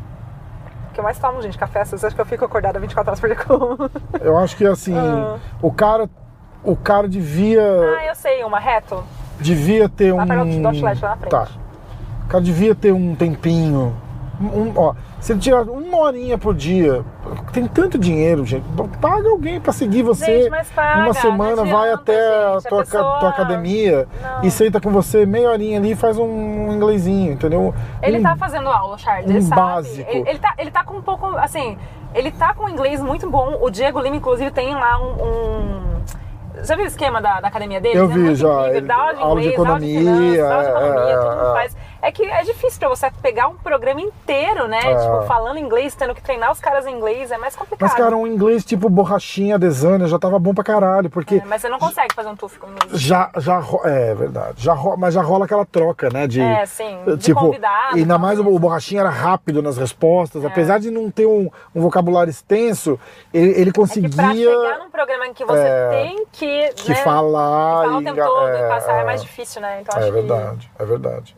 Que 0.98 1.00
eu 1.00 1.04
mais 1.04 1.16
tomo, 1.20 1.40
gente? 1.40 1.56
Café. 1.56 1.84
Vocês 1.84 2.02
acham 2.02 2.16
que 2.16 2.20
eu 2.20 2.26
fico 2.26 2.44
acordada 2.44 2.80
24 2.80 3.08
horas 3.08 3.20
por 3.20 3.28
dia 3.28 3.36
como? 3.36 3.88
Eu 4.20 4.36
acho 4.36 4.56
que 4.56 4.66
assim, 4.66 4.98
Ah. 4.98 5.38
o 5.62 5.72
cara. 5.72 6.10
O 6.64 6.74
cara 6.74 7.06
devia. 7.08 7.62
ah, 7.62 8.04
eu 8.06 8.16
sei, 8.16 8.42
uma 8.42 8.58
reto. 8.58 9.04
devia 9.38 9.88
ter 9.88 10.12
um. 10.12 10.16
Lá 10.16 10.24
do 10.24 10.32
Outlet, 10.66 10.82
lá 10.82 11.10
na 11.10 11.16
frente. 11.16 11.30
Tá. 11.30 11.46
O 12.24 12.28
cara 12.28 12.42
devia 12.42 12.74
ter 12.74 12.90
um 12.92 13.14
tempinho. 13.14 13.94
Um, 14.40 14.72
ó, 14.74 14.92
se 15.20 15.32
ele 15.32 15.40
tirar 15.40 15.62
uma 15.62 15.96
horinha 15.98 16.38
por 16.38 16.54
dia, 16.54 17.04
tem 17.52 17.66
tanto 17.66 17.98
dinheiro, 17.98 18.44
gente. 18.44 18.64
Paga 19.00 19.28
alguém 19.28 19.60
pra 19.60 19.72
seguir 19.72 20.02
você. 20.02 20.42
Gente, 20.42 20.50
mas 20.50 20.70
paga, 20.70 21.02
uma 21.02 21.12
semana, 21.14 21.56
não 21.56 21.66
vai 21.66 21.92
até 21.92 22.12
gente, 22.14 22.44
a 22.44 22.56
a 22.56 22.60
tua, 22.60 22.78
ca- 22.84 22.84
pessoa- 22.84 23.18
tua 23.18 23.28
academia 23.30 24.06
Não. 24.22 24.44
e 24.44 24.50
senta 24.50 24.80
com 24.80 24.90
você 24.90 25.26
meia 25.26 25.50
horinha 25.50 25.78
ali 25.78 25.92
e 25.92 25.96
faz 25.96 26.16
um 26.18 26.72
inglesinho, 26.72 27.32
entendeu? 27.32 27.74
Ele 28.02 28.18
Um- 28.18 28.22
tá 28.22 28.36
fazendo 28.36 28.68
aula, 28.68 28.96
Charles, 28.98 29.26
um 29.28 29.34
ele 29.34 29.42
sabe. 29.42 29.60
básico. 29.60 30.10
Ele, 30.10 30.28
ele 30.30 30.38
tá, 30.38 30.54
ele 30.56 30.70
tá 30.70 30.84
com 30.84 30.94
um 30.96 31.02
pouco, 31.02 31.26
assim, 31.36 31.76
ele 32.14 32.30
tá 32.30 32.54
com 32.54 32.64
um 32.64 32.68
inglês 32.68 33.02
muito 33.02 33.28
bom. 33.28 33.58
O 33.60 33.70
Diego 33.70 34.00
Lima, 34.00 34.16
inclusive, 34.16 34.50
tem 34.50 34.72
lá 34.74 34.98
um, 35.00 35.22
um, 35.24 35.88
Já 36.64 36.74
viu 36.74 36.84
o 36.84 36.88
esquema 36.88 37.20
da, 37.22 37.40
da 37.40 37.46
academia 37.46 37.80
deles? 37.80 37.96
Eu 37.96 38.06
É 38.06 38.08
vi 38.08 38.34
já, 38.34 38.48
incrível. 38.48 38.76
ele- 38.76 38.86
Dá 38.86 38.94
aula 38.96 39.14
de 39.14 39.20
aula 39.22 39.40
de 39.40 39.46
inglês, 39.46 39.58
aula 39.68 39.78
de 39.80 39.86
economia, 39.86 40.00
finanças, 40.00 40.50
aula 40.50 40.62
de 40.64 40.68
economia, 40.88 41.12
é, 41.12 41.16
mundo 41.16 41.50
é. 41.50 41.52
faz. 41.52 41.76
É 42.00 42.12
que 42.12 42.24
é 42.24 42.42
difícil 42.44 42.78
pra 42.78 42.88
você 42.88 43.10
pegar 43.20 43.48
um 43.48 43.56
programa 43.56 44.00
inteiro, 44.00 44.68
né? 44.68 44.78
É. 44.78 44.96
Tipo, 44.96 45.22
falando 45.26 45.58
inglês, 45.58 45.94
tendo 45.94 46.14
que 46.14 46.22
treinar 46.22 46.52
os 46.52 46.60
caras 46.60 46.86
em 46.86 46.94
inglês, 46.94 47.30
é 47.30 47.38
mais 47.38 47.56
complicado. 47.56 47.88
Mas, 47.88 47.98
cara, 47.98 48.16
um 48.16 48.26
inglês 48.26 48.64
tipo 48.64 48.88
borrachinha, 48.88 49.58
desânia, 49.58 50.06
já 50.06 50.18
tava 50.18 50.38
bom 50.38 50.54
pra 50.54 50.62
caralho, 50.62 51.10
porque 51.10 51.36
É, 51.36 51.42
mas 51.44 51.60
você 51.60 51.68
não 51.68 51.78
consegue 51.78 52.14
fazer 52.14 52.28
um 52.28 52.36
TUF 52.36 52.58
com 52.58 52.68
inglês. 52.68 53.00
já, 53.00 53.30
já 53.36 53.60
é 53.84 54.14
verdade, 54.14 54.62
já 54.62 54.74
mas 54.96 55.14
já 55.14 55.22
rola 55.22 55.44
aquela 55.44 55.66
troca, 55.66 56.08
né? 56.10 56.26
De, 56.26 56.40
É, 56.40 56.64
sim, 56.66 56.98
de 57.04 57.16
tipo, 57.18 57.40
convidado, 57.40 57.96
e 57.96 58.00
ainda 58.00 58.16
mais 58.18 58.38
o, 58.38 58.46
o 58.46 58.58
borrachinha 58.58 59.00
era 59.00 59.10
rápido 59.10 59.60
nas 59.60 59.76
respostas, 59.76 60.44
apesar 60.44 60.78
de 60.78 60.90
não 60.90 61.10
ter 61.10 61.26
um, 61.26 61.50
um 61.74 61.80
vocabulário 61.80 62.30
extenso, 62.30 62.98
ele, 63.34 63.50
ele 63.50 63.60
É 63.60 63.64
que 63.64 63.72
pra 63.72 63.80
conseguia 63.80 64.32
chegar 64.34 64.78
num 64.78 64.90
programa 64.90 65.26
em 65.26 65.34
que 65.34 65.44
você 65.44 65.58
É, 65.66 65.88
tem 65.90 66.26
que, 66.32 66.68
que 66.74 66.90
né, 66.90 66.96
falar, 66.96 67.84
falar 67.84 67.98
o 67.98 68.02
tempo 68.04 68.16
todo 68.24 68.48
é, 68.48 68.64
e 68.64 68.68
passar, 68.68 68.98
é, 68.98 69.00
é. 69.00 69.04
mais 69.04 69.22
difícil, 69.22 69.60
né? 69.60 69.80
Então 69.80 70.00
É 70.00 70.10
verdade, 70.10 70.70
é 70.78 70.84
verdade. 70.84 71.36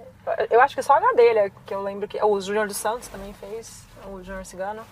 Eu 0.50 0.60
acho 0.60 0.74
que 0.74 0.82
só 0.82 0.94
a 0.94 1.12
dele, 1.14 1.38
é 1.38 1.52
que 1.66 1.74
eu 1.74 1.82
lembro 1.82 2.06
que. 2.08 2.22
O 2.22 2.40
Júnior 2.40 2.66
dos 2.66 2.76
Santos 2.76 3.08
também 3.08 3.32
fez, 3.34 3.84
o 4.06 4.22
Júnior 4.22 4.44
Cigano. 4.44 4.82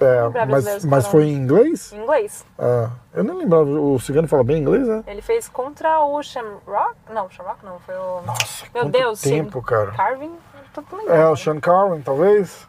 É, 0.00 0.46
mas, 0.46 0.84
mas 0.84 1.06
foi 1.06 1.26
em 1.26 1.34
inglês? 1.34 1.92
Em 1.92 2.02
inglês. 2.02 2.44
Ah, 2.58 2.90
eu 3.14 3.22
nem 3.22 3.36
lembrava, 3.36 3.64
o 3.64 4.00
cigano 4.00 4.26
fala 4.26 4.42
bem 4.42 4.58
inglês, 4.58 4.86
né? 4.88 5.04
Ele 5.06 5.22
fez 5.22 5.48
contra 5.48 6.00
o 6.04 6.20
Shamrock? 6.22 6.96
Não, 7.10 7.30
Shamrock 7.30 7.64
não, 7.64 7.78
foi 7.80 7.94
o. 7.94 8.22
Nossa, 8.26 8.66
Meu 8.74 8.86
Deus, 8.86 9.20
tempo, 9.20 9.60
Sim. 9.60 9.64
cara. 9.64 9.92
Carvin? 9.92 10.32
Tô. 10.74 10.82
É, 11.08 11.28
o. 11.28 11.36
Sean 11.36 11.60
Carwin, 11.60 12.00
talvez? 12.00 12.66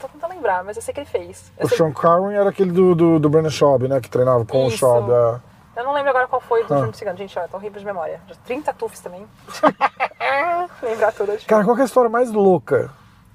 Tô 0.00 0.08
tentando 0.08 0.30
lembrar, 0.30 0.64
mas 0.64 0.76
eu 0.76 0.82
sei 0.82 0.94
que 0.94 1.00
ele 1.00 1.08
fez. 1.08 1.52
Eu, 1.58 1.66
O 1.66 1.68
sei- 1.68 1.76
Sean 1.78 1.92
Carwin 1.92 2.34
era 2.34 2.48
aquele 2.50 2.70
do, 2.70 2.94
do, 2.94 3.18
do 3.18 3.28
Brandon 3.28 3.50
Schaub, 3.50 3.88
né? 3.88 4.00
Que 4.00 4.08
treinava 4.08 4.44
com 4.44 4.66
Isso. 4.66 4.76
o 4.76 4.78
Schaub. 4.78 5.10
é. 5.10 5.40
Eu 5.76 5.84
não 5.84 5.92
lembro 5.92 6.10
agora 6.10 6.26
qual 6.28 6.40
foi 6.40 6.64
do 6.64 6.72
Ah. 6.74 6.78
Júnior 6.78 6.94
Cigano. 6.94 7.18
Gente, 7.18 7.38
ó, 7.38 7.42
tô 7.48 7.56
horrível 7.56 7.78
de 7.80 7.86
memória. 7.86 8.20
Já 8.28 8.34
30 8.46 8.72
tufs 8.74 9.00
também. 9.00 9.26
Lembrar 10.82 11.12
tudo. 11.12 11.32
Cara, 11.46 11.64
qual 11.64 11.74
que 11.76 11.82
é 11.82 11.84
a 11.84 11.86
história 11.86 12.10
mais 12.10 12.30
louca 12.32 12.90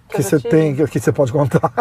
Que 0.07 0.17
que 0.17 0.23
você 0.23 0.39
tem, 0.39 0.75
que, 0.75 0.99
você 0.99 1.11
pode 1.11 1.31
contar? 1.31 1.71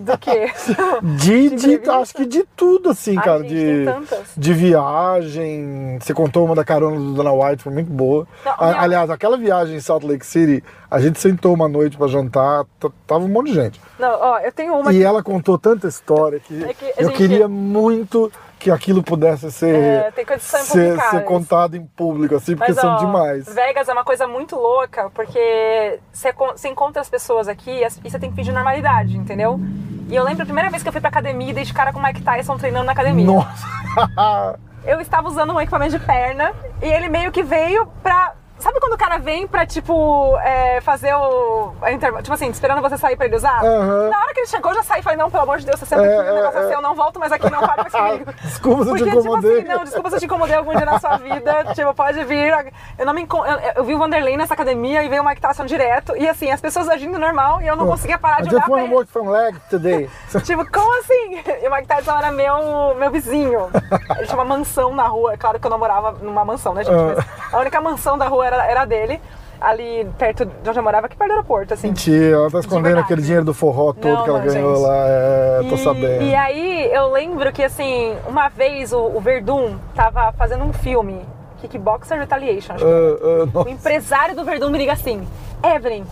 Do 0.00 0.18
quê? 0.18 0.52
De, 1.02 1.48
de, 1.48 1.54
entrevista? 1.54 1.96
acho 1.96 2.14
que 2.14 2.26
de 2.26 2.44
tudo, 2.56 2.90
assim, 2.90 3.16
Ai, 3.16 3.24
cara. 3.24 3.38
gente, 3.40 3.54
de, 3.54 3.86
de 4.36 4.52
viagem. 4.52 5.98
Você 6.00 6.12
contou 6.12 6.44
uma 6.44 6.54
da 6.54 6.64
carona 6.64 6.96
do 6.96 7.14
Dana 7.14 7.32
White, 7.32 7.62
foi 7.62 7.72
muito 7.72 7.90
boa. 7.90 8.26
Não, 8.44 8.52
A- 8.52 8.66
minha- 8.66 8.80
Aliás, 8.82 9.10
aquela 9.10 9.36
viagem 9.38 9.76
em 9.76 9.80
Salt 9.80 10.04
Lake 10.04 10.26
City, 10.26 10.62
a 10.90 11.00
gente 11.00 11.18
sentou 11.18 11.54
uma 11.54 11.68
noite 11.68 11.96
pra 11.96 12.06
jantar, 12.08 12.64
tava 13.06 13.24
um 13.24 13.28
monte 13.28 13.48
de 13.48 13.54
gente. 13.54 13.80
Não, 13.98 14.10
ó, 14.20 14.38
eu 14.40 14.52
tenho 14.52 14.74
uma 14.74 14.92
E 14.92 14.98
que 14.98 15.02
ela 15.04 15.22
contou 15.22 15.56
tanta 15.58 15.88
história 15.88 16.40
que, 16.40 16.62
É 16.64 16.74
que 16.74 16.92
eu 16.98 17.08
gente- 17.08 17.16
queria 17.16 17.48
muito 17.48 18.30
que 18.58 18.70
aquilo 18.70 19.02
pudesse 19.02 19.50
ser, 19.52 19.74
É, 19.74 20.12
ser, 20.38 20.98
ser 21.00 21.24
contado 21.24 21.76
em 21.76 21.84
público, 21.86 22.34
assim, 22.34 22.56
porque 22.56 22.72
Mas, 22.72 22.80
são 22.80 22.94
ó, 22.94 22.96
demais. 22.98 23.46
Vegas 23.52 23.88
é 23.88 23.92
uma 23.92 24.04
coisa 24.04 24.26
muito 24.26 24.56
louca, 24.56 25.08
porque 25.10 26.00
você, 26.12 26.32
con- 26.32 26.52
você 26.52 26.68
encontra 26.68 27.00
as 27.00 27.08
pessoas 27.08 27.46
aqui 27.48 27.82
e 28.04 28.10
você 28.10 28.18
tem 28.18 28.30
que 28.30 28.36
fingir 28.36 28.52
normalidade, 28.52 29.16
entendeu? 29.16 29.60
E 30.08 30.16
eu 30.16 30.24
lembro 30.24 30.42
a 30.42 30.46
primeira 30.46 30.70
vez 30.70 30.82
que 30.82 30.88
eu 30.88 30.92
fui 30.92 31.00
pra 31.00 31.10
academia 31.10 31.50
e 31.50 31.54
dei 31.54 31.64
de 31.64 31.72
cara 31.74 31.92
com 31.92 31.98
o 31.98 32.02
Mike 32.02 32.22
Tyson 32.22 32.56
treinando 32.56 32.86
na 32.86 32.92
academia. 32.92 33.26
Nossa! 33.26 34.58
Eu 34.84 35.00
estava 35.00 35.28
usando 35.28 35.52
um 35.52 35.60
equipamento 35.60 35.98
de 35.98 36.04
perna 36.04 36.52
e 36.80 36.86
ele 36.86 37.08
meio 37.08 37.30
que 37.32 37.42
veio 37.42 37.86
pra. 38.02 38.32
Sabe 38.58 38.80
quando 38.80 38.94
o 38.94 38.98
cara 38.98 39.18
vem 39.18 39.46
pra, 39.46 39.64
tipo, 39.66 40.36
é, 40.38 40.80
fazer 40.80 41.14
o. 41.14 41.72
a 41.80 41.92
interva- 41.92 42.22
Tipo 42.22 42.34
assim, 42.34 42.48
esperando 42.50 42.80
você 42.82 42.96
sair 42.98 43.16
pra 43.16 43.26
ele 43.26 43.36
usar? 43.36 43.64
Aham. 43.64 44.08
Na 44.10 44.18
hora 44.20 44.34
que 44.34 44.40
ele 44.40 44.46
chegou, 44.48 44.72
eu 44.72 44.76
já 44.78 44.82
saí 44.82 45.00
e 45.00 45.02
falei: 45.02 45.16
não, 45.18 45.30
pelo 45.30 45.44
amor 45.44 45.58
de 45.58 45.66
Deus, 45.66 45.78
você 45.78 45.86
senta 45.86 46.02
É, 46.04 46.18
aqui, 46.18 46.30
o 46.30 46.34
negócio 46.34 46.58
é, 46.58 46.62
é 46.62 46.64
é. 46.64 46.68
seu, 46.68 46.76
eu 46.78 46.82
não 46.82 46.94
volto 46.94 47.20
mais 47.20 47.30
aqui, 47.32 47.48
não 47.50 47.60
para 47.60 47.82
mais 47.82 47.92
comigo. 47.92 48.32
Desculpa 48.42 48.84
se 48.84 48.90
eu 48.90 48.94
te 48.96 48.98
Porque, 48.98 49.10
tipo 49.10 49.20
incomodei. 49.20 49.58
assim, 49.58 49.68
não, 49.68 49.84
desculpa 49.84 50.10
se 50.10 50.16
eu 50.16 50.20
te 50.20 50.26
incomodei 50.26 50.56
algum 50.56 50.74
dia 50.76 50.86
na 50.86 50.98
sua 50.98 51.16
vida. 51.18 51.64
Tipo, 51.74 51.94
pode 51.94 52.24
vir. 52.24 52.72
Eu 52.98 53.06
não 53.06 53.12
me 53.14 53.22
eu, 53.30 53.44
eu 53.76 53.84
vi 53.84 53.94
o 53.94 53.98
Vanderlei 53.98 54.36
nessa 54.36 54.54
academia 54.54 55.02
e 55.04 55.08
veio 55.08 55.22
o 55.22 55.24
Mike 55.26 55.40
direto. 55.66 56.16
E 56.16 56.28
assim, 56.28 56.50
as 56.50 56.60
pessoas 56.60 56.88
agindo 56.88 57.18
normal 57.18 57.60
e 57.62 57.66
eu 57.66 57.76
não 57.76 57.86
conseguia 57.86 58.18
parar 58.18 58.42
de 58.42 58.54
olhar 58.54 58.64
pra 58.64 58.82
ele. 58.82 58.92
work 58.94 59.10
from 59.12 59.28
leg 59.30 59.56
today. 59.70 60.08
Tipo, 60.44 60.64
como 60.70 60.98
assim? 60.98 61.40
E 61.62 61.68
o 61.68 61.70
Mike 61.70 61.86
Tyson 61.86 62.16
era 62.18 62.30
meu, 62.32 62.94
meu 62.96 63.10
vizinho. 63.10 63.68
Ele 64.16 64.26
tinha 64.26 64.34
uma 64.36 64.44
mansão 64.44 64.92
na 64.94 65.04
rua. 65.06 65.34
É 65.34 65.36
claro 65.36 65.58
que 65.60 65.66
eu 65.66 65.70
não 65.70 65.78
morava 65.78 66.12
numa 66.12 66.44
mansão, 66.44 66.74
né, 66.74 66.82
gente? 66.84 66.96
Mas 66.96 67.52
a 67.52 67.58
única 67.58 67.80
mansão 67.80 68.18
da 68.18 68.26
rua 68.26 68.46
era, 68.48 68.66
era 68.66 68.84
dele. 68.84 69.20
Ali 69.60 70.06
perto 70.16 70.44
de 70.46 70.68
onde 70.70 70.78
eu 70.78 70.82
morava, 70.84 71.06
aqui 71.06 71.16
perto 71.16 71.30
do 71.30 71.32
aeroporto, 71.34 71.74
assim. 71.74 71.88
Mentira, 71.88 72.36
ela 72.36 72.48
tá 72.50 72.60
escondendo 72.60 73.00
aquele 73.00 73.20
dinheiro 73.20 73.44
do 73.44 73.52
forró 73.52 73.92
todo 73.92 74.08
Não, 74.14 74.22
que 74.22 74.30
ela 74.30 74.38
não, 74.38 74.46
ganhou 74.46 74.74
gente. 74.76 74.84
lá. 74.86 75.04
É, 75.08 75.60
tô 75.68 75.74
E- 75.74 75.78
sabendo. 75.78 76.22
E 76.22 76.34
aí 76.34 76.90
eu 76.92 77.10
lembro 77.10 77.52
que 77.52 77.64
assim, 77.64 78.14
uma 78.28 78.48
vez 78.48 78.92
o, 78.92 79.00
o 79.00 79.20
Verdun 79.20 79.74
tava 79.96 80.30
fazendo 80.38 80.62
um 80.62 80.72
filme, 80.72 81.22
Kickboxer 81.60 82.20
Retaliation, 82.20 82.74
acho 82.74 82.84
que 82.84 82.90
Ah, 82.90 83.18
ah, 83.20 83.42
o 83.42 83.46
nossa. 83.52 83.70
empresário 83.70 84.36
do 84.36 84.44
Verdun 84.44 84.70
me 84.70 84.78
liga 84.78 84.92
assim: 84.92 85.26
Evelyn, 85.64 86.04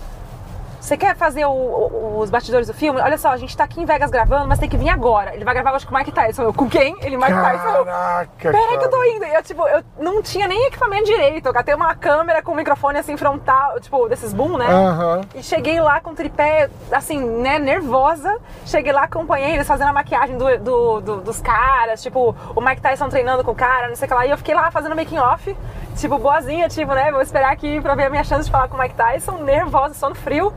você 0.86 0.96
quer 0.96 1.16
fazer 1.16 1.44
o- 1.44 1.50
o- 1.50 2.18
os 2.20 2.30
bastidores 2.30 2.66
do 2.68 2.74
filme? 2.74 3.00
Olha 3.00 3.18
só, 3.18 3.30
a 3.30 3.36
gente 3.36 3.56
tá 3.56 3.64
aqui 3.64 3.80
em 3.80 3.84
Vegas 3.84 4.10
gravando, 4.10 4.46
mas 4.46 4.58
tem 4.58 4.68
que 4.68 4.76
vir 4.76 4.88
agora. 4.88 5.34
Ele 5.34 5.44
vai 5.44 5.52
gravar 5.54 5.74
hoje 5.74 5.86
com 5.86 5.94
o 5.94 5.98
Mike 5.98 6.12
Tyson. 6.12 6.42
Eu, 6.44 6.54
com 6.54 6.68
quem? 6.68 6.96
Ele, 7.00 7.16
Mike 7.16 7.32
Tyson. 7.32 7.68
Eu, 7.76 7.84
Caraca, 7.84 8.28
Peraí 8.52 8.78
que 8.78 8.84
eu 8.84 8.90
tô 8.90 9.02
indo. 9.04 9.24
E 9.24 9.34
eu, 9.34 9.42
tipo, 9.42 9.66
eu 9.66 9.82
não 9.98 10.22
tinha 10.22 10.46
nem 10.46 10.66
equipamento 10.66 11.04
direito. 11.04 11.46
Eu 11.46 11.52
catei 11.52 11.74
uma 11.74 11.94
câmera 11.94 12.40
com 12.42 12.52
um 12.52 12.54
microfone 12.54 12.98
assim 12.98 13.16
frontal, 13.16 13.80
tipo, 13.80 14.08
desses 14.08 14.32
boom, 14.32 14.56
né? 14.56 14.66
Aham. 14.66 15.20
E 15.34 15.42
cheguei 15.42 15.80
lá 15.80 16.00
com 16.00 16.10
o 16.10 16.14
tripé, 16.14 16.70
assim, 16.92 17.18
né, 17.18 17.58
nervosa. 17.58 18.38
Cheguei 18.64 18.92
lá, 18.92 19.02
acompanhei 19.04 19.54
eles 19.54 19.66
fazendo 19.66 19.88
a 19.88 19.92
maquiagem 19.92 20.38
do, 20.38 20.58
do- 20.58 21.00
do- 21.00 21.20
dos 21.20 21.40
caras, 21.40 22.02
tipo, 22.02 22.34
o 22.54 22.60
Mike 22.60 22.80
Tyson 22.80 23.08
treinando 23.08 23.42
com 23.42 23.50
o 23.50 23.54
cara, 23.54 23.88
não 23.88 23.96
sei 23.96 24.06
o 24.06 24.08
que 24.08 24.14
lá. 24.14 24.26
E 24.26 24.30
eu 24.30 24.38
fiquei 24.38 24.54
lá 24.54 24.70
fazendo 24.70 24.94
making 24.94 25.18
off, 25.18 25.56
tipo, 25.96 26.18
boazinha, 26.18 26.68
tipo, 26.68 26.92
né, 26.94 27.10
vou 27.10 27.22
esperar 27.22 27.52
aqui 27.52 27.80
pra 27.80 27.94
ver 27.94 28.04
a 28.04 28.10
minha 28.10 28.24
chance 28.24 28.44
de 28.44 28.50
falar 28.50 28.68
com 28.68 28.76
o 28.76 28.80
Mike 28.80 28.94
Tyson, 28.94 29.38
nervosa, 29.38 29.94
sono 29.94 30.14
frio. 30.14 30.52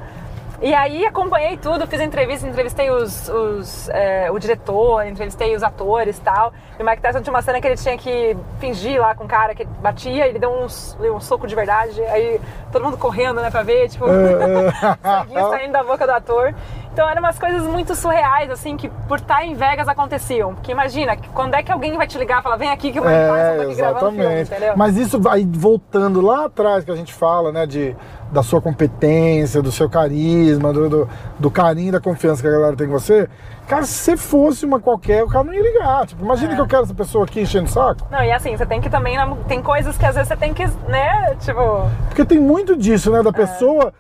E 0.62 0.74
aí 0.74 1.06
acompanhei 1.06 1.56
tudo, 1.56 1.88
fiz 1.88 2.02
entrevista, 2.02 2.46
entrevistei 2.46 2.90
os, 2.90 3.30
os, 3.30 3.88
é, 3.90 4.30
o 4.30 4.38
diretor, 4.38 5.06
entrevistei 5.08 5.56
os 5.56 5.64
atores 5.64 6.18
e 6.18 6.22
tal. 6.22 6.52
E 6.78 6.84
o 6.84 6.86
Mike 6.86 7.02
Tyson 7.02 7.22
tinha 7.22 7.34
uma 7.34 7.42
cena 7.42 7.62
que 7.62 7.68
ele 7.68 7.78
tinha 7.78 7.98
que 7.98 8.36
fingir 8.60 9.00
lá 9.00 9.16
com 9.16 9.24
o 9.24 9.28
cara 9.28 9.56
que 9.56 9.64
batia, 9.64 10.28
ele 10.28 10.38
deu 10.38 10.68
deu 11.00 11.16
um 11.16 11.20
soco 11.22 11.48
de 11.48 11.56
verdade, 11.56 12.02
aí 12.04 12.42
todo 12.74 12.84
mundo 12.84 12.98
correndo, 12.98 13.40
né, 13.42 13.50
pra 13.50 13.64
ver, 13.64 13.88
tipo, 13.88 14.06
sanguinho 15.02 15.50
saindo 15.50 15.72
da 15.72 15.84
boca 15.84 16.06
do 16.06 16.12
ator. 16.12 16.54
Então 17.00 17.10
eram 17.10 17.22
umas 17.22 17.40
coisas 17.40 17.64
muito 17.64 17.96
surreais, 17.96 18.52
assim, 18.52 18.76
que 18.76 18.90
por 19.08 19.20
estar 19.20 19.46
em 19.46 19.54
Vegas 19.54 19.88
aconteciam. 19.88 20.54
Porque 20.54 20.70
imagina, 20.74 21.16
quando 21.34 21.54
é 21.54 21.64
que 21.64 21.72
alguém 21.72 21.96
vai 21.96 22.06
te 22.06 22.18
ligar 22.18 22.42
e 22.42 22.44
falar, 22.44 22.58
vem 22.58 22.70
aqui 22.70 22.92
que 22.92 23.00
Tyson 23.00 23.10
tá 23.10 23.38
É, 23.38 23.62
aqui 23.62 23.76
gravando 23.76 24.00
filme, 24.00 24.20
exatamente. 24.26 24.52
entendeu? 24.52 24.74
Mas 24.76 24.98
isso 24.98 25.18
vai 25.18 25.48
voltando 25.50 26.20
lá 26.20 26.44
atrás 26.48 26.84
que 26.84 26.92
a 26.92 26.96
gente 26.98 27.14
fala, 27.14 27.54
né, 27.54 27.66
de, 27.66 27.96
da 28.34 28.44
sua 28.44 28.62
competência, 28.62 29.62
do 29.62 29.72
seu 29.72 29.90
carisma, 29.90 30.74
do, 30.74 30.90
do, 30.90 31.10
do 31.40 31.50
carinho, 31.50 31.94
da 31.94 32.02
confiança 32.02 32.42
que 32.42 32.50
a 32.50 32.52
galera 32.52 32.76
tem 32.76 32.86
em 32.86 32.90
você. 32.92 33.30
Cara, 33.66 33.84
se 33.84 33.94
você 33.94 34.18
fosse 34.18 34.66
uma 34.66 34.82
qualquer, 34.82 35.24
o 35.24 35.30
cara 35.30 35.46
não 35.46 35.54
ia 35.54 35.64
ligar. 35.64 36.06
Tipo, 36.06 36.22
É. 36.22 36.26
imagina 36.26 36.54
que 36.54 36.60
eu 36.60 36.68
quero 36.68 36.84
essa 36.84 36.94
pessoa 36.94 37.24
aqui 37.24 37.40
enchendo 37.40 37.70
o 37.70 37.72
saco. 37.72 38.06
Não, 38.12 38.22
e 38.22 38.30
assim, 38.30 38.58
você 38.58 38.66
tem 38.66 38.82
que 38.82 38.90
também, 38.90 39.16
tem 39.48 39.64
coisas 39.64 39.98
que 39.98 40.06
às 40.06 40.16
vezes 40.16 40.28
você 40.28 40.36
tem 40.36 40.54
que, 40.54 40.68
né, 40.90 41.34
tipo... 41.40 41.90
Porque 42.10 42.26
tem 42.26 42.42
muito 42.42 42.76
disso, 42.76 43.10
né? 43.10 43.24
Da 43.24 43.32
pessoa 43.32 43.94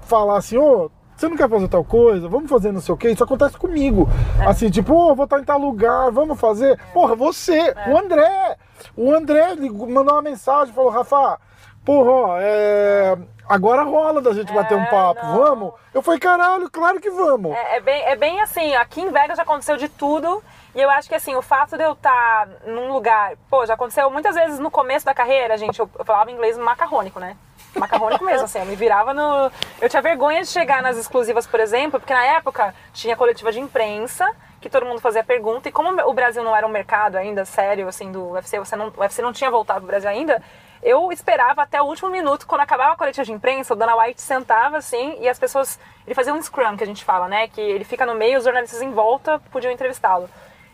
falar 0.00 0.38
assim, 0.38 0.56
ô, 0.56 0.90
você 1.16 1.28
não 1.28 1.36
quer 1.36 1.48
fazer 1.48 1.68
tal 1.68 1.84
coisa? 1.84 2.28
Vamos 2.28 2.50
fazer 2.50 2.72
não 2.72 2.80
sei 2.80 2.94
o 2.94 2.98
quê. 2.98 3.10
Isso 3.10 3.24
acontece 3.24 3.56
comigo. 3.56 4.08
Assim, 4.46 4.70
tipo, 4.70 4.94
ô, 4.94 5.14
vou 5.14 5.24
estar 5.24 5.40
em 5.40 5.44
tal 5.44 5.58
lugar, 5.58 6.10
vamos 6.10 6.38
fazer. 6.38 6.78
Porra, 6.92 7.14
você, 7.16 7.74
o 7.88 7.96
André. 7.96 8.56
O 8.96 9.12
André 9.12 9.54
ligou- 9.54 9.88
mandou 9.88 10.14
uma 10.14 10.22
mensagem, 10.22 10.72
falou, 10.74 10.90
Rafa, 10.90 11.38
porra, 11.84 12.10
ó, 12.10 12.36
é, 12.38 13.16
agora 13.48 13.82
rola 13.82 14.20
da 14.20 14.32
gente 14.34 14.52
bater 14.52 14.76
um 14.76 14.82
É, 14.82 14.86
papo, 14.90 15.24
não. 15.24 15.36
vamos? 15.38 15.72
Eu 15.94 16.02
falei, 16.02 16.20
caralho, 16.20 16.68
claro 16.70 17.00
que 17.00 17.10
vamos. 17.10 17.52
É, 17.56 17.76
é 17.76 17.80
bem, 17.80 18.02
é 18.04 18.16
bem 18.16 18.40
assim, 18.40 18.74
aqui 18.74 19.00
em 19.00 19.10
Vegas 19.10 19.36
já 19.38 19.42
aconteceu 19.44 19.76
de 19.78 19.88
tudo. 19.88 20.42
E 20.74 20.80
eu 20.82 20.90
acho 20.90 21.08
que 21.08 21.14
assim, 21.14 21.34
o 21.34 21.40
fato 21.40 21.74
de 21.78 21.82
eu 21.82 21.92
estar 21.92 22.46
num 22.66 22.92
lugar. 22.92 23.32
Pô, 23.48 23.64
já 23.64 23.72
aconteceu 23.72 24.10
muitas 24.10 24.34
vezes 24.34 24.58
no 24.58 24.70
começo 24.70 25.06
da 25.06 25.14
carreira, 25.14 25.56
gente, 25.56 25.80
eu, 25.80 25.88
eu 25.98 26.04
falava 26.04 26.30
inglês 26.30 26.58
macarrônico, 26.58 27.18
né? 27.18 27.34
Macarrônico 27.78 28.24
mesmo, 28.24 28.44
assim, 28.44 28.58
eu 28.58 28.66
me 28.66 28.76
virava 28.76 29.12
no. 29.12 29.50
Eu 29.80 29.88
tinha 29.88 30.02
vergonha 30.02 30.42
de 30.42 30.48
chegar 30.48 30.82
nas 30.82 30.96
exclusivas, 30.96 31.46
por 31.46 31.60
exemplo, 31.60 32.00
porque 32.00 32.14
na 32.14 32.24
época 32.24 32.74
tinha 32.92 33.16
coletiva 33.16 33.52
de 33.52 33.60
imprensa, 33.60 34.30
que 34.60 34.68
todo 34.68 34.86
mundo 34.86 35.00
fazia 35.00 35.22
pergunta, 35.22 35.68
e 35.68 35.72
como 35.72 35.90
o 36.08 36.12
Brasil 36.12 36.42
não 36.42 36.54
era 36.54 36.66
um 36.66 36.70
mercado 36.70 37.16
ainda 37.16 37.44
sério, 37.44 37.88
assim, 37.88 38.10
do 38.10 38.32
UFC, 38.32 38.58
você 38.58 38.76
não, 38.76 38.88
o 38.88 39.00
UFC 39.00 39.22
não 39.22 39.32
tinha 39.32 39.50
voltado 39.50 39.80
pro 39.80 39.88
Brasil 39.88 40.08
ainda, 40.08 40.42
eu 40.82 41.10
esperava 41.10 41.62
até 41.62 41.80
o 41.80 41.84
último 41.84 42.10
minuto, 42.10 42.46
quando 42.46 42.60
acabava 42.60 42.92
a 42.92 42.96
coletiva 42.96 43.24
de 43.24 43.32
imprensa, 43.32 43.74
o 43.74 43.76
Dana 43.76 43.96
White 43.96 44.20
sentava 44.20 44.76
assim 44.76 45.16
e 45.20 45.28
as 45.28 45.38
pessoas. 45.38 45.78
Ele 46.06 46.14
fazia 46.14 46.32
um 46.32 46.40
scrum 46.40 46.76
que 46.76 46.84
a 46.84 46.86
gente 46.86 47.04
fala, 47.04 47.26
né? 47.26 47.48
Que 47.48 47.60
ele 47.60 47.84
fica 47.84 48.06
no 48.06 48.14
meio, 48.14 48.38
os 48.38 48.44
jornalistas 48.44 48.80
em 48.80 48.92
volta 48.92 49.40
podiam 49.50 49.72
entrevistá-lo. 49.72 50.28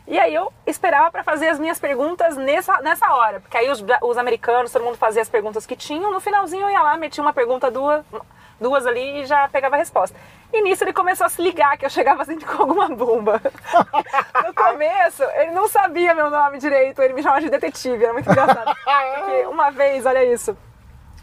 E 0.06 0.18
aí 0.18 0.34
eu 0.34 0.52
esperava 0.66 1.10
pra 1.10 1.22
fazer 1.22 1.48
as 1.48 1.58
minhas 1.58 1.78
perguntas 1.78 2.36
nessa, 2.36 2.80
nessa 2.80 3.12
hora. 3.12 3.40
Porque 3.40 3.56
aí 3.56 3.70
os, 3.70 3.84
os 4.02 4.18
americanos, 4.18 4.72
todo 4.72 4.84
mundo 4.84 4.98
fazia 4.98 5.22
as 5.22 5.28
perguntas 5.28 5.64
que 5.64 5.76
tinham. 5.76 6.10
No 6.10 6.20
finalzinho 6.20 6.66
eu 6.66 6.70
ia 6.70 6.82
lá, 6.82 6.96
metia 6.96 7.22
uma 7.22 7.32
pergunta, 7.32 7.70
duas, 7.70 8.04
duas 8.60 8.86
ali 8.86 9.22
e 9.22 9.26
já 9.26 9.48
pegava 9.48 9.76
a 9.76 9.78
resposta. 9.78 10.18
E 10.52 10.60
nisso 10.60 10.84
ele 10.84 10.92
começou 10.92 11.26
a 11.26 11.30
se 11.30 11.40
ligar 11.40 11.78
que 11.78 11.86
eu 11.86 11.90
chegava 11.90 12.24
sempre 12.24 12.44
com 12.44 12.62
alguma 12.62 12.88
bomba. 12.88 13.40
No 14.44 14.52
começo, 14.54 15.22
ele 15.36 15.52
não 15.52 15.68
sabia 15.68 16.14
meu 16.14 16.28
nome 16.28 16.58
direito, 16.58 17.00
ele 17.00 17.14
me 17.14 17.22
chamava 17.22 17.40
de 17.40 17.48
detetive, 17.48 18.04
era 18.04 18.12
muito 18.12 18.28
engraçado. 18.28 18.74
Porque 19.14 19.46
uma 19.46 19.70
vez, 19.70 20.04
olha 20.04 20.24
isso. 20.24 20.56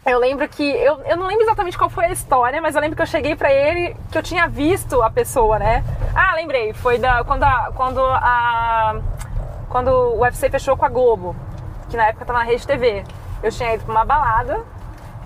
Eu 0.06 0.18
lembro 0.18 0.48
que. 0.48 0.62
Eu, 0.64 1.00
eu 1.04 1.16
não 1.16 1.26
lembro 1.26 1.44
exatamente 1.44 1.76
qual 1.76 1.90
foi 1.90 2.06
a 2.06 2.10
história, 2.10 2.60
mas 2.60 2.74
eu 2.74 2.80
lembro 2.80 2.96
que 2.96 3.02
eu 3.02 3.06
cheguei 3.06 3.36
pra 3.36 3.52
ele 3.52 3.94
que 4.10 4.16
eu 4.18 4.22
tinha 4.22 4.48
visto 4.48 5.02
a 5.02 5.10
pessoa, 5.10 5.58
né? 5.58 5.84
Ah, 6.14 6.34
lembrei. 6.34 6.72
Foi 6.72 6.98
da, 6.98 7.22
quando, 7.24 7.42
a, 7.44 7.70
quando 7.74 8.00
a. 8.02 8.96
Quando 9.68 9.88
o 9.88 10.20
UFC 10.22 10.48
fechou 10.50 10.76
com 10.76 10.84
a 10.84 10.88
Globo, 10.88 11.36
que 11.88 11.96
na 11.96 12.06
época 12.06 12.24
tava 12.24 12.38
na 12.40 12.44
rede 12.44 12.66
TV. 12.66 13.04
Eu 13.42 13.50
tinha 13.52 13.74
ido 13.74 13.84
pra 13.84 13.92
uma 13.94 14.04
balada 14.04 14.60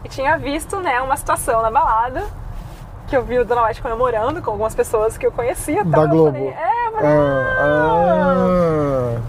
e 0.05 0.09
tinha 0.09 0.37
visto, 0.39 0.79
né, 0.81 1.01
uma 1.01 1.17
situação 1.17 1.63
na 1.63 1.71
balada 1.71 2.25
que 3.09 3.17
eu 3.17 3.23
vi 3.23 3.39
o 3.39 3.45
Dona 3.45 3.65
White 3.67 3.83
comemorando 3.83 4.41
com 4.43 4.51
algumas 4.51 4.75
pessoas 4.75 5.17
que 5.19 5.27
eu 5.27 5.33
conhecia. 5.33 5.85
Da 5.85 5.91
tal. 5.99 6.03
Eu 6.05 6.09
Globo. 6.11 6.33
falei, 6.33 6.49
é, 6.49 6.87
eu 6.87 6.93
falei, 6.93 7.11
Ah, 7.11 7.57
ah. 7.61 8.74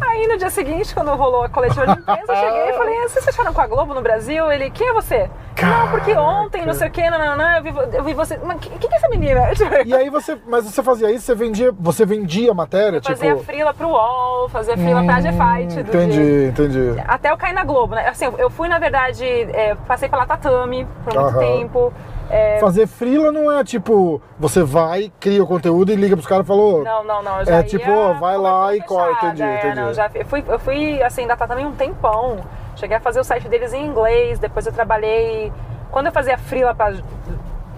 Aí 0.02 0.28
no 0.28 0.38
dia 0.38 0.50
seguinte, 0.50 0.94
quando 0.94 1.14
rolou 1.16 1.44
a 1.44 1.50
coletiva 1.50 1.86
de 1.88 1.94
imprensa, 2.00 2.32
eu 2.32 2.36
cheguei 2.36 2.70
e 2.70 2.74
falei, 2.74 2.98
"Ah, 2.98 3.10
vocês 3.10 3.26
fecharam 3.26 3.54
com 3.54 3.62
a 3.62 3.68
Globo 3.68 3.94
no 3.94 4.02
Brasil? 4.02 4.52
Ele, 4.52 4.70
quem 4.70 4.88
é 4.90 4.94
você? 4.94 5.30
Não, 5.62 5.88
porque 5.88 6.14
ontem, 6.16 6.66
não 6.66 6.74
sei 6.74 6.90
o 6.90 6.92
que, 6.92 7.10
não, 7.10 7.18
não, 7.18 7.38
não, 7.38 7.52
eu 7.58 7.64
vi, 7.64 7.74
eu 7.96 8.04
vi 8.04 8.14
você. 8.14 8.38
Mas 8.44 8.60
quem 8.60 8.78
que 8.78 8.88
é 8.94 8.98
essa 8.98 9.08
menina? 9.10 9.42
E 9.86 9.94
aí 9.94 10.10
você. 10.10 10.38
Mas 10.48 10.66
você 10.66 10.84
fazia 10.84 11.10
isso, 11.12 11.26
você 11.26 11.36
vendia. 11.36 11.72
Você 11.80 12.06
vendia 12.06 12.54
matéria, 12.54 13.02
Fazia 13.02 13.32
tipo. 13.34 13.44
frila 13.46 13.74
pro 13.74 13.88
UOL, 13.88 14.50
fazia 14.50 14.76
frila 14.78 15.04
pra 15.04 15.22
G-Fight. 15.22 15.84
do 15.84 15.92
dia. 15.92 16.04
Entendi, 16.04 16.46
entendi. 16.50 17.04
Até 17.08 17.32
eu 17.32 17.38
cair 17.38 17.54
na 17.54 17.64
Globo, 17.64 17.96
né? 17.96 18.08
Assim, 18.08 18.26
eu 18.38 18.50
fui, 18.50 18.68
na 18.68 18.80
verdade, 18.80 19.26
é, 19.26 19.76
passei 19.88 20.10
pela 20.10 20.26
Tatame 20.26 20.86
por 21.06 21.14
muito 21.14 21.30
Aham. 21.36 21.40
tempo. 21.40 21.94
É, 22.30 22.60
Fazer 22.60 22.88
frila 22.88 23.32
não 23.32 23.52
é 23.52 23.64
tipo, 23.64 24.22
você 24.40 24.64
vai, 24.64 25.12
cria 25.20 25.44
o 25.44 25.48
conteúdo 25.48 25.92
e 25.92 25.96
liga 25.96 26.16
pros 26.16 26.28
caras 26.28 26.46
e 26.46 26.48
falou. 26.48 26.84
Não, 26.84 27.04
não, 27.04 27.22
não. 27.22 27.40
É 27.42 27.64
tipo, 27.64 27.90
ó, 27.92 28.14
vai 28.14 28.38
lá 28.38 28.76
e 28.76 28.82
corta, 28.82 29.14
fechada, 29.14 29.28
entendi, 29.28 29.44
é, 29.44 29.60
entendi. 29.60 29.76
não, 29.80 29.94
já, 29.94 30.10
eu, 30.14 30.26
fui, 30.26 30.44
eu 30.48 30.60
fui, 30.60 31.04
assim, 31.04 31.28
da 31.28 31.36
Tatame 31.36 31.66
um 31.66 31.74
tempão. 31.74 32.40
Cheguei 32.76 32.98
a 32.98 33.00
fazer 33.00 33.20
o 33.20 33.24
site 33.24 33.48
deles 33.48 33.74
em 33.74 33.86
inglês, 33.86 34.40
depois 34.40 34.66
eu 34.66 34.74
trabalhei... 34.74 35.52
Quando 35.92 36.08
eu 36.08 36.12
fazia 36.12 36.38
frila 36.38 36.76
pra 36.76 36.94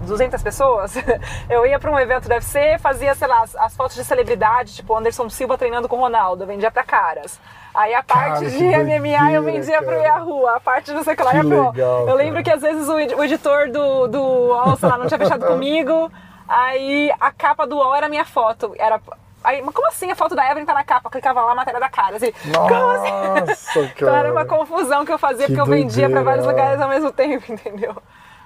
200 0.08 0.42
pessoas, 0.42 0.94
eu 1.48 1.64
ia 1.66 1.78
pra 1.78 1.90
um 1.90 1.98
evento 1.98 2.28
do 2.28 2.32
UFC, 2.34 2.78
fazia, 2.78 3.14
sei 3.14 3.28
lá, 3.28 3.42
as, 3.42 3.54
as 3.56 3.76
fotos 3.76 3.94
de 3.96 4.04
celebridade, 4.04 4.74
tipo 4.74 4.94
Anderson 4.96 5.28
Silva 5.28 5.56
treinando 5.58 5.88
com 5.88 5.96
o 5.96 6.00
Ronaldo, 6.00 6.46
vendia 6.46 6.70
pra 6.70 6.82
caras. 6.82 7.38
Aí 7.74 7.94
a 7.94 8.02
parte 8.02 8.40
Cara, 8.46 8.50
de 8.50 8.64
MMA 8.64 9.32
eu 9.32 9.42
vendia 9.42 9.78
pro 9.82 9.90
cara. 9.96 10.02
Yahoo, 10.02 10.46
a 10.48 10.58
parte 10.58 10.90
não 10.90 11.04
sei 11.04 11.14
o 11.14 11.16
que 11.16 11.22
lá 11.22 11.30
Que 11.30 11.36
ia 11.36 11.44
pro... 11.44 11.70
legal, 11.70 12.08
Eu 12.08 12.14
lembro 12.16 12.42
cara. 12.42 12.42
que 12.44 12.50
às 12.50 12.62
vezes 12.62 12.88
o, 12.88 12.98
ed- 12.98 13.14
o 13.14 13.22
editor 13.22 13.70
do, 13.70 14.08
do 14.08 14.20
UOL, 14.20 14.76
sei 14.76 14.88
lá, 14.88 14.98
não 14.98 15.06
tinha 15.06 15.18
fechado 15.18 15.46
comigo, 15.46 16.10
aí 16.48 17.12
a 17.20 17.30
capa 17.30 17.66
do 17.66 17.76
UOL 17.76 17.94
era 17.94 18.06
a 18.06 18.08
minha 18.08 18.24
foto, 18.24 18.74
era... 18.78 19.00
Aí, 19.44 19.62
mas 19.62 19.72
como 19.72 19.86
assim 19.86 20.10
a 20.10 20.16
foto 20.16 20.34
da 20.34 20.44
Evelyn 20.50 20.66
tá 20.66 20.74
na 20.74 20.82
capa? 20.82 21.06
Eu 21.06 21.10
clicava 21.12 21.40
lá, 21.42 21.52
a 21.52 21.54
matéria 21.54 21.78
da 21.78 21.88
cara, 21.88 22.16
assim, 22.16 22.32
como 22.32 22.90
assim? 22.90 23.10
Nossa, 23.12 23.80
Então 23.94 24.08
era 24.08 24.16
cara. 24.22 24.32
uma 24.32 24.44
confusão 24.44 25.04
que 25.06 25.12
eu 25.12 25.18
fazia, 25.18 25.46
Que 25.46 25.52
porque 25.52 25.60
eu 25.60 25.66
vendia 25.66 26.10
pra 26.10 26.22
vários 26.22 26.44
lugares 26.44 26.80
ao 26.80 26.88
mesmo 26.88 27.12
tempo, 27.12 27.52
entendeu? 27.52 27.94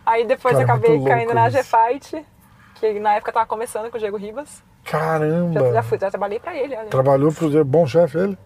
Aí 0.05 0.27
depois 0.27 0.55
Cara, 0.55 0.65
eu 0.67 0.71
acabei 0.75 1.05
caindo 1.05 1.35
na. 1.35 1.49
G-Fight, 1.49 2.25
que 2.75 3.01
na 3.01 3.15
época 3.15 3.33
tava 3.33 3.47
começando 3.47 3.91
com 3.91 3.97
o 3.97 4.01
Diego 4.01 4.17
Ribas. 4.17 4.63
Já, 4.85 4.99
Caramba. 4.99 5.73
já 5.73 5.83
fui, 5.83 5.99
já 5.99 6.11
trabalhei 6.11 6.41
pra 6.41 6.55
ele, 6.57 6.77
olha. 6.77 6.89
Trabalhou 6.89 7.33
pro 7.33 7.65
bom 7.65 7.87
chefe 7.87 8.19
ele? 8.19 8.39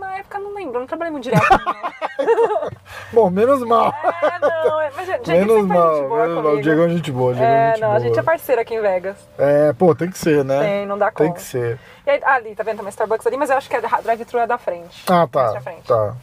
Na 0.00 0.18
época 0.18 0.38
não 0.38 0.54
lembro, 0.54 0.80
não 0.80 0.86
trabalhei 0.86 1.12
muito 1.12 1.24
direto. 1.24 1.46
Bom, 3.12 3.30
menos 3.30 3.62
mal. 3.62 3.94
é, 4.22 4.38
não, 4.40 4.80
é, 4.80 4.90
mas 4.96 5.08
o 5.08 5.22
Diego 5.22 5.46
menos 5.46 5.66
mal, 5.66 5.96
gente 5.96 6.08
boa 6.08 6.26
menos 6.26 6.42
mal. 6.44 6.52
O. 6.54 6.62
Diego 6.62 6.82
é 6.82 6.88
gente 6.88 7.12
boa, 7.12 7.34
Diego 7.34 7.46
é 7.46 7.54
É, 7.54 7.70
gente 7.72 7.80
não, 7.80 7.88
boa. 7.88 7.96
a 7.96 8.00
gente 8.00 8.18
é 8.18 8.22
parceiro 8.22 8.60
aqui 8.60 8.74
em 8.74 8.80
Vegas. 8.80 9.16
É, 9.38 9.72
pô, 9.74 9.94
tem 9.94 10.10
que 10.10 10.18
ser, 10.18 10.44
né? 10.44 10.60
Tem, 10.60 10.86
não 10.86 10.98
dá 10.98 11.10
Tem 11.10 11.26
como. 11.28 11.34
que 11.34 11.42
ser. 11.42 11.78
E 12.06 12.10
aí, 12.10 12.20
ali, 12.24 12.54
tá 12.54 12.62
vendo? 12.62 12.76
Tem 12.76 12.84
uma 12.84 12.90
Starbucks 12.90 13.26
ali, 13.26 13.36
mas 13.36 13.50
eu 13.50 13.56
acho 13.56 13.68
que 13.68 13.76
a 13.76 13.80
drive-thru 14.00 14.38
é 14.40 14.46
da 14.46 14.58
frente. 14.58 15.04
Ah, 15.06 15.26
tá. 15.30 15.60
frente. 15.60 15.86
Tá. 15.86 16.14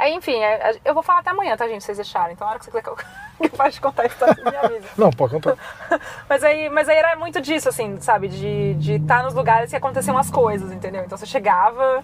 Aí, 0.00 0.14
enfim, 0.14 0.42
é, 0.42 0.76
eu 0.82 0.94
vou 0.94 1.02
falar 1.02 1.20
até 1.20 1.30
amanhã, 1.30 1.56
tá, 1.56 1.68
gente? 1.68 1.84
Vocês 1.84 1.98
deixarem. 1.98 2.32
Então, 2.32 2.46
na 2.46 2.52
hora 2.52 2.58
que 2.58 2.64
você 2.64 2.70
clicar, 2.70 2.94
que 3.36 3.44
eu 3.44 3.50
paro 3.50 3.70
de 3.70 3.80
contar 3.80 4.02
a 4.04 4.06
história, 4.06 4.34
você 4.34 4.50
me 4.50 4.56
avisa. 4.56 4.88
Não, 4.96 5.10
pode 5.10 5.34
contar. 5.34 5.56
Mas 6.26 6.42
aí, 6.42 6.70
mas 6.70 6.88
aí 6.88 6.96
era 6.96 7.16
muito 7.16 7.40
disso, 7.40 7.68
assim, 7.68 8.00
sabe? 8.00 8.28
De 8.28 8.70
estar 8.72 8.80
de 8.80 9.00
tá 9.00 9.22
nos 9.22 9.34
lugares 9.34 9.70
que 9.70 9.76
aconteciam 9.76 10.16
as 10.16 10.30
coisas, 10.30 10.72
entendeu? 10.72 11.04
Então 11.04 11.18
você 11.18 11.26
chegava, 11.26 12.02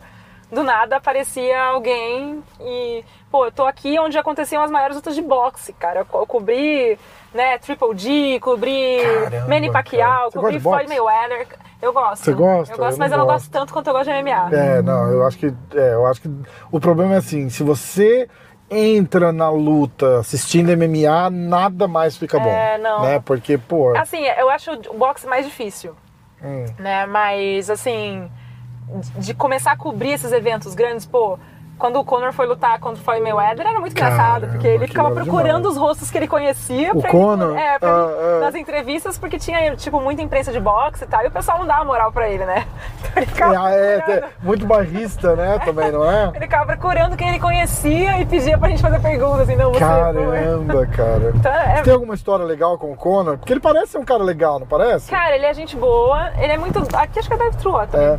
do 0.51 0.63
nada 0.63 0.97
aparecia 0.97 1.61
alguém 1.61 2.43
e, 2.61 3.05
pô, 3.31 3.47
eu 3.47 3.53
tô 3.53 3.65
aqui 3.65 3.99
onde 3.99 4.19
aconteciam 4.19 4.63
as 4.63 4.71
maiores 4.71 4.97
lutas 4.97 5.15
de 5.15 5.23
boxe, 5.23 5.73
cara. 5.73 6.01
Eu, 6.01 6.21
eu 6.21 6.27
cobri, 6.27 6.99
né, 7.33 7.59
Triple 7.59 7.97
G, 7.97 8.41
cobri 8.41 8.99
Caramba, 9.03 9.49
Manny. 9.49 9.73
Pacquiao, 9.73 10.31
cobri 10.31 10.61
Floyd 10.61 10.89
Mayweather. 10.89 11.47
Eu 11.87 11.93
gosto. 11.93 12.25
Você 12.25 12.33
gosta? 12.33 12.75
Eu 12.75 12.79
gosto, 12.79 12.93
Eu 12.95 12.99
mas 12.99 13.11
não 13.11 13.17
eu 13.17 13.21
não 13.21 13.27
gosto. 13.27 13.45
gosto 13.45 13.51
tanto 13.53 13.73
quanto 13.73 13.87
eu 13.87 13.93
gosto 13.93 14.11
de 14.11 14.23
MMA. 14.23 14.51
É, 14.53 14.83
não, 14.83 15.11
eu 15.11 15.27
acho 15.27 15.39
que. 15.39 15.47
É, 15.75 15.95
eu 15.95 16.05
acho 16.07 16.21
que 16.21 16.31
o 16.71 16.81
problema 16.81 17.15
é 17.15 17.19
assim, 17.19 17.49
se 17.49 17.63
você 17.63 18.29
entra 18.69 19.33
na 19.33 19.49
luta 19.49 20.19
assistindo 20.19 20.77
MMA, 20.77 21.31
nada 21.31 21.87
mais 21.87 22.17
fica 22.17 22.39
bom. 22.39 22.49
É, 22.51 22.79
não. 22.79 23.03
Né? 23.03 23.21
Porque, 23.25 23.57
pô. 23.57 23.97
Assim, 23.97 24.25
eu 24.25 24.51
acho 24.51 24.73
o 24.91 24.95
boxe 24.95 25.27
mais 25.27 25.47
difícil. 25.47 25.95
hum, 26.43 26.65
né? 26.79 27.07
Mas, 27.07 27.71
assim, 27.71 28.29
de 29.19 29.33
começar 29.35 29.73
a 29.73 29.77
cobrir 29.77 30.11
esses 30.13 30.33
eventos 30.33 30.75
grandes, 30.75 31.07
pô. 31.07 31.39
Quando 31.79 32.01
o 32.01 32.05
Conor 32.05 32.33
foi 32.33 32.47
lutar 32.47 32.79
contra 32.81 33.01
o 33.01 33.05
Floyd 33.05 33.23
Mayweather, 33.23 33.67
era 33.67 33.79
muito 33.79 33.93
engraçado, 33.93 34.17
Caramba, 34.41 34.47
porque 34.53 34.67
ele 34.67 34.87
ficava 34.87 35.11
procurando 35.11 35.57
demais. 35.59 35.67
os 35.67 35.77
rostos 35.77 36.11
que 36.11 36.17
ele 36.17 36.27
conhecia 36.27 36.93
O 36.95 37.01
pra 37.03 37.11
Conor? 37.11 37.51
ele, 37.51 37.61
é, 37.61 37.79
pra 37.79 37.89
Ah, 37.91 38.09
ele- 38.11 38.37
ah. 38.37 38.41
nas 38.41 38.55
entrevistas, 38.55 39.19
porque 39.19 39.39
tinha, 39.39 39.77
tipo, 39.77 40.01
muita 40.01 40.23
imprensa 40.23 40.51
de 40.51 40.59
boxe 40.59 41.05
e 41.05 41.07
tal, 41.07 41.23
e 41.23 41.27
o 41.27 41.31
pessoal 41.31 41.59
não 41.59 41.67
dava 41.67 41.85
moral 41.85 42.11
pra 42.11 42.29
ele, 42.31 42.45
né? 42.47 42.67
Então 43.17 43.23
ele 43.23 43.27
ficava, 43.27 43.73
é, 43.73 43.77
é, 43.77 44.13
é 44.13 44.25
muito 44.43 44.67
barrista, 44.67 45.37
né? 45.37 45.59
Também, 45.65 45.91
não 45.93 46.05
é? 46.11 46.31
ele 46.35 46.41
ficava 46.41 46.67
procurando 46.67 47.17
quem 47.17 47.29
ele 47.29 47.41
conhecia 47.41 48.21
e 48.21 48.27
pedia 48.27 48.59
pra 48.59 48.69
gente 48.69 48.83
fazer 48.83 49.01
perguntas, 49.01 49.41
assim, 49.41 49.57
não, 49.57 49.71
você 49.73 49.79
foi. 49.79 49.89
Caramba, 49.89 50.87
cara. 50.87 51.33
Então, 51.35 51.53
é, 51.53 51.83
Tem 51.83 51.93
alguma 51.93 52.15
história 52.15 52.45
legal 52.45 52.77
com 52.79 52.91
o 52.93 52.97
Conor? 52.97 53.39
Porque 53.39 53.53
ele 53.53 53.61
parece 53.61 53.93
ser 53.93 53.99
um 53.99 54.05
cara 54.05 54.23
legal, 54.23 54.59
não 54.59 54.67
parece? 54.67 55.11
Cara, 55.11 55.35
ele 55.35 55.47
é 55.47 55.55
gente 55.55 55.77
boa, 55.77 56.31
ele 56.39 56.53
é 56.53 56.59
muito. 56.59 56.79
Aqui 56.97 57.19
acho 57.19 57.29
que 57.29 57.35
é 57.35 57.39
drive 57.39 57.57
true 57.57 57.87
também. 57.87 58.07
É. 58.09 58.19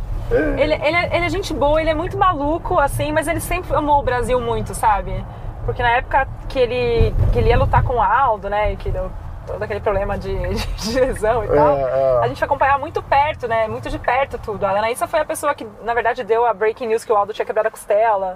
Ele, 0.60 0.74
ele, 0.74 0.96
é, 0.96 1.16
ele 1.16 1.24
é 1.26 1.28
gente 1.30 1.54
boa, 1.54 1.80
ele 1.80 1.88
é 1.90 1.94
muito 1.94 2.18
maluco, 2.18 2.78
assim, 2.78 3.12
mas 3.12 3.26
ele 3.28 3.40
sempre 3.48 3.74
amou 3.74 4.00
o 4.00 4.02
Brasil 4.02 4.40
muito, 4.40 4.74
sabe? 4.74 5.24
Porque 5.64 5.82
na 5.82 5.90
época 5.90 6.28
que 6.48 6.58
ele, 6.58 7.14
que 7.32 7.38
ele 7.38 7.48
ia 7.48 7.58
lutar 7.58 7.82
com 7.82 7.94
o 7.94 8.02
Aldo, 8.02 8.48
né? 8.48 8.72
E 8.72 8.76
que 8.76 8.90
deu 8.90 9.10
todo 9.46 9.62
aquele 9.62 9.80
problema 9.80 10.18
de, 10.18 10.34
de, 10.54 10.92
de 10.92 11.00
lesão 11.00 11.44
e 11.44 11.48
tal. 11.48 11.76
é. 11.76 12.18
A 12.22 12.28
gente 12.28 12.38
foi 12.38 12.46
acompanhar 12.46 12.78
muito 12.78 13.02
perto, 13.02 13.48
né? 13.48 13.66
Muito 13.66 13.90
de 13.90 13.98
perto 13.98 14.38
tudo. 14.38 14.64
A 14.64 14.70
Anaísa 14.70 15.06
foi 15.06 15.20
a 15.20 15.24
pessoa 15.24 15.54
que, 15.54 15.66
na 15.82 15.94
verdade, 15.94 16.22
deu 16.22 16.46
a 16.46 16.54
breaking 16.54 16.86
news 16.86 17.04
que 17.04 17.12
o 17.12 17.16
Aldo 17.16 17.32
tinha 17.32 17.44
quebrado 17.46 17.68
a 17.68 17.70
costela. 17.70 18.34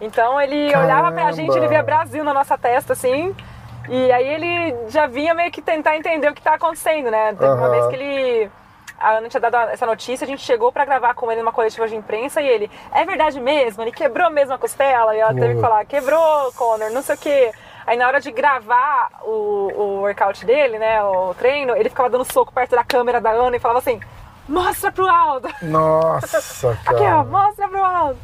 Então 0.00 0.40
ele 0.40 0.74
olhava 0.74 1.12
pra 1.12 1.30
gente, 1.32 1.56
ele 1.56 1.68
via 1.68 1.82
Brasil 1.82 2.24
na 2.24 2.34
nossa 2.34 2.58
testa, 2.58 2.92
assim. 2.94 3.34
E 3.88 4.10
aí 4.12 4.26
ele 4.26 4.88
já 4.88 5.06
vinha 5.06 5.34
meio 5.34 5.50
que 5.50 5.60
tentar 5.60 5.96
entender 5.96 6.28
o 6.28 6.34
que 6.34 6.42
tá 6.42 6.54
acontecendo, 6.54 7.10
né? 7.10 7.34
Teve 7.34 7.52
uma 7.52 7.66
Aham. 7.66 7.70
vez 7.70 7.86
que 7.86 7.94
ele. 7.96 8.50
A 8.98 9.18
Ana 9.18 9.28
tinha 9.28 9.40
dado 9.40 9.56
essa 9.70 9.86
notícia, 9.86 10.24
a 10.24 10.28
gente 10.28 10.42
chegou 10.42 10.72
pra 10.72 10.84
gravar 10.84 11.14
com 11.14 11.30
ele 11.30 11.40
numa 11.40 11.52
coletiva 11.52 11.88
de 11.88 11.96
imprensa 11.96 12.40
e 12.40 12.48
ele, 12.48 12.70
é 12.92 13.04
verdade 13.04 13.40
mesmo? 13.40 13.82
Ele 13.82 13.92
quebrou 13.92 14.30
mesmo 14.30 14.54
a 14.54 14.58
costela? 14.58 15.14
E 15.14 15.20
ela 15.20 15.34
teve 15.34 15.56
que 15.56 15.60
falar, 15.60 15.84
quebrou, 15.84 16.52
Conor, 16.52 16.90
não 16.90 17.02
sei 17.02 17.14
o 17.14 17.18
quê. 17.18 17.52
Aí 17.86 17.98
na 17.98 18.06
hora 18.06 18.20
de 18.20 18.30
gravar 18.30 19.10
o, 19.22 19.70
o 19.74 20.00
workout 20.00 20.46
dele, 20.46 20.78
né, 20.78 21.02
o 21.02 21.34
treino, 21.34 21.76
ele 21.76 21.90
ficava 21.90 22.08
dando 22.08 22.24
soco 22.24 22.52
perto 22.52 22.74
da 22.74 22.84
câmera 22.84 23.20
da 23.20 23.30
Ana 23.30 23.56
e 23.56 23.60
falava 23.60 23.80
assim, 23.80 24.00
mostra 24.48 24.90
pro 24.90 25.06
Aldo! 25.06 25.48
Nossa, 25.60 26.78
cara. 26.84 26.96
Aqui, 26.96 27.04
ó, 27.04 27.24
mostra 27.24 27.68
pro 27.68 27.84
Aldo! 27.84 28.18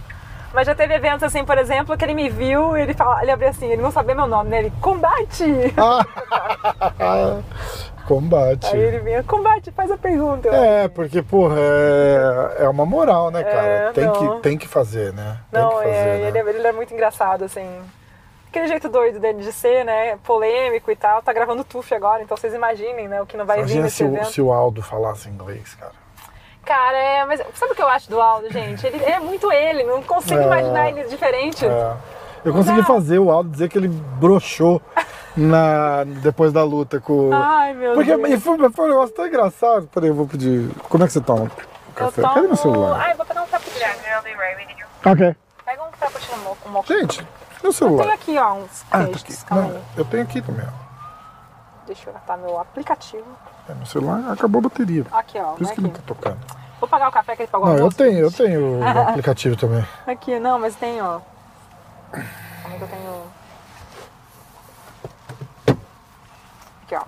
Mas 0.52 0.66
já 0.66 0.74
teve 0.74 0.94
eventos 0.94 1.22
assim, 1.22 1.44
por 1.44 1.58
exemplo, 1.58 1.96
que 1.96 2.04
ele 2.04 2.14
me 2.14 2.28
viu 2.28 2.76
e 2.76 2.80
ele, 2.80 2.94
fala, 2.94 3.22
ele 3.22 3.30
abriu 3.30 3.50
assim, 3.50 3.70
ele 3.70 3.82
não 3.82 3.90
sabia 3.90 4.14
meu 4.14 4.26
nome, 4.26 4.50
né? 4.50 4.60
Ele, 4.60 4.72
combate! 4.80 5.44
Combate. 8.10 8.66
Aí 8.74 8.80
ele 8.80 8.98
vinha, 8.98 9.22
combate, 9.22 9.70
faz 9.70 9.88
a 9.88 9.96
pergunta. 9.96 10.48
É, 10.48 10.88
porque, 10.88 11.22
porra, 11.22 11.54
é, 11.60 12.64
é 12.64 12.68
uma 12.68 12.84
moral, 12.84 13.30
né, 13.30 13.44
cara? 13.44 13.66
É, 13.66 13.92
tem, 13.92 14.04
não. 14.06 14.12
que, 14.36 14.42
tem 14.42 14.58
que 14.58 14.66
fazer, 14.66 15.12
né? 15.12 15.38
Tem 15.48 15.62
Não, 15.62 15.70
fazer, 15.70 15.88
é, 15.90 16.18
né? 16.18 16.28
ele, 16.28 16.38
é- 16.38 16.48
ele 16.56 16.66
é 16.66 16.72
muito 16.72 16.92
engraçado, 16.92 17.44
assim. 17.44 17.64
Aquele 18.48 18.66
jeito 18.66 18.88
doido 18.88 19.20
dele 19.20 19.42
de 19.44 19.52
ser, 19.52 19.84
né? 19.84 20.18
Polêmico 20.24 20.90
e 20.90 20.96
tal. 20.96 21.22
Tá 21.22 21.32
gravando 21.32 21.62
TUF 21.62 21.94
agora, 21.94 22.20
então 22.20 22.36
vocês 22.36 22.52
imaginem, 22.52 23.06
né? 23.06 23.22
O 23.22 23.26
que 23.26 23.36
não 23.36 23.46
vai 23.46 23.58
vir 23.58 23.62
Imagina 23.62 23.84
nesse 23.84 23.96
se 23.98 24.02
o, 24.04 24.24
se 24.24 24.42
o 24.42 24.52
Aldo 24.52 24.82
falasse 24.82 25.28
inglês, 25.28 25.76
cara. 25.76 25.92
Cara, 26.64 26.98
é, 26.98 27.24
mas 27.26 27.40
sabe 27.54 27.72
o 27.72 27.76
que 27.76 27.82
eu 27.82 27.88
acho 27.88 28.10
do 28.10 28.20
Aldo, 28.20 28.50
gente? 28.52 28.84
Ele 28.84 29.04
é 29.04 29.20
muito 29.20 29.52
ele, 29.52 29.84
não 29.84 30.02
consigo 30.02 30.40
É. 30.40 30.44
imaginar 30.46 30.88
ele 30.88 31.04
diferente. 31.04 31.64
É. 31.64 31.94
Eu 32.44 32.52
consegui 32.52 32.78
dá. 32.80 32.84
fazer 32.86 33.18
o 33.18 33.30
Aldo 33.30 33.50
dizer 33.50 33.68
que 33.68 33.76
ele 33.78 33.88
broxou 33.88 34.80
na, 35.36 36.04
depois 36.22 36.52
da 36.52 36.64
luta 36.64 36.98
com 37.00 37.28
o. 37.28 37.34
Ai, 37.34 37.74
meu 37.74 37.94
Porque 37.94 38.16
Deus. 38.16 38.30
e 38.30 38.40
foi, 38.40 38.70
foi 38.70 38.84
um 38.86 38.88
negócio 38.88 39.14
tão 39.14 39.26
engraçado. 39.26 39.86
Peraí, 39.92 40.08
eu 40.08 40.14
vou 40.14 40.26
pedir. 40.26 40.70
Como 40.88 41.04
é 41.04 41.06
que 41.06 41.12
você 41.12 41.20
toma 41.20 41.42
o 41.42 41.44
Eu 41.46 41.50
café? 41.94 42.22
tomo... 42.22 42.34
Cadê 42.34 42.46
meu 42.46 42.56
celular? 42.56 43.00
Ai, 43.00 43.14
vou 43.14 43.26
pegar 43.26 43.42
um 43.42 43.46
cappuccino. 43.46 43.90
Ok. 45.04 45.36
Pega 45.64 45.82
um 45.84 45.92
frappuccino 45.92 46.38
mo- 46.38 46.56
um 46.66 46.70
moco. 46.70 46.88
Gente, 46.88 47.20
meu 47.62 47.70
Eu 47.70 47.72
celular. 47.72 48.02
tenho 48.02 48.14
aqui, 48.14 48.38
ó, 48.38 48.54
uns 48.54 48.82
Ah, 48.90 48.98
tá 48.98 49.04
aqui. 49.04 49.44
Calma 49.46 49.64
Não, 49.64 49.80
eu 49.96 50.04
tenho 50.04 50.22
aqui 50.22 50.42
também, 50.42 50.66
ó. 50.66 50.90
Deixa 51.86 52.08
eu 52.08 52.12
catar 52.14 52.36
meu 52.38 52.58
aplicativo. 52.58 53.24
É, 53.68 53.74
meu 53.74 53.86
celular 53.86 54.32
acabou 54.32 54.60
a 54.60 54.62
bateria. 54.62 55.04
Aqui, 55.12 55.38
ó. 55.38 55.52
Por 55.52 55.62
isso 55.62 55.70
né, 55.70 55.74
que 55.74 55.80
não 55.80 55.90
aqui. 55.90 55.98
tá 56.00 56.04
tocando. 56.06 56.38
Vou 56.80 56.88
pagar 56.88 57.08
o 57.08 57.12
café 57.12 57.36
que 57.36 57.42
ele 57.42 57.48
pagou 57.48 57.68
Não, 57.68 57.76
eu 57.76 57.90
tenho, 57.92 58.18
eu 58.18 58.32
tenho 58.32 58.80
o 58.80 58.84
aplicativo 59.08 59.56
também. 59.56 59.84
Aqui, 60.06 60.38
não, 60.38 60.58
mas 60.58 60.74
tem, 60.76 61.00
ó. 61.02 61.20
Calma 62.10 62.26
aí 62.66 62.78
que 62.78 62.82
eu 62.84 62.88
tenho. 62.88 63.32
Aqui, 66.84 66.94
ó. 66.94 67.04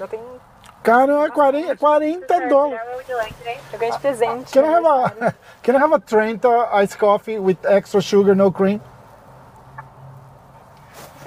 Eu 0.00 0.08
tenho. 0.08 0.40
Cara, 0.82 1.26
é 1.26 1.30
40, 1.30 1.76
40 1.76 2.48
dólares. 2.48 2.80
What 2.80 2.94
would 2.94 3.10
you 3.10 3.16
like 3.18 3.34
today? 3.34 3.58
Eu 3.72 3.78
ganhei 3.78 3.92
de 3.92 3.98
presente. 4.00 4.52
Can 4.52 4.64
I 4.64 4.68
have 4.74 4.86
a 4.86 5.34
Can 5.62 5.74
I 5.74 5.78
have 5.78 5.94
a 5.94 5.98
Trenta 5.98 6.48
iced 6.72 6.98
coffee 6.98 7.38
with 7.38 7.58
extra 7.64 8.00
sugar, 8.00 8.34
no 8.34 8.50
cream? 8.50 8.80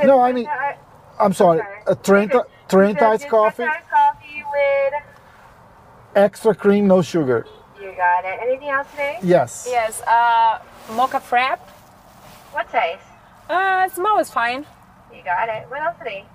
No, 0.04 0.20
I 0.20 0.34
mean, 0.34 0.48
I'm 1.20 1.34
sorry, 1.34 1.62
a 1.86 1.94
Trenta 1.96 2.46
Trenta 2.68 3.10
iced 3.10 3.30
coffee, 3.30 3.66
coffee 3.66 4.44
with. 4.52 5.04
extra 6.16 6.56
cream, 6.56 6.88
no 6.88 7.04
sugar. 7.04 7.46
You 7.80 7.94
got 7.96 8.26
it. 8.26 8.40
Anything 8.42 8.70
else 8.70 8.88
today? 8.92 9.20
Yes. 9.22 9.68
Yes, 9.70 10.02
uh, 10.08 10.60
mocha 10.94 11.20
frap. 11.20 11.60
What 12.54 12.70
size? 12.72 13.00
Uh, 13.50 13.88
small 13.90 14.20
is 14.20 14.30
fine. 14.32 14.66
You 15.14 15.22
got 15.24 15.50
it. 15.50 15.68
What 15.70 15.82
else 15.82 15.98
today? 15.98 16.26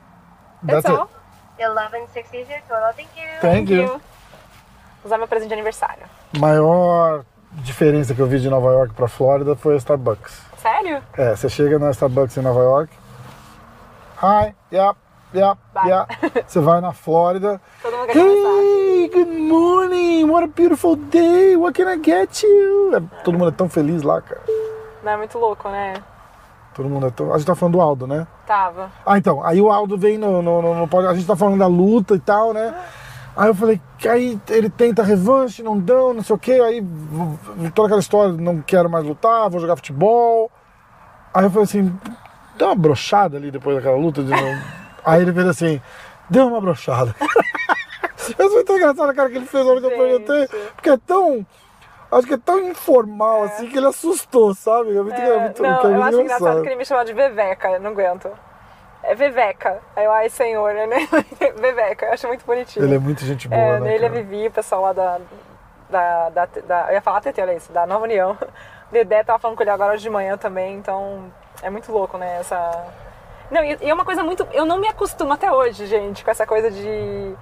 That's, 0.63 0.83
That's 0.85 0.95
it. 0.95 0.99
all. 0.99 1.11
Eleven 1.59 2.07
sixty 2.13 2.39
is 2.39 2.49
your 2.49 2.61
total. 2.69 2.93
Thank 2.93 3.09
you. 3.17 3.41
Thank 3.41 3.71
you. 3.71 4.01
Usar 5.05 5.19
meu 5.19 5.27
presente 5.29 5.49
de 5.49 5.55
aniversário. 5.55 6.05
Maior 6.39 7.25
diferença 7.53 8.15
que 8.15 8.21
eu 8.21 8.27
vi 8.27 8.39
de 8.41 8.51
Nova 8.51 8.71
York 8.73 8.93
pra 8.95 9.09
Flórida 9.09 9.55
foi 9.57 9.75
a 9.75 9.77
Starbucks. 9.77 10.43
Sério? 10.59 11.03
É, 11.17 11.35
você 11.37 11.49
chega 11.49 11.79
na 11.79 11.91
Starbucks 11.91 12.37
em 12.37 12.43
Nova 12.43 12.61
York. 12.61 12.93
Hi, 14.23 14.55
yep, 14.73 14.99
yep, 15.35 15.59
Bye. 15.73 15.89
yep. 15.91 16.45
Você 16.49 16.59
vai 16.61 16.81
na 16.81 16.93
Flórida. 16.93 17.61
Todo 17.83 17.97
mundo 17.97 18.07
quer. 18.09 18.19
Hey, 18.19 19.09
good 19.09 19.31
morning. 19.31 20.25
What 20.29 20.45
a 20.45 20.47
beautiful 20.49 20.97
day. 20.97 21.55
What 21.57 21.75
can 21.75 21.89
I 21.89 21.99
get 22.03 22.43
you? 22.43 22.97
É, 22.97 23.23
todo 23.23 23.39
mundo 23.39 23.49
é 23.49 23.53
tão 23.53 23.69
feliz 23.69 24.03
lá, 24.03 24.21
cara. 24.23 24.41
Não 25.07 25.13
é 25.13 25.17
muito 25.19 25.39
louco, 25.39 25.69
né? 25.69 25.95
Todo 26.75 26.89
mundo 26.89 27.07
é. 27.07 27.33
A 27.33 27.39
gente 27.39 27.47
tá 27.47 27.55
falando 27.55 27.75
do 27.75 27.81
Aldo, 27.81 28.09
né? 28.09 28.27
Tava. 28.45 28.91
Ah, 29.07 29.17
então. 29.17 29.41
Aí 29.45 29.61
o 29.61 29.71
Aldo 29.71 29.97
vem 29.97 30.19
no, 30.19 30.43
no, 30.43 30.61
no, 30.61 30.85
no 30.85 31.09
A 31.09 31.15
gente 31.15 31.29
tá 31.29 31.37
falando 31.37 31.61
da 31.61 31.69
luta 31.69 32.17
e 32.17 32.19
tal, 32.19 32.53
né? 32.53 32.75
Aí 33.37 33.49
eu 33.49 33.55
falei, 33.55 33.81
aí 34.11 34.37
ele 34.49 34.69
tenta 34.69 35.05
revanche, 35.05 35.63
não 35.63 35.79
dão, 35.79 36.13
não 36.13 36.25
sei 36.25 36.35
o 36.35 36.39
quê. 36.39 36.55
Aí 36.55 36.85
toda 37.73 37.87
aquela 37.87 38.01
história, 38.01 38.33
não 38.33 38.61
quero 38.61 38.91
mais 38.91 39.05
lutar, 39.05 39.49
vou 39.49 39.61
jogar 39.61 39.77
futebol. 39.77 40.51
Aí 41.33 41.45
eu 41.45 41.51
falei 41.51 41.65
assim, 41.65 41.97
deu 42.59 42.67
uma 42.67 42.75
brochada 42.75 43.37
ali 43.37 43.53
depois 43.53 43.77
daquela 43.77 43.97
luta 43.97 44.25
de 44.25 44.33
aí 45.07 45.23
ele 45.23 45.33
fez 45.33 45.47
assim, 45.47 45.81
deu 46.29 46.49
uma 46.49 46.61
brochada. 46.61 47.15
eu 48.37 48.51
foi 48.51 48.65
tão 48.65 48.77
engraçado 48.77 49.09
a 49.09 49.15
cara 49.15 49.31
que 49.31 49.37
ele 49.37 49.47
fez 49.47 49.65
na 49.65 49.71
hora 49.71 49.81
que 49.81 49.87
eu 49.87 49.91
perguntei, 49.91 50.49
porque 50.75 50.91
é 50.91 50.97
tão. 50.97 51.47
Acho 52.11 52.27
que 52.27 52.35
é 52.35 52.39
tão 52.39 52.61
informal 52.61 53.43
assim 53.45 53.69
que 53.69 53.77
ele 53.77 53.87
assustou, 53.87 54.55
sabe? 54.55 54.97
É 54.97 55.03
muito, 55.03 55.21
é 55.21 55.39
muito, 55.41 55.63
não, 55.63 55.81
é 55.81 55.97
eu 55.97 56.03
acho 56.03 56.21
engraçado 56.21 56.63
que 56.63 56.69
ele 56.69 56.77
me 56.77 56.85
chamava 56.85 57.05
de 57.07 57.13
Veveca, 57.13 57.69
eu 57.71 57.81
não 57.81 57.91
aguento. 57.91 58.31
É 59.03 59.15
Veveca. 59.15 59.81
Aí 59.95 60.05
eu, 60.05 60.13
ai 60.13 60.29
senhor, 60.29 60.73
né? 60.75 61.09
Veveca, 61.57 62.07
eu 62.07 62.13
acho 62.13 62.27
muito 62.29 62.45
bonitinho. 62.47 62.85
Ele 62.85 62.95
é 62.95 62.99
muito 62.99 63.25
gente 63.25 63.49
boa, 63.49 63.61
É, 63.61 63.73
né? 63.81 63.91
nele 63.91 64.05
é 64.07 64.09
cara? 64.09 64.23
Vivi, 64.23 64.47
o 64.49 64.51
pessoal 64.53 64.83
lá 64.83 64.93
da, 64.93 65.19
da, 65.91 66.29
da, 66.31 66.47
da- 66.67 66.87
Eu 66.89 66.95
ia 66.95 67.01
falar 67.03 67.21
TT, 67.21 67.41
olha 67.43 67.55
isso, 67.55 67.73
da 67.73 67.87
Nova 67.87 68.05
União. 68.05 68.37
Dedé 68.91 69.25
tava 69.25 69.39
falando 69.39 69.57
com 69.57 69.63
ele 69.65 69.71
agora 69.71 69.95
hoje 69.95 70.03
de 70.03 70.11
manhã 70.11 70.37
também, 70.37 70.77
então 70.77 71.25
é 71.63 71.69
muito 71.71 71.91
louco, 71.91 72.17
né? 72.19 72.39
Essa. 72.41 72.85
Não, 73.51 73.63
e, 73.65 73.77
e 73.81 73.91
é 73.91 73.95
uma 73.95 74.05
coisa 74.05 74.23
muito. 74.23 74.47
Eu 74.53 74.65
não 74.65 74.79
me 74.79 74.87
acostumo 74.89 75.33
até 75.33 75.51
hoje, 75.51 75.87
gente, 75.87 76.25
com 76.25 76.31
essa 76.31 76.47
coisa 76.47 76.71
de. 76.71 77.35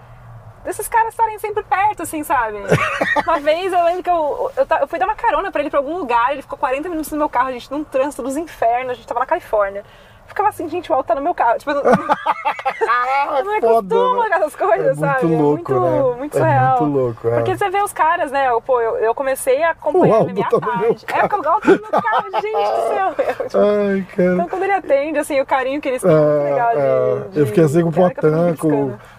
Desses 0.65 0.89
caras 0.89 1.09
estarem 1.11 1.39
sempre 1.39 1.63
perto, 1.63 2.03
assim, 2.03 2.23
sabe? 2.25 2.57
Uma 3.27 3.39
vez 3.41 3.73
eu 3.73 3.85
lembro 3.85 4.03
que 4.03 4.11
eu, 4.11 4.51
eu, 4.57 4.67
eu 4.81 4.89
fui 4.89 4.99
dar 4.99 5.05
uma 5.07 5.15
carona 5.15 5.53
pra 5.53 5.61
ele 5.61 5.71
pra 5.71 5.79
algum 5.79 5.99
lugar, 5.99 6.33
ele 6.33 6.43
ficou 6.43 6.59
40 6.59 6.89
minutos 6.89 7.11
no 7.13 7.19
meu 7.19 7.29
carro, 7.29 7.49
a 7.49 7.53
gente, 7.53 7.71
num 7.71 7.85
trânsito 7.85 8.23
dos 8.23 8.37
infernos, 8.37 8.93
a 8.93 8.95
gente 8.95 9.07
tava 9.07 9.21
na 9.21 9.27
Califórnia. 9.27 9.85
Ficava 10.27 10.49
assim, 10.49 10.67
gente, 10.71 10.91
o 10.91 10.95
alto 10.95 11.07
tá 11.07 11.15
no 11.15 11.21
meu 11.21 11.35
carro. 11.35 11.59
Tipo, 11.59 11.71
eu 11.73 11.85
não, 11.85 11.93
Ah, 12.89 13.37
eu 13.39 13.45
não 13.45 13.53
me 13.53 13.61
foda, 13.61 13.95
acostumo 13.95 14.23
né? 14.23 14.29
com 14.31 14.35
essas 14.37 14.57
coisas, 14.57 14.79
É 14.81 14.89
muito 14.95 15.01
sabe? 15.01 15.27
louco, 15.37 15.73
é 15.73 15.75
muito, 15.77 15.81
né? 15.81 16.17
muito 16.19 16.37
É 16.39 16.41
surreal. 16.41 16.81
muito 16.81 16.99
louco, 16.99 17.29
é. 17.29 17.35
Porque 17.35 17.57
você 17.59 17.69
vê 17.71 17.83
os 17.83 17.93
caras, 17.93 18.31
né? 18.33 18.49
Eu, 18.49 18.61
pô, 18.63 18.81
eu, 18.81 18.97
eu 18.97 19.15
comecei 19.15 19.63
a 19.63 19.71
acompanhar 19.73 20.15
Aldo 20.17 20.27
na 20.29 20.33
minha 20.33 20.49
tá 20.49 20.59
meu 20.59 20.71
tarde. 20.71 21.05
É, 21.13 21.29
porque 21.29 21.47
o 21.47 21.51
Aldo 21.51 21.61
tá 21.61 21.69
no 21.73 21.81
meu 21.93 22.03
carro, 22.03 22.31
gente 22.41 22.53
do 22.53 22.89
céu. 22.89 23.15
Eu, 23.19 23.47
tipo, 23.49 23.59
Ai, 23.59 23.99
então, 23.99 24.37
cara. 24.39 24.49
quando 24.49 24.63
ele 24.63 24.73
atende, 24.73 25.19
assim, 25.19 25.41
o 25.41 25.47
carinho 25.47 25.81
que 25.83 25.89
eles 25.91 26.01
têm 26.03 26.11
é 26.11 26.15
muito 26.15 26.45
legal. 26.45 26.71
É, 26.71 26.75
De, 26.75 26.81
é, 26.81 27.29
de- 27.29 27.41
eu 27.41 27.47
fiquei 27.47 27.65
assim 27.65 27.83
com 27.83 27.89
o 27.91 27.93
cara 28.15 28.55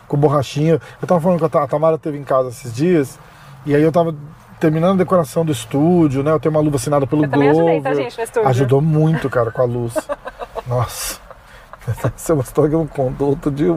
com, 0.08 0.18
Borrachinha. 0.18 0.80
Eu 1.02 1.08
tava 1.08 1.20
falando 1.22 1.40
que 1.40 1.46
a 1.46 1.50
Ta- 1.50 1.64
a 1.64 1.68
Tamara 1.68 1.98
teve 1.98 2.18
em 2.18 2.24
casa 2.24 2.50
esses 2.50 2.74
dias, 2.74 3.20
e 3.66 3.76
aí 3.76 3.82
eu 3.84 3.92
tava 3.92 4.16
terminando 4.60 4.94
a 4.96 5.04
decoração 5.04 5.44
do 5.46 5.52
estúdio, 5.52 6.24
né? 6.24 6.32
Eu 6.32 6.40
tenho 6.40 6.54
uma 6.56 6.62
luva 6.62 6.78
assinada 6.78 7.06
pelo 7.06 7.28
também 7.28 7.50
ajudei, 7.50 7.82
tá, 7.82 7.94
gente, 7.94 8.18
no 8.18 8.24
estúdio? 8.24 8.50
Ajudou 8.50 8.82
muito, 8.82 9.30
cara, 9.30 9.52
com 9.52 9.62
a 9.62 9.66
luz. 9.66 9.94
Nossa. 10.68 11.20
Essa 12.16 12.32
é 12.32 12.34
uma 12.34 12.42
história 12.42 12.70
que 12.70 12.76
eu 12.76 12.80
não 12.80 12.88
conto. 12.88 13.24
Outro 13.26 13.52
dia 13.52 13.68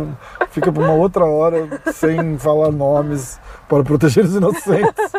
fica 0.51 0.72
pra 0.72 0.83
uma 0.83 0.95
outra 0.95 1.26
hora 1.26 1.68
sem 1.93 2.39
falar 2.39 2.70
nomes 2.70 3.39
para 3.68 3.85
proteger 3.85 4.24
os 4.24 4.35
inocentes. 4.35 5.12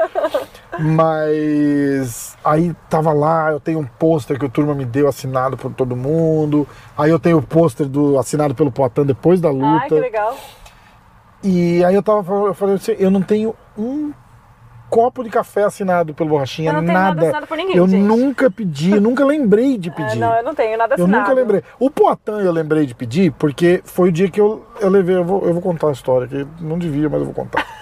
Mas 0.80 2.36
aí 2.44 2.74
tava 2.90 3.14
lá, 3.14 3.52
eu 3.52 3.60
tenho 3.60 3.80
um 3.80 3.86
pôster 3.86 4.40
que 4.40 4.46
o 4.46 4.50
turma 4.50 4.74
me 4.74 4.86
deu 4.86 5.08
assinado 5.08 5.56
por 5.56 5.72
todo 5.72 5.96
mundo. 5.96 6.68
Aí 6.98 7.12
eu 7.12 7.20
tenho 7.20 7.38
o 7.38 7.42
pôster 7.44 7.86
do 7.88 8.18
assinado 8.18 8.56
pelo 8.56 8.72
Poitin 8.72 9.04
depois 9.04 9.40
da 9.40 9.52
luta. 9.52 9.66
Ai, 9.84 9.88
que 9.90 10.00
legal. 10.00 10.36
E 11.44 11.84
aí 11.86 11.96
eu 11.96 12.04
tava 12.04 12.24
falando, 12.24 12.48
eu 12.48 12.54
falei 12.54 12.76
assim, 12.76 12.96
eu 13.00 13.10
não 13.10 13.22
tenho 13.22 13.56
um 13.78 14.12
copo 14.90 15.24
de 15.24 15.30
café 15.30 15.64
assinado 15.64 16.14
pelo 16.16 16.30
Borrachinha, 16.30 16.70
Eu 16.72 16.74
não 16.74 16.82
tenho 16.82 16.94
nada. 16.94 17.10
nada 17.16 17.22
assinado 17.28 17.48
por 17.48 17.56
ninguém, 17.58 17.76
eu 17.78 17.88
gente. 17.88 18.02
nunca 18.02 18.50
pedi, 18.50 19.00
nunca 19.00 19.24
lembrei 19.24 19.78
de 19.78 19.90
É, 19.90 19.92
pedir. 19.92 20.18
não, 20.18 20.34
eu 20.36 20.44
não 20.44 20.56
tenho 20.56 20.78
nada 20.78 20.96
Eu 20.98 21.04
assinado. 21.06 21.22
nunca 21.30 21.34
lembrei. 21.40 21.64
O 21.80 21.90
Poitin 21.92 22.32
eu 22.44 22.52
lembrei 22.52 22.86
de 22.86 22.96
pedir, 22.96 23.32
porque 23.34 23.82
foi 23.86 24.10
o 24.10 24.12
dia 24.12 24.30
que 24.30 24.42
eu, 24.42 24.66
eu 24.82 24.90
levei. 24.90 25.16
Eu 25.16 25.24
vou, 25.24 25.46
eu 25.46 25.54
vou 25.54 25.62
contar 25.62 25.90
a 25.90 25.92
história, 25.92 26.28
que 26.28 26.46
não 26.60 26.78
devia, 26.80 27.08
mas 27.08 27.20
eu 27.20 27.26
vou 27.26 27.34
contar. 27.36 27.66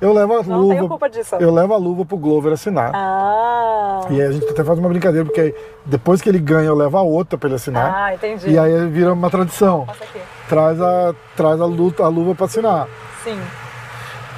Eu 0.00 0.14
levo 0.14 0.32
a 0.32 0.36
Não 0.36 0.42
tenho 0.44 0.58
luva. 0.60 0.88
culpa 0.88 1.10
disso. 1.10 1.34
Eu 1.34 1.52
levo 1.52 1.74
a 1.74 1.76
luva 1.76 2.02
pro 2.02 2.16
Glover 2.16 2.54
assinar. 2.54 2.90
Ah, 2.94 4.00
E 4.08 4.14
aí 4.18 4.26
a 4.28 4.32
gente 4.32 4.48
até 4.48 4.64
faz 4.64 4.78
uma 4.78 4.88
brincadeira, 4.88 5.26
porque 5.26 5.54
depois 5.84 6.22
que 6.22 6.28
ele 6.30 6.38
ganha, 6.38 6.68
eu 6.68 6.74
levo 6.74 6.96
a 6.96 7.02
outra 7.02 7.36
pra 7.36 7.48
ele 7.48 7.56
assinar. 7.56 7.92
ah 7.94 8.14
entendi. 8.14 8.48
E 8.48 8.58
aí 8.58 8.86
vira 8.88 9.12
uma 9.12 9.28
tradição. 9.28 9.84
Passa 9.84 10.04
aqui. 10.04 10.20
Traz 10.48 10.80
a, 10.80 11.14
traz 11.36 11.60
a, 11.60 11.66
luta, 11.66 12.04
a 12.04 12.08
luva 12.08 12.34
pra 12.34 12.46
assinar. 12.46 12.88
Sim. 13.22 13.40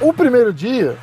O 0.01 0.11
primeiro 0.11 0.51
dia, 0.51 0.97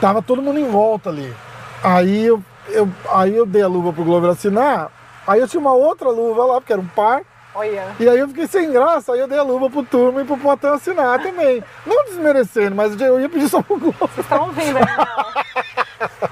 tava 0.00 0.20
todo 0.20 0.42
mundo 0.42 0.58
em 0.58 0.68
volta 0.70 1.08
ali. 1.08 1.34
Aí 1.82 2.26
eu, 2.26 2.42
eu, 2.68 2.88
aí 3.10 3.34
eu 3.34 3.46
dei 3.46 3.62
a 3.62 3.68
luva 3.68 3.92
pro 3.92 4.04
Glover 4.04 4.30
assinar. 4.30 4.90
Aí 5.26 5.40
eu 5.40 5.48
tinha 5.48 5.60
uma 5.60 5.72
outra 5.72 6.10
luva 6.10 6.44
lá, 6.44 6.60
porque 6.60 6.72
era 6.72 6.82
um 6.82 6.86
par. 6.86 7.22
Olha. 7.54 7.88
E 7.98 8.08
aí 8.08 8.18
eu 8.18 8.28
fiquei 8.28 8.46
sem 8.46 8.70
graça, 8.70 9.12
aí 9.12 9.20
eu 9.20 9.26
dei 9.28 9.38
a 9.38 9.42
luva 9.42 9.70
pro 9.70 9.82
turma 9.82 10.20
e 10.20 10.24
pro 10.24 10.36
Poitin 10.36 10.68
assinar 10.68 11.20
também. 11.20 11.62
Não 11.86 12.04
desmerecendo, 12.04 12.76
mas 12.76 13.00
eu 13.00 13.20
ia 13.20 13.28
pedir 13.28 13.48
só 13.48 13.62
pro 13.62 13.78
Glover. 13.78 13.98
Vocês 13.98 14.18
estão 14.18 14.46
ouvindo 14.46 14.76
aí, 14.78 14.84
não? 14.96 16.28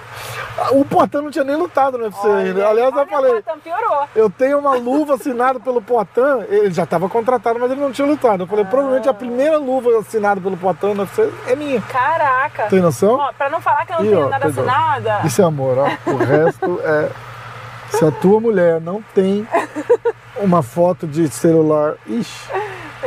O 0.72 0.84
Poitin 0.84 1.18
não 1.18 1.30
tinha 1.30 1.44
nem 1.44 1.54
lutado 1.56 1.98
no 1.98 2.04
UFC 2.04 2.26
ainda. 2.26 2.66
Aliás, 2.68 2.92
eu 2.94 3.00
olha, 3.00 3.08
falei, 3.10 3.42
Poitin 3.42 3.60
piorou. 3.60 4.04
eu 4.14 4.30
tenho 4.30 4.58
uma 4.58 4.74
luva 4.74 5.14
assinada 5.14 5.60
pelo 5.60 5.82
Poitin. 5.82 6.44
Ele 6.48 6.70
já 6.72 6.84
estava 6.84 7.08
contratado, 7.08 7.58
mas 7.58 7.70
ele 7.70 7.80
não 7.80 7.92
tinha 7.92 8.06
lutado. 8.08 8.44
Eu 8.44 8.46
falei, 8.46 8.64
provavelmente 8.64 9.08
a 9.08 9.14
primeira 9.14 9.58
luva 9.58 9.98
assinada 9.98 10.40
pelo 10.40 10.56
Poitin 10.56 10.94
no 10.94 11.02
UFC 11.02 11.30
é 11.46 11.54
minha. 11.54 11.80
Caraca. 11.82 12.68
Tem 12.68 12.80
noção? 12.80 13.16
Ó, 13.16 13.32
pra 13.34 13.50
não 13.50 13.60
falar 13.60 13.84
que 13.84 13.92
eu 13.92 13.96
não 13.98 14.04
Ih, 14.04 14.08
tenho 14.08 14.26
ó, 14.26 14.28
nada 14.30 14.46
assinada, 14.46 15.20
Isso 15.24 15.42
é 15.42 15.44
amor, 15.44 15.76
ó. 15.78 16.10
O 16.10 16.16
resto 16.16 16.80
é. 16.82 17.10
Se 17.90 18.04
a 18.04 18.10
tua 18.10 18.40
mulher 18.40 18.80
não 18.80 19.00
tem 19.14 19.46
uma 20.38 20.62
foto 20.62 21.06
de 21.06 21.28
celular. 21.28 21.94
Ixi, 22.06 22.48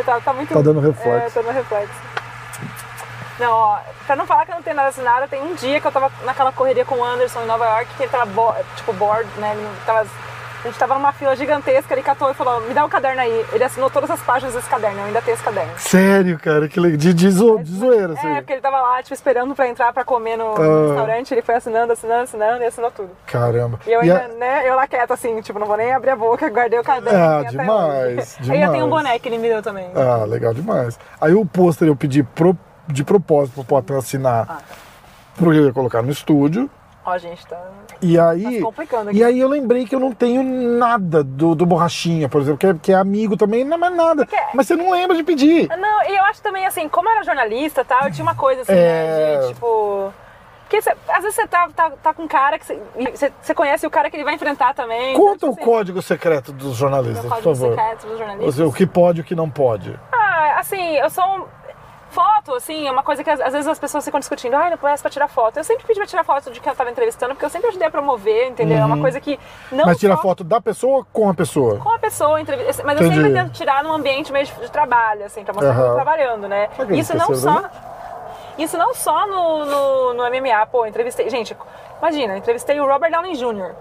tá, 0.06 0.20
tá 0.22 0.34
muito. 0.34 0.54
Tá 0.54 0.62
dando 0.62 0.80
reflexo. 0.80 1.10
É, 1.28 1.30
tá 1.30 1.42
dando 1.42 1.54
reflexo. 1.54 1.94
Não, 3.40 3.52
ó, 3.52 3.78
pra 4.06 4.16
não 4.16 4.26
falar 4.28 4.45
que 4.45 4.52
eu 4.52 4.56
não 4.56 4.64
tenho 4.64 4.76
nada 4.76 4.90
assinado, 4.90 5.28
tem 5.28 5.41
um 5.41 5.56
dia 5.56 5.80
que 5.80 5.88
eu 5.88 5.91
tava 5.91 6.11
naquela 6.26 6.52
correria 6.52 6.84
com 6.86 6.95
o 6.95 7.03
Anderson 7.03 7.41
em 7.41 7.45
Nova 7.48 7.66
York, 7.66 7.88
que 7.95 8.03
ele 8.03 8.11
tava, 8.11 8.26
bo- 8.26 8.56
tipo, 8.76 8.91
bored, 8.94 9.30
né? 9.38 9.53
Ele 9.56 9.68
tava, 9.86 10.02
a 10.02 10.68
gente 10.68 10.78
tava 10.78 10.95
numa 10.95 11.14
fila 11.14 11.34
gigantesca, 11.38 11.94
ele 11.94 12.03
catou 12.03 12.30
e 12.30 12.34
falou, 12.34 12.60
me 12.60 12.74
dá 12.74 12.84
o 12.84 12.90
caderno 12.90 13.22
aí. 13.22 13.45
Ele 13.53 13.64
assinou 13.64 13.90
todas 13.90 14.11
as 14.11 14.20
páginas 14.20 14.53
desse 14.56 14.70
caderno, 14.70 14.99
eu 14.99 15.06
ainda 15.06 15.22
tenho 15.22 15.36
esse 15.36 15.44
caderno. 15.44 15.72
sério, 15.78 16.38
cara, 16.38 16.68
que 16.68 16.78
legal. 16.82 16.98
De, 16.98 17.14
de, 17.14 17.32
zo- 17.32 17.60
de 17.64 17.72
zoeira, 17.78 18.11
assim. 18.11 18.28
É, 18.28 18.41
porque 18.41 18.52
ele 18.52 18.61
tava 18.61 18.82
lá, 18.82 19.02
tipo, 19.02 19.14
esperando 19.14 19.56
pra 19.56 19.70
entrar 19.70 19.94
pra 19.94 20.03
comer 20.03 20.36
no, 20.36 20.56
no 20.56 20.61
Ah. 20.61 20.88
restaurante, 20.90 21.34
ele 21.34 21.41
foi 21.41 21.56
assinando, 21.56 21.94
assinando, 21.94 22.24
assinando 22.24 22.61
e 22.61 22.66
assinou 22.66 22.91
tudo. 22.91 23.10
Caramba. 23.26 23.80
E 23.88 23.91
eu 23.94 24.03
E 24.03 24.11
ainda, 24.11 24.26
a- 24.26 24.28
né, 24.38 24.64
eu 24.70 24.76
lá 24.76 24.86
quieta 24.86 25.14
assim, 25.14 25.40
tipo, 25.40 25.57
não 25.60 25.66
vou 25.68 25.78
nem 25.78 25.94
abrir 25.94 26.10
a 26.10 26.16
boca, 26.18 26.49
guardei 26.52 26.78
o 26.78 26.84
caderno. 26.84 27.18
Ah, 27.18 27.44
demais, 27.49 28.38
hoje. 28.41 28.52
Aí 28.52 28.61
eu 28.61 28.72
tenho 28.74 28.84
um 28.84 28.90
demais. 28.90 29.03
boné 29.06 29.18
que 29.20 29.30
ele 29.30 29.38
me 29.38 29.48
deu 29.48 29.61
também. 29.64 29.90
Ah, 29.95 30.26
legal 30.26 30.53
demais. 30.53 30.99
Aí 31.22 31.34
o 31.34 31.45
pôster 31.45 31.88
eu 31.88 31.95
pedi 31.95 32.22
pro- 32.22 32.57
de 32.91 33.03
propósito 33.03 33.56
pro 33.56 33.64
Poitin 33.64 33.94
assinar. 33.94 34.45
Ah, 34.49 34.53
tá. 34.56 34.61
Porque 35.38 35.57
eu 35.60 35.66
ia 35.68 35.74
colocar 35.74 36.02
no 36.02 36.11
estúdio. 36.11 36.70
Ó, 37.06 37.18
gente, 37.18 37.45
tá. 37.48 37.57
E 38.02 38.20
aí, 38.20 38.44
Tá 38.44 38.49
se 38.52 38.61
complicando 38.61 39.10
aqui. 39.10 39.20
e 39.20 39.24
aí 39.24 39.40
eu 39.40 39.48
lembrei 39.48 39.86
que 39.86 39.95
eu 39.95 39.99
não 39.99 40.11
tenho 40.11 40.44
nada 40.78 41.24
do, 41.24 41.56
do 41.56 41.66
Borrachinha, 41.66 42.28
por 42.30 42.41
exemplo, 42.41 42.57
que 42.60 42.68
é, 42.68 42.74
que 42.74 42.91
é 42.91 42.95
amigo 42.95 43.36
também, 43.38 43.64
não 43.64 43.76
é 43.76 43.80
mais 43.80 43.95
nada. 43.95 44.26
Porque- 44.26 44.41
Mas 44.53 44.68
você 44.68 44.76
não 44.76 44.91
lembra 44.91 45.16
de 45.16 45.24
pedir. 45.24 45.68
Não, 45.70 46.03
e 46.03 46.16
eu 46.16 46.24
acho 46.26 46.41
também, 46.41 46.66
assim, 46.66 46.88
como 46.90 47.07
eu 47.10 47.14
era 47.14 47.24
jornalista 47.24 47.82
e 47.82 47.86
tal, 47.86 48.03
eu 48.06 48.11
tinha 48.11 48.24
uma 48.24 48.36
coisa 48.36 48.61
assim, 48.61 48.74
É. 48.74 49.38
né? 49.38 49.48
De, 49.48 49.53
tipo. 49.53 50.14
Porque 50.66 50.84
cê- 50.84 50.95
às 51.07 51.24
vezes 51.24 51.34
você 51.36 51.48
tá, 51.48 51.68
tá, 51.76 51.90
tá 51.91 52.14
com 52.14 52.24
um 52.24 52.28
cara 52.28 52.60
que 52.60 52.66
você- 52.66 53.53
conhece 53.56 53.88
o 53.88 53.90
cara 53.90 54.07
que 54.11 54.16
ele 54.16 54.24
vai 54.24 54.36
enfrentar 54.36 54.76
também. 54.76 55.14
então, 55.14 55.24
Conta 55.26 55.34
tipo 55.40 55.48
o 55.48 55.49
assim, 55.53 55.64
código 55.64 56.02
secreto 56.03 56.52
dos 56.52 56.76
jornalistas, 56.76 57.22
por 57.26 57.30
código 57.41 57.56
favor. 57.56 57.70
secreto 57.76 58.06
dos 58.07 58.20
jornalistas. 58.20 58.60
O 58.60 58.72
que 58.72 58.86
pode 58.86 59.18
e 59.20 59.22
o 59.22 59.24
que 59.24 59.34
não 59.34 59.49
pode. 59.49 59.98
Ah, 60.11 60.57
assim, 60.60 60.95
eu 60.98 61.10
sou 61.10 61.24
um... 61.26 61.44
Foto, 62.11 62.56
assim, 62.56 62.88
é 62.88 62.91
uma 62.91 63.03
coisa 63.03 63.23
que 63.23 63.30
às, 63.30 63.40
às 63.40 63.53
vezes 63.53 63.68
as 63.68 63.77
pessoas 63.77 64.03
ficam 64.03 64.19
discutindo. 64.19 64.56
Ai, 64.56 64.72
não 64.72 64.77
parece 64.77 65.03
pra 65.03 65.11
tirar 65.11 65.27
foto. 65.27 65.57
Eu 65.57 65.64
sempre 65.64 65.86
pedi 65.86 65.99
pra 65.99 66.07
tirar 66.07 66.23
foto 66.23 66.52
de 66.52 66.60
quem 66.60 66.72
eu 66.72 66.76
tava 66.76 66.90
entrevistando, 66.90 67.34
porque 67.36 67.45
eu 67.45 67.49
sempre 67.49 67.69
ajudei 67.69 67.88
a 67.88 67.91
promover, 67.91 68.48
entendeu? 68.48 68.80
É 68.80 68.86
uma 68.86 68.98
coisa 68.99 69.19
que 69.22 69.40
não 69.72 69.80
Uhum. 69.80 69.86
Mas 69.86 69.99
tira 69.99 70.15
só 70.15 70.22
foto 70.22 70.44
da 70.44 70.60
pessoa 70.60 71.06
com 71.14 71.30
a 71.30 71.34
pessoa. 71.34 71.77
com 71.77 71.90
a 71.91 71.99
pessoa, 71.99 72.41
entrev- 72.41 72.61
mas 72.84 72.99
eu 72.99 73.06
Entendi. 73.07 73.15
sempre 73.15 73.34
tento 73.34 73.52
tirar 73.52 73.84
num 73.84 73.94
ambiente 73.94 74.31
meio 74.31 74.45
de, 74.45 74.72
trabalho, 74.72 75.23
assim, 75.26 75.44
pra 75.44 75.53
mostrar 75.53 75.73
que 75.76 75.80
eu 75.81 75.88
tô 75.90 75.95
trabalhando, 75.95 76.48
né? 76.48 76.69
Eu 76.80 76.91
Isso 76.95 77.15
não 77.15 77.36
só... 77.36 77.64
Isso 78.57 78.77
não 78.77 78.94
só 78.94 79.26
no, 79.27 79.65
no, 79.65 80.14
no 80.15 80.23
MMA, 80.30 80.65
pô, 80.65 80.84
eu 80.86 80.90
entrevistei... 80.90 81.30
Gente, 81.30 81.56
imagina, 81.99 82.34
eu 82.34 82.38
entrevistei 82.38 82.80
o 82.80 82.86
Robert 82.88 83.11
Downey 83.11 83.34
Jr., 83.36 83.72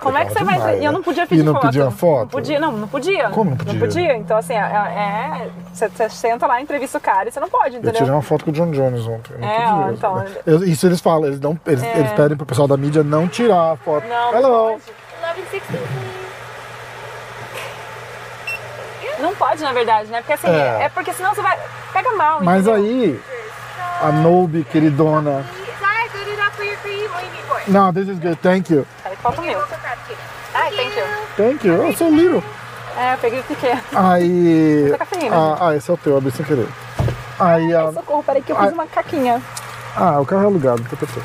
como 0.00 0.16
é 0.18 0.24
que 0.24 0.32
você 0.32 0.44
vai. 0.44 0.78
E 0.78 0.84
eu 0.84 0.90
né? 0.92 0.98
não 0.98 1.02
podia 1.02 1.24
E 1.24 1.26
pedir 1.26 1.42
não 1.42 1.52
foto. 1.54 1.62
pedia 1.66 1.90
foto? 1.90 2.20
Não 2.20 2.28
podia, 2.28 2.60
não, 2.60 2.72
não 2.72 2.88
podia. 2.88 3.28
Como 3.30 3.50
não 3.50 3.56
podia? 3.56 3.72
Não 3.72 3.80
podia. 3.80 4.16
Então, 4.16 4.36
assim, 4.38 4.54
é. 4.54 4.58
é- 4.58 5.50
você, 5.72 5.88
você 5.88 6.08
senta 6.10 6.46
lá, 6.46 6.60
entrevista 6.60 6.98
o 6.98 7.00
cara 7.00 7.28
e 7.28 7.32
você 7.32 7.40
não 7.40 7.48
pode, 7.48 7.74
Eu 7.74 7.78
entendeu? 7.80 7.92
tirei 7.94 8.10
uma 8.12 8.22
foto 8.22 8.44
com 8.44 8.50
o 8.50 8.54
John 8.54 8.70
Jones 8.70 9.06
ontem. 9.06 9.32
eu 9.34 9.38
não 9.40 9.48
É, 9.48 9.66
podia. 9.82 9.92
então- 9.92 10.24
Eu- 10.46 10.64
Isso 10.64 10.86
eles 10.86 11.00
falam, 11.00 11.26
eles, 11.26 11.40
não, 11.40 11.58
eles, 11.66 11.82
É. 11.82 11.98
eles 11.98 12.12
pedem 12.12 12.36
pro 12.36 12.46
pessoal 12.46 12.66
da 12.68 12.76
mídia 12.76 13.02
não 13.02 13.28
tirar 13.28 13.72
a 13.72 13.76
foto. 13.76 14.06
Não, 14.06 14.32
não 14.32 14.38
Hello. 14.38 14.70
pode. 14.72 14.82
1160, 15.22 15.66
please. 15.66 16.18
Não 19.20 19.34
pode, 19.34 19.62
na 19.62 19.72
verdade, 19.72 20.10
né? 20.10 20.18
Porque 20.20 20.32
assim, 20.34 20.48
É. 20.48 20.84
é, 20.84 20.88
porque 20.90 21.12
senão 21.12 21.34
você 21.34 21.42
vai. 21.42 21.58
Pega 21.92 22.12
mal. 22.12 22.38
Mas 22.42 22.66
entendeu? 22.66 22.84
aí, 22.84 23.20
a 24.02 24.12
Nobe, 24.12 24.64
queridona. 24.64 25.44
Não, 27.66 27.92
this 27.92 28.08
is 28.08 28.18
good, 28.18 28.36
thank 28.36 28.72
you. 28.72 28.86
Aí 29.18 29.22
falta 29.22 29.40
o 29.40 29.44
meu. 29.44 29.60
Ai, 30.54 30.70
thank 30.70 30.96
you. 30.96 31.06
Thank 31.36 31.66
you, 31.66 31.74
eu 31.74 31.96
sou 31.96 32.10
little. 32.10 32.42
É, 32.96 33.14
eu 33.14 33.18
peguei 33.18 33.40
o 33.40 33.44
pequeno. 33.44 33.80
Aí. 33.94 34.88
Tá 34.90 34.98
cafeína. 34.98 35.36
Ah, 35.36 35.68
ah, 35.68 35.76
esse 35.76 35.90
é 35.90 35.94
o 35.94 35.96
teu, 35.96 36.16
abri 36.16 36.30
sem 36.30 36.44
querer. 36.44 36.68
Aí 37.38 37.74
a. 37.74 37.92
Socorro, 37.92 38.22
peraí 38.22 38.42
que 38.42 38.52
eu 38.52 38.56
Ai. 38.56 38.64
fiz 38.64 38.74
uma 38.74 38.86
caquinha. 38.86 39.42
Ah, 39.96 40.20
o 40.20 40.26
carro 40.26 40.42
é 40.42 40.46
alugado, 40.46 40.82
que 40.82 40.92
eu 40.92 40.98
pensei. 40.98 41.22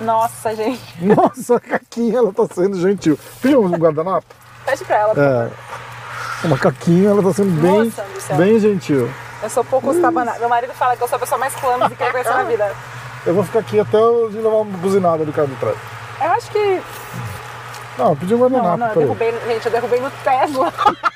Nossa, 0.00 0.54
gente. 0.54 0.80
Nossa, 1.00 1.56
a 1.56 1.60
Caquinha, 1.60 2.18
ela 2.18 2.32
tá 2.32 2.46
sendo 2.52 2.78
gentil. 2.80 3.18
Pediu 3.40 3.62
um 3.62 3.70
guardanapo? 3.70 4.26
Pede 4.66 4.84
pra 4.84 4.96
ela. 4.96 5.14
É. 5.16 6.46
Uma 6.46 6.58
Caquinha, 6.58 7.10
ela 7.10 7.22
tá 7.22 7.32
sendo 7.32 7.60
bem, 7.60 7.92
bem 8.36 8.58
gentil. 8.58 9.10
Eu 9.42 9.50
sou 9.50 9.64
pouco 9.64 9.92
estabanada. 9.92 10.38
Meu 10.38 10.48
marido 10.48 10.72
fala 10.74 10.96
que 10.96 11.02
eu 11.02 11.08
sou 11.08 11.16
a 11.16 11.20
pessoa 11.20 11.38
mais 11.38 11.54
clumsy 11.54 11.94
que 11.94 12.02
ele 12.02 12.12
conheceu 12.12 12.34
na 12.34 12.44
vida. 12.44 12.72
Eu 13.26 13.34
vou 13.34 13.42
ficar 13.42 13.60
aqui 13.60 13.80
até 13.80 13.96
eu 13.96 14.28
levar 14.30 14.50
uma 14.50 14.64
buzinada 14.76 15.24
do 15.24 15.32
carro 15.32 15.48
de 15.48 15.54
trás. 15.54 15.78
Eu 16.20 16.30
acho 16.32 16.50
que. 16.50 16.82
Não, 17.98 18.10
eu 18.10 18.16
pedi 18.16 18.34
um 18.34 18.48
Não, 18.48 18.76
não, 18.76 18.88
eu 18.88 18.94
derrubei. 18.94 19.32
Gente, 19.46 19.66
eu 19.66 19.72
derrubei 19.72 20.00
no 20.00 20.10
Tesla. 20.10 20.72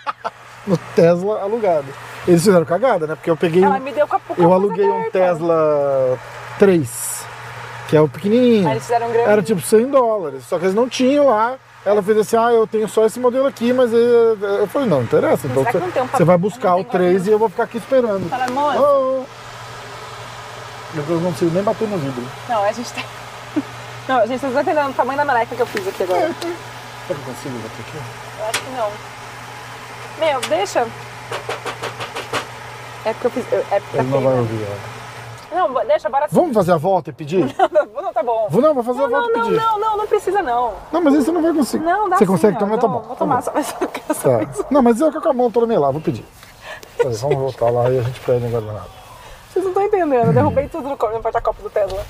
No 0.66 0.76
Tesla 0.94 1.40
alugado. 1.40 1.86
Eles 2.26 2.42
fizeram 2.44 2.66
cagada, 2.66 3.06
né? 3.06 3.14
Porque 3.14 3.30
eu 3.30 3.36
peguei. 3.36 3.64
Ela 3.64 3.80
me 3.80 3.90
deu 3.90 4.06
com 4.06 4.16
a 4.16 4.20
com 4.20 4.34
a 4.34 4.36
Eu 4.36 4.50
coisa 4.50 4.54
aluguei 4.54 4.86
um 4.86 4.98
aberta. 4.98 5.18
Tesla 5.18 6.18
3, 6.58 7.24
que 7.88 7.96
é 7.96 8.00
o 8.02 8.06
pequenininho. 8.08 8.68
Eles 8.68 8.82
fizeram 8.82 9.06
um 9.08 9.10
grande. 9.10 9.30
Era 9.30 9.42
tipo 9.42 9.62
100 9.62 9.86
dólares, 9.86 10.44
só 10.44 10.58
que 10.58 10.66
eles 10.66 10.74
não 10.74 10.86
tinham 10.86 11.28
lá. 11.28 11.56
Ela 11.86 12.02
fez 12.02 12.18
assim, 12.18 12.36
ah, 12.36 12.52
eu 12.52 12.66
tenho 12.66 12.86
só 12.86 13.06
esse 13.06 13.18
modelo 13.18 13.46
aqui, 13.46 13.72
mas 13.72 13.94
eh, 13.94 13.96
eu 14.60 14.66
falei, 14.66 14.86
não, 14.86 15.00
interessa. 15.00 15.46
Então 15.46 15.64
será 15.64 15.72
que 15.72 15.78
você, 15.78 15.84
não 15.84 15.90
tem 15.90 16.02
um 16.02 16.06
você 16.06 16.12
papel? 16.12 16.26
vai 16.26 16.36
buscar 16.36 16.70
não 16.72 16.80
o 16.80 16.84
tenho 16.84 17.04
3 17.04 17.26
e 17.28 17.30
eu 17.30 17.38
vou 17.38 17.48
ficar 17.48 17.62
aqui 17.62 17.78
esperando. 17.78 18.28
Fala, 18.28 18.46
moça. 18.48 18.80
Oh. 18.82 19.24
Eu 20.96 21.20
não 21.20 21.30
preciso 21.30 21.54
nem 21.54 21.62
bater 21.62 21.88
no 21.88 21.96
vidro. 21.96 22.22
Não, 22.46 22.62
a 22.62 22.72
gente 22.72 22.92
tem. 22.92 23.04
Não, 24.08 24.26
gente, 24.26 24.40
vocês 24.40 24.52
não 24.54 24.60
entendendo 24.62 24.90
o 24.90 24.94
tamanho 24.94 25.18
da 25.18 25.24
meleca 25.24 25.54
que 25.54 25.60
eu 25.62 25.66
fiz 25.66 25.86
aqui 25.86 26.02
agora. 26.02 26.20
Será 26.20 26.34
que 27.06 27.12
eu 27.12 27.16
consigo 27.16 27.58
bater 27.58 27.80
aqui? 27.80 27.98
Eu 28.38 28.46
acho 28.46 28.60
que 28.62 28.70
não. 28.70 28.90
Meu, 30.18 30.40
deixa. 30.48 30.86
É 33.04 33.12
porque 33.12 33.26
eu 33.26 33.30
fiz. 33.30 33.52
eu- 33.52 33.64
É 33.70 33.80
porque 33.80 33.96
Ele 33.98 34.08
não 34.08 34.18
tá 34.22 34.24
vai 34.24 34.32
feio, 34.32 34.38
ouvir. 34.38 34.66
ó. 34.66 34.74
né? 34.74 34.98
Não, 35.50 35.86
deixa, 35.86 36.08
bora 36.10 36.26
Vamos 36.30 36.54
fazer 36.54 36.72
a 36.72 36.76
volta 36.76 37.08
e 37.08 37.12
pedir? 37.12 37.54
Não, 37.72 38.02
não, 38.02 38.12
tá 38.12 38.22
bom. 38.22 38.48
Vou, 38.50 38.60
não, 38.60 38.74
vou 38.74 38.82
fazer 38.82 38.98
Não, 38.98 39.06
a 39.06 39.08
volta 39.08 39.28
não, 39.28 39.34
e 39.34 39.38
não, 39.38 39.44
pedir. 39.46 39.56
não, 39.56 39.78
não, 39.80 39.96
não 39.96 40.06
precisa 40.06 40.42
não. 40.42 40.74
Não, 40.92 41.00
mas 41.00 41.14
você 41.14 41.32
não 41.32 41.40
vai 41.42 41.52
conseguir. 41.54 41.84
Não, 41.84 42.08
dá 42.08 42.16
Você 42.18 42.24
sim, 42.26 42.30
consegue 42.30 42.58
tomar? 42.58 42.76
Tá 42.78 42.86
Não, 42.86 42.94
bom. 42.94 43.00
Vou 43.00 43.08
tá 43.10 43.16
tomar 43.16 43.36
bom. 43.36 43.42
só 43.42 43.52
mais 43.52 43.66
só 43.66 43.74
Tá. 43.76 44.64
Não, 44.70 44.82
mas 44.82 45.00
eu 45.00 45.10
com 45.10 45.28
a 45.28 45.32
mão 45.32 45.50
toda 45.50 45.66
meio 45.66 45.80
lá, 45.80 45.90
vou 45.90 46.00
pedir. 46.02 46.24
Peraí, 46.98 47.14
vamos 47.14 47.38
voltar 47.38 47.70
lá 47.70 47.88
e 47.90 47.98
a 47.98 48.02
gente 48.02 48.20
pede 48.20 48.44
um 48.44 48.50
guardanapo. 48.50 48.90
Vocês 49.50 49.64
não 49.64 49.70
estão 49.72 49.84
entendendo. 49.84 50.26
Eu 50.26 50.32
derrubei 50.34 50.68
tudo 50.68 50.88
no 50.88 50.96
porta-copo 50.96 51.62
do 51.62 51.70
Tesla. 51.70 52.04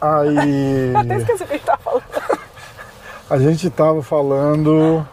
Aí. 0.00 0.92
Eu 0.92 0.98
até 1.00 1.16
esqueci 1.16 1.42
o 1.42 1.46
que 1.46 1.52
a 1.54 1.56
gente 1.56 1.66
tava 1.66 1.80
falando. 1.82 2.40
A 3.30 3.38
gente 3.38 3.70
tava 3.70 4.02
falando 4.02 5.08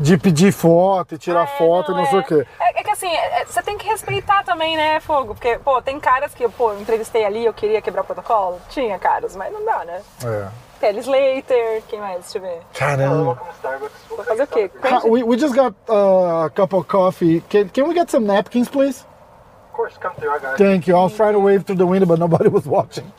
de 0.00 0.16
pedir 0.16 0.52
foto 0.52 1.14
e 1.14 1.18
tirar 1.18 1.42
É, 1.44 1.46
foto 1.58 1.90
não, 1.92 1.98
e 1.98 2.02
não 2.02 2.10
sei 2.10 2.18
é. 2.18 2.22
o 2.22 2.24
quê. 2.24 2.46
É, 2.60 2.80
é 2.80 2.84
que 2.84 2.90
assim, 2.90 3.08
é- 3.08 3.42
é- 3.42 3.44
você 3.44 3.60
tem 3.62 3.76
que 3.76 3.86
respeitar 3.86 4.44
também, 4.44 4.76
né, 4.76 5.00
Fogo? 5.00 5.34
Porque, 5.34 5.58
pô, 5.58 5.82
tem 5.82 5.98
caras 6.00 6.32
que, 6.34 6.48
pô, 6.48 6.72
eu 6.72 6.80
entrevistei 6.80 7.24
ali, 7.24 7.44
eu 7.44 7.52
queria 7.52 7.82
quebrar 7.82 8.02
o 8.02 8.04
protocolo. 8.04 8.60
Tinha 8.70 8.98
caras, 8.98 9.34
mas 9.36 9.52
não 9.52 9.64
dá, 9.64 9.84
né? 9.84 10.00
É. 10.24 10.48
Kelly 10.80 11.00
Slater, 11.00 11.82
quem 11.88 11.98
mais? 11.98 12.20
Deixa 12.20 12.38
eu 12.38 12.42
ver. 12.42 12.60
Caramba. 12.72 13.38
Vou 14.08 14.24
fazer 14.24 14.44
o 14.44 14.46
quê? 14.46 14.70
Ha, 14.84 15.00
we, 15.04 15.24
we 15.24 15.36
just 15.36 15.52
got 15.54 15.74
uh, 15.88 16.44
a 16.44 16.50
cup 16.50 16.72
of 16.72 16.86
coffee. 16.86 17.42
Can, 17.50 17.68
can 17.68 17.88
we 17.88 17.94
get 17.94 18.08
some 18.08 18.24
napkins, 18.24 18.68
please? 18.68 19.04
Of 19.70 19.76
course, 19.76 19.98
come 19.98 20.14
through. 20.14 20.30
I 20.32 20.38
got 20.38 20.54
it. 20.54 20.58
Thank 20.58 20.86
you. 20.86 20.96
I 20.96 21.02
was 21.02 21.14
trying 21.16 21.32
to 21.32 21.40
wave 21.40 21.64
through 21.64 21.78
the 21.78 21.86
window, 21.86 22.06
but 22.06 22.20
nobody 22.20 22.48
was 22.48 22.64
watching. 22.64 23.10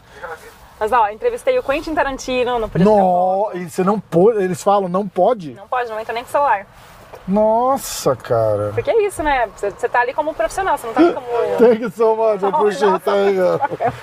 Mas 0.79 0.91
ó, 0.91 1.09
entrevistei 1.09 1.59
o 1.59 1.63
Quentin 1.63 1.93
Tarantino, 1.93 2.57
não 2.57 2.69
podia. 2.69 2.85
No, 2.85 3.51
e 3.53 3.69
você 3.69 3.83
não 3.83 3.99
pode. 3.99 4.41
Eles 4.41 4.63
falam, 4.63 4.87
não 4.87 5.07
pode? 5.07 5.53
Não 5.53 5.67
pode, 5.67 5.89
não 5.89 5.99
entra 5.99 6.13
nem 6.13 6.23
com 6.23 6.29
celular. 6.29 6.65
Nossa, 7.27 8.15
cara. 8.15 8.71
Porque 8.73 8.89
é 8.89 9.05
isso, 9.05 9.21
né? 9.21 9.49
Você, 9.55 9.71
você 9.71 9.89
tá 9.89 9.99
ali 10.01 10.13
como 10.13 10.33
profissional, 10.33 10.77
você 10.77 10.87
não 10.87 10.93
tá 10.93 11.01
ali 11.01 11.13
como. 11.13 11.27
Thank 11.57 11.81
you 11.81 11.91
so 11.91 12.15
much. 12.15 12.41
I 12.41 12.45
appreciate 12.47 12.93
it. 12.93 13.03
Thank 13.03 13.35
you. 13.35 13.93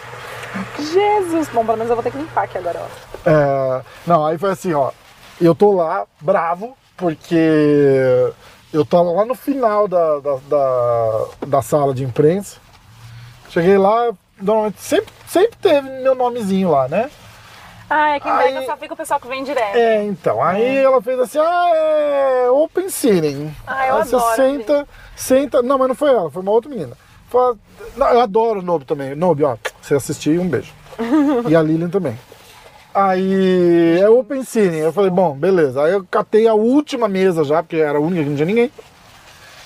Jesus! 0.92 1.48
Bom, 1.48 1.64
pelo 1.64 1.78
menos 1.78 1.90
eu 1.90 1.96
vou 1.96 2.02
ter 2.02 2.10
que 2.10 2.18
limpar 2.18 2.44
aqui 2.44 2.58
agora, 2.58 2.80
ó. 2.82 3.30
É, 3.30 3.82
não, 4.06 4.24
aí 4.24 4.38
foi 4.38 4.50
assim, 4.50 4.72
ó. 4.74 4.90
Eu 5.40 5.54
tô 5.54 5.72
lá, 5.72 6.06
bravo, 6.20 6.76
porque 6.96 8.32
eu 8.72 8.84
tava 8.84 9.10
lá 9.10 9.24
no 9.24 9.34
final 9.34 9.88
da, 9.88 10.18
da, 10.20 10.36
da, 10.48 11.24
da 11.46 11.62
sala 11.62 11.92
de 11.92 12.04
imprensa. 12.04 12.58
Cheguei 13.50 13.76
lá, 13.76 14.12
normalmente 14.40 14.80
sempre, 14.80 15.12
sempre 15.26 15.56
teve 15.60 15.88
meu 16.02 16.14
nomezinho 16.14 16.70
lá, 16.70 16.88
né? 16.88 17.10
Ah, 17.88 18.16
é 18.16 18.20
que 18.20 18.28
em 18.28 18.32
Aí- 18.32 18.52
Vegas 18.52 18.66
só 18.66 18.76
fica 18.76 18.94
o 18.94 18.96
pessoal 18.96 19.20
que 19.20 19.28
vem 19.28 19.44
direto. 19.44 19.76
É, 19.76 20.02
então. 20.02 20.42
Aí 20.42 20.78
ela 20.78 21.00
fez 21.00 21.18
assim, 21.20 21.38
ah, 21.38 21.70
é 21.74 22.50
open 22.50 22.88
seating. 22.88 23.54
Ah, 23.66 23.86
eu 23.86 23.96
aí 23.96 24.04
você 24.04 24.16
adoro, 24.16 24.34
senta, 24.34 24.88
senta. 25.14 25.62
Não, 25.62 25.78
mas 25.78 25.88
não 25.88 25.94
foi 25.94 26.10
ela, 26.10 26.28
foi 26.30 26.42
uma 26.42 26.50
outra 26.50 26.68
menina. 26.68 26.96
Fala, 27.30 27.56
não, 27.96 28.08
eu 28.08 28.20
adoro 28.20 28.60
o 28.60 28.80
também. 28.84 29.14
Nobe, 29.14 29.44
ó, 29.44 29.56
você 29.80 29.94
assistiu, 29.94 30.40
um 30.42 30.48
beijo. 30.48 30.72
e 31.48 31.54
a 31.54 31.62
Lilian 31.62 31.88
também. 31.88 32.18
Aí 32.92 34.00
é 34.00 34.08
open 34.08 34.42
seating. 34.42 34.78
Eu 34.78 34.92
falei, 34.92 35.10
bom, 35.10 35.34
beleza. 35.36 35.82
Aí 35.84 35.92
eu 35.92 36.04
catei 36.10 36.48
a 36.48 36.54
última 36.54 37.06
mesa 37.06 37.44
já, 37.44 37.62
porque 37.62 37.76
era 37.76 37.98
a 37.98 38.00
única 38.00 38.22
que 38.24 38.28
não 38.30 38.36
tinha 38.36 38.46
ninguém. 38.46 38.72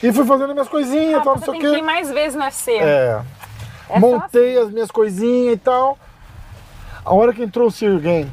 E 0.02 0.12
fui 0.12 0.26
fazendo 0.26 0.52
minhas 0.52 0.68
coisinhas, 0.68 1.20
Ah, 1.20 1.24
tal, 1.24 1.34
não 1.36 1.40
você 1.42 1.50
sei 1.52 1.70
o 1.70 1.74
quê. 1.76 1.82
mais 1.82 2.10
vezes 2.10 2.34
no 2.34 2.42
UFC. 2.42 2.72
É. 2.72 3.20
É 3.90 3.98
Montei 3.98 4.58
as 4.58 4.70
minhas 4.70 4.90
coisinhas 4.90 5.54
e 5.54 5.58
tal. 5.58 5.98
A 7.04 7.14
hora 7.14 7.32
que 7.32 7.42
entrou 7.42 7.68
o 7.68 7.70
Sir 7.70 7.98
Game, 7.98 8.30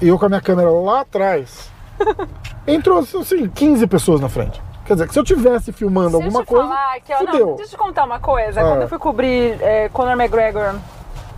e 0.00 0.08
eu 0.08 0.18
com 0.18 0.26
a 0.26 0.28
minha 0.28 0.40
câmera 0.40 0.70
lá 0.70 1.00
atrás, 1.00 1.70
entrou 2.66 2.98
assim, 2.98 3.48
15 3.48 3.86
pessoas 3.86 4.20
na 4.20 4.28
frente. 4.28 4.60
Quer 4.84 4.94
dizer, 4.94 5.08
que 5.08 5.12
se 5.14 5.18
eu 5.18 5.24
tivesse 5.24 5.72
filmando 5.72 6.18
Deixa 6.18 6.24
alguma 6.26 6.42
eu 6.42 6.46
coisa, 6.46 6.68
falar 6.68 7.00
que, 7.00 7.12
não, 7.12 7.18
fudeu. 7.18 7.46
deixa 7.56 7.62
eu 7.62 7.68
te 7.68 7.76
contar 7.76 8.04
uma 8.04 8.20
coisa. 8.20 8.60
Ah. 8.60 8.64
Quando 8.64 8.82
eu 8.82 8.88
fui 8.88 8.98
cobrir 8.98 9.60
é, 9.60 9.88
Conor 9.88 10.12
McGregor 10.12 10.76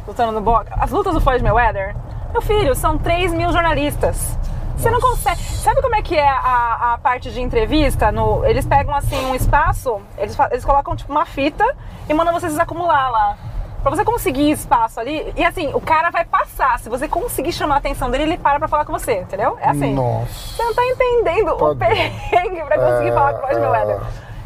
lutando 0.07 0.33
no 0.33 0.41
boxe, 0.41 0.71
as 0.73 0.91
lutas 0.91 1.15
do 1.15 1.21
Floyd 1.21 1.43
Mayweather, 1.43 1.97
meu 2.33 2.43
filho, 2.43 2.75
são 2.75 2.99
3 2.99 3.33
mil 3.33 3.51
jornalistas. 3.53 4.37
Você 4.79 4.91
não 4.91 5.01
consegue. 5.01 5.43
Sabe 5.43 5.83
como 5.83 5.97
é 5.97 6.03
que 6.03 6.17
é 6.17 6.29
a, 6.29 6.95
a 6.95 6.99
parte 6.99 7.31
de 7.33 7.41
entrevista? 7.41 8.13
No, 8.13 8.45
eles 8.45 8.65
pegam 8.65 8.95
assim 8.95 9.19
um 9.27 9.35
espaço, 9.35 10.01
eles, 10.17 10.37
eles 10.51 10.65
colocam 10.65 10.95
tipo 10.95 11.11
uma 11.11 11.27
fita 11.27 11.65
e 12.09 12.15
mandam 12.15 12.33
vocês 12.33 12.57
acumular 12.59 13.11
lá. 13.11 13.37
Pra 13.83 13.91
você 13.91 14.05
conseguir 14.05 14.51
espaço 14.51 14.99
ali. 14.99 15.33
E 15.37 15.45
assim, 15.45 15.73
o 15.73 15.81
cara 15.81 16.11
vai 16.11 16.25
passar. 16.25 16.79
Se 16.79 16.89
você 16.89 17.09
conseguir 17.09 17.53
chamar 17.53 17.77
a 17.77 17.79
atenção 17.79 18.11
dele, 18.11 18.25
ele 18.25 18.39
para 18.39 18.59
pra 18.59 18.69
falar 18.69 18.85
com 18.85 18.93
você, 18.93 19.19
entendeu? 19.21 19.57
É 19.61 19.69
assim. 19.69 19.95
Nossa. 19.95 20.27
Você 20.57 20.63
não 20.65 20.75
tá 20.75 20.85
entendendo 20.85 21.53
o 21.53 21.75
Tá 21.75 21.87
perrengue 21.87 22.63
pra 22.65 22.79
conseguir 22.79 23.09
É, 23.09 23.13
falar 23.13 23.35
com 23.35 23.47
o 23.47 23.49
Floyd 23.49 23.91
é. 23.91 24.01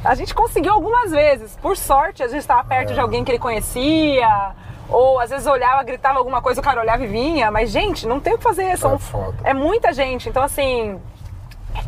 A 0.04 0.14
gente 0.14 0.34
conseguiu 0.34 0.72
algumas 0.72 1.10
vezes. 1.12 1.56
Por 1.62 1.76
sorte, 1.76 2.22
a 2.22 2.28
gente 2.28 2.40
estava 2.40 2.64
perto 2.64 2.92
de 2.92 3.00
alguém 3.00 3.22
que 3.24 3.30
ele 3.30 3.38
conhecia. 3.38 4.52
Ou 4.88 5.18
às 5.20 5.30
vezes 5.30 5.46
olhava, 5.46 5.82
gritava 5.82 6.18
alguma 6.18 6.42
coisa, 6.42 6.60
o 6.60 6.64
cara 6.64 6.80
olhava 6.80 7.02
e 7.04 7.06
vinha. 7.06 7.50
Mas, 7.50 7.70
gente, 7.70 8.06
não 8.06 8.20
tem 8.20 8.34
o 8.34 8.38
que 8.38 8.44
fazer. 8.44 8.76
São, 8.76 8.94
É 8.94 8.98
foda. 8.98 9.34
é 9.44 9.54
muita 9.54 9.92
gente. 9.92 10.28
Então, 10.28 10.42
assim. 10.42 10.98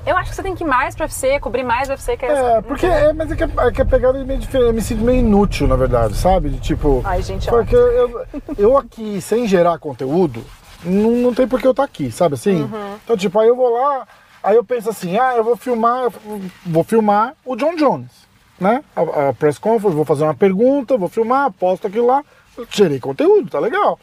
Eu 0.06 0.16
acho 0.16 0.30
que 0.30 0.36
você 0.36 0.42
tem 0.42 0.54
que 0.54 0.64
ir 0.64 0.66
mais 0.66 0.94
pra 0.94 1.04
UFC, 1.04 1.38
cobrir 1.40 1.62
mais 1.62 1.90
UFC. 1.90 2.16
Que 2.16 2.24
É, 2.24 2.62
porque 2.62 2.86
é, 2.86 3.12
mas 3.12 3.30
é 3.30 3.36
que, 3.36 3.44
a- 3.44 3.66
é 3.66 3.70
que 3.70 3.82
a 3.82 3.84
pegada 3.84 4.18
é 4.18 4.24
meio 4.24 4.38
diferente. 4.40 4.68
Eu 4.68 4.72
me 4.72 4.80
sinto 4.80 5.02
meio 5.04 5.18
inútil, 5.18 5.66
na 5.68 5.76
verdade, 5.76 6.14
sabe? 6.16 6.48
De 6.48 6.58
tipo. 6.58 7.02
Ai, 7.04 7.20
gente. 7.22 7.46
Porque 7.48 7.74
eu, 7.76 8.24
eu 8.56 8.76
aqui, 8.78 9.20
sem 9.20 9.46
gerar 9.46 9.78
conteúdo, 9.78 10.42
não, 10.82 11.10
não 11.10 11.34
tem 11.34 11.46
por 11.46 11.60
que 11.60 11.66
eu 11.66 11.72
estar 11.72 11.84
aqui, 11.84 12.10
sabe 12.10 12.34
assim? 12.34 12.62
Uhum. 12.62 12.96
Então, 13.04 13.14
tipo, 13.14 13.38
aí 13.38 13.46
eu 13.48 13.54
vou 13.56 13.70
lá, 13.74 14.08
aí 14.42 14.56
eu 14.56 14.64
penso 14.64 14.88
assim, 14.88 15.18
ah, 15.18 15.34
eu 15.36 15.44
vou 15.44 15.54
filmar, 15.56 16.04
eu 16.04 16.12
vou 16.64 16.82
filmar 16.84 17.34
o 17.44 17.54
John 17.54 17.76
Jones, 17.76 18.10
né? 18.58 18.82
A, 18.96 19.28
a 19.28 19.32
press 19.34 19.58
conference, 19.58 19.94
vou 19.94 20.04
fazer 20.06 20.24
uma 20.24 20.34
pergunta, 20.34 20.96
vou 20.96 21.08
filmar, 21.10 21.52
posto 21.52 21.86
aquilo 21.86 22.06
lá, 22.06 22.22
eu 22.56 22.66
gerei 22.70 23.00
conteúdo, 23.00 23.50
tá 23.50 23.58
legal. 23.58 23.98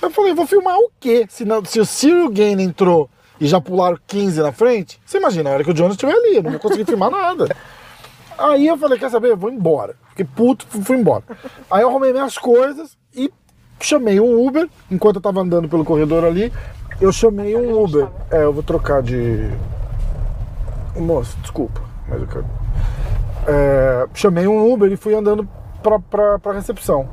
Eu 0.00 0.10
falei, 0.10 0.34
vou 0.34 0.46
filmar 0.46 0.76
o 0.78 0.90
quê? 0.98 1.26
Se, 1.28 1.44
não, 1.44 1.64
se 1.64 1.78
o 1.78 1.86
Cyril 1.86 2.28
Gain 2.30 2.60
entrou 2.60 3.08
e 3.40 3.46
já 3.46 3.60
pularam 3.60 3.98
15 4.06 4.40
na 4.42 4.52
frente, 4.52 5.00
você 5.04 5.18
imagina, 5.18 5.50
a 5.50 5.52
hora 5.54 5.64
que 5.64 5.70
o 5.70 5.74
Jones 5.74 5.92
estiver 5.92 6.12
ali, 6.12 6.36
eu 6.36 6.42
não 6.42 6.50
vou 6.50 6.60
conseguir 6.60 6.84
filmar 6.84 7.10
nada. 7.10 7.54
Aí 8.36 8.66
eu 8.66 8.76
falei, 8.76 8.98
quer 8.98 9.10
saber? 9.10 9.30
Eu 9.30 9.36
vou 9.36 9.50
embora. 9.50 9.94
Fiquei 10.10 10.24
puto, 10.24 10.66
fui 10.68 10.82
fui 10.82 10.96
embora. 10.96 11.22
Aí 11.70 11.82
eu 11.82 11.88
arrumei 11.88 12.12
minhas 12.12 12.36
coisas 12.36 12.96
e 13.14 13.32
chamei 13.80 14.18
um 14.18 14.44
Uber. 14.44 14.68
Enquanto 14.90 15.16
eu 15.16 15.22
tava 15.22 15.40
andando 15.40 15.68
pelo 15.68 15.84
corredor 15.84 16.24
ali, 16.24 16.52
eu 17.00 17.12
chamei 17.12 17.54
um 17.54 17.80
Uber. 17.80 18.08
É, 18.30 18.42
eu 18.42 18.52
vou 18.52 18.62
trocar 18.62 19.02
de. 19.02 19.48
Moço, 20.96 21.36
desculpa, 21.40 21.80
mas 22.08 22.20
eu 22.20 22.26
quero. 22.26 22.46
É, 23.46 24.06
chamei 24.14 24.46
um 24.46 24.72
Uber 24.72 24.90
e 24.90 24.96
fui 24.96 25.14
andando 25.14 25.48
pra, 25.82 25.98
pra, 25.98 26.38
pra 26.38 26.52
recepção. 26.52 27.08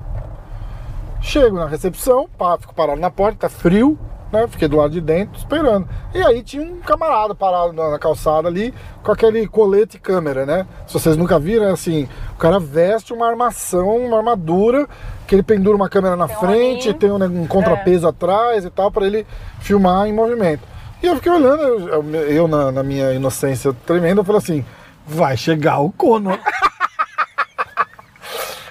Chego 1.22 1.58
na 1.58 1.68
recepção, 1.68 2.28
pá, 2.38 2.58
fico 2.58 2.74
parado 2.74 3.00
na 3.00 3.12
porta, 3.12 3.40
tá 3.42 3.50
frio, 3.50 4.00
né? 4.32 4.48
Fiquei 4.48 4.68
do 4.68 4.78
lado 4.78 4.92
de 4.92 5.02
dentro 5.02 5.38
esperando. 5.38 5.88
E 6.14 6.22
aí 6.24 6.42
tinha 6.42 6.64
um 6.64 6.78
camarada 6.80 7.36
parado 7.36 7.74
na, 7.74 7.90
na 7.92 8.00
calçada 8.00 8.48
ali 8.48 8.74
com 9.04 9.12
aquele 9.12 9.46
colete 9.48 9.98
e 9.98 10.00
câmera, 10.00 10.46
né? 10.46 10.66
Se 10.88 10.94
vocês 10.94 11.18
nunca 11.18 11.38
viram, 11.38 11.66
é 11.66 11.72
assim, 11.72 12.08
o 12.34 12.38
cara 12.38 12.60
veste 12.60 13.12
uma 13.14 13.28
armação, 13.28 13.98
uma 13.98 14.18
armadura, 14.18 14.88
que 15.28 15.36
ele 15.36 15.44
pendura 15.44 15.76
uma 15.76 15.90
câmera 15.90 16.16
na 16.16 16.28
Tem 16.28 16.38
frente, 16.38 16.94
tem 16.94 17.12
um, 17.12 17.18
né, 17.18 17.28
um 17.28 17.46
contrapeso 17.46 18.08
atrás 18.08 18.64
e 18.66 18.70
tal, 18.70 18.90
pra 18.90 19.06
ele 19.06 19.28
filmar 19.60 20.08
em 20.08 20.14
movimento. 20.14 20.64
E 21.04 21.06
eu 21.08 21.16
fiquei 21.16 21.32
olhando, 21.32 21.62
eu, 21.62 22.16
eu- 22.16 22.48
na, 22.48 22.72
na 22.72 22.84
minha 22.84 23.14
inocência 23.14 23.74
tremenda, 23.86 24.22
eu 24.22 24.26
falei 24.26 24.40
assim, 24.40 24.66
vai 25.06 25.36
chegar 25.38 25.80
o 25.80 25.92
Conor. 25.92 26.40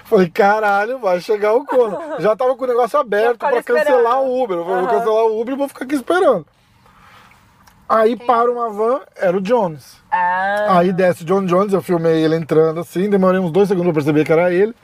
Falei, 0.09 0.31
caralho, 0.31 0.99
vai 0.99 1.21
chegar 1.21 1.53
o 1.55 1.65
Conor. 1.67 2.17
Já 2.21 2.35
tava 2.35 2.57
com 2.57 2.65
o 2.65 2.69
negócio 2.69 2.99
aberto 2.99 3.45
ali 3.45 3.63
cancelar 3.63 3.99
esperando. 3.99 4.27
o 4.27 4.43
Uber. 4.45 4.57
Eu 4.59 4.65
falei, 4.65 4.81
vou 4.81 4.89
Aham. 4.89 4.99
cancelar 4.99 5.25
o 5.25 5.41
Uber 5.41 5.55
e 5.55 5.59
vou 5.59 5.69
ficar 5.69 5.85
aqui 5.85 5.95
esperando. 5.95 6.47
Aí 7.89 8.17
para 8.17 8.51
uma 8.51 8.69
van, 8.69 9.01
era 9.17 9.37
o 9.37 9.41
Jones. 9.41 9.97
Ah, 10.11 10.79
Aí 10.79 10.93
desce 10.93 11.23
o 11.23 11.27
John 11.27 11.45
Jones, 11.47 11.73
eu 11.73 11.81
filmei 11.81 12.23
ele 12.23 12.37
entrando 12.37 12.81
assim, 12.81 13.09
demorei 13.09 13.41
uns 13.41 13.51
dois 13.51 13.67
segundos 13.69 13.93
pra 13.93 14.03
perceber 14.03 14.25
que 14.27 14.33
era 14.33 14.53
ele. 14.53 14.75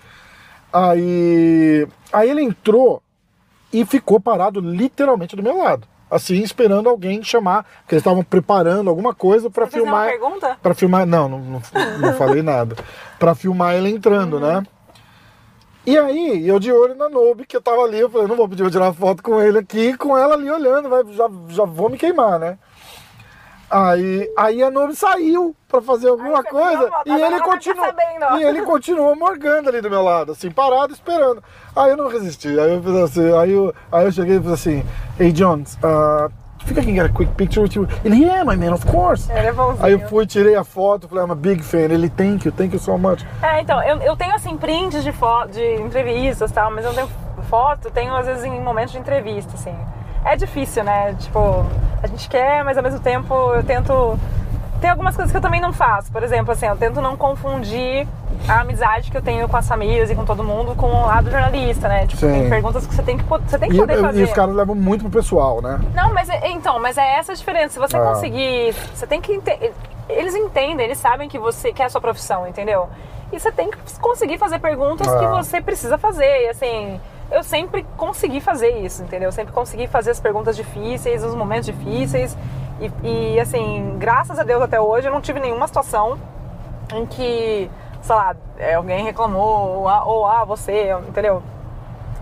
Aí, 0.73 1.87
aí 2.13 2.31
ele 2.31 2.43
entrou 2.43 3.03
e 3.73 3.85
ficou 3.85 4.19
parado 4.19 4.59
literalmente 4.61 5.37
do 5.37 5.43
meu 5.43 5.59
lado. 5.59 5.87
Assim, 6.11 6.43
esperando 6.43 6.89
alguém 6.89 7.23
chamar, 7.23 7.65
porque 7.81 7.95
eles 7.95 8.03
estavam 8.03 8.23
preparando 8.23 8.89
alguma 8.89 9.15
coisa 9.15 9.51
pra 9.51 9.65
Você 9.67 9.73
fez 9.73 9.85
nenhuma 9.85 10.05
filmar. 10.07 10.21
pergunta? 10.21 10.59
Pra 10.63 10.75
filmar. 10.75 11.07
Não, 11.07 11.29
não, 11.29 11.39
não, 11.39 11.63
não 12.01 12.13
falei 12.15 12.41
nada. 12.43 12.77
Pra 13.19 13.35
filmar 13.35 13.75
ele 13.75 13.89
entrando, 13.91 14.39
né? 14.41 14.63
E 15.87 15.99
aí, 15.99 16.49
eu 16.49 16.59
de 16.59 16.73
olho 16.73 16.95
na 16.95 17.11
Nobe, 17.11 17.45
que 17.45 17.57
eu 17.57 17.61
tava 17.61 17.83
ali, 17.83 18.01
eu 18.01 18.09
falei, 18.09 18.27
não 18.27 18.37
vou 18.37 18.49
pedir 18.49 18.63
pra 18.63 18.73
tirar 18.73 18.93
foto 18.95 19.23
com 19.23 19.41
ele 19.41 19.59
aqui, 19.59 19.97
com 19.99 20.17
ela 20.17 20.35
ali 20.35 20.51
olhando, 20.51 20.89
vai, 20.89 21.05
já, 21.13 21.29
já 21.49 21.65
vou 21.65 21.91
me 21.91 21.99
queimar, 21.99 22.39
né? 22.39 22.59
Aí, 23.71 24.31
aí 24.37 24.63
a 24.63 24.71
Nobe 24.71 24.95
saiu 24.95 25.55
pra 25.69 25.83
fazer 25.83 26.09
alguma 26.09 26.43
você 26.43 26.49
coisa 26.49 26.91
e 27.05 27.11
ele 27.11 27.31
vai 27.31 27.41
continuou 27.41 27.87
e 28.39 28.43
ele 28.45 28.63
continuou 28.63 29.17
morgando 29.17 29.69
ali 29.69 29.81
do 29.81 29.91
meu 29.91 30.03
lado, 30.03 30.33
assim, 30.33 30.51
parado, 30.51 30.93
esperando. 30.93 31.43
Aí 31.75 31.91
eu 31.91 31.97
não 31.97 32.09
resisti, 32.09 32.49
aí 32.49 32.73
eu 32.73 32.83
fiz 32.83 32.95
assim, 32.95 33.37
aí 33.37 33.53
eu, 33.53 33.75
aí 33.91 34.07
eu 34.07 34.13
cheguei 34.13 34.37
e 34.37 34.41
fiz 34.41 34.53
assim, 34.53 34.85
Hey 35.19 35.33
Jones, 35.33 35.77
uh, 35.77 36.33
fica 36.65 36.81
aqui, 36.81 36.93
get 36.93 37.07
a 37.07 37.09
quick 37.09 37.33
picture 37.35 37.63
with 37.63 37.75
you. 37.75 37.89
Ele, 38.05 38.25
yeah, 38.25 38.45
my 38.45 38.57
man, 38.57 38.75
of 38.75 38.87
course. 38.87 39.31
Ele 39.31 39.49
é 39.49 39.53
bonzinho. 39.53 39.85
Aí 39.85 39.93
eu 39.93 40.01
fui, 40.09 40.27
tirei 40.27 40.55
a 40.55 40.65
foto, 40.65 41.09
falei, 41.09 41.25
I'm 41.25 41.31
a 41.31 41.35
big 41.35 41.63
fan. 41.63 41.93
Ele, 41.93 42.09
thank 42.09 42.47
you, 42.47 42.53
thank 42.53 42.75
you 42.75 42.81
so 42.81 42.99
much. 42.99 43.25
É, 43.43 43.61
então, 43.61 43.83
eu, 43.83 43.99
eu 43.99 44.17
tenho 44.17 44.35
assim 44.35 44.57
prints 44.57 45.03
de 45.03 45.13
foto, 45.13 45.53
de 45.53 45.75
entrevistas 45.77 46.51
e 46.51 46.55
tal, 46.55 46.71
mas 46.71 46.85
eu 46.85 46.93
não 46.93 46.97
tenho 46.97 47.09
foto, 47.49 47.91
tenho 47.91 48.15
às 48.15 48.27
vezes 48.27 48.45
em 48.45 48.61
momentos 48.61 48.93
de 48.93 48.99
entrevista, 48.99 49.53
assim. 49.55 49.75
É 50.25 50.37
difícil, 50.37 50.83
né? 50.85 51.15
Tipo, 51.19 51.67
a 52.03 52.07
gente 52.07 52.29
quer, 52.29 52.65
mas 52.65 52.77
ao 52.77 52.83
mesmo 52.83 53.01
tempo 53.01 53.35
eu 53.55 53.63
tento. 53.63 54.19
Tem 54.85 54.91
algumas 54.91 55.17
coisas 55.17 55.33
que 55.33 55.37
eu 55.39 55.41
também 55.41 55.63
não 55.63 55.73
faço. 55.73 56.13
Por 56.13 56.23
exemplo, 56.23 56.53
assim, 56.53 56.67
eu 56.67 56.77
tento 56.77 57.01
não 57.01 57.17
confundir 57.17 58.07
a 58.47 58.61
amizade 58.61 59.11
que 59.11 59.17
eu 59.17 59.23
tenho 59.23 59.49
com 59.49 59.57
as 59.57 59.67
famílias 59.67 60.11
e 60.11 60.15
com 60.15 60.27
todo 60.27 60.45
mundo 60.45 60.75
com 60.75 60.89
o 60.89 61.07
lado 61.07 61.31
jornalista, 61.31 61.89
né? 61.89 62.07
Tipo, 62.07 62.21
Sim. 62.21 62.33
tem 62.33 62.51
perguntas 62.51 62.87
que 62.87 62.95
você 62.95 63.03
tem 63.03 63.17
que, 63.17 63.25
você 63.25 63.59
tem 63.59 63.71
que 63.71 63.77
E, 63.77 63.79
poder 63.79 63.99
fazer. 63.99 64.21
e 64.21 64.25
os 64.25 64.33
caras 64.35 64.55
levam 64.55 64.75
muito 64.75 65.01
pro 65.09 65.11
pessoal, 65.23 65.63
né? 65.63 65.81
Não, 65.95 66.13
mas 66.13 66.29
é- 66.29 66.51
então, 66.51 66.79
mas 66.79 66.99
é 66.99 67.17
essa 67.17 67.33
a 67.33 67.35
diferença. 67.35 67.73
Se 67.73 67.79
você 67.79 67.97
Ah. 67.97 68.01
conseguir, 68.05 68.75
você 68.95 69.07
tem 69.07 69.23
que 69.23 69.41
eles 70.07 70.35
entendem, 70.35 70.85
eles 70.85 70.99
sabem 70.99 71.31
que 71.31 71.39
você 71.39 71.73
que 71.73 71.81
é 71.81 71.87
a 71.87 71.89
sua 71.89 72.03
profissão, 72.03 72.47
entendeu? 72.47 72.87
E 73.33 73.41
você 73.41 73.51
tem 73.51 73.71
que 73.71 73.79
conseguir 74.01 74.37
fazer 74.37 74.59
perguntas 74.59 75.07
que 75.07 75.25
Ah. 75.25 75.31
você 75.31 75.63
precisa 75.63 75.97
fazer. 75.97 76.43
E 76.45 76.49
assim, 76.51 77.01
eu 77.33 77.43
sempre 77.43 77.87
consegui 77.97 78.39
fazer 78.39 78.69
isso, 78.85 79.03
entendeu? 79.03 79.29
Eu 79.29 79.33
sempre 79.33 79.55
consegui 79.55 79.87
fazer 79.87 80.11
as 80.11 80.21
perguntas 80.21 80.55
difíceis, 80.55 81.25
os 81.25 81.35
momentos 81.35 81.65
difíceis. 81.65 82.37
E, 83.03 83.35
e, 83.35 83.41
assim, 83.41 83.97
graças 83.99 84.39
a 84.39 84.43
Deus 84.43 84.63
até 84.63 84.81
hoje 84.81 85.09
eu 85.09 85.13
não 85.13 85.21
tive 85.21 85.41
nenhuma 85.41 85.67
situação 85.67 86.19
em 86.93 87.07
que, 87.07 87.71
sei 88.03 88.15
lá, 88.15 88.37
é, 88.59 88.75
alguém 88.75 89.05
reclamou, 89.05 89.79
ou, 89.79 89.89
ah, 89.89 90.05
ou 90.05 90.27
ah, 90.27 90.45
você, 90.45 90.91
entendeu? 91.09 91.43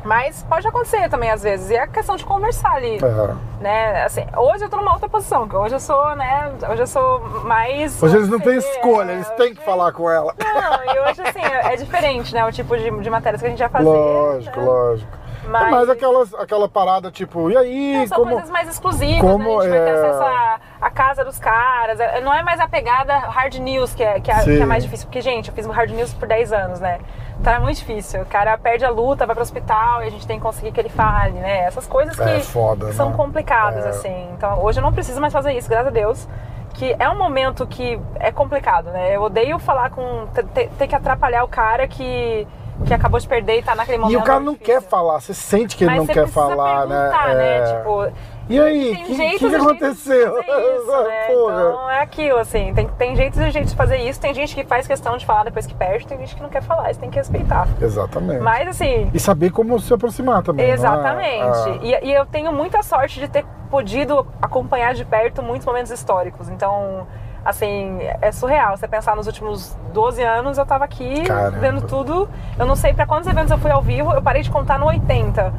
Mas 0.04 0.42
pode 0.48 0.66
acontecer 0.66 1.08
também 1.08 1.30
às 1.30 1.42
vezes. 1.42 1.70
E 1.70 1.76
é 1.76 1.86
questão 1.86 2.16
de 2.16 2.24
conversar 2.24 2.72
ali 2.72 2.96
É. 2.96 3.62
né, 3.62 4.04
assim, 4.04 4.26
hoje 4.36 4.64
eu 4.64 4.68
tô 4.68 4.76
numa 4.76 4.92
outra 4.92 5.08
posição, 5.08 5.48
que 5.48 5.54
hoje 5.54 5.76
eu 5.76 5.80
sou, 5.80 6.16
né, 6.16 6.52
hoje 6.70 6.82
eu 6.82 6.86
sou 6.86 7.20
mais... 7.44 8.02
Hoje 8.02 8.16
eles 8.16 8.28
não 8.28 8.40
têm 8.40 8.56
escolha, 8.56 9.12
eles 9.12 9.30
têm 9.30 9.54
que 9.54 9.64
falar 9.64 9.92
com 9.92 10.10
ela. 10.10 10.34
Não, 10.38 10.94
e 10.94 11.00
hoje, 11.00 11.22
assim, 11.22 11.40
é 11.40 11.72
é 11.72 11.76
diferente, 11.76 12.34
né, 12.34 12.44
o 12.44 12.50
tipo 12.50 12.76
de, 12.76 12.90
de 12.90 13.10
matérias 13.10 13.40
que 13.40 13.46
a 13.46 13.50
gente 13.50 13.60
vai 13.60 13.68
fazer. 13.68 13.84
Lógico, 13.84 14.60
né? 14.60 14.66
lógico. 14.66 15.22
Mas- 15.52 15.68
É 15.68 15.70
mais 15.70 15.88
aquelas, 15.90 16.34
aquela 16.34 16.68
parada 16.68 17.10
tipo, 17.10 17.50
e 17.50 17.56
aí, 17.56 17.98
Não, 17.98 18.06
são 18.06 18.18
como. 18.18 18.30
coisas 18.32 18.50
mais 18.50 18.68
exclusivas, 18.68 19.20
como 19.20 19.38
né? 19.38 19.56
A 19.58 19.62
gente 19.62 19.70
vai 19.70 19.80
ter 19.80 19.90
é- 19.90 19.92
acesso 20.00 20.22
à, 20.22 20.60
à 20.80 20.90
casa 20.90 21.24
dos 21.24 21.38
caras. 21.38 22.00
É- 22.00 22.20
Não 22.20 22.32
é 22.32 22.42
mais 22.42 22.58
a 22.60 22.66
pegada 22.68 23.16
hard 23.16 23.54
news 23.56 23.94
que 23.94 24.02
é, 24.02 24.20
que, 24.20 24.30
é, 24.30 24.42
que 24.42 24.62
é 24.62 24.66
mais 24.66 24.82
difícil. 24.82 25.06
Porque, 25.06 25.20
gente, 25.20 25.48
eu 25.48 25.54
fiz 25.54 25.66
hard 25.66 25.90
news 25.90 26.12
por 26.14 26.26
10 26.26 26.52
anos, 26.52 26.80
né? 26.80 26.98
Então 27.40 27.52
é 27.52 27.58
muito 27.58 27.76
difícil. 27.78 28.22
O 28.22 28.26
cara 28.26 28.56
perde 28.56 28.84
a 28.84 28.90
luta, 28.90 29.26
vai 29.26 29.34
pro 29.34 29.42
hospital 29.42 30.02
e 30.02 30.06
a 30.06 30.10
gente 30.10 30.26
tem 30.26 30.38
que 30.38 30.42
conseguir 30.44 30.70
que 30.72 30.80
ele 30.80 30.88
fale, 30.88 31.32
né? 31.38 31.64
Essas 31.64 31.86
coisas 31.86 32.14
que, 32.16 32.22
É 32.22 32.40
foda, 32.40 32.86
que 32.86 32.94
são 32.94 33.10
né? 33.10 33.16
complicadas, 33.16 33.84
É. 33.84 33.88
assim. 33.88 34.28
Então 34.36 34.62
hoje 34.62 34.78
eu 34.78 34.82
não 34.82 34.92
preciso 34.92 35.20
mais 35.20 35.32
fazer 35.32 35.52
isso, 35.52 35.68
graças 35.68 35.88
a 35.88 35.90
Deus. 35.90 36.28
Que 36.74 36.96
é 36.98 37.06
um 37.10 37.18
momento 37.18 37.66
que 37.66 38.00
é 38.18 38.32
complicado, 38.32 38.86
né? 38.92 39.14
Eu 39.14 39.22
odeio 39.22 39.58
falar 39.58 39.90
com. 39.90 40.26
ter, 40.54 40.70
ter 40.70 40.86
que 40.88 40.94
atrapalhar 40.94 41.44
o 41.44 41.48
cara 41.48 41.86
que, 41.86 42.46
que 42.86 42.92
acabou 42.94 43.20
de 43.20 43.28
perder 43.28 43.58
e 43.58 43.62
tá 43.62 43.74
naquele 43.74 43.98
momento. 43.98 44.18
E 44.18 44.20
o 44.20 44.24
cara 44.24 44.40
não 44.40 44.54
difícil. 44.54 44.74
quer 44.74 44.82
falar, 44.82 45.20
você 45.20 45.34
sente 45.34 45.76
que 45.76 45.84
ele 45.84 45.90
Mas 45.90 45.98
não 45.98 46.06
você 46.06 46.14
quer 46.14 46.26
falar, 46.28 46.86
né? 46.86 47.10
né? 47.34 47.58
É. 47.58 47.76
Tipo, 47.76 48.12
E 48.48 48.60
aí, 48.60 48.92
o 48.92 48.96
que, 49.04 49.38
que, 49.38 49.48
que 49.48 49.54
aconteceu? 49.56 50.38
isso, 50.40 51.02
né? 51.04 51.26
Então 51.32 51.90
é 51.90 52.00
aquilo, 52.00 52.38
assim, 52.38 52.74
tem, 52.74 52.88
tem 52.88 53.14
jeitos 53.14 53.38
e 53.38 53.50
jeitos 53.50 53.70
de 53.70 53.76
fazer 53.76 53.96
isso, 53.98 54.20
tem 54.20 54.34
gente 54.34 54.54
que 54.54 54.64
faz 54.64 54.86
questão 54.86 55.16
de 55.16 55.24
falar 55.24 55.44
depois 55.44 55.66
que 55.66 55.74
perde, 55.74 56.06
tem 56.06 56.18
gente 56.18 56.34
que 56.34 56.42
não 56.42 56.48
quer 56.48 56.62
falar, 56.62 56.90
isso 56.90 56.98
tem 57.00 57.10
que 57.10 57.16
respeitar. 57.18 57.68
Exatamente. 57.80 58.40
Mas 58.40 58.68
assim, 58.68 59.10
E 59.14 59.20
saber 59.20 59.50
como 59.50 59.78
se 59.78 59.92
aproximar 59.94 60.42
também. 60.42 60.66
é? 60.70 60.74
exatamente. 60.74 61.68
Ah. 61.68 61.78
E, 61.82 62.08
e 62.08 62.12
eu 62.14 62.26
tenho 62.26 62.52
muita 62.52 62.82
sorte 62.82 63.20
de 63.20 63.28
ter 63.28 63.44
podido 63.70 64.26
acompanhar 64.40 64.92
de 64.94 65.04
perto 65.04 65.42
muitos 65.42 65.66
momentos 65.66 65.90
históricos. 65.92 66.48
Então, 66.48 67.06
assim, 67.44 67.98
é 68.20 68.30
surreal. 68.32 68.76
Você 68.76 68.86
pensar 68.88 69.16
nos 69.16 69.26
últimos 69.26 69.76
12 69.92 70.22
anos, 70.22 70.58
eu 70.58 70.66
tava 70.66 70.84
aqui 70.84 71.22
Caramba. 71.24 71.58
vendo 71.58 71.82
tudo. 71.82 72.28
Eu 72.58 72.66
não 72.66 72.76
sei 72.76 72.92
pra 72.94 73.06
quantos 73.06 73.28
eventos 73.28 73.50
eu 73.50 73.58
fui 73.58 73.70
ao 73.70 73.82
vivo, 73.82 74.12
eu 74.12 74.22
parei 74.22 74.42
de 74.42 74.50
contar 74.50 74.78
no 74.78 74.86
80. 74.86 75.52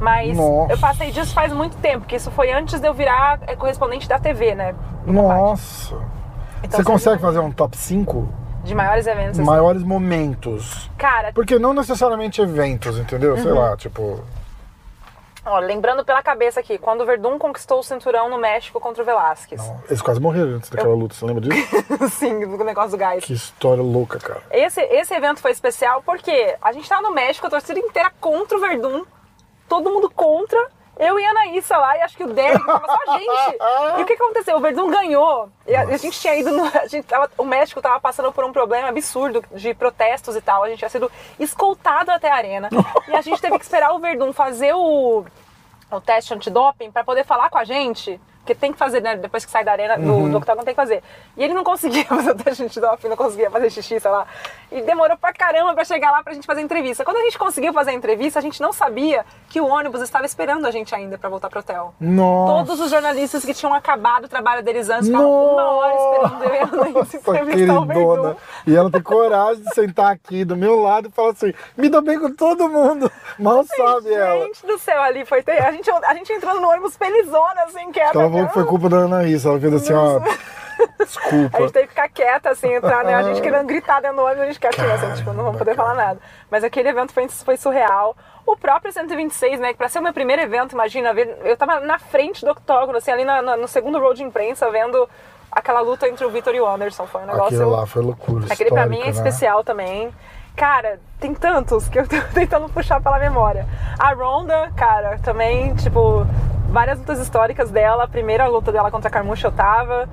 Mas 0.00 0.36
Nossa. 0.36 0.72
eu 0.72 0.78
passei 0.78 1.10
disso 1.10 1.34
faz 1.34 1.52
muito 1.52 1.76
tempo, 1.78 2.00
porque 2.00 2.16
isso 2.16 2.30
foi 2.30 2.52
antes 2.52 2.78
de 2.80 2.86
eu 2.86 2.94
virar 2.94 3.40
é, 3.46 3.56
correspondente 3.56 4.08
da 4.08 4.18
TV, 4.18 4.54
né? 4.54 4.74
Nossa. 5.04 5.96
Então, 6.62 6.78
você 6.78 6.84
consegue 6.84 7.16
imagina. 7.18 7.18
fazer 7.20 7.38
um 7.40 7.50
top 7.50 7.76
5 7.76 8.28
De 8.64 8.74
maiores 8.74 9.06
eventos. 9.06 9.38
assim. 9.40 9.44
maiores 9.48 9.82
momentos? 9.82 10.88
Cara, 10.96 11.32
Porque 11.32 11.58
não 11.58 11.72
necessariamente 11.74 12.40
eventos, 12.40 12.96
entendeu? 12.98 13.34
Uhum. 13.34 13.42
Sei 13.42 13.52
lá, 13.52 13.76
tipo. 13.76 14.20
Ó, 15.48 15.58
lembrando 15.58 16.04
pela 16.04 16.22
cabeça 16.22 16.60
aqui, 16.60 16.76
quando 16.78 17.00
o 17.00 17.06
Verdun 17.06 17.38
conquistou 17.38 17.78
o 17.78 17.82
cinturão 17.82 18.28
no 18.28 18.36
México 18.38 18.78
contra 18.78 19.02
o 19.02 19.06
Velasquez. 19.06 19.60
Eles 19.88 20.02
quase 20.02 20.20
morreram 20.20 20.56
antes 20.56 20.68
daquela 20.68 20.94
luta, 20.94 21.14
você 21.14 21.24
lembra 21.24 21.42
disso? 21.42 21.68
Sim, 22.12 22.40
do 22.40 22.62
negócio 22.64 22.90
do 22.90 22.96
gás. 22.98 23.24
que 23.24 23.32
história 23.32 23.82
louca, 23.82 24.18
cara. 24.18 24.42
Esse, 24.50 24.80
esse 24.82 25.14
evento 25.14 25.40
foi 25.40 25.50
especial 25.50 26.02
porque 26.02 26.56
a 26.60 26.72
gente 26.72 26.88
tava 26.88 27.02
no 27.02 27.14
México, 27.14 27.46
a 27.46 27.50
torcida 27.50 27.78
inteira 27.80 28.12
contra 28.20 28.58
o 28.58 28.60
Verdun, 28.60 29.04
todo 29.68 29.90
mundo 29.90 30.10
contra. 30.10 30.68
Eu 30.98 31.18
e 31.18 31.24
a 31.24 31.30
Anaísa 31.30 31.76
lá, 31.76 31.96
e 31.96 32.02
acho 32.02 32.16
que 32.16 32.24
o 32.24 32.32
Derek 32.32 32.64
tava 32.66 32.84
só 32.86 33.12
a 33.12 33.18
gente. 33.18 33.98
E 33.98 34.02
o 34.02 34.04
que 34.04 34.14
aconteceu? 34.14 34.56
O 34.56 34.60
Verdun 34.60 34.90
ganhou. 34.90 35.48
E 35.66 35.74
a, 35.74 35.82
a 35.82 35.96
gente 35.96 36.18
tinha 36.18 36.34
ido 36.34 36.50
no. 36.50 36.64
A 36.64 36.86
gente 36.86 37.04
tava, 37.06 37.30
o 37.38 37.44
México 37.44 37.80
tava 37.80 38.00
passando 38.00 38.32
por 38.32 38.44
um 38.44 38.52
problema 38.52 38.88
absurdo 38.88 39.44
de 39.52 39.72
protestos 39.74 40.34
e 40.34 40.40
tal. 40.40 40.64
A 40.64 40.68
gente 40.68 40.80
tinha 40.80 40.88
sido 40.88 41.10
escoltado 41.38 42.10
até 42.10 42.28
a 42.30 42.34
arena. 42.34 42.68
e 43.06 43.14
a 43.14 43.20
gente 43.20 43.40
teve 43.40 43.56
que 43.58 43.64
esperar 43.64 43.92
o 43.94 44.00
Verdun 44.00 44.32
fazer 44.32 44.74
o, 44.74 45.24
o 45.90 46.00
teste 46.00 46.34
antidoping 46.34 46.90
pra 46.90 47.04
poder 47.04 47.24
falar 47.24 47.48
com 47.48 47.58
a 47.58 47.64
gente. 47.64 48.20
Porque 48.48 48.54
tem 48.54 48.72
que 48.72 48.78
fazer, 48.78 49.02
né? 49.02 49.14
Depois 49.14 49.44
que 49.44 49.50
sai 49.50 49.62
da 49.62 49.72
arena, 49.72 49.98
do, 49.98 50.30
do 50.30 50.38
octógono 50.38 50.64
tem 50.64 50.72
que 50.72 50.80
fazer. 50.80 51.02
E 51.36 51.44
ele 51.44 51.52
não 51.52 51.62
conseguia 51.62 52.04
fazer 52.08 52.30
o 52.30 52.34
teste 52.34 52.80
não 53.06 53.16
conseguia 53.16 53.50
fazer 53.50 53.68
xixi, 53.68 54.00
sei 54.00 54.10
lá. 54.10 54.26
E 54.72 54.80
demorou 54.80 55.18
pra 55.18 55.34
caramba 55.34 55.74
pra 55.74 55.84
chegar 55.84 56.10
lá 56.10 56.22
pra 56.22 56.32
gente 56.32 56.46
fazer 56.46 56.60
a 56.60 56.64
entrevista. 56.64 57.04
Quando 57.04 57.18
a 57.18 57.22
gente 57.24 57.38
conseguiu 57.38 57.74
fazer 57.74 57.90
a 57.90 57.94
entrevista, 57.94 58.38
a 58.38 58.42
gente 58.42 58.62
não 58.62 58.72
sabia 58.72 59.26
que 59.50 59.60
o 59.60 59.66
ônibus 59.66 60.00
estava 60.00 60.24
esperando 60.24 60.64
a 60.66 60.70
gente 60.70 60.94
ainda 60.94 61.18
pra 61.18 61.28
voltar 61.28 61.50
pro 61.50 61.60
hotel. 61.60 61.94
Nossa. 62.00 62.66
Todos 62.66 62.80
os 62.80 62.90
jornalistas 62.90 63.44
que 63.44 63.52
tinham 63.52 63.74
acabado 63.74 64.24
o 64.24 64.28
trabalho 64.28 64.62
deles 64.62 64.88
antes 64.88 65.08
ficavam 65.08 65.52
uma 65.52 65.70
hora 65.72 65.94
esperando 65.94 66.76
eu 66.76 66.86
e 66.86 66.88
entrevistar 66.90 67.80
o 67.80 67.84
Verdun. 67.84 67.86
queridona. 67.86 68.36
E 68.66 68.76
ela 68.76 68.90
tem 68.90 69.02
coragem 69.02 69.62
de 69.62 69.74
sentar 69.74 70.12
aqui 70.12 70.42
do 70.42 70.56
meu 70.56 70.80
lado 70.80 71.08
e 71.08 71.10
falar 71.12 71.32
assim: 71.32 71.52
me 71.76 71.90
dou 71.90 72.00
bem 72.00 72.18
com 72.18 72.32
todo 72.32 72.66
mundo. 72.68 73.10
Mal 73.38 73.64
sabe 73.64 74.12
ela. 74.12 74.46
Gente 74.46 74.66
do 74.66 74.78
céu, 74.78 75.02
ali 75.02 75.26
foi 75.26 75.42
ter... 75.42 75.62
a, 75.62 75.70
gente, 75.70 75.90
a 75.90 76.14
gente 76.14 76.32
entrando 76.32 76.60
no 76.60 76.70
ônibus 76.70 76.96
felizona, 76.96 77.64
assim, 77.64 77.90
que 77.92 78.00
Ela 78.00 78.28
falou 78.38 78.48
que 78.48 78.54
foi 78.54 78.64
culpa 78.64 78.88
da 78.88 78.96
Anaísa. 78.98 79.48
Ela 79.50 79.60
fez 79.60 79.74
assim: 79.74 79.92
ó, 79.92 80.18
A 80.18 81.04
desculpa. 81.04 81.58
gente 81.60 81.72
teve 81.72 81.86
que 81.86 81.94
ficar 81.94 82.08
quieta, 82.08 82.50
assim, 82.50 82.72
entrar, 82.72 83.04
né? 83.04 83.14
A 83.14 83.22
gente 83.22 83.40
querendo 83.40 83.66
gritar 83.66 84.00
dentro 84.00 84.16
do 84.18 84.22
ônibus, 84.24 84.42
a 84.42 84.46
gente 84.46 84.60
quietinha, 84.60 84.94
assim, 84.94 85.12
tipo, 85.14 85.32
não 85.32 85.44
vamos 85.44 85.58
poder 85.58 85.74
falar 85.74 85.94
nada. 85.94 86.18
Mas 86.50 86.62
aquele 86.64 86.88
evento 86.88 87.12
foi, 87.12 87.28
foi 87.28 87.56
surreal. 87.56 88.16
O 88.46 88.56
próprio 88.56 88.92
126, 88.92 89.60
né? 89.60 89.72
Que 89.72 89.78
pra 89.78 89.88
ser 89.88 89.98
o 89.98 90.02
meu 90.02 90.12
primeiro 90.12 90.40
evento, 90.42 90.72
imagina, 90.72 91.10
eu 91.44 91.56
tava 91.56 91.80
na 91.80 91.98
frente 91.98 92.44
do 92.44 92.50
octógono, 92.52 92.96
assim, 92.98 93.10
ali 93.10 93.24
na- 93.24 93.42
na- 93.42 93.56
no 93.56 93.68
segundo 93.68 93.98
row 93.98 94.14
de 94.14 94.22
imprensa, 94.22 94.70
vendo 94.70 95.08
aquela 95.52 95.80
luta 95.80 96.08
entre 96.08 96.24
o 96.24 96.30
Vitor 96.30 96.54
e 96.54 96.60
o 96.60 96.66
Anderson. 96.66 97.06
Foi 97.06 97.22
um 97.22 97.26
negócio. 97.26 97.46
Aquilo 97.56 97.70
lá 97.70 97.86
foi 97.86 98.02
loucura. 98.02 98.46
Aquele 98.50 98.70
pra 98.70 98.86
mim 98.86 99.00
é 99.00 99.04
né? 99.04 99.10
especial 99.10 99.62
também. 99.64 100.10
Cara, 100.56 100.98
tem 101.20 101.34
tantos 101.34 101.88
que 101.88 101.98
eu 101.98 102.08
tô 102.08 102.16
tentando 102.34 102.68
puxar 102.70 103.00
pela 103.00 103.18
memória. 103.18 103.66
A 103.98 104.12
Ronda, 104.12 104.72
cara, 104.76 105.18
também, 105.22 105.74
tipo, 105.76 106.26
várias 106.68 106.98
lutas 106.98 107.18
históricas 107.18 107.70
dela. 107.70 108.04
A 108.04 108.08
primeira 108.08 108.46
luta 108.46 108.70
dela 108.72 108.90
contra 108.90 109.08
a 109.08 109.12
Carmucha 109.12 109.48
eu 109.48 109.52
tava. 109.52 110.08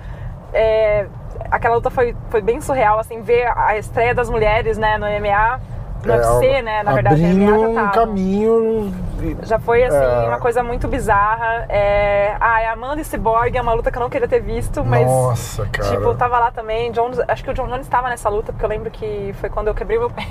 É, 0.54 1.06
aquela 1.52 1.76
luta 1.76 1.90
foi, 1.90 2.16
foi 2.30 2.42
bem 2.42 2.62
surreal, 2.62 2.98
assim, 3.00 3.22
ver 3.22 3.52
a 3.56 3.78
estreia 3.78 4.14
das 4.16 4.30
mulheres, 4.30 4.78
né, 4.78 4.98
no 4.98 5.06
MMA. 5.06 5.60
No 6.06 6.14
É, 6.14 6.18
UFC, 6.18 6.62
né, 6.62 6.84
na 6.84 6.94
verdade, 6.94 7.20
MMA 7.24 7.50
já 7.50 7.58
um 7.68 7.74
tava. 7.76 7.92
caminho. 7.92 8.94
Já 9.42 9.58
foi, 9.58 9.84
assim, 9.84 9.98
É. 9.98 10.28
uma 10.28 10.40
coisa 10.40 10.62
muito 10.62 10.88
bizarra. 10.88 11.66
É... 11.68 12.36
Ah, 12.40 12.58
a 12.70 12.74
Amanda 12.74 13.02
e 13.02 13.04
Cyborg 13.04 13.58
é 13.58 13.62
uma 13.62 13.74
luta 13.74 13.90
que 13.92 13.98
eu 13.98 14.02
não 14.02 14.10
queria 14.10 14.28
ter 14.28 14.40
visto, 14.40 14.86
mas... 14.86 15.08
Nossa, 15.08 15.66
cara. 15.66 15.90
Tipo, 15.90 16.14
tava 16.14 16.38
lá 16.38 16.52
também. 16.52 16.92
John, 16.92 17.10
acho 17.28 17.44
que 17.44 17.50
o 17.50 17.54
John 17.56 17.66
Jones 17.68 17.88
estava 17.88 18.08
nessa 18.08 18.30
luta, 18.30 18.52
porque 18.54 18.64
eu 18.64 18.70
lembro 18.70 18.92
que 18.92 19.34
foi 19.40 19.50
quando 19.50 19.68
eu 19.70 19.74
quebrei 19.74 19.98
meu 19.98 20.10
pé. 20.12 20.28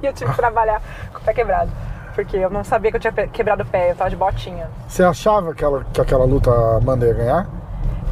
e 0.00 0.06
eu 0.06 0.12
tive 0.12 0.30
que 0.30 0.36
trabalhar 0.36 0.80
com 1.12 1.18
o 1.18 1.22
pé 1.22 1.34
quebrado. 1.34 1.70
Porque 2.14 2.36
eu 2.36 2.50
não 2.50 2.64
sabia 2.64 2.90
que 2.90 2.96
eu 2.96 3.00
tinha 3.00 3.12
quebrado 3.28 3.62
o 3.62 3.66
pé, 3.66 3.90
eu 3.92 3.96
tava 3.96 4.10
de 4.10 4.16
botinha. 4.16 4.68
Você 4.88 5.02
achava 5.02 5.54
que, 5.54 5.64
ela- 5.64 5.84
que 5.92 6.00
aquela 6.00 6.24
luta 6.24 6.50
a 6.50 6.76
Amanda 6.76 7.06
ia 7.06 7.14
ganhar? 7.14 7.46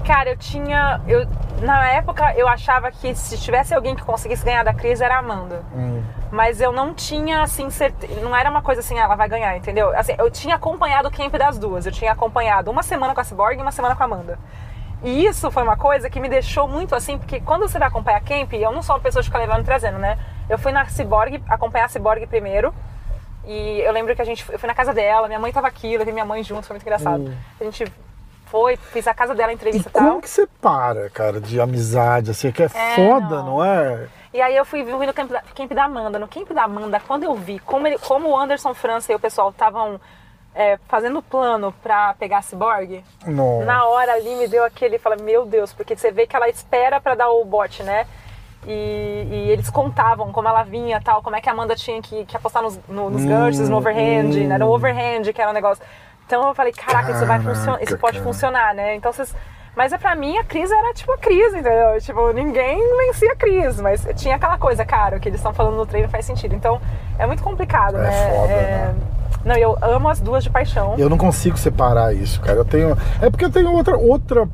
Cara, 0.06 0.30
eu 0.30 0.36
tinha. 0.38 1.00
Eu, 1.06 1.26
na 1.60 1.86
época 1.90 2.32
eu 2.34 2.48
achava 2.48 2.90
que 2.90 3.14
se 3.14 3.36
tivesse 3.38 3.74
alguém 3.74 3.94
que 3.94 4.02
conseguisse 4.02 4.42
ganhar 4.44 4.62
da 4.64 4.72
Cris 4.72 5.00
era 5.02 5.16
a 5.16 5.18
Amanda. 5.18 5.62
Hum. 5.74 6.02
Mas 6.30 6.60
eu 6.60 6.72
não 6.72 6.94
tinha, 6.94 7.42
assim, 7.42 7.68
certeza. 7.68 8.20
Não 8.22 8.34
era 8.34 8.48
uma 8.48 8.62
coisa 8.62 8.80
assim, 8.80 8.98
ah, 8.98 9.02
ela 9.04 9.16
vai 9.16 9.28
ganhar, 9.28 9.54
entendeu? 9.56 9.94
Assim, 9.98 10.14
eu 10.18 10.30
tinha 10.30 10.54
acompanhado 10.54 11.08
o 11.08 11.10
camp 11.10 11.34
das 11.34 11.58
duas. 11.58 11.84
Eu 11.84 11.92
tinha 11.92 12.12
acompanhado 12.12 12.70
uma 12.70 12.82
semana 12.82 13.14
com 13.14 13.20
a 13.20 13.24
Cyborg 13.24 13.58
e 13.58 13.62
uma 13.62 13.72
semana 13.72 13.94
com 13.94 14.02
a 14.02 14.06
Amanda. 14.06 14.38
E 15.02 15.26
isso 15.26 15.50
foi 15.50 15.62
uma 15.62 15.76
coisa 15.76 16.08
que 16.10 16.18
me 16.18 16.28
deixou 16.28 16.66
muito 16.66 16.94
assim, 16.94 17.18
porque 17.18 17.40
quando 17.40 17.68
você 17.68 17.78
vai 17.78 17.86
acompanhar 17.88 18.20
camp, 18.20 18.52
eu 18.54 18.72
não 18.72 18.82
sou 18.82 18.96
uma 18.96 19.00
pessoa 19.02 19.22
de 19.22 19.28
ficar 19.28 19.38
levando 19.38 19.60
e 19.60 19.64
trazendo, 19.64 19.98
né? 19.98 20.18
Eu 20.48 20.58
fui 20.58 20.72
na 20.72 20.86
Cyborg, 20.86 21.40
acompanhar 21.48 21.84
a 21.84 21.88
Cyborg 21.88 22.26
primeiro. 22.26 22.72
E 23.46 23.80
eu 23.80 23.92
lembro 23.92 24.14
que 24.14 24.22
a 24.22 24.24
gente. 24.24 24.44
Eu 24.50 24.58
fui 24.58 24.66
na 24.66 24.74
casa 24.74 24.92
dela, 24.92 25.26
minha 25.26 25.38
mãe 25.40 25.52
tava 25.52 25.66
aqui, 25.68 25.92
eu 25.94 25.98
levei 25.98 26.12
minha 26.12 26.24
mãe 26.26 26.42
junto, 26.42 26.66
foi 26.66 26.74
muito 26.74 26.82
engraçado. 26.82 27.32
A 27.60 27.64
gente 27.64 27.84
foi, 28.46 28.76
fiz 28.76 29.06
a 29.06 29.14
casa 29.14 29.34
dela, 29.34 29.50
a 29.50 29.52
E 29.52 29.54
entrevista 29.54 29.88
e 29.88 29.92
tal. 29.92 30.02
como 30.02 30.20
que 30.22 30.28
você 30.28 30.46
para, 30.60 31.08
cara, 31.10 31.40
de 31.40 31.60
amizade, 31.60 32.30
assim, 32.30 32.50
que 32.50 32.62
é, 32.62 32.66
É, 32.66 32.94
foda, 32.94 33.36
não. 33.42 33.56
não, 33.56 33.64
é? 33.64 34.08
E 34.32 34.40
aí 34.42 34.54
eu 34.56 34.64
fui, 34.64 34.84
fui 34.84 35.06
no 35.06 35.14
camp 35.14 35.30
da, 35.30 35.42
camp 35.54 35.72
da 35.72 35.84
Amanda. 35.84 36.18
No 36.18 36.28
camp 36.28 36.50
da 36.52 36.64
Amanda, 36.64 37.00
quando 37.00 37.24
eu 37.24 37.34
vi 37.34 37.58
como, 37.60 37.86
ele, 37.86 37.98
como 37.98 38.28
o 38.28 38.36
Anderson 38.36 38.74
França 38.74 39.12
e 39.12 39.14
o 39.14 39.18
pessoal 39.18 39.50
estavam 39.50 39.98
é, 40.54 40.78
fazendo 40.88 41.22
plano 41.22 41.72
pra 41.82 42.14
pegar 42.14 42.38
a 42.38 42.42
Cyborg, 42.42 43.02
Nossa. 43.26 43.64
na 43.64 43.86
hora 43.86 44.12
ali 44.12 44.34
me 44.36 44.46
deu 44.48 44.64
aquele, 44.64 44.98
fala, 44.98 45.16
meu 45.16 45.46
Deus, 45.46 45.72
porque 45.72 45.96
você 45.96 46.10
vê 46.10 46.26
que 46.26 46.36
ela 46.36 46.48
espera 46.48 47.00
pra 47.00 47.14
dar 47.14 47.30
o 47.30 47.44
bote, 47.44 47.82
né? 47.82 48.06
E, 48.66 49.28
e 49.30 49.50
eles 49.50 49.70
contavam 49.70 50.30
como 50.32 50.48
ela 50.48 50.62
vinha 50.62 51.00
tal, 51.00 51.22
como 51.22 51.36
é 51.36 51.40
que 51.40 51.48
a 51.48 51.52
Amanda 51.52 51.74
tinha 51.76 52.02
que, 52.02 52.24
que 52.24 52.36
apostar 52.36 52.62
nos, 52.62 52.78
no, 52.88 53.08
nos 53.08 53.24
ganchos, 53.24 53.68
no 53.68 53.76
overhand, 53.76 54.34
né? 54.46 54.58
No 54.58 54.68
overhand, 54.70 55.32
que 55.32 55.40
era 55.40 55.50
um 55.50 55.54
negócio. 55.54 55.82
Então 56.26 56.46
eu 56.48 56.54
falei, 56.54 56.72
caraca, 56.72 57.10
isso 57.12 57.24
vai 57.24 57.40
funcionar, 57.40 57.82
isso 57.82 57.96
pode 57.98 58.18
cara. 58.18 58.24
funcionar, 58.24 58.74
né? 58.74 58.94
Então 58.96 59.12
vocês. 59.12 59.34
Mas 59.74 59.92
é 59.92 59.98
pra 59.98 60.14
mim 60.16 60.36
a 60.36 60.42
Cris 60.44 60.70
era 60.72 60.92
tipo 60.92 61.12
a 61.12 61.18
Cris, 61.18 61.54
entendeu? 61.54 62.00
Tipo, 62.00 62.32
ninguém 62.32 62.78
vencia 63.06 63.32
a 63.32 63.36
Cris, 63.36 63.80
mas 63.80 64.04
tinha 64.16 64.34
aquela 64.34 64.58
coisa, 64.58 64.84
cara, 64.84 65.16
o 65.16 65.20
que 65.20 65.28
eles 65.28 65.38
estão 65.38 65.54
falando 65.54 65.76
no 65.76 65.86
treino 65.86 66.08
faz 66.08 66.24
sentido. 66.26 66.54
Então 66.54 66.80
é 67.16 67.26
muito 67.26 67.42
complicado, 67.44 67.96
É 67.96 68.00
né? 68.00 68.10
foda, 68.10 68.48
né? 68.48 68.94
Não, 69.44 69.54
eu 69.56 69.78
amo 69.80 70.08
as 70.08 70.20
duas 70.20 70.42
de 70.42 70.50
paixão. 70.50 70.96
Eu 70.98 71.08
não 71.08 71.16
consigo 71.16 71.56
separar 71.56 72.12
isso, 72.12 72.40
cara. 72.40 72.58
Eu 72.58 72.64
tenho. 72.64 72.96
É 73.22 73.30
porque 73.30 73.44
eu 73.44 73.50
tenho 73.52 73.72
outra, 73.72 73.96
outra. 73.96 74.48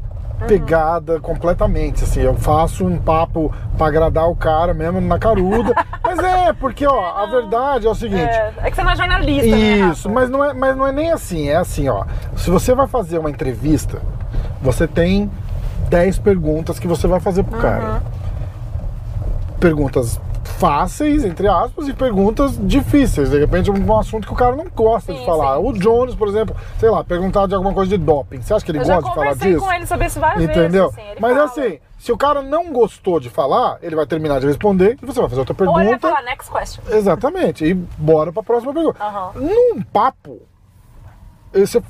Pegada 0.46 1.20
completamente. 1.20 2.04
Assim, 2.04 2.20
eu 2.20 2.34
faço 2.34 2.84
um 2.84 2.98
papo 2.98 3.52
pra 3.76 3.86
agradar 3.86 4.28
o 4.28 4.36
cara 4.36 4.74
mesmo 4.74 5.00
na 5.00 5.18
caruda. 5.18 5.74
mas 6.02 6.18
é, 6.18 6.52
porque, 6.52 6.86
ó, 6.86 7.16
a 7.16 7.26
verdade 7.26 7.86
é 7.86 7.90
o 7.90 7.94
seguinte. 7.94 8.22
É, 8.22 8.52
é 8.58 8.70
que 8.70 8.76
você 8.76 8.82
não 8.82 8.90
é 8.90 8.96
jornalista, 8.96 9.50
né? 9.50 9.76
Isso, 9.90 10.08
Rafa? 10.08 10.20
mas 10.20 10.30
não, 10.30 10.44
é, 10.44 10.52
mas 10.52 10.76
não 10.76 10.86
é 10.86 10.92
nem 10.92 11.12
assim. 11.12 11.48
É 11.48 11.56
assim, 11.56 11.88
ó. 11.88 12.04
Se 12.36 12.50
você 12.50 12.74
vai 12.74 12.86
fazer 12.86 13.18
uma 13.18 13.30
entrevista, 13.30 14.00
você 14.60 14.86
tem 14.86 15.30
10 15.88 16.18
perguntas 16.18 16.78
que 16.78 16.86
você 16.86 17.06
vai 17.06 17.20
fazer 17.20 17.44
pro 17.44 17.58
cara. 17.58 18.02
Perguntas 19.60 20.20
fáceis, 20.58 21.24
entre 21.24 21.46
aspas, 21.48 21.88
e 21.88 21.92
perguntas 21.92 22.58
difíceis. 22.66 23.30
De 23.30 23.38
repente, 23.38 23.70
um 23.70 23.96
assunto 23.98 24.26
que 24.26 24.32
o 24.32 24.36
cara 24.36 24.54
não 24.56 24.66
gosta 24.74 25.12
de 25.12 25.18
Sim, 25.18 25.26
falar. 25.26 25.56
sim. 25.56 25.62
O 25.66 25.72
Jones, 25.72 26.14
por 26.14 26.28
exemplo, 26.28 26.54
sei 26.78 26.90
lá, 26.90 27.02
perguntar 27.04 27.46
de 27.46 27.54
alguma 27.54 27.72
coisa 27.74 27.96
de 27.96 28.02
doping. 28.04 28.40
Você 28.40 28.54
acha 28.54 28.64
que 28.64 28.70
ele 28.70 28.78
Eu 28.78 28.84
gosta 28.86 29.08
de 29.08 29.14
falar 29.14 29.34
disso? 29.34 29.60
com 29.64 29.72
ele 29.72 29.86
sobre 29.86 30.06
isso 30.06 30.20
várias 30.20 30.44
Entendeu? 30.44 30.90
vezes. 30.90 30.98
assim, 31.10 31.20
Mas 31.20 31.32
fala. 31.34 31.44
assim, 31.44 31.78
se 31.98 32.12
o 32.12 32.16
cara 32.16 32.42
não 32.42 32.72
gostou 32.72 33.18
de 33.20 33.28
falar, 33.30 33.78
ele 33.82 33.96
vai 33.96 34.06
terminar 34.06 34.40
de 34.40 34.46
responder 34.46 34.96
e 35.02 35.06
você 35.06 35.20
vai 35.20 35.28
fazer 35.28 35.40
outra 35.40 35.54
Ou 35.58 35.64
ele 35.64 35.72
vai 35.72 35.84
pergunta. 35.98 36.08
falar 36.08 36.22
next 36.22 36.50
question. 36.50 36.82
Exatamente. 36.90 37.64
E 37.64 37.74
bora 37.74 38.32
pra 38.32 38.42
próxima 38.42 38.72
pergunta. 38.72 39.02
Aham. 39.02 39.30
Num 39.36 39.82
papo, 39.82 40.40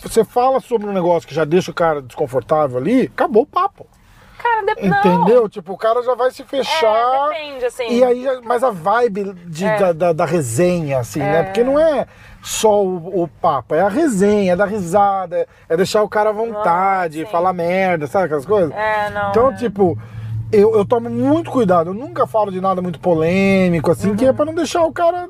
você 0.02 0.24
fala 0.24 0.60
sobre 0.60 0.86
um 0.88 0.92
negócio 0.92 1.26
que 1.28 1.34
já 1.34 1.44
deixa 1.44 1.70
o 1.70 1.74
cara 1.74 2.02
desconfortável 2.02 2.76
ali, 2.78 3.02
acabou 3.02 3.42
o 3.42 3.46
papo. 3.46 3.86
Cara, 4.44 4.74
de... 4.74 4.88
não. 4.88 4.98
Entendeu? 4.98 5.48
Tipo, 5.48 5.72
o 5.72 5.76
cara 5.78 6.02
já 6.02 6.14
vai 6.14 6.30
se 6.30 6.44
fechar. 6.44 6.94
É, 6.94 7.28
depende, 7.28 7.64
assim. 7.64 7.88
E 7.88 8.04
aí, 8.04 8.26
mas 8.44 8.62
a 8.62 8.70
vibe 8.70 9.32
de- 9.46 9.64
É. 9.64 9.78
da, 9.78 9.92
da- 9.92 10.12
da 10.12 10.24
resenha, 10.26 10.98
assim, 10.98 11.20
né? 11.20 11.44
Porque 11.44 11.64
não 11.64 11.78
é 11.80 12.06
só 12.42 12.82
o, 12.84 13.22
o 13.22 13.28
papo, 13.28 13.74
é 13.74 13.80
a 13.80 13.88
resenha, 13.88 14.52
é 14.52 14.56
dar 14.56 14.66
risada, 14.66 15.46
é 15.68 15.76
deixar 15.76 16.02
o 16.02 16.08
cara 16.08 16.28
à 16.28 16.32
vontade, 16.32 17.20
sim. 17.20 17.26
falar 17.26 17.54
merda, 17.54 18.06
sabe 18.06 18.26
aquelas 18.26 18.44
coisas? 18.44 18.70
É, 18.74 19.08
não, 19.10 19.30
Então, 19.30 19.50
é. 19.50 19.54
tipo, 19.56 19.98
eu, 20.52 20.76
eu 20.76 20.84
tomo 20.84 21.08
muito 21.08 21.50
cuidado, 21.50 21.90
eu 21.90 21.94
nunca 21.94 22.26
falo 22.26 22.52
de 22.52 22.60
nada 22.60 22.82
muito 22.82 23.00
polêmico, 23.00 23.90
assim, 23.90 24.14
que 24.14 24.26
é 24.26 24.28
Uhum. 24.28 24.36
pra 24.36 24.44
não 24.44 24.54
deixar 24.54 24.82
o 24.84 24.92
cara 24.92 25.26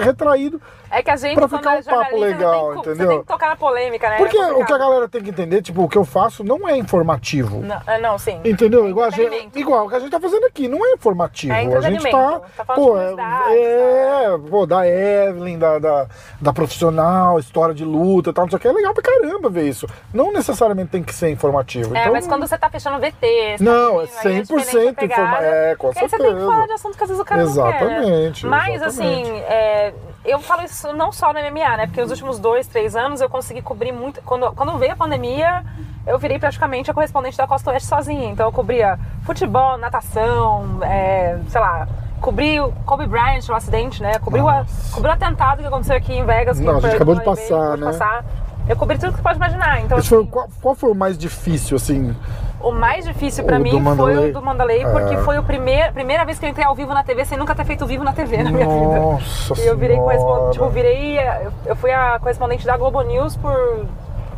retraído. 0.00 0.60
É 0.94 1.02
que 1.02 1.10
a 1.10 1.16
gente, 1.16 1.36
Pra 1.36 1.48
ficar 1.48 1.76
é 1.76 1.78
um 1.78 1.82
papo 1.84 2.16
legal, 2.18 2.72
tem 2.74 2.82
que- 2.82 2.88
entendeu? 2.90 3.06
Você 3.06 3.12
tem 3.14 3.20
que 3.22 3.26
tocar 3.26 3.48
na 3.48 3.56
polêmica, 3.56 4.10
né? 4.10 4.16
Porque 4.18 4.36
É 4.36 4.52
o 4.52 4.62
que 4.66 4.72
a 4.74 4.76
galera 4.76 5.08
tem 5.08 5.22
que 5.22 5.30
entender, 5.30 5.62
tipo, 5.62 5.82
o 5.82 5.88
que 5.88 5.96
eu 5.96 6.04
faço 6.04 6.44
não 6.44 6.68
é 6.68 6.76
informativo. 6.76 7.62
Não, 7.62 7.80
é, 7.86 7.98
não, 7.98 8.18
sim. 8.18 8.38
Entendeu? 8.44 8.86
Igual, 8.86 9.06
a 9.06 9.10
gente, 9.10 9.58
igual 9.58 9.86
o 9.86 9.88
que 9.88 9.94
a 9.94 10.00
gente 10.00 10.10
tá 10.10 10.20
fazendo 10.20 10.44
aqui, 10.44 10.68
não 10.68 10.84
é 10.84 10.92
informativo. 10.92 11.54
É 11.54 11.64
a 11.76 11.80
gente 11.80 12.10
tá. 12.10 12.40
Tá 12.58 12.64
pô, 12.74 12.98
é, 12.98 13.14
é, 13.50 14.38
pô, 14.50 14.66
da 14.66 14.86
Evelyn, 14.86 15.58
da, 15.58 15.78
da, 15.78 16.06
da 16.38 16.52
profissional, 16.52 17.38
história 17.38 17.74
de 17.74 17.86
luta 17.86 18.28
e 18.28 18.32
tal, 18.34 18.44
não 18.44 18.50
sei 18.50 18.58
o 18.58 18.60
que. 18.60 18.68
É 18.68 18.72
legal 18.72 18.92
pra 18.92 19.02
caramba 19.02 19.48
ver 19.48 19.62
isso. 19.68 19.86
Não 20.12 20.30
necessariamente 20.30 20.90
tem 20.90 21.02
que 21.02 21.14
ser 21.14 21.30
informativo. 21.30 21.96
É, 21.96 22.00
então, 22.02 22.12
mas 22.12 22.26
quando 22.26 22.46
você 22.46 22.58
tá 22.58 22.68
fechando 22.68 22.98
VT, 22.98 23.56
você 23.56 23.64
Não, 23.64 23.96
tá 23.96 24.02
é 24.02 24.06
fazendo, 24.08 24.32
aí 24.34 24.42
100% 24.44 24.58
diferente 24.58 24.88
a 24.90 24.94
pegada. 24.94 25.22
informa- 25.22 25.38
é, 25.42 25.76
com 25.76 25.86
E 25.86 25.88
aí 25.90 25.94
você 25.94 26.00
tem 26.00 26.08
que 26.10 26.16
certeza. 26.24 26.46
falar 26.46 26.66
de 26.66 26.72
assunto 26.72 26.96
que 26.98 27.02
às 27.04 27.08
vezes 27.08 27.22
o 27.22 27.24
cara 27.24 27.44
não 27.44 27.52
quer. 27.54 27.62
né? 27.62 27.70
Exatamente, 27.78 28.46
Mas 28.46 28.74
exatamente. 28.82 29.21
assim, 29.21 29.21
é, 29.24 29.94
eu 30.24 30.40
falo 30.40 30.62
isso 30.62 30.92
não 30.92 31.10
só 31.10 31.32
no 31.32 31.40
MMA, 31.40 31.76
né? 31.76 31.86
Porque 31.86 32.00
nos 32.00 32.10
últimos 32.10 32.38
dois, 32.38 32.66
três 32.66 32.94
anos 32.94 33.20
eu 33.20 33.28
consegui 33.28 33.62
cobrir 33.62 33.92
muito. 33.92 34.20
Quando, 34.22 34.52
quando 34.52 34.78
veio 34.78 34.92
a 34.92 34.96
pandemia, 34.96 35.64
eu 36.06 36.18
virei 36.18 36.38
praticamente 36.38 36.90
a 36.90 36.94
correspondente 36.94 37.36
da 37.36 37.46
Costa 37.46 37.70
Oeste 37.70 37.88
sozinha. 37.88 38.30
Então 38.30 38.46
eu 38.46 38.52
cobria 38.52 38.98
futebol, 39.24 39.76
natação, 39.78 40.78
é, 40.82 41.38
sei 41.48 41.60
lá. 41.60 41.88
Cobri 42.20 42.60
o 42.60 42.70
Kobe 42.86 43.06
Bryant, 43.06 43.48
o 43.48 43.54
acidente, 43.54 44.00
né? 44.00 44.16
Cobri 44.20 44.40
o, 44.40 44.44
Nossa. 44.44 44.94
cobri 44.94 45.10
o 45.10 45.12
atentado 45.12 45.60
que 45.60 45.66
aconteceu 45.66 45.96
aqui 45.96 46.14
em 46.14 46.24
Vegas. 46.24 46.58
que 46.58 46.64
Não, 46.64 46.76
a 46.76 46.80
gente 46.80 46.94
acabou 46.94 47.16
de 47.16 47.24
passar, 47.24 47.76
né? 47.76 47.86
passar. 47.86 48.24
Eu 48.72 48.76
cobri 48.76 48.96
tudo 48.98 49.10
que 49.10 49.18
você 49.18 49.22
pode 49.22 49.36
imaginar. 49.36 49.80
Então, 49.80 50.00
foi, 50.02 50.18
assim, 50.18 50.26
o- 50.26 50.30
qual, 50.30 50.48
qual 50.62 50.74
foi 50.74 50.90
o 50.90 50.94
mais 50.94 51.18
difícil, 51.18 51.76
assim? 51.76 52.16
o 52.60 52.70
mais 52.70 53.04
difícil 53.04 53.42
pra 53.44 53.56
O 53.56 53.60
mim 53.60 53.70
do 53.70 53.76
foi 53.76 53.82
Mandalay. 53.82 54.30
o 54.30 54.32
do 54.32 54.42
Mandalay, 54.42 54.86
porque 54.86 55.14
É. 55.14 55.18
foi 55.18 55.36
a 55.36 55.42
primeira, 55.42 55.90
primeira 55.92 56.24
vez 56.24 56.38
que 56.38 56.46
eu 56.46 56.50
entrei 56.50 56.64
ao 56.64 56.74
vivo 56.76 56.94
na 56.94 57.02
TV 57.02 57.24
sem 57.24 57.36
nunca 57.36 57.54
ter 57.56 57.64
feito 57.64 57.84
vivo 57.86 58.04
na 58.04 58.12
TV 58.12 58.42
na 58.42 58.50
minha 58.52 58.66
vida. 58.68 58.98
Nossa 59.00 59.60
E 59.60 59.66
eu 59.66 59.76
virei 59.76 59.96
correspondente, 59.98 60.52
tipo, 60.52 60.68
virei, 60.68 61.18
eu- 61.66 61.74
fui 61.76 61.90
a 61.92 62.18
correspondente 62.20 62.64
da 62.64 62.76
Globo 62.76 63.02
News 63.02 63.36
por 63.36 63.84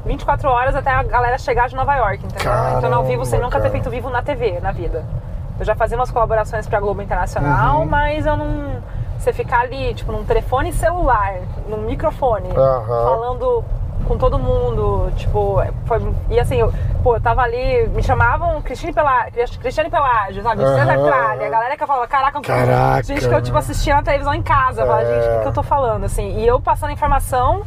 24 0.07 0.49
horas 0.49 0.75
até 0.75 0.91
a 0.91 1.03
galera 1.03 1.37
chegar 1.39 1.69
de 1.69 1.77
Nova 1.77 1.95
York, 1.97 2.25
entendeu? 2.25 2.51
Entrando 2.77 2.95
ao 2.95 3.05
vivo 3.05 3.25
sem 3.27 3.33
Caramba, 3.39 3.45
nunca 3.47 3.57
ter 3.59 3.63
cara. 3.69 3.73
feito 3.73 3.91
vivo 3.91 4.09
na 4.11 4.23
TV, 4.23 4.59
na 4.61 4.73
vida. 4.73 5.05
Eu 5.61 5.65
já 5.67 5.75
fazia 5.77 5.97
umas 5.99 6.11
colaborações 6.11 6.67
pra 6.67 6.81
Globo 6.81 7.03
Internacional, 7.03 7.81
Uhum. 7.81 7.87
mas 7.87 8.25
eu 8.27 8.37
não... 8.37 8.83
Você 9.19 9.33
ficar 9.33 9.61
ali, 9.61 9.95
tipo, 9.95 10.11
num 10.13 10.25
telefone 10.25 10.73
celular, 10.73 11.35
num 11.69 11.79
microfone, 11.83 12.49
Aham. 12.57 13.05
falando 13.05 13.65
com 14.05 14.17
todo 14.19 14.39
mundo, 14.39 15.11
tipo, 15.17 15.57
foi... 15.87 16.15
E 16.31 16.39
assim, 16.39 16.57
eu, 16.57 16.73
pô, 17.03 17.17
eu 17.17 17.21
tava 17.21 17.43
ali, 17.43 17.89
me 17.89 18.03
chamavam 18.03 18.61
Cristine 18.63 18.93
Pelá, 18.93 19.27
Cristiane 19.61 19.91
Pelágio, 19.91 20.43
sabe? 20.43 20.63
Cralha, 20.63 21.47
a 21.47 21.51
galera 21.51 21.77
que 21.77 21.83
eu 21.83 21.87
falava, 21.87 22.07
caraca, 22.07 22.41
Caraca, 22.41 23.03
gente 23.03 23.27
que 23.29 23.35
eu, 23.35 23.43
tipo, 23.43 23.55
né? 23.55 23.59
assistia 23.61 23.95
na 23.95 24.03
televisão 24.03 24.35
em 24.35 24.43
casa, 24.43 24.83
eu 24.83 24.87
falava, 24.87 25.03
É. 25.09 25.15
gente, 25.15 25.29
o 25.29 25.37
que, 25.37 25.43
que 25.43 25.49
eu 25.49 25.53
tô 25.53 25.63
falando, 25.63 26.05
assim? 26.05 26.39
E 26.39 26.47
eu 26.47 26.61
passando 26.61 26.91
informação, 26.93 27.63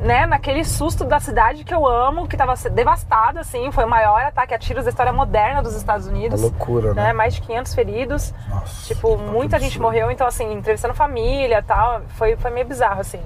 né, 0.00 0.26
naquele 0.26 0.64
susto 0.64 1.04
da 1.04 1.20
cidade 1.20 1.62
que 1.62 1.72
eu 1.72 1.86
amo, 1.86 2.26
que 2.26 2.36
tava 2.36 2.54
devastada, 2.70 3.40
assim, 3.40 3.70
foi 3.70 3.84
o 3.84 3.88
maior 3.88 4.20
ataque 4.22 4.52
a 4.52 4.58
tiros 4.58 4.84
da 4.84 4.90
história 4.90 5.12
moderna 5.12 5.62
dos 5.62 5.76
Estados 5.76 6.08
Unidos. 6.08 6.40
Uma 6.40 6.48
loucura, 6.48 6.92
né? 6.92 7.12
Mais 7.12 7.34
de 7.34 7.40
500 7.42 7.74
feridos. 7.74 8.34
Nossa, 8.48 8.92
tipo, 8.92 9.16
muita 9.16 9.60
gente 9.60 9.78
morreu, 9.80 10.10
então, 10.10 10.26
assim, 10.26 10.52
entrevistando 10.52 10.92
família 10.94 11.58
e 11.58 11.62
tal, 11.62 12.00
foi, 12.16 12.34
foi 12.36 12.50
meio 12.50 12.66
bizarro, 12.66 13.00
assim. 13.00 13.20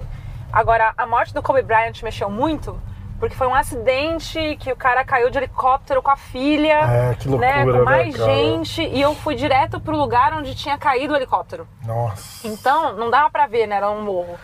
Agora, 0.56 0.94
a 0.96 1.06
morte 1.06 1.34
do 1.34 1.42
Kobe 1.42 1.60
Bryant 1.60 2.02
mexeu 2.02 2.30
muito, 2.30 2.80
porque 3.20 3.34
foi 3.36 3.46
um 3.46 3.54
acidente 3.54 4.56
que 4.58 4.72
o 4.72 4.76
cara 4.76 5.04
caiu 5.04 5.28
de 5.28 5.36
helicóptero 5.36 6.00
com 6.00 6.10
a 6.10 6.16
filha, 6.16 6.80
É, 6.80 7.14
que 7.14 7.28
né, 7.28 7.56
loucura, 7.56 7.78
com 7.80 7.84
mais 7.84 8.18
né, 8.18 8.24
gente, 8.24 8.82
e 8.82 8.98
eu 9.02 9.14
fui 9.14 9.34
direto 9.34 9.78
pro 9.78 9.94
lugar 9.94 10.32
onde 10.32 10.54
tinha 10.54 10.78
caído 10.78 11.12
o 11.12 11.16
helicóptero. 11.16 11.68
Nossa. 11.84 12.48
Então, 12.48 12.94
não 12.94 13.10
dava 13.10 13.28
pra 13.28 13.46
ver, 13.46 13.66
né? 13.66 13.76
Era 13.76 13.90
um 13.90 14.00
morro. 14.00 14.38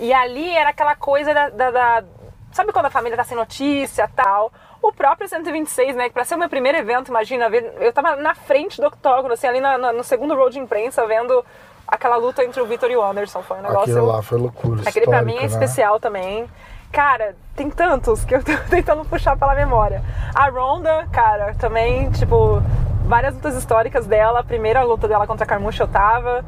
E 0.00 0.12
ali 0.12 0.50
era 0.50 0.70
aquela 0.70 0.96
coisa 0.96 1.32
da. 1.32 1.48
da- 1.50 1.70
da- 1.70 2.04
sabe 2.50 2.72
quando 2.72 2.86
a 2.86 2.90
família 2.90 3.16
tá 3.16 3.22
sem 3.22 3.36
notícia 3.36 4.10
tal? 4.16 4.52
O 4.82 4.92
próprio 4.92 5.28
126, 5.28 5.94
né? 5.94 6.08
Que 6.08 6.12
pra 6.14 6.24
ser 6.24 6.34
o 6.34 6.38
meu 6.38 6.48
primeiro 6.48 6.76
evento, 6.76 7.06
imagina, 7.08 7.46
eu 7.78 7.92
tava 7.92 8.16
na 8.16 8.34
frente 8.34 8.80
do 8.80 8.88
octógono, 8.88 9.34
assim, 9.34 9.46
ali 9.46 9.60
na- 9.60 9.78
na- 9.78 9.92
no 9.92 10.02
segundo 10.02 10.34
row 10.34 10.50
de 10.50 10.58
imprensa, 10.58 11.06
vendo 11.06 11.44
aquela 11.92 12.16
luta 12.16 12.42
entre 12.42 12.58
o 12.60 12.66
Vitor 12.66 12.90
e 12.90 12.96
o 12.96 13.02
Anderson. 13.02 13.42
Foi 13.42 13.58
um 13.58 13.62
negócio. 13.62 13.82
Aquilo 13.82 14.06
lá 14.06 14.22
foi 14.22 14.38
loucura. 14.38 14.82
Aquele 14.86 15.06
pra 15.06 15.20
mim 15.20 15.36
é 15.36 15.40
né? 15.40 15.46
especial 15.46 16.00
também. 16.00 16.48
Cara, 16.90 17.36
tem 17.54 17.70
tantos 17.70 18.24
que 18.24 18.34
eu 18.34 18.40
tô 18.42 18.52
tentando 18.70 19.04
puxar 19.04 19.36
pela 19.36 19.54
memória. 19.54 20.02
A 20.34 20.48
Ronda, 20.48 21.06
cara, 21.12 21.54
também, 21.54 22.10
tipo, 22.10 22.62
várias 23.04 23.34
lutas 23.34 23.54
históricas 23.56 24.06
dela. 24.06 24.40
A 24.40 24.44
primeira 24.44 24.82
luta 24.82 25.06
dela 25.06 25.26
contra 25.26 25.44
a 25.44 25.46
Carmucha 25.46 25.82
eu 25.82 25.88
tava. 25.88 26.42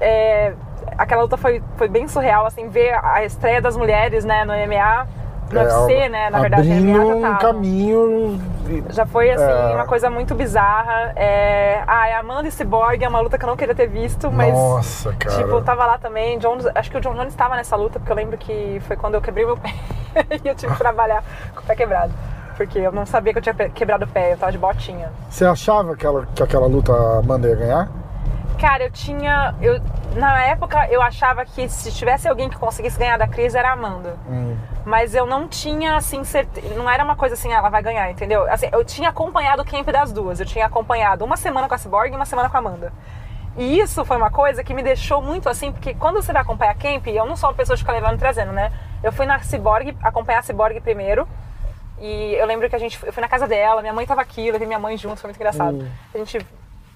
É, 0.00 0.54
aquela 0.98 1.22
luta 1.22 1.36
foi, 1.36 1.62
foi 1.76 1.88
bem 1.88 2.08
surreal, 2.08 2.44
assim, 2.44 2.68
ver 2.68 2.98
a 3.02 3.24
estreia 3.24 3.60
das 3.60 3.76
mulheres, 3.76 4.24
né, 4.24 4.44
no 4.44 4.52
MMA. 4.52 5.06
No 5.52 5.60
É, 5.60 5.64
UFC, 5.64 6.08
né, 6.08 6.30
na 6.30 6.40
verdade, 6.40 6.70
abrindo 6.70 7.16
um 7.16 7.36
caminho. 7.38 8.40
Já 8.90 9.04
foi, 9.04 9.30
assim, 9.30 9.44
É. 9.44 9.74
uma 9.74 9.86
coisa 9.86 10.08
muito 10.08 10.34
bizarra. 10.34 11.12
É... 11.16 11.82
Ah, 11.86 12.04
a 12.16 12.18
Amanda 12.20 12.48
e 12.48 12.50
Cyborg 12.52 13.02
é 13.02 13.08
uma 13.08 13.20
luta 13.20 13.36
que 13.36 13.44
eu 13.44 13.48
não 13.48 13.56
queria 13.56 13.74
ter 13.74 13.88
visto, 13.88 14.30
mas... 14.30 14.52
Nossa, 14.52 15.12
cara. 15.14 15.36
Tipo, 15.36 15.50
eu 15.50 15.62
tava 15.62 15.84
lá 15.86 15.98
também. 15.98 16.38
John, 16.38 16.58
acho 16.74 16.90
que 16.90 16.96
o 16.96 17.00
John 17.00 17.14
Jones 17.14 17.28
estava 17.32 17.56
nessa 17.56 17.74
luta, 17.76 17.98
porque 17.98 18.12
eu 18.12 18.16
lembro 18.16 18.38
que 18.38 18.80
foi 18.86 18.96
quando 18.96 19.14
eu 19.14 19.20
quebrei 19.20 19.44
meu 19.44 19.56
pé. 19.56 19.74
e 20.44 20.48
eu 20.48 20.54
tive 20.54 20.72
que 20.72 20.78
trabalhar 20.78 21.24
com 21.54 21.60
o 21.60 21.64
pé 21.64 21.74
quebrado. 21.74 22.12
Porque 22.56 22.78
eu 22.78 22.92
não 22.92 23.06
sabia 23.06 23.32
que 23.32 23.38
eu 23.38 23.42
tinha 23.42 23.54
quebrado 23.70 24.04
o 24.04 24.08
pé, 24.08 24.34
eu 24.34 24.36
tava 24.36 24.52
de 24.52 24.58
botinha. 24.58 25.10
Você 25.30 25.46
achava 25.46 25.96
que, 25.96 26.04
ela, 26.06 26.26
que 26.34 26.42
aquela 26.42 26.66
luta 26.66 26.92
Amanda 27.18 27.48
ia 27.48 27.56
ganhar? 27.56 27.88
Cara, 28.60 28.84
eu 28.84 28.90
tinha. 28.90 29.54
Eu, 29.62 29.80
na 30.14 30.44
época 30.44 30.86
eu 30.90 31.00
achava 31.00 31.46
que 31.46 31.66
se 31.68 31.90
tivesse 31.92 32.28
alguém 32.28 32.50
que 32.50 32.58
conseguisse 32.58 32.98
ganhar 32.98 33.16
da 33.16 33.26
Cris 33.26 33.54
era 33.54 33.70
a 33.70 33.72
Amanda. 33.72 34.18
Hum. 34.28 34.54
Mas 34.84 35.14
eu 35.14 35.24
não 35.24 35.48
tinha, 35.48 35.96
assim, 35.96 36.22
certeza. 36.24 36.74
Não 36.74 36.88
era 36.88 37.02
uma 37.02 37.16
coisa 37.16 37.34
assim, 37.34 37.50
ah, 37.52 37.56
ela 37.56 37.70
vai 37.70 37.82
ganhar, 37.82 38.10
entendeu? 38.10 38.50
Assim, 38.52 38.68
eu 38.70 38.84
tinha 38.84 39.08
acompanhado 39.08 39.62
o 39.62 39.64
camp 39.64 39.86
das 39.88 40.12
duas. 40.12 40.40
Eu 40.40 40.46
tinha 40.46 40.66
acompanhado 40.66 41.24
uma 41.24 41.38
semana 41.38 41.68
com 41.68 41.74
a 41.74 41.78
Cyborg 41.78 42.12
e 42.12 42.16
uma 42.16 42.26
semana 42.26 42.50
com 42.50 42.56
a 42.56 42.60
Amanda. 42.60 42.92
E 43.56 43.80
isso 43.80 44.04
foi 44.04 44.16
uma 44.18 44.30
coisa 44.30 44.62
que 44.62 44.74
me 44.74 44.82
deixou 44.82 45.22
muito 45.22 45.48
assim, 45.48 45.72
porque 45.72 45.94
quando 45.94 46.16
você 46.16 46.32
vai 46.32 46.42
acompanhar 46.42 46.74
camp, 46.74 47.06
eu 47.06 47.24
não 47.24 47.36
sou 47.36 47.48
uma 47.48 47.56
pessoa 47.56 47.76
de 47.76 47.82
ficar 47.82 47.92
levando 47.92 48.14
e 48.14 48.18
trazendo, 48.18 48.52
né? 48.52 48.70
Eu 49.02 49.10
fui 49.10 49.24
na 49.24 49.38
Cyborg, 49.40 49.96
acompanhar 50.02 50.40
a 50.40 50.42
Cyborg 50.42 50.78
primeiro. 50.80 51.26
E 51.98 52.34
eu 52.34 52.46
lembro 52.46 52.68
que 52.68 52.76
a 52.76 52.78
gente. 52.78 52.98
Eu 53.04 53.12
fui 53.12 53.20
na 53.22 53.28
casa 53.28 53.46
dela, 53.46 53.80
minha 53.80 53.92
mãe 53.92 54.06
tava 54.06 54.20
aqui, 54.20 54.46
eu 54.46 54.52
levei 54.52 54.66
minha 54.66 54.78
mãe 54.78 54.96
junto, 54.96 55.20
foi 55.20 55.28
muito 55.28 55.36
engraçado. 55.36 55.86
A 56.14 56.18
gente 56.18 56.38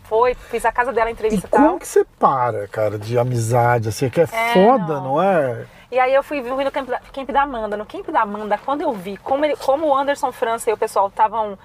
foi, 0.05 0.35
fiz 0.35 0.65
a 0.65 0.73
casa 0.73 0.93
dela, 0.93 1.11
E 1.11 1.13
entrevista 1.13 1.47
e 1.47 1.51
tal. 1.51 1.61
como 1.61 1.81
que 1.81 1.87
você 1.87 2.05
para, 2.19 2.69
cara, 2.69 2.99
de 2.99 3.19
amizade, 3.19 3.89
assim, 3.89 4.09
que 4.09 4.21
é, 4.21 4.27
foda, 4.27 5.01
não. 5.01 5.15
não. 5.15 5.23
é? 5.23 5.67
E 5.91 5.99
aí 5.99 6.13
eu 6.13 6.23
fui 6.23 6.41
vi 6.41 6.51
no 6.51 6.73
camp 6.73 6.89
da, 6.89 6.99
camp 7.13 7.31
da 7.31 7.43
Amanda. 7.43 7.77
No 7.77 7.87
camp 7.87 8.09
da 8.09 8.23
Amanda, 8.23 8.59
quando 8.59 8.83
eu 8.83 8.93
vi 8.93 9.17
como, 9.17 9.45
ele, 9.45 9.57
como 9.57 9.87
o 9.87 9.95
Anderson 9.95 10.33
França 10.33 10.69
e 10.69 10.73
o 10.73 10.77
pessoal 10.77 11.09
estavam 11.09 11.57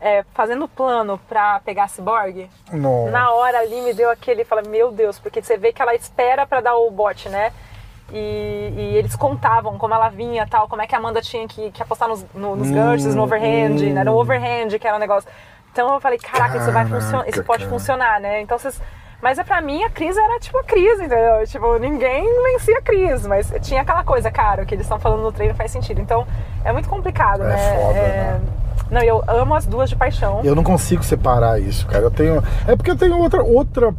é, 0.00 0.24
fazendo 0.34 0.68
plano 0.68 1.18
pra 1.28 1.60
pegar 1.60 1.84
a 1.84 1.88
Cyborg, 1.88 2.48
na 3.10 3.32
hora 3.32 3.58
ali 3.58 3.80
me 3.80 3.92
deu 3.92 4.10
aquele, 4.10 4.44
fala, 4.44 4.62
meu 4.62 4.90
Deus, 4.92 5.18
porque 5.18 5.42
você 5.42 5.56
vê 5.56 5.72
que 5.72 5.82
ela 5.82 5.94
espera 5.94 6.46
pra 6.46 6.60
dar 6.60 6.76
o 6.76 6.90
bote, 6.90 7.28
né? 7.28 7.52
E, 8.12 8.74
e 8.76 8.96
eles 8.96 9.16
contavam 9.16 9.78
como 9.78 9.94
ela 9.94 10.08
vinha 10.10 10.46
tal, 10.46 10.68
como 10.68 10.82
é 10.82 10.86
que 10.86 10.94
a 10.94 10.98
Amanda 10.98 11.22
tinha 11.22 11.48
que, 11.48 11.70
que 11.70 11.82
apostar 11.82 12.08
nos, 12.08 12.24
no, 12.34 12.54
nos 12.56 12.70
ganchos, 12.70 13.14
no 13.14 13.22
overhand, 13.22 13.80
né? 13.92 14.04
No 14.04 14.16
overhand, 14.16 14.78
que 14.78 14.86
era 14.86 14.96
um 14.96 15.00
negócio. 15.00 15.30
Então 15.72 15.94
eu 15.94 16.00
falei, 16.00 16.18
caraca, 16.18 16.58
isso 16.58 16.70
vai 16.70 16.84
funcionar, 16.86 17.22
isso 17.24 17.30
Caraca, 17.32 17.44
pode 17.44 17.64
cara. 17.64 17.70
funcionar, 17.70 18.20
né? 18.20 18.40
Então 18.42 18.58
vocês. 18.58 18.80
Mas 19.22 19.38
é 19.38 19.44
pra 19.44 19.60
mim 19.60 19.82
a 19.84 19.88
crise 19.90 20.18
era 20.20 20.38
tipo 20.40 20.58
a 20.58 20.64
crise, 20.64 21.04
entendeu? 21.04 21.46
Tipo, 21.46 21.78
ninguém 21.78 22.24
vencia 22.42 22.76
a 22.78 22.82
crise, 22.82 23.28
mas 23.28 23.52
tinha 23.62 23.80
aquela 23.80 24.02
coisa, 24.02 24.30
cara, 24.32 24.64
o 24.64 24.66
que 24.66 24.74
eles 24.74 24.84
estão 24.84 24.98
falando 24.98 25.22
no 25.22 25.30
treino 25.32 25.54
faz 25.54 25.70
sentido. 25.70 26.00
Então 26.00 26.26
é 26.64 26.72
muito 26.72 26.88
complicado, 26.88 27.42
É 27.44 27.46
né? 27.46 27.56
foda, 27.56 27.92
né? 27.94 28.40
Não, 28.90 29.00
eu 29.00 29.22
amo 29.28 29.54
as 29.54 29.64
duas 29.64 29.88
de 29.88 29.96
paixão. 29.96 30.40
Eu 30.44 30.54
não 30.54 30.62
consigo 30.64 31.02
separar 31.02 31.58
isso, 31.60 31.86
cara. 31.86 32.02
Eu 32.04 32.10
tenho. 32.10 32.42
É 32.66 32.76
porque 32.76 32.90
eu 32.90 32.96
tenho 32.96 33.16
outra, 33.16 33.42
outra 33.42 33.94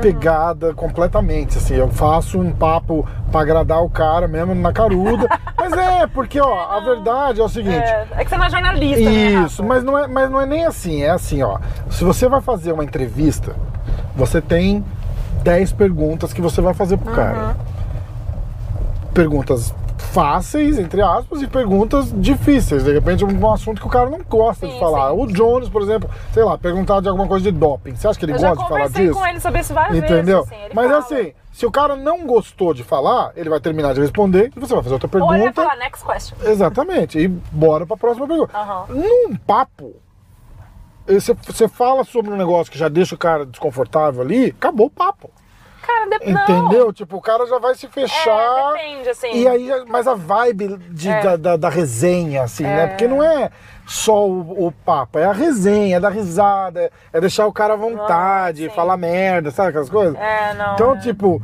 pegada 0.00 0.74
completamente. 0.74 1.58
Assim, 1.58 1.74
eu 1.74 1.88
faço 1.88 2.38
um 2.38 2.52
papo 2.52 3.06
pra 3.30 3.40
agradar 3.40 3.82
o 3.82 3.90
cara 3.90 4.26
mesmo 4.26 4.54
na 4.54 4.72
caruda. 4.72 5.28
mas 5.56 5.72
é, 5.72 6.06
porque, 6.06 6.40
ó, 6.40 6.70
a 6.70 6.80
verdade 6.80 7.40
é 7.40 7.44
o 7.44 7.48
seguinte. 7.48 7.76
É, 7.76 8.06
é 8.12 8.24
que 8.24 8.30
você 8.30 8.36
não 8.36 8.44
é 8.44 8.50
jornalista, 8.50 9.04
né? 9.04 9.30
Isso, 9.44 9.62
Rafa? 9.62 9.74
mas 9.74 9.84
não, 9.84 9.98
é, 9.98 10.06
mas 10.06 10.30
não 10.30 10.40
é 10.40 10.46
nem 10.46 10.64
assim. 10.64 11.02
É 11.02 11.10
assim, 11.10 11.42
ó. 11.42 11.58
Se 11.90 12.04
você 12.04 12.28
vai 12.28 12.40
fazer 12.40 12.72
uma 12.72 12.84
entrevista, 12.84 13.54
você 14.14 14.40
tem 14.40 14.84
10 15.42 15.72
perguntas 15.72 16.32
que 16.32 16.40
você 16.40 16.60
vai 16.60 16.74
fazer 16.74 16.96
pro 16.96 17.14
cara. 17.14 17.56
Perguntas 19.14 19.74
fáceis, 20.12 20.78
entre 20.78 21.02
aspas, 21.02 21.42
e 21.42 21.46
perguntas 21.46 22.12
difíceis. 22.16 22.84
De 22.84 22.92
repente, 22.92 23.24
um 23.24 23.52
assunto 23.52 23.80
que 23.80 23.86
o 23.86 23.90
cara 23.90 24.08
não 24.08 24.20
gosta 24.28 24.66
de 24.66 24.72
Sim, 24.72 24.78
falar. 24.80 25.10
sim. 25.10 25.16
O 25.22 25.26
Jones, 25.26 25.68
por 25.68 25.82
exemplo, 25.82 26.08
sei 26.32 26.44
lá, 26.44 26.56
perguntar 26.56 27.00
de 27.00 27.08
alguma 27.08 27.26
coisa 27.28 27.44
de 27.50 27.56
doping. 27.56 27.94
Você 27.94 28.08
acha 28.08 28.18
que 28.18 28.24
ele 28.24 28.32
Eu 28.32 28.38
gosta 28.38 28.56
de 28.62 28.68
falar 28.68 28.88
disso? 28.88 29.14
com 29.18 29.26
ele 29.26 29.40
sobre 29.40 29.60
isso 29.60 29.74
várias 29.74 29.98
Entendeu? 29.98 30.44
vezes. 30.44 30.52
assim, 30.64 30.74
Mas 30.74 30.86
fala. 30.86 30.98
assim, 30.98 31.32
se 31.52 31.66
o 31.66 31.70
cara 31.70 31.96
não 31.96 32.26
gostou 32.26 32.72
de 32.74 32.82
falar, 32.84 33.32
ele 33.36 33.48
vai 33.50 33.60
terminar 33.60 33.94
de 33.94 34.00
responder 34.00 34.50
e 34.56 34.60
você 34.60 34.74
vai 34.74 34.82
fazer 34.82 34.94
outra 34.94 35.08
Ou 35.12 35.18
ele 35.18 35.26
vai 35.26 35.38
pergunta. 35.38 35.62
falar 35.62 35.76
next 35.76 36.04
question. 36.04 36.36
Exatamente. 36.44 37.18
E 37.18 37.28
bora 37.28 37.86
pra 37.86 37.96
próxima 37.96 38.26
pergunta. 38.26 38.56
Aham. 38.56 38.84
Num 38.90 39.36
papo, 39.36 39.94
você, 41.06 41.34
você 41.34 41.68
fala 41.68 42.04
sobre 42.04 42.32
um 42.32 42.36
negócio 42.36 42.70
que 42.72 42.78
já 42.78 42.88
deixa 42.88 43.14
o 43.14 43.18
cara 43.18 43.46
desconfortável 43.46 44.22
ali, 44.22 44.46
acabou 44.46 44.86
o 44.86 44.90
papo. 44.90 45.30
Cara, 45.86 46.18
de... 46.18 46.32
não. 46.32 46.42
Entendeu? 46.42 46.92
Tipo, 46.92 47.16
o 47.16 47.20
cara 47.20 47.46
já 47.46 47.58
vai 47.58 47.74
se 47.74 47.86
fechar. 47.88 48.38
É, 48.40 48.72
depende, 48.72 49.08
assim. 49.08 49.32
E 49.32 49.46
aí, 49.48 49.70
mas 49.88 50.06
a 50.06 50.14
vibe 50.14 50.78
de- 50.90 51.08
É. 51.08 51.20
da, 51.22 51.36
da, 51.36 51.56
da 51.56 51.68
resenha, 51.68 52.42
assim, 52.42 52.64
né? 52.64 52.88
Porque 52.88 53.06
não 53.06 53.22
é 53.22 53.50
só 53.86 54.26
o, 54.26 54.66
o 54.66 54.72
papo, 54.72 55.18
é 55.18 55.24
a 55.26 55.32
resenha, 55.32 55.96
é 55.96 56.00
dar 56.00 56.08
risada, 56.10 56.90
é 57.12 57.20
deixar 57.20 57.46
o 57.46 57.52
cara 57.52 57.74
à 57.74 57.76
vontade, 57.76 58.64
sim. 58.64 58.70
falar 58.70 58.96
merda, 58.96 59.50
sabe 59.52 59.68
aquelas 59.68 59.88
coisas? 59.90 60.16
É, 60.18 60.54
não. 60.54 60.74
Então, 60.74 60.94
é. 60.94 60.98
tipo, 60.98 61.40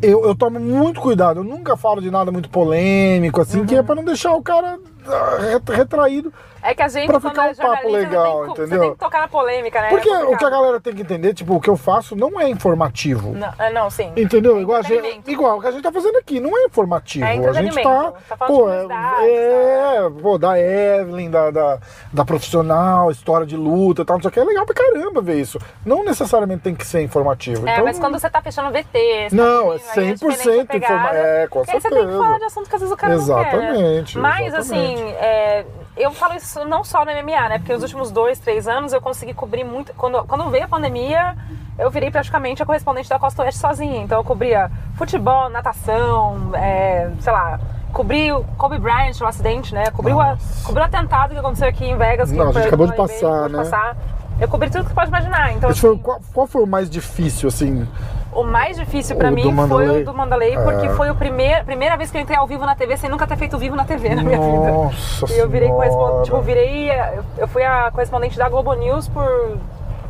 eu, 0.00 0.24
eu 0.24 0.34
tomo 0.34 0.58
muito 0.58 1.00
cuidado. 1.00 1.40
Eu 1.40 1.44
nunca 1.44 1.76
falo 1.76 2.00
de 2.00 2.10
nada 2.10 2.32
muito 2.32 2.48
polêmico, 2.48 3.40
assim, 3.42 3.60
Uhum. 3.60 3.66
que 3.66 3.76
é 3.76 3.82
pra 3.82 3.94
não 3.94 4.04
deixar 4.04 4.32
o 4.32 4.42
cara 4.42 4.78
ah, 5.06 5.36
ret- 5.40 5.68
retraído. 5.70 6.32
É 6.62 6.74
que 6.74 6.82
a 6.82 6.88
gente, 6.88 7.06
Pra 7.08 7.18
ficar 7.20 7.48
é 7.48 7.50
um 7.50 7.54
papo 7.56 7.88
legal, 7.90 8.38
você 8.38 8.46
tem, 8.46 8.54
que- 8.54 8.60
entendeu? 8.62 8.78
Você 8.78 8.78
tem 8.86 8.92
que 8.92 8.98
tocar 8.98 9.20
na 9.22 9.28
polêmica, 9.28 9.80
né? 9.80 9.88
Porque 9.88 10.08
É 10.08 10.24
o 10.24 10.36
que 10.36 10.44
a 10.44 10.50
galera 10.50 10.80
tem 10.80 10.94
que 10.94 11.02
entender, 11.02 11.34
tipo, 11.34 11.54
o 11.56 11.60
que 11.60 11.68
eu 11.68 11.76
faço 11.76 12.14
não 12.14 12.40
é 12.40 12.48
informativo. 12.48 13.32
Não, 13.34 13.52
é, 13.58 13.70
não, 13.72 13.90
sim. 13.90 14.12
Entendeu? 14.16 14.60
Igual, 14.60 14.78
a 14.78 14.82
gente, 14.82 15.30
igual 15.30 15.58
o 15.58 15.60
que 15.60 15.66
a 15.66 15.70
gente 15.72 15.82
tá 15.82 15.90
fazendo 15.92 16.16
aqui, 16.18 16.38
não 16.40 16.56
é 16.56 16.64
informativo. 16.64 17.24
É 17.26 17.48
a 17.48 17.52
gente 17.52 17.82
tá. 17.82 18.12
Tá 18.28 18.36
pô, 18.46 18.70
é, 18.70 18.86
é, 19.26 20.10
pô, 20.20 20.38
da 20.38 20.58
Evelyn, 20.58 21.30
da, 21.30 21.50
da, 21.50 21.78
da 22.12 22.24
profissional, 22.24 23.10
história 23.10 23.46
de 23.46 23.56
luta 23.56 24.02
e 24.02 24.04
tal, 24.04 24.16
não 24.16 24.22
sei 24.22 24.28
o 24.28 24.32
que. 24.32 24.40
É 24.40 24.44
legal 24.44 24.64
pra 24.66 24.74
caramba 24.74 25.20
ver 25.20 25.40
isso. 25.40 25.58
Não 25.84 26.04
necessariamente 26.04 26.62
tem 26.62 26.74
que 26.74 26.86
ser 26.86 27.02
informativo. 27.02 27.66
É, 27.68 27.72
então, 27.72 27.84
mas 27.84 27.98
quando 27.98 28.18
você 28.18 28.30
tá 28.30 28.40
fechando 28.40 28.70
VT, 28.70 29.28
você 29.30 29.36
Não, 29.36 29.68
tá 29.70 29.74
é 29.74 29.78
fazendo, 29.78 30.04
aí 30.04 30.14
100% 30.14 30.28
diferente 30.30 30.60
a 30.60 30.66
pegada, 30.66 30.94
informa- 30.94 31.10
é, 31.16 31.46
com 31.48 31.58
porque 31.60 31.70
aí 31.76 31.80
Você 31.80 31.88
tem 31.88 31.98
que 31.98 32.04
certeza. 32.04 32.22
falar 32.24 32.38
de 32.38 32.44
assunto 32.44 32.68
que 32.68 32.74
às 32.76 32.80
vezes 32.80 32.94
o 32.94 32.96
cara 32.96 33.16
não 33.16 33.24
quer, 33.26 33.32
né? 33.34 33.42
Exatamente, 33.72 34.18
Mas, 34.18 34.46
exatamente. 34.54 34.92
assim, 35.02 35.12
é, 35.18 35.64
eu 35.96 36.10
falo 36.10 36.34
isso 36.34 36.64
não 36.64 36.82
só 36.82 37.04
no 37.04 37.12
MMA, 37.12 37.48
né? 37.48 37.58
Porque 37.58 37.72
os 37.72 37.82
últimos 37.82 38.10
dois, 38.10 38.38
três 38.38 38.66
anos 38.66 38.92
eu 38.92 39.00
consegui 39.00 39.34
cobrir 39.34 39.64
muito. 39.64 39.92
Quando, 39.94 40.24
quando 40.24 40.48
veio 40.50 40.64
a 40.64 40.68
pandemia, 40.68 41.36
eu 41.78 41.90
virei 41.90 42.10
praticamente 42.10 42.62
a 42.62 42.66
correspondente 42.66 43.08
da 43.08 43.18
Costa 43.18 43.42
Oeste 43.42 43.60
sozinha. 43.60 44.00
Então 44.02 44.18
eu 44.18 44.24
cobria 44.24 44.70
futebol, 44.96 45.50
natação, 45.50 46.50
é, 46.54 47.10
sei 47.20 47.32
lá. 47.32 47.60
Cobri 47.92 48.32
o 48.32 48.42
Kobe 48.56 48.78
Bryant, 48.78 49.20
o 49.20 49.26
acidente, 49.26 49.74
né? 49.74 49.90
Cobri 49.90 50.14
o, 50.14 50.18
cobri 50.64 50.80
o 50.80 50.84
atentado 50.84 51.34
que 51.34 51.38
aconteceu 51.38 51.68
aqui 51.68 51.84
em 51.84 51.96
Vegas. 51.96 52.30
Que 52.30 52.38
Não, 52.38 52.48
a 52.48 52.52
gente 52.52 52.68
acabou 52.68 52.86
de 52.86 52.96
passar, 52.96 53.50
né? 53.50 53.58
passar. 53.58 53.96
Eu 54.40 54.48
cobri 54.48 54.70
tudo 54.70 54.84
que 54.84 54.88
você 54.88 54.94
pode 54.94 55.08
imaginar. 55.08 55.52
Então, 55.52 55.70
Esse 55.70 55.80
foi, 55.80 55.90
assim, 55.90 55.98
qual, 55.98 56.20
qual 56.32 56.46
foi 56.46 56.62
o 56.62 56.66
mais 56.66 56.88
difícil, 56.88 57.48
assim? 57.48 57.86
O 58.32 58.42
mais 58.44 58.76
difícil 58.76 59.16
pra 59.16 59.28
O 59.28 59.32
mim 59.32 59.54
foi 59.68 60.00
o 60.00 60.04
do 60.04 60.14
Mandalay, 60.14 60.56
porque 60.62 60.86
É. 60.86 60.90
foi 60.90 61.08
a 61.08 61.14
primeira, 61.14 61.62
primeira 61.64 61.96
vez 61.96 62.10
que 62.10 62.16
eu 62.16 62.22
entrei 62.22 62.36
ao 62.36 62.46
vivo 62.46 62.64
na 62.64 62.74
TV 62.74 62.96
sem 62.96 63.10
nunca 63.10 63.26
ter 63.26 63.36
feito 63.36 63.58
vivo 63.58 63.76
na 63.76 63.84
TV 63.84 64.14
na 64.14 64.22
minha 64.22 64.40
vida. 64.40 64.70
Nossa 64.72 65.32
E 65.32 65.38
eu 65.38 65.48
virei 65.48 65.68
correspondente, 65.68 66.24
tipo, 66.24 66.40
virei, 66.40 66.90
eu- 67.38 67.48
fui 67.48 67.62
a 67.62 67.90
correspondente 67.90 68.38
da 68.38 68.48
Globo 68.48 68.72
News 68.74 69.08
por 69.08 69.58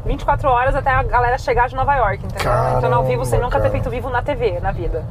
24 0.04 0.48
horas 0.48 0.74
até 0.74 0.90
a 0.90 1.02
galera 1.02 1.36
chegar 1.38 1.68
de 1.68 1.74
Nova 1.76 1.94
York, 1.96 2.24
entendeu? 2.24 2.44
Caramba, 2.50 2.76
Entrando 2.78 2.94
ao 2.94 3.04
vivo 3.04 3.24
sem 3.24 3.38
nunca 3.38 3.52
cara. 3.52 3.64
ter 3.64 3.70
feito 3.70 3.90
vivo 3.90 4.08
na 4.10 4.22
TV, 4.22 4.58
na 4.60 4.72
vida. 4.72 5.04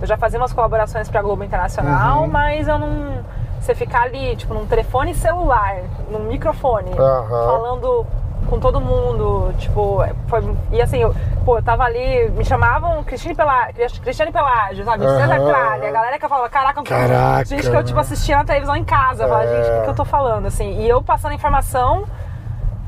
Eu 0.00 0.06
já 0.06 0.16
fazia 0.16 0.38
umas 0.38 0.52
colaborações 0.52 1.08
pra 1.08 1.22
Globo 1.22 1.44
Internacional, 1.44 2.22
Uhum. 2.22 2.28
mas 2.28 2.66
eu 2.68 2.78
não. 2.78 3.24
Você 3.60 3.74
ficar 3.74 4.02
ali, 4.02 4.36
tipo, 4.36 4.52
num 4.52 4.66
telefone 4.66 5.14
celular, 5.14 5.76
num 6.10 6.18
microfone, 6.24 6.90
Aham. 6.98 7.46
falando 7.46 8.04
com 8.48 8.58
todo 8.60 8.80
mundo, 8.80 9.52
tipo, 9.58 9.98
foi. 10.28 10.56
E 10.70 10.80
assim, 10.82 10.98
eu, 10.98 11.14
pô, 11.44 11.58
eu 11.58 11.62
tava 11.62 11.84
ali, 11.84 12.30
me 12.30 12.44
chamavam 12.44 13.02
Cristine 13.04 13.34
Pelá, 13.34 13.68
Cristiane 14.02 14.32
Pelágio, 14.32 14.84
sabe? 14.84 15.04
Aham. 15.04 15.26
Tralha, 15.46 15.88
a 15.88 15.92
galera 15.92 16.18
que 16.18 16.24
eu 16.24 16.28
falava, 16.28 16.48
caraca, 16.48 16.82
Caraca, 16.82 17.44
gente 17.44 17.68
que 17.70 17.76
eu, 17.76 17.82
tipo, 17.84 17.96
né? 17.96 18.00
assistia 18.02 18.36
na 18.36 18.44
televisão 18.44 18.76
em 18.76 18.84
casa, 18.84 19.24
eu 19.24 19.28
falava, 19.28 19.48
É. 19.48 19.56
gente, 19.56 19.70
o 19.70 19.76
que, 19.78 19.84
que 19.84 19.90
eu 19.90 19.94
tô 19.94 20.04
falando, 20.04 20.46
assim? 20.46 20.80
E 20.80 20.88
eu 20.88 21.02
passando 21.02 21.32
informação 21.34 22.04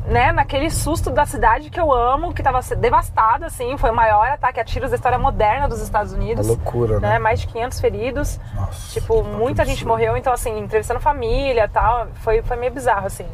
né, 0.06 0.30
naquele 0.30 0.70
susto 0.70 1.10
da 1.10 1.26
cidade 1.26 1.68
que 1.68 1.80
eu 1.80 1.92
amo, 1.92 2.32
que 2.32 2.40
tava 2.40 2.60
devastada, 2.76 3.46
assim, 3.46 3.76
foi 3.76 3.90
o 3.90 3.94
maior 3.94 4.28
ataque 4.28 4.60
a 4.60 4.64
tiros 4.64 4.90
da 4.90 4.96
história 4.96 5.18
moderna 5.18 5.66
dos 5.68 5.80
Estados 5.80 6.12
Unidos. 6.12 6.46
Uma 6.46 6.54
loucura, 6.54 7.00
né? 7.00 7.18
Mais 7.18 7.40
de 7.40 7.48
500 7.48 7.80
feridos. 7.80 8.40
Nossa, 8.54 8.92
tipo, 8.92 9.24
muita 9.24 9.64
gente 9.64 9.84
morreu, 9.84 10.16
então, 10.16 10.32
assim, 10.32 10.56
entrevistando 10.60 11.00
família 11.00 11.64
e 11.64 11.68
tal, 11.68 12.06
foi, 12.22 12.40
foi 12.40 12.56
meio 12.56 12.72
bizarro, 12.72 13.06
assim. 13.06 13.26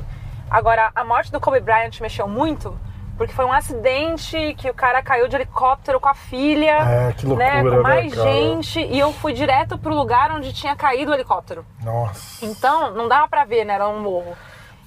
Agora, 0.53 0.93
a 0.95 1.03
morte 1.05 1.33
do 1.33 1.41
Kobe 1.41 1.61
Bryant 1.61 1.99
mexeu 2.01 2.29
muito, 2.29 2.79
porque 3.17 3.33
foi 3.33 3.45
um 3.45 3.53
acidente 3.53 4.55
que 4.59 4.69
o 4.69 4.75
cara 4.75 5.03
caiu 5.03 5.27
de 5.27 5.35
helicóptero 5.37 5.99
com 5.99 6.09
a 6.09 6.15
filha, 6.15 6.77
É, 7.09 7.13
que 7.13 7.27
né, 7.27 7.63
loucura, 7.63 7.77
com 7.77 7.83
né, 7.89 7.95
mais 7.95 8.15
cara? 8.15 8.31
gente, 8.31 8.81
e 8.81 8.99
eu 8.99 9.13
fui 9.15 9.33
direto 9.33 9.79
pro 9.79 9.95
lugar 9.95 10.31
onde 10.31 10.53
tinha 10.53 10.77
caído 10.77 11.11
o 11.11 11.15
helicóptero. 11.15 11.65
Nossa. 11.83 12.45
Então, 12.45 12.91
não 12.91 13.09
dava 13.09 13.27
pra 13.29 13.45
ver, 13.45 13.65
né? 13.65 13.75
Era 13.75 13.89
um 13.89 14.01
morro. 14.01 14.37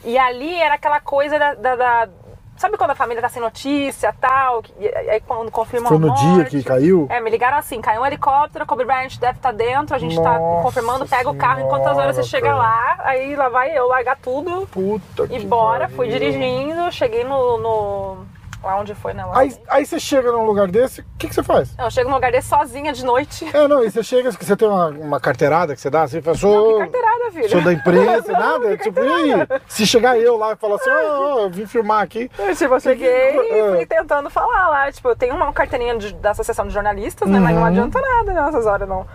E 0.03 0.17
ali 0.19 0.53
era 0.53 0.75
aquela 0.75 0.99
coisa 0.99 1.39
da. 1.39 1.53
da- 1.55 1.75
da- 1.75 2.07
sabe 2.57 2.77
quando 2.77 2.91
a 2.91 2.95
família 2.95 3.21
tá 3.21 3.29
sem 3.29 3.41
notícia 3.41 4.13
tal? 4.19 4.63
e 4.79 4.87
Aí 4.87 5.19
quando 5.21 5.51
confirmam 5.51 5.89
Foi 5.89 5.97
no 5.99 6.13
dia 6.13 6.27
morte. 6.29 6.49
que 6.51 6.63
caiu? 6.63 7.07
É, 7.09 7.19
me 7.19 7.29
ligaram 7.29 7.57
assim: 7.57 7.81
caiu 7.81 8.01
um 8.01 8.05
helicóptero, 8.05 8.65
Kobe 8.65 8.85
Bryant 8.85 9.17
deve 9.19 9.37
estar 9.37 9.51
dentro, 9.51 9.95
a 9.95 9.99
gente 9.99 10.15
tá 10.21 10.37
Nossa 10.39 10.63
confirmando, 10.63 11.05
pega 11.07 11.29
o 11.29 11.35
carro 11.35 11.61
em 11.61 11.67
quantas 11.69 11.97
horas 11.97 12.15
você 12.15 12.23
Senhora, 12.23 12.29
chega 12.29 12.47
cara. 12.47 12.57
lá. 12.57 12.97
Aí 13.09 13.35
lá 13.35 13.49
vai 13.49 13.77
eu 13.77 13.87
largar 13.87 14.17
tudo 14.17 14.67
Puta 14.71 15.23
e 15.25 15.39
que 15.39 15.45
bora. 15.45 15.81
pariu. 15.81 15.95
Fui 15.95 16.07
dirigindo, 16.07 16.91
cheguei 16.91 17.23
no. 17.23 17.57
no- 17.57 18.34
lá 18.65 18.79
onde 18.79 18.93
foi, 18.95 19.13
né? 19.13 19.23
Lá. 19.23 19.37
Aí, 19.39 19.55
aí 19.67 19.85
você 19.85 19.99
chega 19.99 20.31
num 20.31 20.43
lugar 20.45 20.67
desse, 20.67 21.01
o 21.01 21.05
que, 21.17 21.27
que 21.29 21.35
você 21.35 21.43
faz? 21.43 21.75
Não, 21.77 21.85
eu 21.85 21.91
chego 21.91 22.09
num 22.09 22.15
lugar 22.15 22.31
desse 22.31 22.49
sozinha 22.49 22.91
de 22.91 23.05
noite. 23.05 23.49
É, 23.55 23.67
não, 23.67 23.83
e 23.83 23.89
você 23.91 24.03
chega, 24.03 24.31
você 24.31 24.55
tem 24.55 24.67
uma, 24.67 24.87
uma 24.89 25.19
carteirada 25.19 25.73
que 25.75 25.81
você 25.81 25.89
dá, 25.89 26.03
assim, 26.03 26.21
fala, 26.21 26.35
sou, 26.37 26.73
Que 26.73 26.79
carteirada, 26.89 27.31
filho. 27.31 27.49
sou 27.49 27.61
da 27.61 27.73
imprensa, 27.73 28.31
nada, 28.37 28.77
tipo, 28.77 28.99
e? 28.99 29.61
Se 29.67 29.85
chegar 29.85 30.17
eu 30.19 30.35
lá 30.37 30.53
e 30.53 30.55
falar 30.55 30.75
assim, 30.75 30.89
ó, 30.89 31.35
ó, 31.35 31.39
eu 31.41 31.49
vim 31.49 31.65
filmar 31.65 32.01
aqui, 32.03 32.29
Eu, 32.37 32.55
tipo, 32.55 32.73
eu 32.73 32.79
cheguei 32.79 33.07
e 33.35 33.59
É. 33.59 33.75
fui 33.75 33.85
tentando 33.85 34.29
falar 34.29 34.67
lá. 34.69 34.91
Tipo, 34.91 35.09
eu 35.09 35.15
tenho 35.15 35.35
uma 35.35 35.51
carteirinha 35.53 35.97
de- 35.97 36.13
da 36.15 36.31
Associação 36.31 36.67
de 36.67 36.73
Jornalistas, 36.73 37.29
né? 37.29 37.39
Mas 37.39 37.53
Uhum. 37.53 37.59
não 37.59 37.67
adianta 37.67 38.01
nada 38.01 38.33
nessas 38.33 38.65
horas, 38.65 38.87
não. 38.89 39.05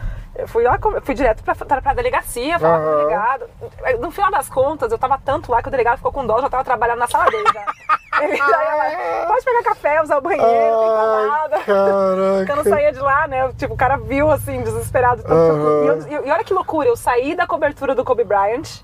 Eu 0.40 0.48
fui 0.48 0.62
lá, 0.64 0.78
fui 1.02 1.14
direto 1.14 1.42
pra, 1.42 1.54
pra, 1.54 1.80
pra 1.82 1.94
delegacia, 1.94 2.58
falar 2.58 2.78
com 2.80 2.86
o 2.86 2.96
delegado. 2.98 3.44
No 4.00 4.10
final 4.10 4.30
das 4.30 4.48
contas, 4.48 4.90
eu 4.92 4.98
tava 4.98 5.18
tanto 5.24 5.50
lá 5.52 5.62
que 5.62 5.68
o 5.68 5.70
delegado 5.70 5.96
ficou 5.98 6.12
com 6.12 6.26
dó, 6.26 6.40
já 6.40 6.48
tava 6.48 6.64
trabalhando 6.64 6.98
na 6.98 7.06
sala 7.08 7.30
dele 7.30 7.44
já. 7.52 7.64
Ele 8.20 8.36
já 8.36 8.44
ia 8.44 8.74
lá, 8.74 9.26
pode 9.28 9.44
pegar 9.44 9.62
café, 9.62 10.02
usar 10.02 10.18
o 10.18 10.20
banheiro, 10.20 10.44
ai, 10.44 11.26
nada. 11.26 11.58
caraca. 11.60 12.36
Porque 12.38 12.52
eu 12.52 12.56
não 12.56 12.64
saía 12.64 12.92
de 12.92 12.98
lá, 12.98 13.26
né? 13.26 13.50
Tipo, 13.56 13.72
o 13.74 13.76
cara 13.76 13.96
viu 13.96 14.30
assim, 14.30 14.60
desesperado. 14.62 15.22
tanto 15.22 16.04
que 16.04 16.12
eu- 16.14 16.22
e, 16.24 16.28
e 16.28 16.30
olha 16.30 16.44
que 16.44 16.52
loucura, 16.52 16.88
eu 16.88 16.96
saí 16.96 17.34
da 17.34 17.46
cobertura 17.46 17.94
do 17.94 18.04
Kobe 18.04 18.24
Bryant. 18.24 18.82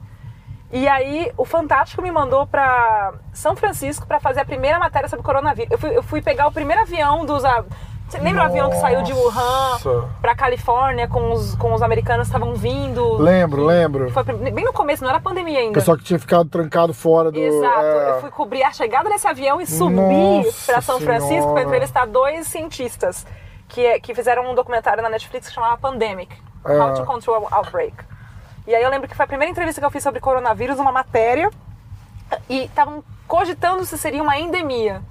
E 0.73 0.89
aí, 0.89 1.31
o 1.37 1.45
Fantástico 1.45 2.01
me 2.03 2.11
mandou 2.11 2.47
pra 2.47 3.13
São 3.33 3.55
Francisco 3.55 4.07
pra 4.07 4.19
fazer 4.21 4.41
a 4.41 4.45
primeira 4.45 4.79
matéria 4.79 5.09
sobre 5.09 5.25
coronavírus. 5.25 5.71
Eu 5.73 5.79
fui, 5.79 5.97
eu 5.97 6.03
fui 6.03 6.23
pegar 6.23 6.47
o 6.47 6.53
primeiro 6.53 6.83
avião 6.83 7.27
dos. 7.27 7.43
Você 8.09 8.19
lembra 8.19 8.43
o 8.43 8.47
avião 8.47 8.71
que 8.71 8.77
saiu 8.77 9.03
de 9.03 9.13
Wuhan 9.13 9.33
Nossa. 9.35 10.09
pra 10.21 10.35
Califórnia 10.35 11.09
com 11.09 11.33
os, 11.33 11.57
com 11.57 11.75
os 11.75 11.83
americanos 11.83 12.29
que 12.29 12.35
estavam 12.37 12.55
vindo? 12.55 13.15
Lembro, 13.17 13.65
lembro. 13.65 14.11
Foi 14.13 14.23
bem 14.23 14.65
no 14.65 14.73
começo, 14.73 15.03
não 15.03 15.11
era 15.11 15.19
pandemia 15.21 15.59
ainda. 15.59 15.75
pessoal 15.75 15.97
que 15.97 16.05
tinha 16.05 16.19
ficado 16.19 16.49
trancado 16.49 16.95
fora 16.95 17.33
do... 17.33 17.39
Exato, 17.39 17.81
é, 17.81 18.11
eu 18.11 18.21
fui 18.21 18.31
cobrir 18.31 18.63
a 18.63 18.71
chegada 18.73 19.09
desse 19.11 19.27
avião 19.27 19.61
e 19.61 19.67
subir 19.67 19.97
Nossa 20.45 20.73
pra 20.73 20.81
São 20.81 21.01
Francisco 21.01 21.35
Senhora. 21.35 21.53
pra 21.55 21.63
entrevistar 21.65 22.07
dois 22.07 22.47
cientistas 22.47 23.27
que, 23.69 23.85
é- 23.85 23.99
que 23.99 24.15
fizeram 24.15 24.49
um 24.51 24.55
documentário 24.55 25.03
na 25.03 25.09
Netflix 25.09 25.49
que 25.49 25.55
chamava 25.55 25.77
Pandemic 25.77 26.33
É. 26.65 26.79
How 26.79 26.95
to 26.95 27.05
Control 27.05 27.49
Outbreak. 27.51 27.95
E 28.69 28.75
aí 28.75 28.83
eu 28.85 28.91
lembro 28.91 29.09
que 29.09 29.17
foi 29.17 29.25
a 29.25 29.29
primeira 29.29 29.51
entrevista 29.51 29.81
que 29.81 29.85
eu 29.87 29.91
fiz 29.91 30.03
sobre 30.05 30.21
coronavírus, 30.21 30.79
uma 30.79 30.93
matéria, 30.93 31.51
e 32.49 32.65
estavam 32.65 33.03
cogitando 33.27 33.85
se 33.85 33.99
seria 33.99 34.23
uma 34.23 34.39
endemia. 34.39 35.03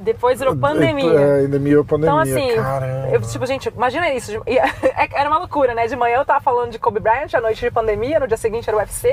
Depois 0.00 0.38
virou 0.38 0.56
pandemia. 0.56 1.20
É, 1.20 1.44
endemia 1.44 1.78
ou 1.78 1.84
pandemia, 1.84 2.10
Então, 2.10 2.18
assim, 2.18 2.54
caramba. 2.56 3.08
eu, 3.10 3.20
tipo, 3.20 3.46
gente, 3.46 3.68
imagina 3.68 4.10
isso. 4.10 4.32
E 4.46 4.58
Era 5.14 5.28
uma 5.28 5.38
loucura, 5.38 5.74
né? 5.74 5.86
De 5.86 5.94
manhã 5.94 6.16
eu 6.18 6.24
tava 6.24 6.40
falando 6.40 6.70
de 6.72 6.78
Kobe 6.78 7.00
Bryant, 7.00 7.34
à 7.34 7.40
noite 7.40 7.60
de 7.60 7.70
pandemia, 7.70 8.18
no 8.18 8.26
dia 8.26 8.36
seguinte 8.36 8.68
era 8.68 8.76
o 8.76 8.80
UFC. 8.80 9.12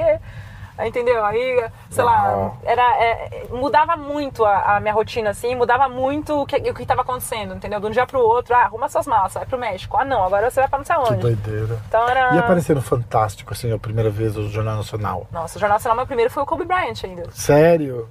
Entendeu? 0.85 1.25
Aí, 1.25 1.65
sei 1.89 2.03
lá, 2.03 2.31
Uau. 2.37 2.57
era, 2.63 2.83
é, 3.03 3.47
mudava 3.49 3.97
muito 3.97 4.45
a, 4.45 4.75
a 4.75 4.79
minha 4.79 4.93
rotina, 4.93 5.31
assim, 5.31 5.55
mudava 5.55 5.89
muito 5.89 6.41
o 6.43 6.45
que, 6.45 6.55
o 6.69 6.73
que 6.73 6.85
tava 6.85 7.01
acontecendo, 7.01 7.55
entendeu? 7.55 7.79
De 7.79 7.87
um 7.87 7.89
dia 7.89 8.05
pro 8.05 8.19
outro, 8.19 8.53
ah, 8.53 8.59
arruma 8.65 8.87
suas 8.87 9.07
malas, 9.07 9.33
vai 9.33 9.43
pro 9.43 9.57
México. 9.57 9.97
Ah, 9.97 10.05
não, 10.05 10.23
agora 10.23 10.51
você 10.51 10.59
vai 10.59 10.69
pra 10.69 10.77
não 10.77 10.85
sei 10.85 10.95
Que 10.95 11.01
onde. 11.13 11.21
doideira. 11.21 11.79
Então 11.87 12.07
era. 12.07 12.35
E 12.35 12.37
aparecer 12.37 12.75
no 12.75 12.81
Fantástico, 12.83 13.53
assim, 13.53 13.73
a 13.73 13.79
primeira 13.79 14.11
vez 14.11 14.35
no 14.35 14.47
Jornal 14.49 14.75
Nacional. 14.77 15.25
Nossa, 15.31 15.57
o 15.57 15.59
Jornal 15.59 15.77
Nacional, 15.77 15.97
meu 15.97 16.05
primeiro 16.05 16.29
foi 16.31 16.43
o 16.43 16.45
Kobe 16.45 16.63
Bryant 16.63 17.03
ainda. 17.03 17.23
Sério? 17.31 18.07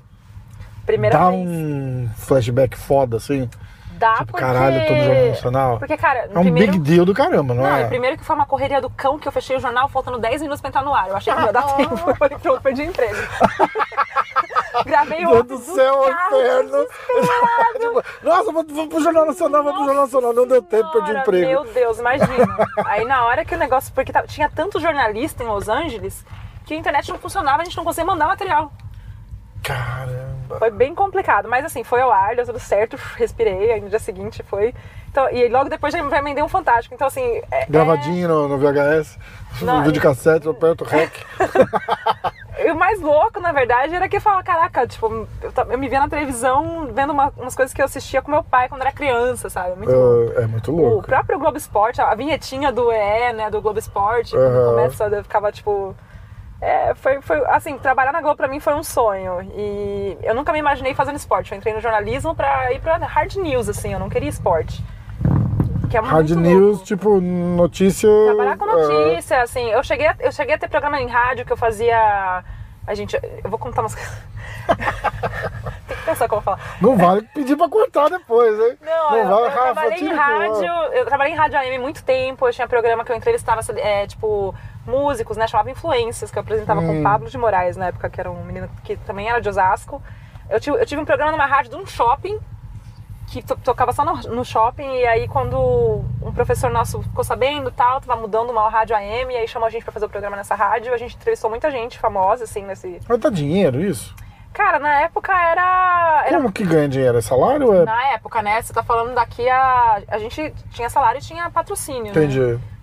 Primeira 0.87 1.19
Dá 1.19 1.31
vez. 1.31 1.47
um 1.49 2.09
flashback 2.17 2.77
foda, 2.79 3.17
assim? 3.19 3.51
Dá 3.99 4.13
tipo, 4.17 4.27
porque... 4.27 4.45
caralho, 4.45 4.87
tô 4.87 4.93
no 4.95 5.05
Jornal 5.05 5.27
Nacional. 5.29 5.79
Porque, 5.79 5.97
cara, 5.97 6.29
É 6.33 6.39
um 6.39 6.43
primeiro... 6.43 6.73
big 6.73 6.85
deal 6.85 7.05
do 7.07 7.15
caramba, 7.15 7.55
não, 7.55 7.63
Não, 7.63 7.77
é? 7.77 7.85
primeiro 7.87 8.19
que 8.19 8.25
foi 8.25 8.37
uma 8.37 8.45
correria 8.45 8.79
do 8.81 8.91
cão 8.91 9.19
que 9.19 9.27
eu 9.27 9.33
fechei 9.33 9.57
o 9.57 9.61
jornal 9.61 9.89
faltando 9.89 10.19
10 10.19 10.43
minutos 10.43 10.61
pra 10.61 10.69
entrar 10.69 10.83
no 10.83 10.95
ar. 10.95 11.09
Eu 11.09 11.17
achei 11.17 11.33
que 11.33 11.39
não 11.41 11.47
ia 11.47 11.53
dar 11.53 11.63
tempo. 11.77 11.95
Eu 12.11 12.15
falei, 12.17 12.39
pronto, 12.39 12.61
perdi 12.61 12.83
o 12.83 12.85
emprego. 12.85 13.15
Gravei 14.85 15.21
Meu 15.21 15.31
ontem 15.31 15.49
do 15.49 15.59
do 15.59 15.65
céu, 15.75 16.03
carro, 16.03 16.37
inferno. 16.37 16.87
Tipo, 17.81 18.03
Nossa, 18.23 18.53
vou, 18.53 18.65
vou 18.69 18.87
pro 18.89 19.01
Jornal 19.03 19.25
Nacional, 19.27 19.63
vou 19.65 19.73
pro 19.73 19.85
Jornal 19.87 20.05
Nacional. 20.05 20.33
Não 20.35 20.47
deu 20.47 20.61
tempo, 20.63 20.93
perdi 20.93 21.13
o 21.13 21.19
emprego. 21.19 21.47
Meu 21.47 21.65
Deus, 21.73 21.99
imagina. 21.99 22.47
Aí 22.85 23.05
na 23.07 23.25
hora 23.25 23.45
que 23.45 23.55
o 23.55 23.59
negócio. 23.59 23.93
Porque 23.95 24.13
tava- 24.13 24.27
tinha 24.27 24.51
tanto 24.55 24.79
jornalista 24.79 25.43
em 25.43 25.47
Los 25.47 25.69
Angeles 25.69 26.25
que 26.67 26.75
a 26.75 26.77
internet 26.77 27.09
não 27.09 27.19
funcionava, 27.19 27.63
a 27.63 27.65
gente 27.65 27.77
não 27.77 27.85
conseguia 27.85 28.05
mandar 28.07 28.27
material. 28.27 28.71
Caramba. 29.63 30.59
Foi 30.59 30.71
bem 30.71 30.95
complicado, 30.95 31.49
mas 31.49 31.65
assim, 31.65 31.83
foi 31.83 32.01
ao 32.01 32.11
ar, 32.13 32.37
deu 32.37 32.47
tudo 32.47 32.59
certo, 32.61 32.97
respirei, 33.17 33.73
aí 33.73 33.81
no 33.81 33.89
dia 33.89 33.99
seguinte 33.99 34.43
foi. 34.45 34.73
Então, 35.11 35.29
e 35.31 35.49
logo 35.49 35.69
depois 35.71 35.93
já 35.93 36.09
já 36.09 36.19
emendei 36.19 36.43
um 36.45 36.49
fantástico. 36.49 36.95
Então, 36.95 37.07
assim. 37.07 37.41
é- 37.51 37.67
Gravadinho 37.69 38.29
no, 38.29 38.49
no 38.49 38.59
VHS, 38.59 39.19
Não, 39.63 39.79
no 39.79 39.85
videocassete, 39.85 40.47
eu 40.47 40.53
aperto 40.53 40.85
o 40.85 40.87
REC. 40.87 41.11
E 42.59 42.71
o 42.71 42.75
mais 42.75 42.99
louco, 43.03 43.39
na 43.39 43.53
verdade, 43.53 43.95
era 43.95 44.09
que 44.09 44.17
eu 44.17 44.21
falava, 44.21 44.43
caraca, 44.43 44.87
tipo, 44.87 45.07
eu, 45.43 45.53
eu 45.71 45.79
me 45.79 45.89
via 45.91 46.01
na 46.01 46.09
televisão 46.09 46.89
vendo 46.91 47.13
uma- 47.13 47.31
umas 47.37 47.55
coisas 47.55 47.73
que 47.75 47.83
eu 47.83 47.85
assistia 47.85 48.23
com 48.23 48.31
meu 48.31 48.43
pai 48.43 48.67
quando 48.67 48.81
era 48.81 48.91
criança, 48.91 49.51
sabe? 49.51 49.77
Muito 49.77 49.93
louco. 49.93 50.33
É, 50.41 50.43
é 50.43 50.47
muito 50.47 50.73
O 50.73 50.77
louco. 50.77 51.07
próprio 51.07 51.39
Globo 51.39 51.59
Esporte, 51.59 52.01
a 52.01 52.15
vinhetinha 52.15 52.73
do 52.73 52.91
EE, 52.91 53.35
né, 53.35 53.51
do 53.51 53.61
Globo 53.61 53.79
Esporte, 53.79 54.35
Aham. 54.35 54.43
quando 54.51 54.71
começa, 54.71 55.05
eu 55.05 55.23
ficava, 55.23 55.53
tipo... 55.53 55.95
É, 56.61 56.95
foi, 56.95 57.21
foi, 57.21 57.45
assim, 57.47 57.77
trabalhar 57.79 58.13
na 58.13 58.21
Globo 58.21 58.37
pra 58.37 58.49
mim 58.49 58.61
foi 58.61 58.75
um 58.75 58.83
sonho. 58.83 59.43
E 59.55 60.17
eu 60.23 60.35
nunca 60.35 60.53
me 60.53 60.59
imaginei 60.59 60.95
fazendo 60.95 61.17
esporte. 61.17 61.53
Eu 61.53 61.59
entrei 61.59 61.75
no 61.75 61.81
jornalismo 61.81 62.35
pra 62.35 62.73
ir 62.73 62.81
pra 62.81 62.97
hard 62.97 63.37
news, 63.37 63.69
assim, 63.69 63.93
eu 63.93 63.99
não 63.99 64.09
queria 64.09 64.29
esporte. 64.29 64.83
Que 65.91 65.97
é 65.97 66.01
Hard 66.01 66.31
news, 66.31 66.79
louco. 66.79 66.85
tipo, 66.85 67.21
notícia. 67.21 68.09
Trabalhar 68.27 68.57
com 68.57 68.65
é, 68.65 68.75
notícia, 68.75 69.43
assim, 69.43 69.71
eu 69.71 69.83
cheguei, 69.85 70.07
a, 70.07 70.17
eu 70.19 70.33
cheguei 70.33 70.55
a 70.55 70.59
ter 70.59 70.69
programa 70.69 71.01
em 71.01 71.07
rádio 71.07 71.45
que 71.45 71.53
eu 71.53 71.57
fazia. 71.57 72.43
A 72.87 72.95
gente, 72.95 73.17
eu 73.45 73.51
vou 73.51 73.59
contar 73.59 73.83
umas 73.83 73.95
coisas. 73.95 74.13
Tem 75.87 75.97
que 75.97 76.05
pensar 76.05 76.29
como 76.29 76.43
falar. 76.43 76.59
não 76.81 76.97
vale 76.97 77.23
pedir 77.35 77.57
pra 77.57 77.69
cortar 77.69 78.09
depois, 78.09 78.59
hein? 78.59 78.79
Não, 78.81 79.17
eu, 79.17 79.29
vale, 79.29 79.47
eu 79.47 79.51
trabalhei 79.53 79.99
tira 79.99 80.15
em 80.15 80.17
rádio, 80.17 80.73
eu 80.93 81.05
trabalhei 81.05 81.33
em 81.33 81.37
rádio 81.37 81.59
AM 81.59 81.79
muito 81.79 82.03
tempo, 82.03 82.47
eu 82.47 82.53
tinha 82.53 82.67
programa 82.67 83.05
que 83.05 83.13
eu 83.13 83.17
entrevistava, 83.17 83.61
é, 83.77 84.07
tipo, 84.07 84.55
músicos, 84.87 85.37
né, 85.37 85.47
chamava 85.47 85.71
influências, 85.71 86.31
que 86.31 86.39
eu 86.39 86.43
apresentava 86.43 86.81
Hum. 86.81 86.87
com 86.87 87.01
o 87.01 87.03
Pablo 87.03 87.29
de 87.29 87.37
Moraes 87.37 87.77
na 87.77 87.87
época, 87.89 88.09
que 88.09 88.21
era 88.21 88.31
um 88.31 88.45
menino 88.45 88.69
que 88.85 88.97
também 88.97 89.29
era 89.29 89.41
de 89.41 89.49
Osasco. 89.49 90.01
Eu 90.49 90.61
tive, 90.61 90.77
eu 90.79 90.87
tive 90.87 91.01
um 91.01 91.05
programa 91.05 91.33
numa 91.33 91.47
rádio 91.47 91.71
de 91.73 91.77
um 91.77 91.85
shopping, 91.87 92.39
que 93.29 93.43
to- 93.43 93.57
tocava 93.57 93.93
só 93.93 94.05
no, 94.05 94.15
no 94.35 94.45
shopping, 94.45 94.89
e 94.99 95.05
aí 95.07 95.27
quando 95.27 95.59
um 96.23 96.33
professor 96.33 96.71
nosso 96.71 97.03
ficou 97.03 97.25
sabendo 97.25 97.71
tal, 97.73 98.01
tava 98.01 98.21
mudando 98.21 98.51
uma 98.51 98.69
rádio 98.71 98.95
AM, 98.95 99.33
e 99.35 99.37
aí 99.37 99.49
chamou 99.49 99.67
a 99.67 99.71
gente 99.71 99.83
pra 99.83 99.93
fazer 99.93 100.07
o 100.07 100.09
programa 100.09 100.37
nessa 100.37 100.55
rádio, 100.55 100.95
a 100.95 100.97
gente 100.97 101.17
entrevistou 101.17 101.51
muita 101.51 101.69
gente 101.71 101.99
famosa, 101.99 102.45
assim, 102.45 102.63
nesse... 102.65 103.01
Mas 103.09 103.19
tá 103.19 103.29
dinheiro 103.29 103.81
isso? 103.81 104.15
Cara, 104.53 104.79
na 104.79 105.01
época 105.03 105.33
era... 105.33 106.23
era 106.27 106.37
Como 106.39 106.51
que 106.51 106.65
ganha 106.65 106.89
dinheiro? 106.89 107.19
É 107.19 107.21
salário 107.21 107.75
é. 107.75 107.85
na 107.85 108.07
época, 108.13 108.41
né? 108.41 108.63
Você 108.63 108.73
tá 108.73 108.83
falando 108.83 109.15
daqui 109.15 109.47
a. 109.51 110.01
A 110.09 110.17
gente 110.19 110.51
tinha 110.71 110.89
salário 110.89 111.19
e 111.19 111.23
tinha 111.23 111.51
patrocínio. 111.51 112.05
Né? 112.07 112.13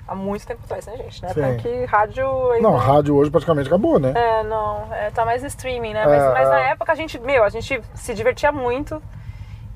Há 0.08 0.14
muito 0.16 0.46
tempo 0.46 0.62
atrás, 0.66 0.86
né, 0.86 0.98
gente? 0.98 1.22
Na 1.22 1.30
Sim. 1.30 1.42
época 1.42 1.62
que 1.64 1.86
rádio. 1.86 2.52
ainda- 2.52 2.68
Não, 2.70 2.76
rádio 2.76 3.16
hoje 3.16 3.32
praticamente 3.32 3.68
acabou, 3.68 4.00
né? 4.00 4.12
É, 4.16 4.44
não. 4.44 4.94
É, 4.94 5.10
tá 5.12 5.24
mais 5.24 5.42
streaming, 5.44 5.94
né? 5.94 6.06
Mas, 6.06 6.22
É, 6.22 6.34
mas 6.34 6.50
na 6.50 6.60
é. 6.62 6.70
época 6.72 6.92
a 6.92 6.96
gente, 6.96 7.18
meu, 7.20 7.44
a 7.44 7.50
gente 7.50 7.82
se 7.96 8.14
divertia 8.14 8.52
muito. 8.52 9.02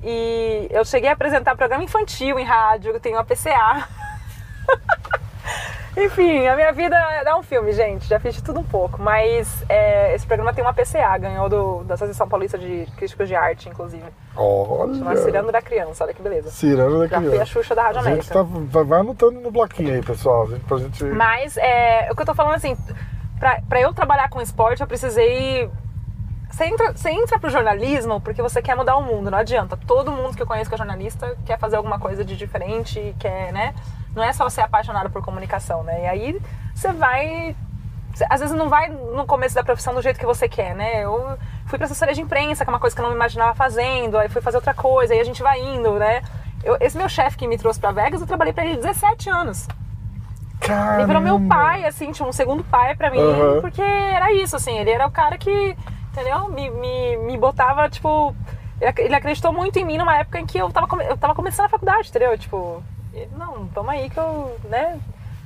E 0.02 0.68
eu 0.70 0.84
cheguei 0.84 1.08
a 1.08 1.14
apresentar 1.14 1.56
programa 1.56 1.82
infantil 1.82 2.38
em 2.38 2.44
rádio, 2.44 2.92
eu 2.92 3.00
tenho 3.00 3.16
uma 3.16 3.24
PCA. 3.24 3.88
Enfim, 6.04 6.46
a 6.46 6.54
minha 6.54 6.72
vida 6.72 6.96
é 6.96 7.34
um 7.34 7.42
filme, 7.42 7.72
gente. 7.72 8.08
Já 8.08 8.20
fiz 8.20 8.36
de 8.36 8.42
tudo 8.42 8.60
um 8.60 8.64
pouco. 8.64 9.02
Mas 9.02 9.64
é, 9.68 10.14
esse 10.14 10.24
programa 10.26 10.52
tem 10.54 10.62
uma 10.62 10.72
PCA, 10.72 11.18
ganhou 11.18 11.48
do, 11.48 11.82
da 11.84 11.94
Associação 11.94 12.28
Paulista 12.28 12.56
de 12.56 12.86
Críticos 12.96 13.26
de 13.26 13.34
Arte, 13.34 13.68
inclusive. 13.68 14.04
Chama 14.34 15.10
Olha. 15.10 15.16
Cirando 15.16 15.50
da 15.50 15.60
Criança, 15.60 16.04
olha 16.04 16.14
que 16.14 16.22
beleza. 16.22 16.50
Ciranda 16.50 16.98
da 17.00 17.06
Já 17.08 17.18
fui 17.18 17.26
a 17.26 17.30
criança. 17.30 17.46
Xuxa 17.46 17.74
da 17.74 17.82
Rádio 17.82 18.00
A 18.00 18.04
gente 18.04 18.32
América. 18.32 18.34
tá, 18.34 18.42
vai, 18.70 18.84
vai 18.84 19.00
anotando 19.00 19.40
no 19.40 19.50
bloquinho 19.50 19.92
aí, 19.92 20.02
pessoal, 20.02 20.48
pra 20.68 20.78
gente. 20.78 21.02
Mas 21.04 21.56
é, 21.56 22.08
o 22.12 22.14
que 22.14 22.22
eu 22.22 22.26
tô 22.26 22.34
falando 22.34 22.54
assim, 22.54 22.76
pra, 23.40 23.60
pra 23.68 23.80
eu 23.80 23.92
trabalhar 23.92 24.28
com 24.30 24.40
esporte, 24.40 24.80
eu 24.80 24.86
precisei. 24.86 25.68
Você 26.48 26.64
entra, 26.64 26.92
você 26.92 27.10
entra 27.10 27.38
pro 27.38 27.50
jornalismo 27.50 28.20
porque 28.20 28.40
você 28.40 28.62
quer 28.62 28.74
mudar 28.74 28.96
o 28.96 29.02
mundo, 29.02 29.30
não 29.30 29.38
adianta. 29.38 29.76
Todo 29.76 30.10
mundo 30.12 30.34
que 30.36 30.42
eu 30.42 30.46
conheço 30.46 30.70
que 30.70 30.74
é 30.74 30.78
jornalista 30.78 31.36
quer 31.44 31.58
fazer 31.58 31.76
alguma 31.76 31.98
coisa 31.98 32.24
de 32.24 32.36
diferente, 32.36 33.14
quer, 33.18 33.52
né? 33.52 33.74
Não 34.18 34.24
é 34.24 34.32
só 34.32 34.48
ser 34.50 34.60
apaixonado 34.62 35.08
por 35.10 35.22
comunicação, 35.22 35.82
né? 35.84 36.02
E 36.02 36.06
aí 36.06 36.40
você 36.74 36.92
vai. 36.92 37.54
Às 38.28 38.40
vezes 38.40 38.54
não 38.56 38.68
vai 38.68 38.88
no 38.88 39.24
começo 39.26 39.54
da 39.54 39.62
profissão 39.62 39.94
do 39.94 40.02
jeito 40.02 40.18
que 40.18 40.26
você 40.26 40.48
quer, 40.48 40.74
né? 40.74 41.04
Eu 41.04 41.38
fui 41.66 41.78
pra 41.78 41.84
assessoria 41.84 42.12
de 42.14 42.20
imprensa, 42.20 42.64
que 42.64 42.70
é 42.70 42.72
uma 42.72 42.80
coisa 42.80 42.94
que 42.96 43.00
eu 43.00 43.04
não 43.04 43.10
me 43.10 43.16
imaginava 43.16 43.54
fazendo, 43.54 44.18
aí 44.18 44.28
fui 44.28 44.42
fazer 44.42 44.56
outra 44.56 44.74
coisa, 44.74 45.14
aí 45.14 45.20
a 45.20 45.24
gente 45.24 45.40
vai 45.42 45.60
indo, 45.60 45.92
né? 45.92 46.22
Eu- 46.64 46.76
esse 46.80 46.98
meu 46.98 47.08
chefe 47.08 47.36
que 47.36 47.46
me 47.46 47.56
trouxe 47.56 47.78
pra 47.78 47.92
Vegas, 47.92 48.20
eu 48.20 48.26
trabalhei 48.26 48.52
pra 48.52 48.64
ele 48.66 48.76
17 48.76 49.30
anos. 49.30 49.68
Caramba. 50.60 50.96
Ele 50.96 51.06
virou 51.06 51.22
meu 51.22 51.40
pai, 51.48 51.84
assim, 51.84 52.10
tinha 52.10 52.26
um 52.28 52.32
segundo 52.32 52.64
pai 52.64 52.96
pra 52.96 53.08
mim, 53.10 53.20
Aham. 53.20 53.60
porque 53.60 53.80
era 53.82 54.32
isso, 54.32 54.56
assim, 54.56 54.76
ele 54.76 54.90
era 54.90 55.06
o 55.06 55.10
cara 55.12 55.38
que, 55.38 55.76
entendeu? 56.12 56.48
Me, 56.48 56.68
me, 56.70 57.16
me 57.18 57.38
botava, 57.38 57.88
tipo. 57.88 58.34
ele 58.80 58.90
ac- 58.90 58.98
Ele 59.00 59.14
acreditou 59.14 59.52
muito 59.52 59.78
em 59.78 59.84
mim 59.84 59.96
numa 59.98 60.16
época 60.16 60.40
em 60.40 60.46
que 60.46 60.58
eu 60.58 60.68
tava, 60.70 61.02
eu 61.04 61.16
tava 61.16 61.34
começando 61.36 61.66
a 61.66 61.68
faculdade, 61.68 62.08
entendeu? 62.08 62.36
Tipo, 62.36 62.82
ele, 63.12 63.30
não, 63.36 63.66
vamos 63.74 63.90
aí 63.90 64.08
que 64.10 64.18
eu, 64.18 64.56
né? 64.68 64.98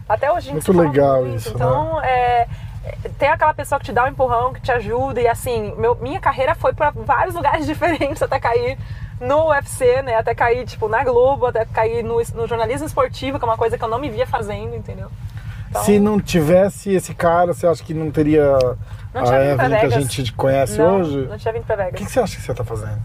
Até 0.08 0.30
hoje 0.30 0.50
a 0.50 0.54
gente 0.54 0.66
Muito 0.70 0.72
legal 0.88 1.22
muito, 1.22 1.36
isso, 1.36 1.48
né? 1.50 1.54
Então, 1.54 2.00
é, 2.02 2.46
é, 2.84 2.98
tem 3.18 3.28
aquela 3.28 3.54
pessoa 3.54 3.78
que 3.78 3.86
te 3.86 3.92
dá 3.92 4.04
um 4.04 4.08
empurrão, 4.08 4.52
que 4.52 4.60
te 4.60 4.72
ajuda, 4.72 5.20
e 5.20 5.28
assim, 5.28 5.72
meu- 5.76 5.94
minha 5.96 6.20
carreira 6.20 6.54
foi 6.54 6.72
pra 6.72 6.90
vários 6.90 7.34
lugares 7.36 7.66
diferentes 7.66 8.20
até 8.22 8.38
cair 8.40 8.76
no 9.20 9.48
UFC, 9.50 10.02
né? 10.02 10.16
Até 10.16 10.34
cair, 10.34 10.66
tipo, 10.66 10.88
na 10.88 11.04
Globo, 11.04 11.46
até 11.46 11.64
cair 11.64 12.02
no, 12.02 12.16
no 12.34 12.46
jornalismo 12.46 12.86
esportivo, 12.86 13.38
que 13.38 13.44
é 13.44 13.48
uma 13.48 13.56
coisa 13.56 13.78
que 13.78 13.84
eu 13.84 13.88
não 13.88 13.98
me 14.00 14.10
via 14.10 14.26
fazendo, 14.26 14.74
entendeu? 14.74 15.08
Então, 15.70 15.84
Se 15.84 15.98
não 15.98 16.20
tivesse 16.20 16.92
esse 16.92 17.14
cara, 17.14 17.54
você 17.54 17.66
acha 17.66 17.82
que 17.82 17.94
não 17.94 18.10
teria 18.10 18.58
Não 19.14 19.22
a 19.24 19.42
Evelyn 19.44 19.78
que 19.80 19.86
a 19.86 19.88
gente 20.00 20.32
conhece 20.34 20.76
não, 20.76 21.00
hoje? 21.00 21.26
Não 21.26 21.38
tinha 21.38 21.54
vindo 21.54 21.64
pra 21.64 21.74
O 21.76 21.78
Vegas. 21.78 21.94
que, 21.94 22.04
que 22.04 22.12
você 22.12 22.20
acha 22.20 22.36
que 22.36 22.42
você 22.42 22.52
tá 22.52 22.62
fazendo? 22.64 23.00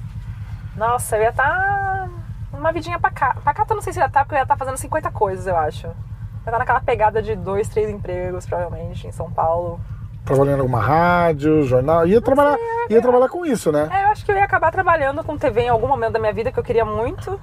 Nossa, 0.75 1.15
eu 1.15 1.21
ia 1.23 1.29
estar 1.29 2.09
numa 2.51 2.71
vidinha 2.71 2.99
pacata. 2.99 3.41
Pacata 3.41 3.73
eu 3.73 3.75
não 3.75 3.81
sei 3.81 3.93
se 3.93 3.99
ia 3.99 4.05
estar, 4.05 4.23
porque 4.23 4.35
eu 4.35 4.39
ia 4.39 4.43
estar 4.43 4.57
fazendo 4.57 4.77
50 4.77 5.11
coisas, 5.11 5.47
eu 5.47 5.57
acho. 5.57 5.87
Ia 5.87 5.93
estar 6.39 6.59
naquela 6.59 6.81
pegada 6.81 7.21
de 7.21 7.35
dois, 7.35 7.67
três 7.67 7.89
empregos, 7.89 8.45
provavelmente, 8.45 9.07
em 9.07 9.11
São 9.11 9.31
Paulo. 9.31 9.79
Trabalhando 10.25 10.57
em 10.57 10.61
alguma 10.61 10.81
rádio, 10.81 11.63
jornal? 11.63 12.05
Ia 12.05 12.21
trabalhar, 12.21 12.57
ia 12.89 13.01
trabalhar 13.01 13.29
com 13.29 13.45
isso, 13.45 13.71
né? 13.71 13.87
É, 13.91 14.03
eu 14.03 14.07
acho 14.07 14.25
que 14.25 14.31
eu 14.31 14.35
ia 14.35 14.43
acabar 14.43 14.71
trabalhando 14.71 15.23
com 15.23 15.37
TV 15.37 15.61
em 15.61 15.69
algum 15.69 15.87
momento 15.87 16.13
da 16.13 16.19
minha 16.19 16.33
vida 16.33 16.51
que 16.51 16.59
eu 16.59 16.63
queria 16.63 16.83
muito. 16.83 17.39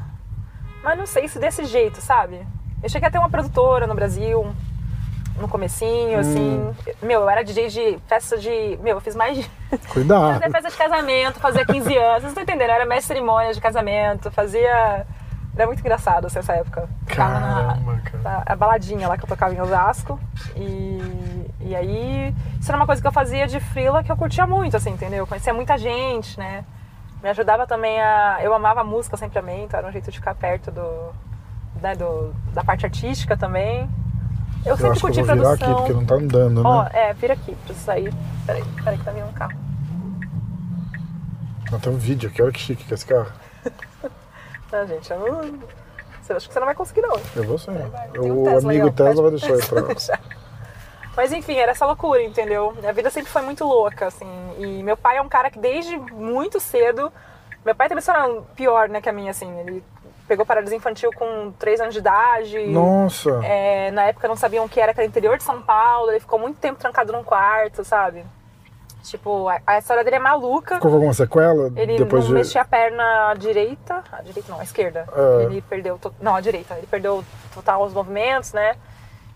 Mas 0.83 0.99
não 0.99 1.07
sei 1.07 1.27
se 1.29 1.39
desse 1.39 1.65
jeito, 1.65 2.01
sabe? 2.03 2.47
Eu 2.83 2.89
cheguei 2.91 3.09
a 3.09 3.11
ter 3.11 3.19
uma 3.19 3.31
produtora 3.31 3.87
no 3.87 3.95
Brasil, 3.95 4.55
no 5.39 5.49
comecinho, 5.49 6.19
assim. 6.19 6.75
Meu, 7.03 7.23
eu 7.23 7.29
era 7.31 7.43
DJ 7.43 7.69
de 7.69 7.99
festa 8.07 8.39
de... 8.39 8.79
Meu, 8.83 8.97
eu 8.97 9.01
fiz 9.01 9.17
mais 9.17 9.37
de... 9.37 9.51
Cuidado. 9.89 10.35
Fazia 10.35 10.51
festa 10.51 10.71
de 10.71 10.77
casamento, 10.77 11.41
fazia 11.41 11.67
15 11.67 11.97
anos. 11.99 12.21
Vocês 12.21 12.29
estão 12.29 12.43
entendendo? 12.43 12.69
Eu 12.69 12.75
era 12.75 12.87
mestre 12.87 13.15
de 13.15 13.19
cerimônias 13.19 13.57
de 13.57 13.63
casamento, 13.63 14.31
fazia. 14.31 15.07
Era 15.57 15.67
muito 15.67 15.81
engraçado 15.81 16.27
assim, 16.27 16.39
essa 16.39 16.53
época. 16.53 16.89
Ficava 17.07 17.41
Caramba, 17.41 18.01
cara. 18.05 18.19
na 18.23 18.43
a 18.47 18.57
baladinha 18.57 19.09
lá 19.09 19.17
que 19.17 19.25
eu 19.25 19.29
tocava 19.29 19.55
em 19.55 19.61
Osasco. 19.61 20.19
E, 20.57 21.47
e 21.61 21.77
aí, 21.77 22.35
isso 22.61 22.71
era 22.71 22.77
uma 22.77 22.87
coisa 22.87 23.01
que 23.01 23.07
eu 23.07 23.13
fazia 23.13 23.47
de 23.47 23.61
frila 23.61 24.03
que 24.03 24.11
eu 24.11 24.17
curtia 24.17 24.47
muito, 24.47 24.77
assim, 24.77 24.91
entendeu? 24.91 25.21
Eu 25.21 25.27
conhecia 25.27 25.55
muita 25.55 25.79
gente, 25.79 26.39
né? 26.39 26.65
Me 27.23 27.29
ajudava 27.31 27.67
também 27.67 28.01
a. 28.01 28.39
Eu 28.43 28.53
amava 28.53 28.81
a 28.81 28.85
música 28.85 29.17
sempre 29.17 29.39
amei, 29.39 29.63
então 29.65 29.79
era 29.79 29.89
um 29.89 29.93
jeito 29.93 30.11
de 30.11 30.19
ficar 30.19 30.35
perto 30.35 30.71
do. 30.71 31.13
Né, 31.81 31.95
do 31.95 32.35
da 32.53 32.63
parte 32.63 32.85
artística 32.85 33.37
também. 33.37 33.89
Eu, 34.65 34.71
Eu 34.73 34.77
sempre 34.77 35.01
curti 35.01 35.19
eu 35.21 35.27
vou 35.27 35.35
virar 35.37 35.49
produção. 35.49 35.73
aqui, 35.73 35.77
porque 35.79 35.93
não 35.93 36.07
tá 36.07 36.15
andando, 36.15 36.63
Ó, 36.65 36.83
né? 36.85 36.91
é, 36.93 37.13
vira 37.13 37.35
aqui, 37.35 37.55
preciso 37.55 37.85
sair. 37.85 38.15
Peraí, 38.47 38.65
peraí 38.83 38.99
que 38.99 39.05
tá 39.05 39.11
vindo 39.11 39.27
um 39.27 39.33
carro. 39.33 39.53
Não, 41.71 41.81
tem 41.81 41.93
um 41.93 41.97
vídeo 41.99 42.29
aqui, 42.31 42.43
olha 42.43 42.53
que 42.53 42.61
chique 42.61 42.85
que 42.85 42.93
é 42.93 42.95
esse 42.95 43.07
carro. 43.07 43.31
Não, 44.73 44.87
gente, 44.89 45.11
eu 45.11 45.19
não. 45.19 45.59
Você 46.23 46.33
acha 46.33 46.47
que 46.47 46.55
você 46.55 46.59
não 46.61 46.67
vai 46.67 46.75
conseguir, 46.75 47.03
não. 47.03 47.17
Eu 47.37 47.45
vou 47.45 47.59
sim. 47.59 47.71
O 47.73 48.45
Tesla 48.45 48.73
aí, 48.73 48.79
amigo 48.81 48.89
ó. 48.89 48.91
Tesla 48.93 49.23
vai 49.23 49.31
deixar 49.31 49.53
aí 49.55 49.63
pra. 49.67 50.19
Mas 51.17 51.33
enfim, 51.33 51.55
era 51.57 51.73
essa 51.73 51.87
loucura, 51.87 52.23
entendeu? 52.23 52.73
Minha 52.79 52.93
vida 52.93 53.11
sempre 53.11 53.31
foi 53.31 53.43
muito 53.43 53.65
louca, 53.65 54.07
assim. 54.07 54.27
E 54.59 54.83
meu 54.83 54.97
pai 54.97 55.19
é 55.19 55.23
um 55.23 55.29
cara 55.29 55.51
que 55.51 55.59
desde 55.59 55.97
muito 55.97 56.59
cedo. 56.59 57.13
Meu 57.65 57.75
pai 57.75 57.89
uma 57.89 57.99
história 57.99 58.43
pior, 58.57 58.89
né, 58.89 59.01
que 59.01 59.09
a 59.09 59.13
minha, 59.13 59.31
assim. 59.31 59.51
Ele 59.61 59.85
pegou 60.35 60.45
paralisia 60.45 60.77
infantil 60.77 61.11
com 61.15 61.53
3 61.59 61.81
anos 61.81 61.95
de 61.95 62.01
idade. 62.01 62.67
Nossa! 62.67 63.41
É, 63.45 63.91
na 63.93 64.05
época 64.07 64.27
não 64.27 64.35
sabiam 64.35 64.65
o 64.65 64.69
que 64.69 64.81
era, 64.81 64.93
que 64.93 64.99
era 65.01 65.07
interior 65.07 65.37
de 65.39 65.45
São 65.45 65.63
Paulo. 65.63 66.11
Ele 66.11 66.19
ficou 66.19 66.39
muito 66.39 66.59
tempo 66.59 66.79
trancado 66.81 67.13
num 67.13 67.23
quarto, 67.23 67.85
sabe? 67.85 68.25
Tipo, 69.05 69.49
a, 69.49 69.61
a 69.67 69.79
história 69.79 70.03
dele 70.03 70.17
é 70.17 70.19
maluca. 70.19 70.77
Ficou 70.77 70.91
com 70.91 70.97
alguma 70.97 71.13
sequela? 71.15 71.71
Ele 71.77 71.99
depois 71.99 72.25
não 72.25 72.31
de... 72.31 72.35
mexia 72.39 72.63
a 72.63 72.65
perna 72.65 73.35
direita. 73.39 74.03
A 74.11 74.23
direita 74.23 74.51
não, 74.51 74.59
a 74.59 74.65
esquerda. 74.65 75.07
É. 75.15 75.45
Ele 75.45 75.63
perdeu. 75.63 75.99
to- 75.99 76.15
Não, 76.21 76.35
a 76.35 76.41
direita. 76.41 76.75
Ele 76.75 76.87
perdeu 76.87 77.23
total 77.55 77.83
os 77.85 77.93
movimentos, 77.95 78.53
né? 78.53 78.75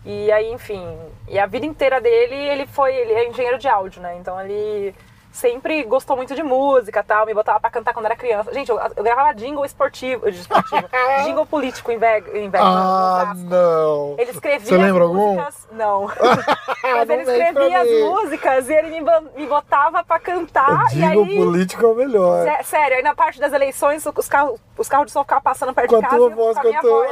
E 0.05 0.33
aí, 0.33 0.51
enfim. 0.53 0.85
E 1.29 1.39
a 1.39 1.47
vida 1.47 1.67
inteira 1.67 2.01
dele, 2.01 2.35
ele 2.35 2.67
foi. 2.67 2.95
Ele 2.95 3.13
é 3.13 3.29
engenheiro 3.29 3.59
de 3.59 3.69
áudio, 3.69 4.01
né? 4.01 4.17
Então 4.19 4.41
ele 4.41 4.95
sempre 5.39 5.83
gostou 5.85 6.17
muito 6.17 6.35
de 6.35 6.43
música 6.43 7.03
tal. 7.03 7.25
Me 7.27 7.33
botava 7.35 7.61
pra 7.61 7.71
cantar 7.71 7.95
quando 7.95 8.07
era 8.07 8.17
criança. 8.17 8.53
Gente, 8.53 8.69
eu, 8.71 8.79
eu 8.97 9.05
gravava 9.05 9.33
jingle 9.35 9.65
esportivo. 9.65 10.29
esportivo 10.29 10.89
jingle 11.25 11.47
político 11.47 11.91
em 11.93 11.99
Vegas. 11.99 12.35
Em 12.35 12.51
Vegas 12.51 12.67
Ah, 12.67 13.33
não! 13.37 14.15
Ele 14.19 14.31
escrevia 14.31 14.67
Você 14.67 14.77
lembra 14.77 15.05
as 15.05 15.11
algum? 15.11 15.35
músicas. 15.35 15.69
Não. 15.73 16.07
Mas 16.83 17.09
Não 17.09 17.15
ele 17.15 17.23
escrevia 17.23 17.81
as 17.83 17.91
músicas 17.91 18.69
e 18.69 18.73
ele 18.75 19.01
me, 19.01 19.11
me 19.37 19.47
botava 19.47 20.03
pra 20.05 20.19
cantar. 20.19 20.85
O 20.85 20.87
e 20.89 20.95
jingle 20.95 21.25
aí. 21.25 21.37
político 21.37 21.85
é 21.85 21.89
o 21.89 21.95
melhor. 21.95 22.45
Sé- 22.45 22.63
Sério, 22.65 22.97
aí 22.99 23.03
na 23.03 23.15
parte 23.15 23.41
das 23.41 23.53
eleições, 23.53 24.05
os 24.07 24.29
carros, 24.29 24.61
os 24.79 24.89
carros 24.89 25.07
de 25.07 25.13
som 25.13 25.23
ficavam 25.23 25.43
passando 25.43 25.75
perto 25.75 25.97
a 25.97 26.01
de 26.01 26.07
casa 26.07 26.17
eu 26.17 26.31
voz 26.31 26.57
a 26.57 26.63
voz. 26.63 27.11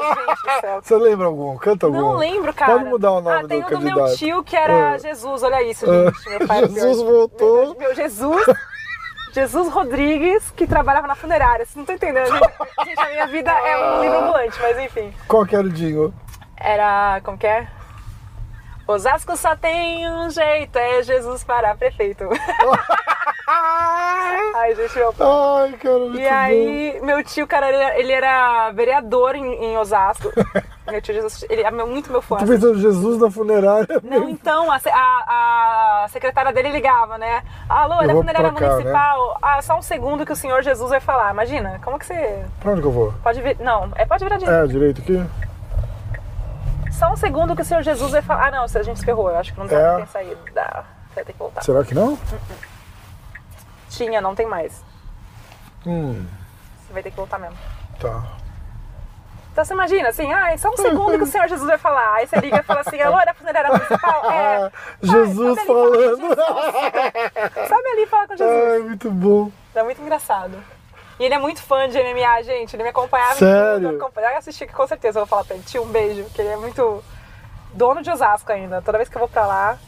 Você 0.82 0.96
lembra 0.96 1.26
algum? 1.26 1.56
Canta 1.58 1.86
algum. 1.86 1.98
Não 1.98 2.12
lembro, 2.14 2.54
cara. 2.54 2.72
Pode 2.74 2.84
mudar 2.84 3.12
o 3.12 3.20
nome 3.20 3.44
ah, 3.44 3.48
tem 3.48 3.60
do 3.60 3.66
o 3.66 3.78
do 3.78 3.80
meu 3.80 4.16
tio, 4.16 4.42
que 4.44 4.56
era 4.56 4.92
Ah. 4.92 4.98
Jesus, 4.98 5.42
olha 5.42 5.62
isso, 5.62 5.84
gente. 5.84 6.30
Meu 6.30 6.46
pai 6.46 6.64
é 6.64 6.68
Jesus 6.68 7.02
voltou. 7.02 7.66
Meu, 7.70 7.78
meu 7.78 7.94
Jesus... 7.94 8.46
Jesus 9.32 9.68
Rodrigues, 9.68 10.50
que 10.52 10.66
trabalhava 10.66 11.06
na 11.06 11.14
funerária. 11.14 11.66
Vocês 11.66 11.76
não 11.76 11.82
estão 11.82 11.94
entendendo. 11.94 12.32
Gente, 12.32 12.86
Gente, 12.86 13.00
a 13.00 13.08
minha 13.10 13.26
vida 13.26 13.50
é 13.50 13.86
um 13.86 14.00
livro 14.00 14.18
ambulante, 14.20 14.58
mas 14.62 14.78
enfim. 14.78 15.12
Qual 15.28 15.44
que 15.44 15.54
era 15.54 15.66
o 15.66 15.68
jingle? 15.68 16.10
Era. 16.56 17.20
Como 17.22 17.36
que 17.36 17.46
é? 17.46 17.68
Osasco 18.86 19.36
só 19.36 19.56
tem 19.56 20.08
um 20.08 20.30
jeito, 20.30 20.76
é 20.78 21.02
Jesus 21.02 21.42
para 21.42 21.74
prefeito. 21.74 22.24
Ai, 23.48 24.74
gente, 24.74 24.96
meu 24.96 25.12
pai. 25.12 25.26
Ai, 25.28 25.72
cara, 25.78 25.98
muito 25.98 26.18
E 26.18 26.26
aí, 26.26 27.00
meu 27.02 27.22
tio, 27.22 27.46
cara, 27.46 27.68
ele 27.68 27.76
era, 27.78 27.98
ele 28.00 28.12
era 28.12 28.70
vereador 28.72 29.34
em, 29.36 29.44
em 29.64 29.78
Osasco. 29.78 30.32
meu 30.88 31.00
tio 31.00 31.14
Jesus, 31.14 31.44
ele 31.48 31.62
é 31.62 31.70
muito 31.70 32.10
meu 32.10 32.20
fã. 32.22 32.36
bom. 32.36 32.42
Assim. 32.42 32.52
pensando, 32.54 32.78
Jesus 32.80 33.20
na 33.20 33.30
funerária. 33.30 34.00
Não, 34.02 34.28
então, 34.28 34.70
a, 34.70 34.76
a- 34.92 36.04
a 36.04 36.08
secretária 36.08 36.52
dele 36.52 36.70
ligava, 36.70 37.18
né? 37.18 37.42
Alô, 37.68 38.02
é 38.02 38.06
da 38.06 38.14
funerária 38.14 38.52
cá, 38.52 38.60
né? 38.60 38.70
municipal. 38.70 39.38
Ah, 39.42 39.62
só 39.62 39.76
um 39.78 39.82
segundo 39.82 40.24
que 40.26 40.32
o 40.32 40.36
senhor 40.36 40.62
Jesus 40.62 40.90
vai 40.90 41.00
falar. 41.00 41.30
Imagina, 41.32 41.80
como 41.84 41.98
que 41.98 42.06
você 42.06 42.44
Pra 42.60 42.72
onde 42.72 42.80
que 42.80 42.86
eu 42.86 42.92
vou? 42.92 43.14
pode 43.22 43.40
vir... 43.40 43.56
Não, 43.60 43.90
é, 43.94 44.04
pode 44.04 44.24
virar 44.24 44.38
direito. 44.38 44.64
É, 44.64 44.66
direito 44.66 45.00
aqui? 45.02 45.24
Só 46.98 47.12
um 47.12 47.16
segundo 47.16 47.54
que 47.54 47.60
o 47.62 47.64
senhor 47.64 47.82
Jesus 47.82 48.10
vai 48.12 48.22
falar. 48.22 48.48
Ah, 48.48 48.50
não, 48.50 48.62
a 48.64 48.82
gente 48.82 48.98
se 48.98 49.04
ferrou. 49.04 49.30
Eu 49.30 49.36
acho 49.38 49.52
que 49.52 49.58
não 49.58 49.68
tá, 49.68 49.76
É. 49.76 49.96
tem 49.96 50.06
saída. 50.06 50.38
Dá. 50.54 50.84
Vai 51.14 51.24
ter 51.24 51.32
que 51.32 51.38
voltar. 51.38 51.62
Será 51.62 51.84
que 51.84 51.94
não? 51.94 52.18
Tinha, 53.90 54.20
não 54.20 54.34
tem 54.34 54.46
mais. 54.46 54.82
Hum, 55.86 56.26
Você 56.86 56.92
vai 56.92 57.02
ter 57.02 57.10
que 57.10 57.16
voltar 57.16 57.38
mesmo. 57.38 57.56
tá. 58.00 58.22
Então 59.52 59.64
você 59.64 59.72
imagina, 59.72 60.10
assim, 60.10 60.30
ah, 60.30 60.52
é 60.52 60.56
só 60.58 60.68
um 60.68 60.76
segundo 60.76 61.16
que 61.16 61.24
o 61.24 61.26
senhor 61.26 61.48
Jesus 61.48 61.66
vai 61.66 61.78
falar. 61.78 62.16
Aí 62.16 62.26
você 62.26 62.36
liga 62.40 62.58
e 62.58 62.62
fala 62.62 62.80
assim, 62.80 63.00
alô, 63.00 63.18
é 63.18 63.24
da 63.24 63.32
funerária 63.32 63.70
municipal? 63.72 64.30
É. 64.30 64.56
Ah, 64.66 64.70
Jesus 65.00 65.58
Ai, 65.58 65.64
sabe 65.64 65.70
ali, 65.70 65.96
falando. 65.96 66.36
Sabe 67.68 67.88
ali 67.88 68.06
falar 68.06 68.26
com 68.26 68.36
Jesus. 68.36 68.72
Ai, 68.74 68.78
muito 68.80 69.10
bom. 69.10 69.50
É 69.74 69.82
muito 69.82 70.02
engraçado. 70.02 70.62
E 71.18 71.24
ele 71.24 71.34
é 71.34 71.38
muito 71.38 71.62
fã 71.62 71.88
de 71.88 71.98
MMA, 71.98 72.42
gente. 72.42 72.76
Ele 72.76 72.82
me 72.82 72.88
acompanhava 72.90 73.34
Sério? 73.34 73.88
tudo. 73.90 73.96
acompanhava- 74.02 74.34
Eu 74.34 74.38
assisti 74.38 74.66
que 74.66 74.72
com 74.72 74.86
certeza 74.86 75.18
eu 75.18 75.24
vou 75.24 75.26
falar 75.28 75.44
pra 75.44 75.54
ele. 75.56 75.64
Tio, 75.64 75.82
um 75.82 75.86
beijo, 75.88 76.24
porque 76.24 76.42
ele 76.42 76.50
é 76.50 76.56
muito 76.56 77.02
dono 77.72 78.02
de 78.02 78.10
Osasco 78.10 78.52
ainda. 78.52 78.82
Toda 78.82 78.98
vez 78.98 79.08
que 79.08 79.16
eu 79.16 79.20
vou 79.20 79.28
pra 79.28 79.46
lá. 79.46 79.78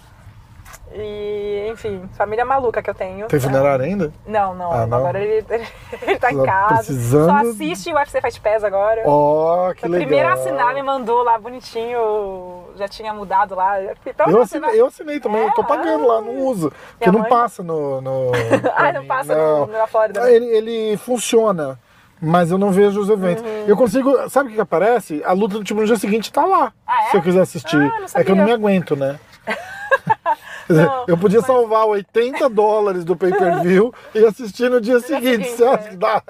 E, 0.90 1.68
enfim, 1.70 2.08
família 2.16 2.44
maluca 2.46 2.82
que 2.82 2.88
eu 2.88 2.94
tenho. 2.94 3.26
Tem 3.26 3.38
funerária 3.38 3.84
ainda? 3.84 4.10
Não, 4.26 4.54
não. 4.54 4.72
Ah, 4.72 4.86
não? 4.86 4.98
Agora 4.98 5.20
ele, 5.20 5.44
ele 6.02 6.18
tá 6.18 6.32
em 6.32 6.38
Tá 6.38 6.44
casa. 6.44 6.74
precisando- 6.76 7.28
Só 7.28 7.36
assiste 7.50 7.92
o 7.92 7.94
UFC 7.96 8.20
Fight 8.22 8.40
Pass 8.40 8.64
agora. 8.64 9.02
Ó, 9.04 9.74
que 9.74 9.80
Foi 9.80 9.88
o 9.88 9.92
legal. 9.92 10.06
primeiro 10.08 10.32
assinar 10.32 10.74
me 10.74 10.82
mandou 10.82 11.22
lá 11.22 11.38
bonitinho. 11.38 12.64
Já 12.76 12.88
tinha 12.88 13.12
mudado 13.12 13.54
lá. 13.54 13.74
Então, 14.06 14.30
Eu 14.30 14.40
assinei, 14.42 14.80
eu 14.80 14.86
assinei 14.86 15.20
também, 15.20 15.42
eu 15.42 15.52
tô 15.52 15.60
É? 15.62 15.66
pagando 15.66 16.06
lá, 16.06 16.20
não 16.22 16.36
uso. 16.38 16.72
Porque 16.98 17.10
não 17.10 17.20
mãe- 17.20 17.28
passa 17.28 17.62
no. 17.62 18.00
no 18.00 18.32
Ah, 18.74 18.92
não 18.92 19.04
passa 19.04 19.34
no- 19.34 19.66
na 19.66 19.86
Flórida, 19.86 20.20
né? 20.22 20.32
Ele, 20.34 20.46
ele 20.46 20.96
funciona, 20.96 21.78
mas 22.20 22.50
eu 22.50 22.56
não 22.56 22.70
vejo 22.70 22.98
os 22.98 23.10
eventos. 23.10 23.44
Eu 23.66 23.76
consigo. 23.76 24.28
Sabe 24.30 24.46
o 24.46 24.50
que, 24.50 24.54
que 24.56 24.60
aparece? 24.62 25.22
A 25.26 25.32
luta 25.32 25.58
do 25.58 25.64
time 25.64 25.80
no 25.80 25.86
dia 25.86 25.96
seguinte 25.96 26.32
tá 26.32 26.46
lá. 26.46 26.72
Ah, 26.86 27.04
é? 27.08 27.10
Se 27.10 27.16
eu 27.18 27.22
quiser 27.22 27.40
assistir. 27.42 27.76
Ah, 27.76 28.00
não 28.00 28.06
é 28.14 28.24
que 28.24 28.30
eu 28.32 28.36
não 28.36 28.44
me 28.46 28.52
aguento, 28.52 28.96
né? 28.96 29.18
Não, 30.68 31.04
eu 31.06 31.16
podia 31.16 31.38
mas- 31.40 31.46
salvar 31.46 31.86
80 31.86 32.48
dólares 32.48 33.04
do 33.04 33.16
pay-per-view 33.16 33.92
e 34.14 34.24
assistir 34.24 34.68
no 34.70 34.80
dia 34.80 35.00
seguinte. 35.00 35.44
seguinte, 35.48 35.56
Você 35.56 35.64
acha 35.64 35.84
é. 35.86 35.88
que 35.90 35.96
dá? 35.96 36.22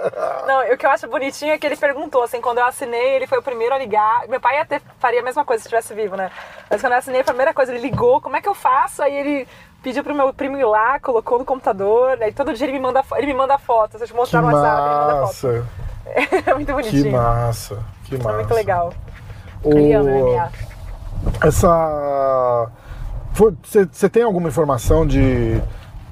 Não, 0.46 0.72
o 0.72 0.76
que 0.76 0.86
eu 0.86 0.90
acho 0.90 1.08
bonitinho 1.08 1.52
é 1.52 1.58
que 1.58 1.66
ele 1.66 1.76
perguntou, 1.76 2.22
assim, 2.22 2.40
quando 2.40 2.58
eu 2.58 2.64
assinei, 2.66 3.16
ele 3.16 3.26
foi 3.26 3.38
o 3.38 3.42
primeiro 3.42 3.74
a 3.74 3.78
ligar. 3.78 4.26
Meu 4.28 4.40
pai 4.40 4.58
até 4.60 4.80
faria 4.98 5.20
a 5.20 5.24
mesma 5.24 5.44
coisa 5.44 5.62
se 5.62 5.66
estivesse 5.68 5.92
vivo, 5.94 6.16
né? 6.16 6.30
Mas 6.70 6.80
quando 6.80 6.92
eu 6.92 6.98
assinei, 6.98 7.20
a 7.20 7.24
primeira 7.24 7.52
coisa, 7.54 7.72
ele 7.72 7.80
ligou, 7.82 8.20
como 8.20 8.36
é 8.36 8.40
que 8.40 8.48
eu 8.48 8.54
faço? 8.54 9.02
Aí 9.02 9.14
ele 9.16 9.48
pediu 9.82 10.02
pro 10.04 10.14
meu 10.14 10.32
primo 10.34 10.56
ir 10.56 10.64
lá, 10.64 10.98
colocou 11.00 11.38
no 11.38 11.44
computador, 11.44 12.18
aí 12.20 12.32
todo 12.32 12.52
dia 12.54 12.66
ele 12.66 12.72
me 12.74 12.80
manda, 12.80 13.02
ele 13.16 13.26
me 13.28 13.34
manda 13.34 13.56
foto. 13.58 13.96
Eu 13.96 14.06
Que 14.06 14.14
mostrar 14.14 14.42
no 14.42 14.48
WhatsApp, 14.48 14.82
ele 14.82 14.94
manda 14.94 15.26
foto. 15.26 15.46
massa. 15.46 15.66
É 16.50 16.54
muito 16.54 16.66
Que 16.66 16.72
bonitinho. 16.72 17.12
massa. 17.12 17.78
Que 18.04 18.16
massa. 18.16 18.30
É 18.30 18.34
muito 18.36 18.54
legal. 18.54 18.92
O- 19.62 19.70
ama 19.72 20.02
MMA. 20.10 20.50
Essa. 21.42 22.70
Você 23.62 24.08
tem 24.08 24.22
alguma 24.24 24.48
informação 24.48 25.06
de, 25.06 25.60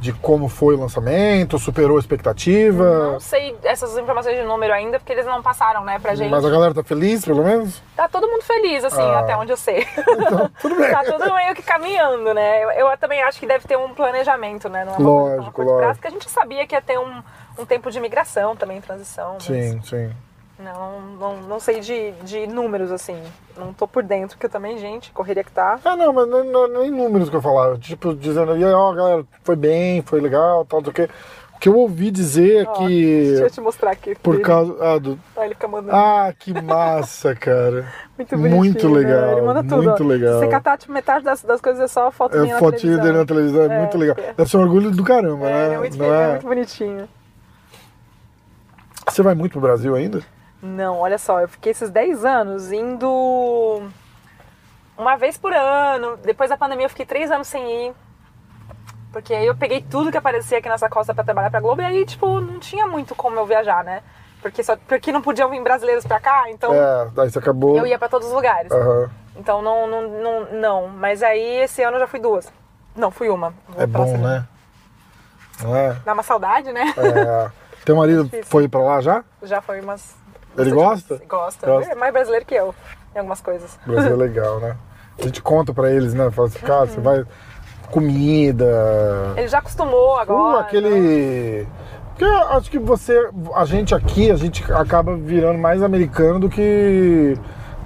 de 0.01 0.12
como 0.12 0.48
foi 0.48 0.77
o 0.77 0.78
lançamento? 0.81 1.59
Superou 1.59 1.97
a 1.97 2.01
expectativa? 2.01 3.12
Não 3.12 3.20
sei 3.20 3.57
essas 3.65 3.98
informações 3.98 4.36
de 4.36 4.44
número 4.44 4.73
ainda, 4.73 4.98
porque 5.01 5.12
eles 5.12 5.27
não 5.27 5.43
passaram, 5.43 5.82
né, 5.85 5.98
pra 5.98 6.15
gente. 6.15 6.31
Mas 6.31 6.44
a 6.44 6.51
galera 6.51 6.73
tá 6.73 6.85
feliz, 6.85 7.24
pelo 7.24 7.43
menos? 7.43 7.82
Tá 7.97 8.07
todo 8.09 8.28
mundo 8.28 8.43
feliz, 8.43 8.85
assim, 8.85 9.01
Ah. 9.03 9.19
até 9.20 9.36
onde 9.36 9.51
eu 9.53 9.57
sei. 9.57 9.85
Então, 9.98 10.51
tudo 10.62 10.77
bem. 10.77 10.89
tá 10.93 11.03
tudo 11.03 11.35
meio 11.35 11.55
que 11.55 11.62
caminhando, 11.62 12.32
né? 12.32 12.62
Eu, 12.65 12.70
eu 12.90 12.98
também 12.98 13.20
acho 13.23 13.40
que 13.40 13.47
deve 13.47 13.66
ter 13.66 13.77
um 13.77 13.93
planejamento, 13.93 14.69
né? 14.69 14.85
Coisa 14.85 15.03
Lógico, 15.03 15.53
curto 15.53 15.69
prazo, 15.69 15.81
lógico. 15.82 15.94
porque 15.97 16.09
a 16.09 16.11
gente 16.11 16.31
sabia 16.31 16.66
que 16.66 16.74
ia 16.77 16.82
ter 16.82 16.98
um, 16.98 17.23
um 17.59 17.66
tempo 17.66 17.90
de 17.90 17.98
migração 17.98 18.55
também, 18.55 18.81
transição. 18.81 19.35
mas 19.35 19.43
Sim, 19.43 19.81
sim. 19.82 20.11
Não, 20.58 21.00
não, 21.18 21.36
não 21.42 21.60
sei 21.60 21.80
de, 21.80 22.12
de 22.22 22.46
números, 22.46 22.90
assim. 22.90 23.16
Não 23.58 23.74
tô 23.74 23.86
por 23.86 24.02
dentro, 24.02 24.36
porque 24.36 24.46
eu 24.46 24.50
também, 24.50 24.78
gente, 24.78 25.12
correria 25.12 25.44
que 25.44 25.52
tá. 25.52 25.78
Ah, 25.84 25.94
não, 25.96 26.12
mas 26.14 26.26
não, 26.28 26.44
não, 26.44 26.66
nem 26.80 26.90
números 26.90 27.28
que 27.28 27.36
eu 27.36 27.42
falava. 27.42 27.76
Tipo, 27.78 28.14
dizendo, 28.14 28.56
e 28.56 28.64
aí, 28.64 28.72
ó, 28.72 28.92
galera, 28.94 29.24
foi 29.44 29.54
bem, 29.54 30.00
foi 30.02 30.20
legal, 30.20 30.64
tal, 30.64 30.80
do 30.80 30.92
que. 30.92 31.02
O 31.54 31.58
que 31.58 31.70
eu 31.70 31.76
ouvi 31.76 32.10
dizer 32.10 32.64
é 32.66 32.68
Ó, 32.68 32.72
que. 32.74 33.24
Deixa 33.28 33.44
eu 33.44 33.50
te 33.50 33.60
mostrar 33.62 33.90
aqui. 33.90 34.14
Por 34.16 34.40
causa. 34.42 34.76
Ah, 34.78 34.98
do, 34.98 35.18
Ó, 35.34 35.42
ele 35.42 35.54
fica 35.54 35.66
mandando. 35.68 35.94
ah, 35.96 36.32
que 36.38 36.52
massa, 36.62 37.34
cara. 37.34 37.86
muito 38.16 38.36
bonitinho, 38.36 38.56
muito 38.58 38.88
né? 38.90 38.94
legal, 38.98 39.32
Ele 39.32 39.40
manda 39.42 39.62
tudo. 39.62 39.82
muito 39.82 40.04
ó. 40.04 40.06
legal. 40.06 40.34
Se 40.34 40.38
você 40.40 40.48
catar, 40.48 40.76
tipo, 40.78 40.92
metade 40.92 41.24
das, 41.24 41.42
das 41.42 41.60
coisas 41.60 41.82
é 41.82 41.88
só 41.88 42.10
foto 42.10 42.36
minha 42.38 42.56
É 42.56 42.58
fotinho 42.58 42.80
televisão. 42.98 43.04
dele 43.04 43.18
na 43.18 43.24
televisão, 43.26 43.62
é, 43.62 43.74
É, 43.74 43.78
muito 43.80 43.98
legal. 43.98 44.16
é. 44.18 44.34
Deve 44.34 44.50
ser 44.50 44.56
um 44.58 44.60
orgulho 44.60 44.90
do 44.90 45.02
caramba, 45.04 45.46
É, 45.48 45.50
né? 45.52 45.64
ele 45.66 45.74
é 45.74 45.78
muito, 45.78 45.96
Não 45.98 46.14
é 46.14 46.22
é? 46.24 46.30
muito 46.32 46.46
bonitinho. 46.46 47.08
Você 49.08 49.22
vai 49.22 49.34
muito 49.34 49.52
pro 49.52 49.60
Brasil 49.62 49.94
ainda? 49.94 50.20
Não, 50.66 50.98
olha 50.98 51.18
só, 51.18 51.40
eu 51.40 51.48
fiquei 51.48 51.72
esses 51.72 51.90
10 51.90 52.24
anos 52.24 52.72
indo 52.72 53.82
uma 54.98 55.16
vez 55.16 55.36
por 55.38 55.52
ano. 55.52 56.16
Depois 56.18 56.51
da 56.51 56.56
pandemia 56.56 56.86
eu 56.86 56.90
fiquei 56.90 57.06
3 57.06 57.30
anos 57.30 57.47
sem 57.47 57.88
ir. 57.88 57.94
Porque 59.12 59.32
aí 59.32 59.47
eu 59.47 59.55
peguei 59.56 59.80
tudo 59.82 60.10
que 60.10 60.18
aparecia 60.18 60.59
aqui 60.59 60.68
nessa 60.68 60.88
costa 60.88 61.14
pra 61.14 61.24
trabalhar 61.24 61.51
pra 61.51 61.60
Globo 61.60 61.80
e 61.80 61.84
aí, 61.84 62.05
tipo, 62.05 62.40
não 62.40 62.59
tinha 62.59 62.86
muito 62.86 63.14
como 63.14 63.38
eu 63.38 63.47
viajar, 63.47 63.82
né? 63.84 64.02
Porque, 64.43 64.62
só, 64.62 64.76
porque 64.76 65.10
não 65.10 65.22
podiam 65.22 65.48
vir 65.48 65.62
brasileiros 65.62 66.05
pra 66.06 66.20
cá, 66.20 66.51
então 66.51 66.72
É, 66.74 67.09
daí 67.14 67.30
você 67.30 67.38
acabou. 67.38 67.76
eu 67.76 67.86
ia 67.86 67.98
pra 67.98 68.09
todos 68.09 68.26
os 68.28 68.32
lugares. 68.34 68.70
Aham. 68.70 69.10
Então 69.36 69.62
não, 69.62 69.86
não, 69.86 70.02
não, 70.09 70.52
não. 70.52 70.88
Mas 70.88 71.22
aí 71.22 71.62
esse 71.62 71.82
ano 71.82 71.97
eu 71.97 72.01
já 72.01 72.06
fui 72.06 72.20
duas. 72.20 72.52
Não, 72.94 73.10
fui 73.10 73.28
uma. 73.28 73.55
Vou 73.68 73.82
É 73.82 73.86
bom, 73.86 74.16
né? 74.18 74.47
Não 75.62 75.74
é? 75.74 75.94
Dá 76.05 76.12
uma 76.12 76.22
saudade, 76.22 76.70
né? 76.72 76.84
É. 76.97 77.51
Teu 77.84 77.97
marido 77.97 78.24
Difícil. 78.24 78.44
foi 78.47 78.68
pra 78.68 78.80
lá 78.80 79.01
já? 79.01 79.24
Já 79.43 79.60
foi 79.62 79.80
umas. 79.80 80.14
Ele 80.58 80.70
gosta? 80.70 81.20
Gosta. 81.28 81.66
Gosta. 81.66 81.92
É 81.92 81.94
mais 81.94 82.12
brasileiro 82.12 82.44
que 82.46 82.54
eu, 82.54 82.74
em 83.14 83.18
algumas 83.18 83.40
coisas. 83.40 83.78
O 83.86 83.90
Brasil 83.90 84.12
é 84.12 84.16
legal, 84.16 84.60
né? 84.60 84.76
A 85.18 85.22
gente 85.22 85.40
conta 85.42 85.72
pra 85.72 85.90
eles, 85.90 86.12
né? 86.14 86.30
Fala 86.30 86.48
assim, 86.48 86.58
cara, 86.58 86.86
você 86.86 87.00
vai. 87.00 87.24
Comida. 87.90 89.34
Ele 89.36 89.48
já 89.48 89.58
acostumou 89.58 90.16
agora. 90.18 90.56
Uh, 90.56 90.60
aquele. 90.60 91.66
Porque 92.10 92.24
eu 92.24 92.36
acho 92.48 92.70
que 92.70 92.78
você. 92.78 93.30
A 93.54 93.64
gente 93.64 93.94
aqui, 93.94 94.30
a 94.30 94.36
gente 94.36 94.64
acaba 94.72 95.16
virando 95.16 95.58
mais 95.58 95.82
americano 95.82 96.38
do 96.40 96.48
que. 96.48 97.36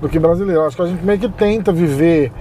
do 0.00 0.08
que 0.08 0.18
brasileiro. 0.18 0.64
Acho 0.64 0.76
que 0.76 0.82
a 0.82 0.86
gente 0.86 1.04
meio 1.04 1.18
que 1.18 1.28
tenta 1.28 1.70
viver 1.72 2.32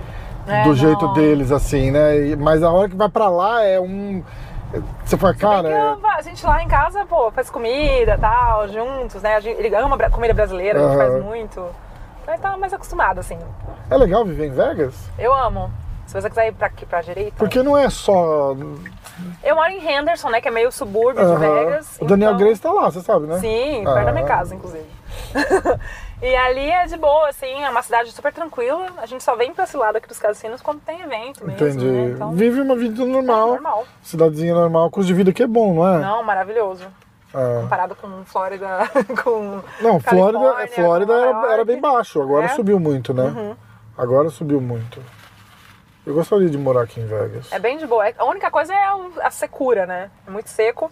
É, 0.47 0.63
do 0.63 0.69
não. 0.69 0.75
jeito 0.75 1.07
deles, 1.13 1.51
assim, 1.51 1.91
né? 1.91 2.35
Mas 2.37 2.63
a 2.63 2.71
hora 2.71 2.89
que 2.89 2.95
vai 2.95 3.09
pra 3.09 3.29
lá 3.29 3.63
é 3.63 3.79
um. 3.79 4.23
Você 5.05 5.17
fala, 5.17 5.33
cara. 5.33 5.69
Eu- 5.69 5.99
a 6.07 6.21
gente 6.21 6.45
lá 6.45 6.61
em 6.61 6.67
casa, 6.67 7.05
pô, 7.05 7.31
faz 7.31 7.49
comida 7.49 8.15
e 8.15 8.17
tal, 8.17 8.67
juntos, 8.67 9.21
né? 9.21 9.35
A 9.35 9.39
gente- 9.39 9.59
ele 9.59 9.73
ama 9.75 9.97
comida 10.09 10.33
brasileira, 10.33 10.79
a 10.79 10.87
gente 10.89 10.97
faz 10.97 11.23
muito. 11.23 11.65
Então 12.21 12.33
ele 12.33 12.41
tá 12.43 12.55
mais 12.57 12.73
acostumado, 12.73 13.19
assim. 13.19 13.37
É 13.89 13.97
legal 13.97 14.23
viver 14.23 14.47
em 14.47 14.51
Vegas? 14.51 14.93
Eu 15.17 15.33
amo. 15.33 15.71
Se 16.05 16.19
você 16.19 16.27
quiser 16.29 16.47
ir 16.47 16.53
pra 16.53 16.67
aqui, 16.67 16.85
pra 16.85 17.01
direita. 17.01 17.33
Porque 17.37 17.61
não 17.61 17.77
é 17.77 17.89
só. 17.89 18.55
Eu 19.43 19.55
moro 19.55 19.69
em 19.69 19.79
Henderson, 19.87 20.29
né? 20.29 20.41
Que 20.41 20.47
é 20.47 20.51
meio 20.51 20.71
subúrbio 20.71 21.23
de 21.25 21.31
Aham. 21.31 21.39
Vegas. 21.39 21.97
O 22.01 22.05
Daniel 22.05 22.31
então- 22.33 22.45
Grace 22.45 22.61
tá 22.61 22.71
lá, 22.71 22.89
você 22.91 23.01
sabe, 23.01 23.27
né? 23.27 23.37
Sim, 23.39 23.83
perto 23.83 24.05
da 24.05 24.11
minha 24.11 24.25
Ah. 24.25 24.27
casa, 24.27 24.55
inclusive. 24.55 24.85
e 26.21 26.35
ali 26.35 26.69
é 26.69 26.85
de 26.85 26.97
boa, 26.97 27.29
assim, 27.29 27.63
é 27.63 27.69
uma 27.69 27.81
cidade 27.81 28.11
super 28.11 28.33
tranquila. 28.33 28.87
A 28.97 29.05
gente 29.05 29.23
só 29.23 29.35
vem 29.35 29.53
pra 29.53 29.63
esse 29.63 29.77
lado 29.77 29.97
aqui 29.97 30.07
dos 30.07 30.19
cassinos 30.19 30.61
quando 30.61 30.81
tem 30.81 31.01
evento 31.01 31.45
mesmo, 31.45 31.67
Entendi. 31.67 31.85
né? 31.85 32.11
Então, 32.15 32.31
Vive 32.33 32.61
uma 32.61 32.75
vida 32.75 33.05
normal. 33.05 33.47
É, 33.47 33.51
normal. 33.51 33.85
Cidadezinha 34.03 34.53
normal, 34.53 34.89
custo 34.91 35.07
de 35.07 35.13
vida 35.13 35.31
que 35.31 35.43
é 35.43 35.47
bom, 35.47 35.73
não 35.75 35.87
é? 35.87 35.99
não, 35.99 36.21
maravilhoso. 36.23 36.85
É. 37.33 37.61
Comparado 37.61 37.95
com 37.95 38.25
Flórida, 38.25 38.67
com 39.23 39.61
Não, 39.81 39.99
Flórida, 39.99 40.67
Flórida 40.67 41.13
era, 41.13 41.53
era 41.53 41.65
bem 41.65 41.79
baixo, 41.79 42.21
agora 42.21 42.45
É? 42.45 42.49
subiu 42.49 42.79
muito, 42.79 43.13
né? 43.13 43.23
Uhum. 43.23 43.55
Agora 43.97 44.29
subiu 44.29 44.59
muito. 44.59 44.99
Eu 46.05 46.15
gostaria 46.15 46.49
de 46.49 46.57
morar 46.57 46.81
aqui 46.81 46.99
em 46.99 47.05
Vegas. 47.05 47.51
É 47.51 47.59
bem 47.59 47.77
de 47.77 47.85
boa. 47.85 48.03
A 48.17 48.25
única 48.25 48.49
coisa 48.49 48.73
é 48.73 48.83
a 49.21 49.29
secura, 49.29 49.85
né? 49.85 50.09
É 50.27 50.31
muito 50.31 50.49
seco 50.49 50.91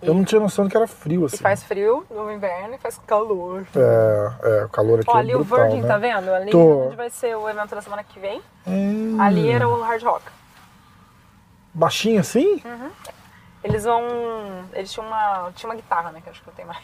Eu 0.00 0.14
não 0.14 0.24
tinha 0.24 0.40
noção 0.40 0.64
de 0.64 0.70
que 0.70 0.76
era 0.76 0.86
frio 0.86 1.22
e 1.22 1.24
assim. 1.26 1.38
faz 1.38 1.62
frio 1.64 2.04
no 2.10 2.30
inverno 2.32 2.74
e 2.74 2.78
faz 2.78 2.98
calor. 3.06 3.66
É, 3.74 4.60
é, 4.60 4.64
o 4.64 4.68
calor 4.68 5.00
aqui 5.00 5.10
Ó, 5.10 5.16
é 5.16 5.20
ali 5.20 5.34
o 5.34 5.44
brutal, 5.44 5.64
Virgin, 5.66 5.82
né? 5.82 5.88
tá 5.88 5.98
vendo? 5.98 6.32
Ali 6.32 6.50
Tô. 6.52 6.86
onde 6.86 6.96
vai 6.96 7.10
ser 7.10 7.36
o 7.36 7.48
evento 7.48 7.74
da 7.74 7.80
semana 7.82 8.04
que 8.04 8.20
vem. 8.20 8.40
Hum, 8.66 9.16
Ali 9.20 9.50
era 9.50 9.68
o 9.68 9.80
Hard 9.82 10.02
Rock. 10.02 10.24
Baixinho 11.74 12.20
assim? 12.20 12.60
Uhum. 12.64 12.90
Eles 13.62 13.84
vão. 13.84 14.02
Eles 14.72 14.92
tinham 14.92 15.06
uma. 15.06 15.50
Tinha 15.54 15.68
uma 15.68 15.74
guitarra, 15.76 16.12
né? 16.12 16.20
Que 16.22 16.28
eu 16.28 16.30
acho 16.32 16.40
que 16.42 16.46
não 16.48 16.54
tem 16.54 16.64
mais. 16.64 16.78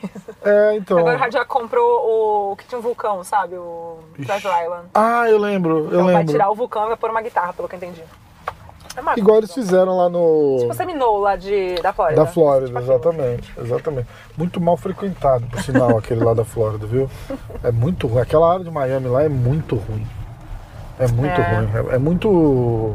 É, 0.44 0.76
então. 0.76 0.98
Agora 0.98 1.16
o 1.16 1.18
Rádio 1.20 1.38
já 1.38 1.44
comprou 1.44 2.50
o 2.52 2.56
que 2.56 2.64
tinha 2.66 2.78
um 2.78 2.82
vulcão, 2.82 3.22
sabe? 3.22 3.54
O. 3.56 4.00
Treasure 4.16 4.52
Island. 4.64 4.88
Ah, 4.92 5.28
eu 5.30 5.38
lembro, 5.38 5.78
eu 5.78 5.86
Então 5.86 6.04
vai 6.06 6.14
lembro. 6.16 6.32
tirar 6.32 6.50
o 6.50 6.54
vulcão 6.54 6.84
e 6.84 6.88
vai 6.88 6.96
pôr 6.96 7.10
uma 7.10 7.22
guitarra, 7.22 7.52
pelo 7.52 7.68
que 7.68 7.74
eu 7.74 7.78
entendi. 7.78 8.02
É 8.96 9.18
Igual 9.18 9.38
eles 9.38 9.52
fizeram 9.52 9.96
lá 9.96 10.08
no. 10.08 10.56
Tipo 10.60 10.74
Seminole 10.74 11.22
lá 11.22 11.36
de, 11.36 11.74
da 11.82 11.92
Flórida. 11.92 12.20
Da 12.20 12.26
Flórida, 12.30 12.66
Tipo 12.68 12.78
exatamente, 12.80 13.52
exatamente. 13.58 14.08
Muito 14.38 14.60
mal 14.60 14.76
frequentado, 14.76 15.46
por 15.46 15.60
sinal, 15.62 15.96
aquele 15.98 16.22
lá 16.24 16.32
da 16.34 16.44
Flórida, 16.44 16.86
viu? 16.86 17.10
É 17.62 17.72
muito 17.72 18.06
ruim. 18.06 18.20
Aquela 18.22 18.52
área 18.52 18.64
de 18.64 18.70
Miami 18.70 19.08
lá 19.08 19.22
é 19.24 19.28
muito 19.28 19.74
ruim. 19.76 20.06
É 20.98 21.08
muito 21.08 21.40
É. 21.40 21.56
ruim. 21.56 21.68
É, 21.90 21.94
é 21.96 21.98
muito. 21.98 22.94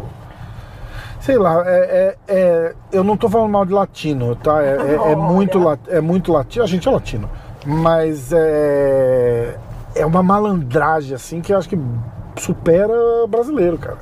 Sei 1.19 1.37
lá, 1.37 1.63
é, 1.65 2.15
é- 2.27 2.33
é- 2.33 2.75
eu 2.93 3.03
não 3.03 3.17
tô 3.17 3.27
falando 3.27 3.49
mal 3.51 3.65
de 3.65 3.73
latino, 3.73 4.35
tá? 4.37 4.63
É, 4.63 4.77
é- 4.77 5.11
é 5.11 5.15
muito, 5.17 5.59
la- 5.59 5.77
é 5.89 5.99
muito 5.99 6.31
latino. 6.31 6.63
A 6.63 6.67
gente 6.67 6.87
é 6.87 6.91
latino. 6.91 7.29
Mas 7.65 8.31
é. 8.31 9.57
É 9.95 10.05
uma 10.05 10.23
malandragem, 10.23 11.13
assim, 11.13 11.41
que 11.41 11.51
eu 11.53 11.57
acho 11.57 11.67
que 11.67 11.77
supera 12.37 12.93
brasileiro, 13.27 13.77
cara. 13.77 13.97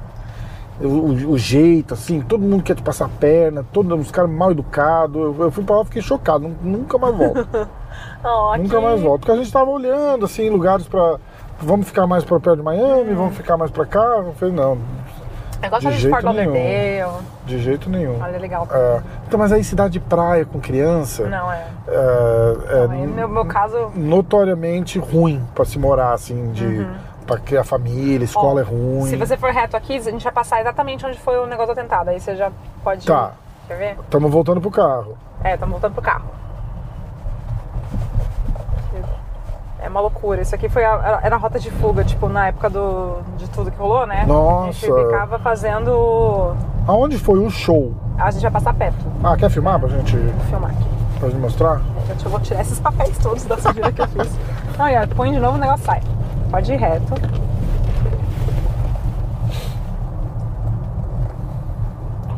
O, 0.79 1.31
o- 1.31 1.37
jeito, 1.37 1.93
assim, 1.95 2.21
todo 2.21 2.41
mundo 2.41 2.61
quer 2.63 2.75
te 2.75 2.83
passar 2.83 3.05
a 3.05 3.09
perna, 3.09 3.65
todos 3.73 3.99
os 3.99 4.11
caras 4.11 4.29
mal 4.29 4.51
educados. 4.51 5.15
Eu, 5.15 5.35
eu 5.45 5.51
fui 5.51 5.63
pra 5.63 5.77
lá 5.77 5.81
e 5.81 5.85
fiquei 5.85 6.01
chocado, 6.01 6.47
nu- 6.47 6.55
nunca 6.61 6.97
mais 6.99 7.15
volto. 7.15 7.47
Aqui- 8.53 8.63
nunca 8.63 8.81
mais 8.81 9.01
volto. 9.01 9.21
Porque 9.21 9.31
a 9.31 9.37
gente 9.37 9.51
tava 9.51 9.69
olhando, 9.71 10.25
assim, 10.25 10.49
lugares 10.49 10.87
pra. 10.87 11.17
Vamos 11.59 11.87
ficar 11.87 12.05
mais 12.05 12.23
pra 12.23 12.39
perto 12.39 12.57
de 12.57 12.63
Miami, 12.63 13.13
vamos 13.15 13.35
ficar 13.35 13.57
mais 13.57 13.71
pra 13.71 13.85
cá. 13.85 14.03
Eu 14.03 14.33
falei, 14.33 14.53
não, 14.53 14.77
Eu 15.63 15.69
gosto 15.71 15.87
de 15.87 15.95
de 15.95 16.01
jeito 16.01 16.21
Fort 16.21 16.35
nenhum. 16.35 16.53
De 17.47 17.57
jeito 17.59 17.89
nenhum. 17.89 18.19
Olha, 18.21 18.37
legal. 18.37 18.67
É, 18.71 19.01
então, 19.27 19.39
mas 19.39 19.51
aí 19.51 19.63
cidade 19.63 19.93
de 19.93 19.99
praia 19.99 20.45
com 20.45 20.59
criança 20.59 21.23
Não, 21.27 21.51
é. 21.51 21.65
é, 21.87 22.57
é 22.69 22.87
aí, 22.91 23.07
meu, 23.07 23.27
meu 23.27 23.45
caso. 23.45 23.89
notoriamente 23.95 24.99
ruim 24.99 25.41
pra 25.55 25.65
se 25.65 25.79
morar, 25.79 26.13
assim, 26.13 26.51
de. 26.51 26.85
Pra 27.27 27.37
criar 27.37 27.63
família, 27.65 28.23
escola. 28.25 28.61
Ó, 28.61 28.63
é 28.63 28.63
ruim. 28.63 29.05
Se 29.09 29.15
você 29.17 29.35
for 29.37 29.51
reto 29.51 29.75
aqui, 29.77 29.97
a 29.97 30.01
gente 30.01 30.23
vai 30.23 30.31
passar 30.33 30.61
exatamente 30.61 31.05
onde 31.05 31.19
foi 31.19 31.37
o 31.37 31.45
negócio 31.45 31.75
do 31.75 31.79
atentado. 31.79 32.09
Aí 32.09 32.19
você 32.19 32.35
já 32.35 32.49
pode. 32.83 33.05
Tá. 33.05 33.33
Quer 33.67 33.77
ver? 33.77 33.97
Estamos 33.99 34.31
voltando 34.31 34.61
pro 34.61 34.71
carro. 34.71 35.17
É, 35.43 35.53
estamos 35.53 35.73
voltando 35.73 35.93
pro 35.93 36.01
carro. 36.01 36.25
É 39.79 39.89
uma 39.89 39.99
loucura. 39.99 40.41
Isso 40.41 40.55
aqui 40.55 40.67
foi 40.69 40.83
a, 40.83 41.19
era- 41.21 41.35
a 41.35 41.37
rota 41.37 41.59
de 41.59 41.69
fuga, 41.69 42.03
tipo, 42.03 42.27
na 42.27 42.47
época 42.47 42.69
do, 42.69 43.17
de 43.37 43.47
tudo 43.49 43.69
que 43.69 43.77
rolou, 43.77 44.07
né? 44.07 44.15
A 44.15 44.19
gente 44.21 44.27
Nossa. 44.29 44.79
ficava 45.05 45.37
fazendo. 45.39 46.55
Aonde 46.87 47.17
foi 47.19 47.39
o 47.39 47.49
show? 47.49 47.93
A 48.17 48.31
gente 48.31 48.41
vai 48.41 48.51
passar 48.51 48.73
perto. 48.73 49.05
Ah, 49.23 49.35
quer 49.37 49.49
filmar 49.51 49.79
pra 49.79 49.87
gente, 49.89 50.15
Vou 50.17 50.45
filmar 50.45 50.71
aqui. 50.71 50.96
Gente 51.25 51.39
mostrar? 51.39 51.81
Gente, 52.07 52.25
eu 52.25 52.31
vou 52.31 52.39
tirar 52.39 52.61
esses 52.61 52.79
papéis 52.79 53.17
todos 53.17 53.43
da 53.45 53.57
sujeira 53.57 53.91
que 53.91 54.01
eu 54.01 54.07
fiz. 54.07 54.29
Não, 54.77 54.85
ó, 54.85 55.15
põe 55.15 55.31
de 55.31 55.39
novo 55.39 55.57
o 55.57 55.59
negócio 55.59 55.85
sai. 55.85 56.01
Pode 56.51 56.71
ir 56.71 56.77
reto. 56.77 57.13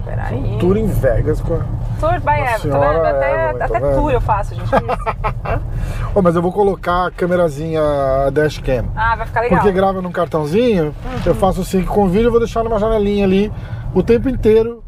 Peraí. 0.05 0.57
Tour 0.59 0.77
em 0.77 0.87
Vegas 0.87 1.41
com 1.41 1.55
a... 1.55 1.59
Tour 1.99 2.19
by 2.21 2.39
Eva. 2.39 2.51
Tá 2.51 2.59
senhora? 2.59 3.09
Até, 3.09 3.33
Evelyn, 3.33 3.57
tá 3.59 3.65
até 3.65 3.79
tour 3.93 4.11
eu 4.11 4.21
faço, 4.21 4.55
gente. 4.55 4.69
Oh, 6.15 6.21
mas 6.23 6.35
eu 6.35 6.41
vou 6.41 6.51
colocar 6.51 7.07
a 7.07 7.11
câmerazinha 7.11 7.81
dashcam. 8.31 8.85
Ah, 8.95 9.15
vai 9.17 9.27
ficar 9.27 9.41
legal. 9.41 9.59
Porque 9.59 9.73
grava 9.73 10.01
num 10.01 10.11
cartãozinho, 10.11 10.95
eu 11.25 11.35
faço 11.35 11.61
assim, 11.61 11.83
com 11.83 12.05
o 12.05 12.07
vídeo 12.07 12.27
eu 12.27 12.31
vou 12.31 12.39
deixar 12.39 12.63
numa 12.63 12.79
janelinha 12.79 13.25
ali 13.25 13.51
o 13.93 14.01
tempo 14.01 14.29
inteiro. 14.29 14.83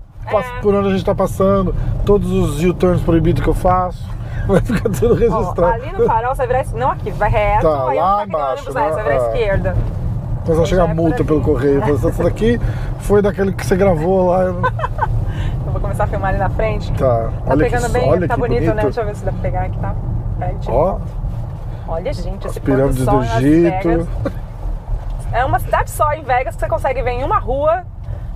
Por 0.62 0.74
onde 0.76 0.88
a 0.90 0.92
gente 0.92 1.06
tá 1.06 1.14
passando, 1.16 1.76
todos 2.06 2.32
os 2.32 2.64
U-turns 2.64 3.02
proibidos 3.02 3.42
que 3.44 3.50
eu 3.50 3.54
faço. 3.54 4.10
Vai 4.48 4.60
ficar 4.62 4.90
tudo 4.90 5.14
Ó, 5.14 5.16
registrado. 5.18 5.64
ali 5.84 5.92
no 5.92 6.06
farol 6.06 6.36
você 6.36 6.48
virar. 6.48 6.66
Não 6.74 6.92
aqui, 6.92 7.12
vai 7.12 7.30
reto. 7.30 7.62
Tá, 7.62 7.90
aí 7.90 7.98
lá 8.00 8.22
onde 8.24 8.32
tá 8.32 8.38
aquele 8.38 8.38
embaixo, 8.38 8.64
ônibus, 8.70 8.76
né? 8.76 8.82
Você 8.90 8.94
vai 8.96 9.04
virar 9.04 9.16
Ah. 9.16 9.28
esquerda. 9.28 9.76
Então 10.44 10.56
vai 10.56 10.66
chegar 10.66 10.90
é 10.90 10.94
multa 10.94 11.24
pelo 11.24 11.42
correio. 11.42 11.84
Essa 11.84 12.24
daqui 12.24 12.60
foi 13.00 13.22
daquele 13.22 13.54
que 13.54 13.64
você 13.66 13.76
gravou 13.76 14.32
lá. 14.32 14.44
Eu 15.66 15.72
vou 15.72 15.80
começar 15.82 16.06
a 16.06 16.08
filmar 16.08 16.30
ali 16.30 16.40
na 16.40 16.50
frente. 16.50 16.92
Tá, 16.94 17.30
Tá 17.46 17.52
olha 17.54 17.64
pegando 17.64 17.86
que, 17.86 17.92
bem, 17.92 18.10
olha 18.10 18.28
tá 18.28 18.36
bonito, 18.36 18.60
bonito. 18.60 18.76
né? 18.76 18.82
Deixa 18.84 19.02
eu 19.02 19.06
ver 19.06 19.16
se 19.16 19.24
dá 19.24 19.32
pra 19.32 19.42
pegar 19.42 19.62
aqui, 19.62 19.78
tá? 19.78 19.96
Peraí, 20.40 20.56
Ó. 20.68 20.98
Olha, 21.88 22.14
gente, 22.14 22.48
esse 22.48 22.60
pirâmides 22.60 23.06
do 23.06 23.22
Egito. 23.24 24.08
É 25.32 25.46
uma 25.46 25.60
cidade 25.60 25.92
só 25.92 26.12
em 26.14 26.24
Vegas 26.24 26.56
que 26.56 26.62
você 26.62 26.68
consegue 26.68 27.02
ver 27.04 27.12
em 27.12 27.24
uma 27.24 27.38
rua. 27.40 27.84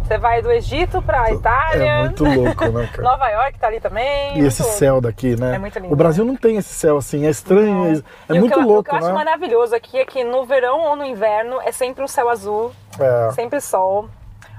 Você 0.06 0.20
vai 0.20 0.40
do 0.40 0.52
Egito 0.52 1.02
pra 1.02 1.32
Itália. 1.32 1.84
É 1.84 2.00
muito 2.04 2.24
louco, 2.24 2.66
né, 2.70 2.88
cara? 2.94 3.02
Nova 3.02 3.28
York 3.28 3.58
tá 3.58 3.68
ali 3.68 3.80
também. 3.80 4.38
E 4.38 4.46
esse 4.46 4.62
muito 4.62 4.76
céu 4.76 5.02
daqui, 5.02 5.36
né? 5.40 5.56
É 5.56 5.58
muito 5.58 5.80
lindo, 5.80 5.92
O 5.92 5.96
Brasil 5.96 6.24
não 6.24 6.36
tem 6.36 6.58
esse 6.58 6.74
céu 6.74 6.98
assim, 6.98 7.26
é 7.26 7.30
estranho, 7.30 7.74
Não. 7.74 8.04
é, 8.36 8.38
é 8.38 8.40
muito 8.40 8.60
eu, 8.60 8.66
louco, 8.68 8.82
O 8.82 8.84
que 8.84 8.92
eu 8.92 8.98
acho 8.98 9.08
né? 9.08 9.14
maravilhoso 9.14 9.76
aqui 9.76 9.98
é 9.98 10.06
que 10.06 10.24
no 10.24 10.46
verão 10.46 10.82
ou 10.82 10.96
no 10.96 11.04
inverno 11.04 11.60
é 11.62 11.72
sempre 11.72 12.04
um 12.04 12.08
céu 12.08 12.30
azul, 12.30 12.72
É. 13.00 13.32
sempre 13.32 13.60
sol. 13.60 14.08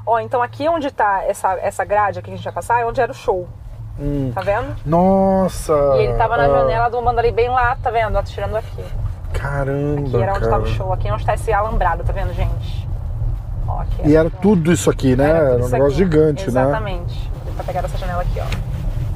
Ó, 0.04 0.18
então 0.18 0.42
aqui 0.42 0.68
onde 0.68 0.90
tá 0.90 1.22
essa, 1.24 1.54
essa 1.60 1.84
grade 1.84 2.18
aqui 2.18 2.26
que 2.28 2.34
a 2.34 2.36
gente 2.36 2.44
vai 2.44 2.52
passar 2.52 2.80
é 2.80 2.84
onde 2.84 3.00
era 3.00 3.12
o 3.12 3.14
show. 3.14 3.48
Hum. 3.98 4.32
Tá 4.34 4.40
vendo? 4.40 4.74
Nossa! 4.84 5.72
E 5.96 6.02
ele 6.02 6.14
tava 6.14 6.36
na 6.36 6.44
ah, 6.44 6.48
janela 6.48 6.88
do 6.90 7.00
Mandarim 7.00 7.32
bem 7.32 7.48
lá, 7.48 7.76
tá 7.82 7.90
vendo? 7.90 8.16
Ó, 8.18 8.22
tirando 8.22 8.56
aqui. 8.56 8.84
Caramba, 9.32 10.08
Aqui 10.08 10.22
era 10.22 10.32
onde 10.34 10.48
cara. 10.48 10.58
o 10.62 10.66
show, 10.66 10.92
aqui 10.92 11.08
é 11.08 11.12
onde 11.12 11.24
tá 11.24 11.34
esse 11.34 11.52
alambrado, 11.52 12.02
tá 12.04 12.12
vendo, 12.12 12.32
gente? 12.32 12.85
Ó, 13.68 13.82
E 14.04 14.14
era 14.16 14.30
tudo 14.30 14.72
isso 14.72 14.88
aqui, 14.90 15.16
né? 15.16 15.28
Era 15.28 15.38
Era, 15.38 15.54
um 15.64 15.68
negócio 15.68 15.84
aqui. 15.86 15.94
gigante, 15.96 16.50
né? 16.50 16.62
Exatamente. 16.62 17.30
Pra 17.54 17.64
pegar 17.64 17.84
essa 17.84 17.98
janela 17.98 18.22
aqui, 18.22 18.40
ó. 18.40 18.44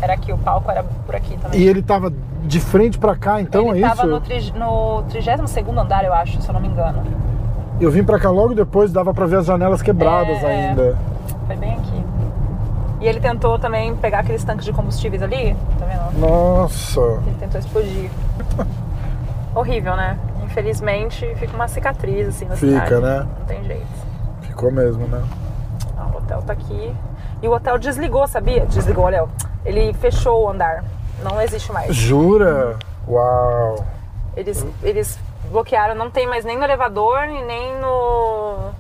Era 0.02 0.14
aqui, 0.14 0.32
o 0.32 0.38
palco 0.38 0.70
era 0.70 0.82
por 0.82 1.14
aqui 1.14 1.36
também. 1.36 1.60
E 1.60 1.66
ele 1.68 1.82
tava 1.82 2.10
de 2.42 2.58
frente 2.58 2.98
pra 2.98 3.14
cá, 3.14 3.40
então 3.40 3.68
ele 3.74 3.84
é 3.84 3.88
tava 3.88 4.02
isso? 4.02 4.10
no, 4.10 4.20
tri, 4.20 4.52
no 4.56 5.02
32 5.10 5.76
andar, 5.78 6.04
eu 6.04 6.12
acho, 6.14 6.40
se 6.40 6.48
eu 6.48 6.54
não 6.54 6.60
me 6.60 6.68
engano. 6.68 7.02
Eu 7.78 7.90
vim 7.90 8.02
pra 8.02 8.18
cá 8.18 8.30
logo 8.30 8.54
depois, 8.54 8.92
dava 8.92 9.12
pra 9.12 9.26
ver 9.26 9.36
as 9.36 9.46
janelas 9.46 9.82
quebradas 9.82 10.42
É, 10.42 10.68
ainda. 10.68 10.96
Foi 11.46 11.56
bem 11.56 11.74
aqui. 11.74 12.04
E 13.00 13.08
ele 13.08 13.20
tentou 13.20 13.58
também 13.58 13.94
pegar 13.96 14.20
aqueles 14.20 14.42
tanques 14.44 14.64
de 14.64 14.72
combustíveis 14.72 15.22
ali, 15.22 15.56
tá 15.78 15.86
vendo? 15.86 16.18
Nossa! 16.20 17.00
Ele 17.00 17.36
tentou 17.38 17.58
explodir. 17.60 18.10
Horrível, 19.54 19.96
né? 19.96 20.18
Infelizmente 20.44 21.26
fica 21.36 21.54
uma 21.54 21.68
cicatriz 21.68 22.28
assim 22.28 22.44
na 22.46 22.56
Fica, 22.56 22.84
cidade. 22.86 23.02
né? 23.02 23.26
Não 23.38 23.46
tem 23.46 23.64
jeito. 23.64 24.09
Ficou 24.50 24.70
mesmo, 24.70 25.06
né? 25.06 25.22
Ah, 25.96 26.06
o 26.12 26.16
hotel 26.18 26.42
tá 26.42 26.52
aqui. 26.52 26.94
E 27.42 27.48
o 27.48 27.52
hotel 27.52 27.78
desligou, 27.78 28.26
sabia? 28.26 28.66
Desligou, 28.66 29.04
olha. 29.04 29.26
Ele 29.64 29.92
fechou 29.94 30.44
o 30.44 30.50
andar. 30.50 30.84
Não 31.22 31.40
existe 31.40 31.72
mais. 31.72 31.94
Jura? 31.94 32.78
Uau! 33.08 33.84
Eles, 34.36 34.64
eles 34.82 35.18
bloquearam, 35.50 35.94
não 35.94 36.10
tem 36.10 36.26
mais 36.26 36.44
nem 36.44 36.56
no 36.56 36.64
elevador 36.64 37.24
e 37.24 37.42
nem 37.44 37.78
no. 37.80 38.70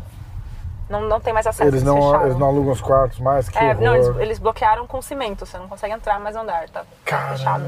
Não, 0.88 1.02
não 1.02 1.20
tem 1.20 1.32
mais 1.32 1.46
acesso. 1.46 1.68
Eles 1.68 1.82
não, 1.82 1.96
fecharam. 1.96 2.26
eles 2.26 2.38
não 2.38 2.48
alugam 2.48 2.72
os 2.72 2.80
quartos 2.80 3.20
mais? 3.20 3.48
Que 3.48 3.58
É, 3.58 3.70
horror. 3.70 3.80
não, 3.84 3.94
eles, 3.94 4.08
eles 4.18 4.38
bloquearam 4.38 4.86
com 4.86 5.00
cimento, 5.00 5.46
você 5.46 5.56
não 5.56 5.68
consegue 5.68 5.94
entrar 5.94 6.18
mais 6.18 6.34
no 6.34 6.42
andar, 6.42 6.68
tá 6.68 6.84
fechado. 7.30 7.64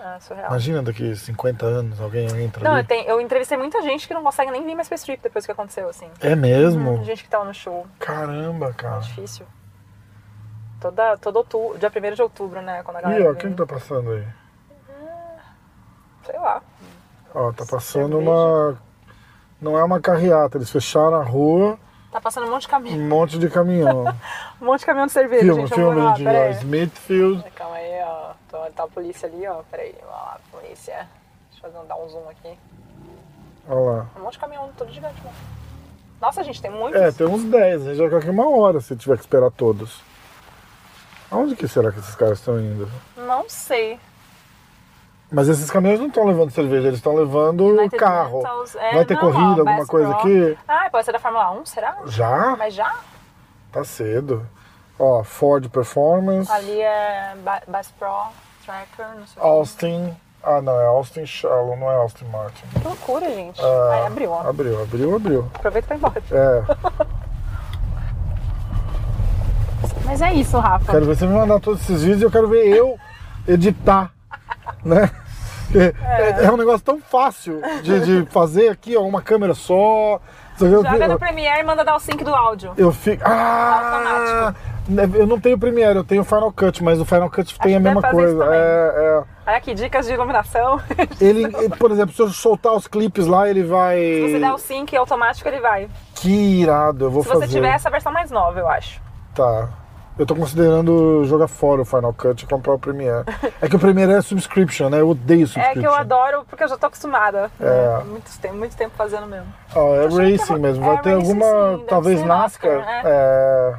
É 0.00 0.20
surreal. 0.20 0.48
Imagina 0.48 0.82
daqui 0.82 1.14
50 1.16 1.66
anos 1.66 2.00
alguém 2.00 2.26
entra 2.42 2.62
Não, 2.62 2.72
ali. 2.72 2.82
eu, 2.82 2.86
tenho- 2.86 3.08
eu 3.08 3.20
entrevistei 3.20 3.58
muita 3.58 3.82
gente 3.82 4.06
que 4.06 4.14
não 4.14 4.22
consegue 4.22 4.50
nem 4.50 4.64
vir 4.64 4.74
mais 4.74 4.86
pra 4.88 4.94
strip 4.96 5.20
depois 5.22 5.44
que 5.44 5.50
aconteceu, 5.52 5.88
assim. 5.88 6.08
É 6.20 6.36
mesmo? 6.36 7.02
Gente 7.04 7.24
que 7.24 7.28
tava 7.28 7.44
no 7.44 7.52
show. 7.54 7.86
Caramba, 7.98 8.72
cara. 8.72 9.00
Difícil. 9.00 9.44
Toda, 10.80 11.16
todo 11.16 11.36
outubro, 11.38 11.76
dia 11.78 11.90
1 11.90 12.14
de 12.14 12.22
outubro, 12.22 12.62
né? 12.62 12.82
Quando 12.84 12.98
a 12.98 13.00
galera. 13.00 13.20
Ih, 13.20 13.24
ó, 13.26 13.32
vem. 13.32 13.40
quem 13.40 13.50
que 13.50 13.56
tá 13.56 13.66
passando 13.66 14.12
aí? 14.12 14.24
Sei 16.24 16.38
lá. 16.38 16.62
Ó, 17.34 17.52
tá 17.52 17.64
passando 17.68 18.18
uma. 18.18 18.78
Não 19.60 19.76
é 19.76 19.82
uma 19.82 20.00
carreata, 20.00 20.56
eles 20.58 20.70
fecharam 20.70 21.16
a 21.20 21.24
rua, 21.24 21.76
Tá 22.12 22.20
passando 22.20 22.46
um 22.46 22.50
monte 22.50 22.62
de 22.62 22.68
caminhão. 22.68 22.98
um 22.98 23.08
monte 23.08 23.38
de 23.38 23.50
caminhão. 23.50 24.04
Um 24.60 24.64
monte 24.66 24.80
de 24.80 24.86
caminhão 24.86 25.06
de 25.06 25.12
cerveja, 25.12 25.44
filma, 25.66 25.66
gente. 25.68 25.80
ó. 25.80 26.14
peraí. 26.32 26.52
Smithfield. 26.54 27.44
Calma 27.54 27.76
aí, 27.76 28.00
ó. 28.02 28.27
Tô, 28.50 28.58
tá 28.70 28.84
a 28.84 28.88
polícia 28.88 29.28
ali, 29.28 29.46
ó. 29.46 29.62
Peraí, 29.70 29.94
vamos 30.00 30.14
lá, 30.14 30.40
polícia. 30.50 31.08
Deixa 31.50 31.66
eu 31.66 31.84
dar 31.84 31.96
um 31.96 32.08
zoom 32.08 32.28
aqui. 32.28 32.58
Olha 33.68 33.80
lá. 33.80 34.06
Um 34.16 34.22
monte 34.22 34.32
de 34.32 34.38
caminhão, 34.38 34.70
todo 34.76 34.90
gigante, 34.90 35.20
mano. 35.22 35.36
Nossa, 36.20 36.42
gente, 36.42 36.60
tem 36.60 36.70
muitos. 36.70 37.00
É, 37.00 37.12
tem 37.12 37.26
uns 37.26 37.44
10, 37.44 37.82
a 37.82 37.90
gente 37.90 37.98
vai 37.98 38.08
ficar 38.08 38.18
aqui 38.18 38.30
uma 38.30 38.48
hora 38.48 38.80
se 38.80 38.96
tiver 38.96 39.16
que 39.16 39.22
esperar 39.22 39.50
todos. 39.50 40.00
Aonde 41.30 41.54
que 41.54 41.68
será 41.68 41.92
que 41.92 41.98
esses 41.98 42.14
caras 42.14 42.38
estão 42.38 42.58
indo? 42.58 42.90
Não 43.16 43.48
sei. 43.48 44.00
Mas 45.30 45.46
esses 45.46 45.70
caminhões 45.70 46.00
não 46.00 46.06
estão 46.06 46.24
levando 46.24 46.50
cerveja, 46.50 46.88
eles 46.88 46.98
estão 46.98 47.14
levando 47.14 47.66
United 47.66 47.98
carro. 47.98 48.42
É, 48.76 48.94
Vai 48.94 49.04
ter 49.04 49.14
não, 49.14 49.20
corrida, 49.20 49.62
ó, 49.62 49.68
alguma 49.68 49.86
coisa 49.86 50.14
aqui? 50.14 50.58
Ah, 50.66 50.88
pode 50.90 51.04
ser 51.04 51.12
da 51.12 51.18
Fórmula 51.18 51.50
1, 51.50 51.66
será? 51.66 51.98
Já? 52.06 52.56
Mas 52.56 52.72
já? 52.72 52.96
Tá 53.70 53.84
cedo. 53.84 54.48
Ó, 54.98 55.22
Ford 55.22 55.68
Performance, 55.68 56.50
Ali 56.50 56.80
é 56.80 57.34
Ba- 57.44 57.62
Bass 57.68 57.90
Pro, 57.98 58.08
Tracker, 58.66 59.06
não 59.18 59.26
sei 59.26 59.42
Austin. 59.42 60.16
Ah, 60.42 60.60
não, 60.62 60.80
é 60.80 60.86
Austin 60.86 61.26
Shallow, 61.26 61.76
não 61.76 61.90
é 61.90 61.96
Austin 61.96 62.24
Martin. 62.26 62.62
que. 62.72 62.84
Loucura, 62.86 63.28
gente. 63.30 63.60
Ah, 63.60 63.90
Aí 63.92 64.06
abriu, 64.06 64.30
ó. 64.30 64.40
Abriu, 64.48 64.82
abriu, 64.82 65.16
abriu. 65.16 65.50
Aproveita 65.54 65.86
pra 65.88 65.96
ir 65.96 65.98
embora. 65.98 66.22
É. 66.30 66.62
Mas 70.04 70.22
é 70.22 70.32
isso, 70.32 70.58
Rafa. 70.58 70.90
Quero 70.92 71.06
ver 71.06 71.16
você 71.16 71.26
me 71.26 71.34
mandar 71.34 71.60
todos 71.60 71.82
esses 71.82 72.02
vídeos 72.02 72.22
e 72.22 72.24
eu 72.24 72.30
quero 72.30 72.48
ver 72.48 72.66
eu 72.66 72.98
editar, 73.46 74.10
né? 74.84 75.10
Porque 75.66 75.94
É, 76.02 76.44
é 76.46 76.50
um 76.52 76.56
negócio 76.56 76.80
tão 76.80 76.98
fácil 77.00 77.60
de, 77.82 78.00
de 78.24 78.30
fazer 78.30 78.70
aqui, 78.70 78.96
ó, 78.96 79.02
uma 79.02 79.20
câmera 79.20 79.54
só. 79.54 80.18
Eu, 80.60 80.82
Joga 80.82 81.06
no 81.06 81.18
Premiere 81.18 81.60
e 81.60 81.62
manda 81.62 81.84
dar 81.84 81.94
o 81.94 82.00
sync 82.00 82.24
do 82.24 82.34
áudio. 82.34 82.72
eu 82.76 82.90
fico. 82.90 83.22
Ah! 83.24 84.54
Eu 85.16 85.26
não 85.26 85.38
tenho 85.38 85.58
Premiere, 85.58 85.96
eu 85.98 86.04
tenho 86.04 86.24
Final 86.24 86.50
Cut, 86.52 86.82
mas 86.82 86.98
o 87.00 87.04
Final 87.04 87.28
Cut 87.28 87.58
tem 87.58 87.72
que 87.72 87.76
a 87.76 87.80
mesma 87.80 88.02
coisa. 88.02 88.44
É, 88.54 88.92
é. 88.96 89.22
Olha 89.46 89.56
aqui, 89.56 89.74
dicas 89.74 90.06
de 90.06 90.12
iluminação. 90.14 90.80
Ele, 91.20 91.48
por 91.78 91.90
exemplo, 91.90 92.14
se 92.14 92.22
eu 92.22 92.28
soltar 92.28 92.72
os 92.74 92.86
clipes 92.86 93.26
lá, 93.26 93.48
ele 93.48 93.62
vai. 93.64 93.98
Se 93.98 94.22
você 94.32 94.38
der 94.38 94.52
o 94.52 94.58
sync 94.58 94.96
automático, 94.96 95.48
ele 95.48 95.60
vai. 95.60 95.88
Que 96.14 96.60
irado, 96.62 97.06
eu 97.06 97.10
vou 97.10 97.22
Se 97.22 97.28
fazer. 97.28 97.46
você 97.46 97.52
tiver 97.52 97.74
essa 97.74 97.90
versão 97.90 98.12
mais 98.12 98.30
nova, 98.30 98.58
eu 98.60 98.68
acho. 98.68 99.00
Tá. 99.34 99.68
Eu 100.18 100.26
tô 100.26 100.34
considerando 100.34 101.22
jogar 101.26 101.46
fora 101.46 101.80
o 101.80 101.84
Final 101.84 102.12
Cut 102.12 102.42
e 102.42 102.46
comprar 102.48 102.74
o 102.74 102.78
Premiere. 102.78 103.24
É 103.62 103.68
que 103.68 103.76
o 103.76 103.78
Premiere 103.78 104.12
é 104.12 104.20
subscription, 104.20 104.88
né? 104.88 105.00
Eu 105.00 105.10
odeio 105.10 105.44
É 105.44 105.46
subscription. 105.46 105.80
que 105.80 105.86
eu 105.86 105.94
adoro, 105.94 106.44
porque 106.48 106.64
eu 106.64 106.68
já 106.68 106.76
tô 106.76 106.86
acostumada. 106.86 107.50
É. 107.60 107.64
né? 107.98 108.04
Muito, 108.04 108.38
tempo, 108.40 108.54
muito 108.56 108.76
tempo 108.76 108.92
fazendo 108.96 109.26
mesmo. 109.28 109.46
Ah, 109.76 109.78
é 110.04 110.08
que 110.08 110.16
racing 110.36 110.54
é- 110.54 110.58
mesmo. 110.58 110.84
é 110.84 110.88
Vai 110.88 111.02
ter 111.02 111.14
racing, 111.14 111.28
alguma, 111.40 111.76
sim, 111.78 111.84
talvez 111.88 112.22
NASCAR. 112.24 112.78
NASCAR, 112.78 113.02
É. 113.06 113.74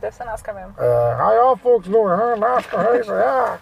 Deve 0.00 0.14
ser 0.14 0.24
NASCAR 0.24 0.54
mesmo. 0.54 0.74
É. 0.78 1.14
Hi, 1.14 1.38
all 1.38 1.56
folks 1.56 1.88
ah, 1.90 2.36
NASCAR 2.36 2.84
racing. 2.92 3.10
ah. 3.12 3.58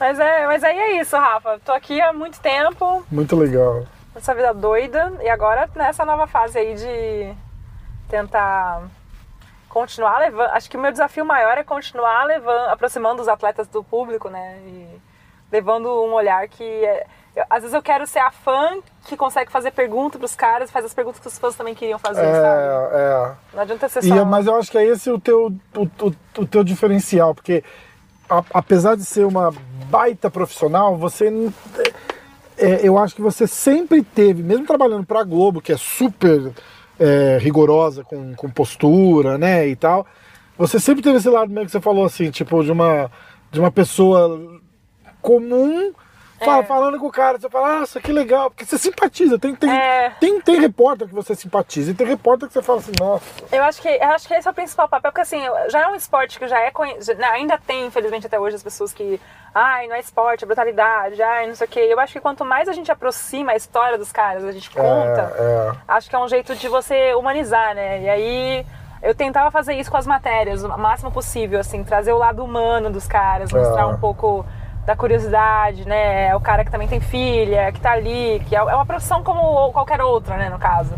Mas, 0.00 0.18
é, 0.18 0.46
mas 0.46 0.64
aí 0.64 0.78
é 0.78 1.00
isso, 1.00 1.16
Rafa. 1.16 1.60
Tô 1.64 1.72
aqui 1.72 2.00
há 2.00 2.12
muito 2.12 2.40
tempo, 2.40 3.04
Muito 3.10 3.36
legal. 3.36 3.84
nessa 4.14 4.34
vida 4.34 4.52
doida, 4.52 5.12
e 5.22 5.28
agora 5.28 5.68
nessa 5.76 6.04
nova 6.04 6.26
fase 6.26 6.58
aí 6.58 6.74
de 6.74 7.34
tentar 8.08 8.82
continuar 9.68 10.18
levando. 10.18 10.50
Acho 10.50 10.68
que 10.68 10.76
o 10.76 10.80
meu 10.80 10.90
desafio 10.90 11.24
maior 11.24 11.56
é 11.56 11.62
continuar 11.62 12.24
levando, 12.24 12.68
aproximando 12.70 13.22
os 13.22 13.28
atletas 13.28 13.68
do 13.68 13.84
público, 13.84 14.28
né? 14.28 14.58
E 14.64 15.00
levando 15.52 15.86
um 16.04 16.12
olhar 16.12 16.46
que. 16.48 16.64
é- 16.84 17.06
eu- 17.34 17.44
às 17.48 17.60
vezes 17.62 17.74
eu 17.74 17.82
quero 17.82 18.06
ser 18.06 18.18
a 18.20 18.30
fã 18.30 18.78
que 19.06 19.16
consegue 19.16 19.50
fazer 19.50 19.70
pergunta 19.72 20.18
pros 20.18 20.34
caras 20.34 20.68
e 20.70 20.72
faz 20.72 20.84
as 20.84 20.94
perguntas 20.94 21.20
que 21.20 21.28
os 21.28 21.38
fãs 21.38 21.54
também 21.56 21.74
queriam 21.74 21.98
fazer, 21.98 22.20
sabe? 22.20 22.34
É, 22.34 22.96
é. 22.98 23.32
Não 23.54 23.62
adianta 23.62 23.88
ser 23.88 24.04
E, 24.04 24.08
só. 24.08 24.16
é- 24.16 24.24
mas 24.24 24.46
eu 24.46 24.54
acho 24.56 24.70
que 24.70 24.78
é 24.78 24.84
esse 24.86 25.10
o 25.10 25.18
teu, 25.18 25.52
o, 25.76 25.82
o- 26.06 26.14
o 26.38 26.46
teu 26.46 26.62
diferencial, 26.62 27.34
porque 27.34 27.64
a- 28.28 28.44
apesar 28.54 28.96
de 28.96 29.04
ser 29.04 29.24
uma 29.26 29.52
baita 29.90 30.30
profissional, 30.30 30.96
você 30.96 31.26
n- 31.30 31.52
é, 32.58 32.80
eu 32.86 32.96
acho 32.98 33.14
que 33.14 33.22
você 33.22 33.46
sempre 33.46 34.02
teve, 34.02 34.42
mesmo 34.42 34.66
trabalhando 34.66 35.04
para 35.06 35.20
a 35.20 35.24
Globo, 35.24 35.60
que 35.60 35.72
é 35.72 35.76
super 35.76 36.52
é, 37.00 37.38
rigorosa 37.40 38.04
com, 38.04 38.32
com 38.34 38.48
postura, 38.48 39.36
né, 39.36 39.66
e 39.66 39.74
tal, 39.74 40.06
você 40.56 40.78
sempre 40.78 41.02
teve 41.02 41.16
esse 41.16 41.28
lado 41.28 41.50
meio 41.50 41.66
que 41.66 41.72
você 41.72 41.80
falou 41.80 42.04
assim, 42.04 42.30
tipo 42.30 42.62
de 42.62 42.70
uma 42.70 43.10
de 43.50 43.58
uma 43.58 43.72
pessoa 43.72 44.60
comum 45.20 45.92
fala- 46.44 46.62
falando 46.64 46.98
com 46.98 47.06
o 47.06 47.12
cara, 47.12 47.38
você 47.38 47.48
fala, 47.48 47.80
nossa, 47.80 48.00
que 48.00 48.12
legal, 48.12 48.50
porque 48.50 48.64
você 48.64 48.78
simpatiza, 48.78 49.38
tem, 49.38 49.54
tem, 49.54 49.70
É. 49.70 50.10
tem, 50.20 50.40
tem 50.40 50.60
repórter 50.60 51.08
que 51.08 51.14
você 51.14 51.34
simpatiza 51.34 51.90
e 51.90 51.94
tem 51.94 52.06
repórter 52.06 52.48
que 52.48 52.54
você 52.54 52.62
fala 52.62 52.78
assim, 52.78 52.92
nossa, 53.00 53.24
Eu 53.50 53.62
acho 53.64 53.80
que 53.82 53.88
eu 53.88 54.08
acho 54.10 54.26
que 54.28 54.34
esse 54.34 54.46
é 54.46 54.50
o 54.50 54.54
principal 54.54 54.88
papel, 54.88 55.10
porque 55.12 55.20
assim, 55.22 55.40
já 55.68 55.80
é 55.82 55.88
um 55.88 55.94
esporte 55.94 56.38
que 56.38 56.46
já 56.48 56.58
é 56.60 56.70
conhecido, 56.70 57.22
ainda 57.24 57.58
tem, 57.58 57.86
infelizmente, 57.86 58.26
até 58.26 58.38
hoje 58.38 58.56
as 58.56 58.62
pessoas 58.62 58.92
que, 58.92 59.20
ai, 59.54 59.86
não 59.86 59.94
é 59.96 60.00
esporte, 60.00 60.44
é 60.44 60.46
brutalidade, 60.46 61.22
ai, 61.22 61.46
não 61.46 61.54
sei 61.54 61.66
o 61.66 61.70
quê. 61.70 61.80
Eu 61.90 62.00
acho 62.00 62.12
que 62.12 62.20
quanto 62.20 62.44
mais 62.44 62.68
a 62.68 62.72
gente 62.72 62.90
aproxima 62.90 63.52
a 63.52 63.56
história 63.56 63.98
dos 63.98 64.10
caras, 64.12 64.44
a 64.44 64.52
gente 64.52 64.70
conta, 64.70 65.32
é. 65.38 65.72
acho 65.88 66.08
que 66.08 66.16
é 66.16 66.18
um 66.18 66.28
jeito 66.28 66.54
de 66.54 66.68
você 66.68 67.14
humanizar, 67.14 67.74
né? 67.74 68.00
E 68.02 68.08
aí 68.08 68.66
eu 69.02 69.14
tentava 69.14 69.50
fazer 69.50 69.74
isso 69.74 69.90
com 69.90 69.96
as 69.96 70.06
matérias, 70.06 70.62
o 70.62 70.68
máximo 70.78 71.10
possível, 71.10 71.58
assim, 71.58 71.82
trazer 71.82 72.12
o 72.12 72.18
lado 72.18 72.44
humano 72.44 72.88
dos 72.90 73.06
caras, 73.06 73.52
mostrar 73.52 73.82
É. 73.82 73.86
um 73.86 73.98
pouco 73.98 74.46
da 74.84 74.96
curiosidade, 74.96 75.86
né? 75.86 76.28
É 76.28 76.36
o 76.36 76.40
cara 76.40 76.64
que 76.64 76.70
também 76.70 76.88
tem 76.88 77.00
filha, 77.00 77.70
que 77.72 77.80
tá 77.80 77.92
ali, 77.92 78.42
que 78.48 78.56
é 78.56 78.58
é 78.58 78.74
uma 78.74 78.86
profissão 78.86 79.22
como 79.22 79.72
qualquer 79.72 80.00
outra, 80.00 80.36
né, 80.36 80.48
no 80.50 80.58
caso. 80.58 80.94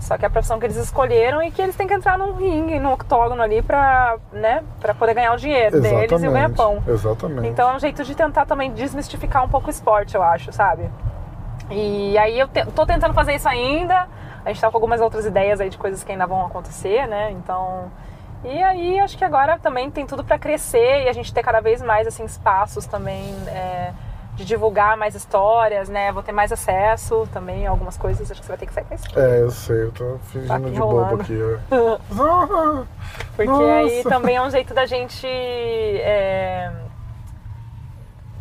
Só 0.00 0.18
que 0.18 0.24
é 0.24 0.28
a 0.28 0.30
profissão 0.30 0.58
que 0.58 0.66
eles 0.66 0.76
escolheram 0.76 1.40
e 1.40 1.52
que 1.52 1.62
eles 1.62 1.76
têm 1.76 1.86
que 1.86 1.94
entrar 1.94 2.18
num 2.18 2.32
ringue, 2.32 2.80
num 2.80 2.92
octógono 2.92 3.40
ali 3.40 3.62
pra, 3.62 4.16
né, 4.32 4.64
pra 4.80 4.92
poder 4.92 5.14
ganhar 5.14 5.32
o 5.32 5.36
dinheiro 5.36 5.80
deles 5.80 6.22
e 6.22 6.28
o 6.28 6.32
ganha-pão. 6.32 6.82
Exatamente. 6.88 7.46
Então 7.46 7.70
é 7.70 7.76
um 7.76 7.78
jeito 7.78 8.02
de 8.02 8.12
tentar 8.12 8.44
também 8.44 8.72
desmistificar 8.72 9.44
um 9.44 9.48
pouco 9.48 9.68
o 9.68 9.70
esporte, 9.70 10.16
eu 10.16 10.22
acho, 10.22 10.52
sabe? 10.52 10.90
E 11.70 12.18
aí 12.18 12.36
eu 12.36 12.48
te, 12.48 12.66
tô 12.66 12.84
tentando 12.84 13.14
fazer 13.14 13.34
isso 13.34 13.48
ainda. 13.48 14.08
A 14.44 14.48
gente 14.48 14.60
tá 14.60 14.68
com 14.68 14.76
algumas 14.76 15.00
outras 15.00 15.24
ideias 15.24 15.60
aí 15.60 15.70
de 15.70 15.78
coisas 15.78 16.02
que 16.02 16.10
ainda 16.10 16.26
vão 16.26 16.44
acontecer, 16.44 17.06
né? 17.06 17.30
Então. 17.30 17.90
E 18.44 18.62
aí 18.62 18.98
acho 18.98 19.16
que 19.16 19.24
agora 19.24 19.58
também 19.58 19.90
tem 19.90 20.04
tudo 20.06 20.24
pra 20.24 20.38
crescer 20.38 21.04
e 21.04 21.08
a 21.08 21.12
gente 21.12 21.32
ter 21.32 21.42
cada 21.42 21.60
vez 21.60 21.80
mais 21.80 22.06
assim, 22.06 22.24
espaços 22.24 22.86
também 22.86 23.34
é, 23.48 23.92
de 24.34 24.44
divulgar 24.44 24.96
mais 24.96 25.14
histórias, 25.14 25.88
né? 25.88 26.10
Vou 26.10 26.22
ter 26.24 26.32
mais 26.32 26.50
acesso 26.50 27.28
também 27.32 27.66
a 27.66 27.70
algumas 27.70 27.96
coisas. 27.96 28.28
Acho 28.30 28.40
que 28.40 28.46
você 28.46 28.52
vai 28.52 28.58
ter 28.58 28.66
que 28.66 28.72
sair 28.74 28.84
pra 28.84 28.96
isso. 28.96 29.18
É, 29.18 29.40
eu 29.42 29.50
sei, 29.50 29.82
eu 29.84 29.92
tô 29.92 30.18
fingindo 30.32 30.48
Tá 30.48 30.58
de 30.58 30.70
bobo 30.78 31.14
aqui. 31.20 31.38
Porque 33.36 33.50
Nossa. 33.50 33.72
aí 33.74 34.02
também 34.04 34.36
é 34.36 34.42
um 34.42 34.50
jeito 34.50 34.74
da 34.74 34.86
gente. 34.86 35.26
é, 35.26 36.72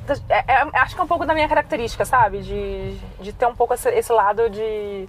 da- 0.07 0.15
é- 0.35 0.43
é- 0.47 0.79
acho 0.79 0.95
que 0.95 1.01
é 1.01 1.03
um 1.03 1.07
pouco 1.07 1.25
da 1.25 1.33
minha 1.33 1.47
característica, 1.47 2.05
sabe? 2.05 2.41
De, 2.41 2.97
de 3.21 3.31
ter 3.33 3.45
um 3.45 3.55
pouco 3.55 3.73
esse, 3.73 3.89
esse 3.89 4.11
lado 4.11 4.49
de 4.49 5.07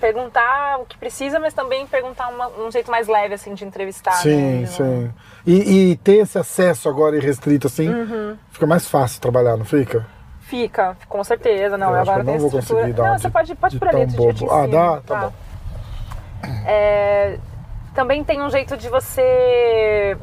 perguntar 0.00 0.78
o 0.80 0.84
que 0.86 0.98
precisa, 0.98 1.38
mas 1.38 1.54
também 1.54 1.86
perguntar 1.86 2.28
uma- 2.28 2.48
um 2.48 2.70
jeito 2.70 2.90
mais 2.90 3.08
leve, 3.08 3.34
assim, 3.34 3.54
de 3.54 3.64
entrevistar. 3.64 4.12
sim, 4.12 4.60
né? 4.60 4.66
sim. 4.66 5.12
E, 5.46 5.90
e 5.92 5.96
ter 5.96 6.16
esse 6.16 6.38
acesso 6.38 6.88
agora 6.88 7.16
irrestrito 7.16 7.66
assim, 7.66 7.88
Uhum. 7.88 8.36
fica 8.50 8.66
mais 8.66 8.86
fácil 8.88 9.20
trabalhar, 9.20 9.56
não 9.56 9.64
fica? 9.64 10.06
Fica, 10.42 10.96
com 11.08 11.24
certeza. 11.24 11.78
Não, 11.78 11.90
Eu 11.94 12.00
agora 12.00 12.20
eu 12.20 12.24
não 12.24 12.32
tem 12.32 12.38
vou 12.40 12.48
estrutura. 12.48 12.80
conseguir 12.80 12.92
dar 12.96 13.02
Não, 13.08 13.14
um 13.14 13.18
você 13.18 13.26
de- 13.28 13.32
pode, 13.32 13.54
pode 13.54 13.74
de 13.74 13.78
por 13.78 13.88
ali, 13.88 14.00
eu 14.02 14.06
te 14.08 14.16
bobo. 14.16 14.52
Ah, 14.52 14.66
dá? 14.66 15.00
Tá 15.00 15.14
bom. 15.20 15.32
É, 16.66 17.38
também 17.94 18.22
tem 18.22 18.42
um 18.42 18.50
jeito 18.50 18.76
de 18.76 18.88
você. 18.88 20.16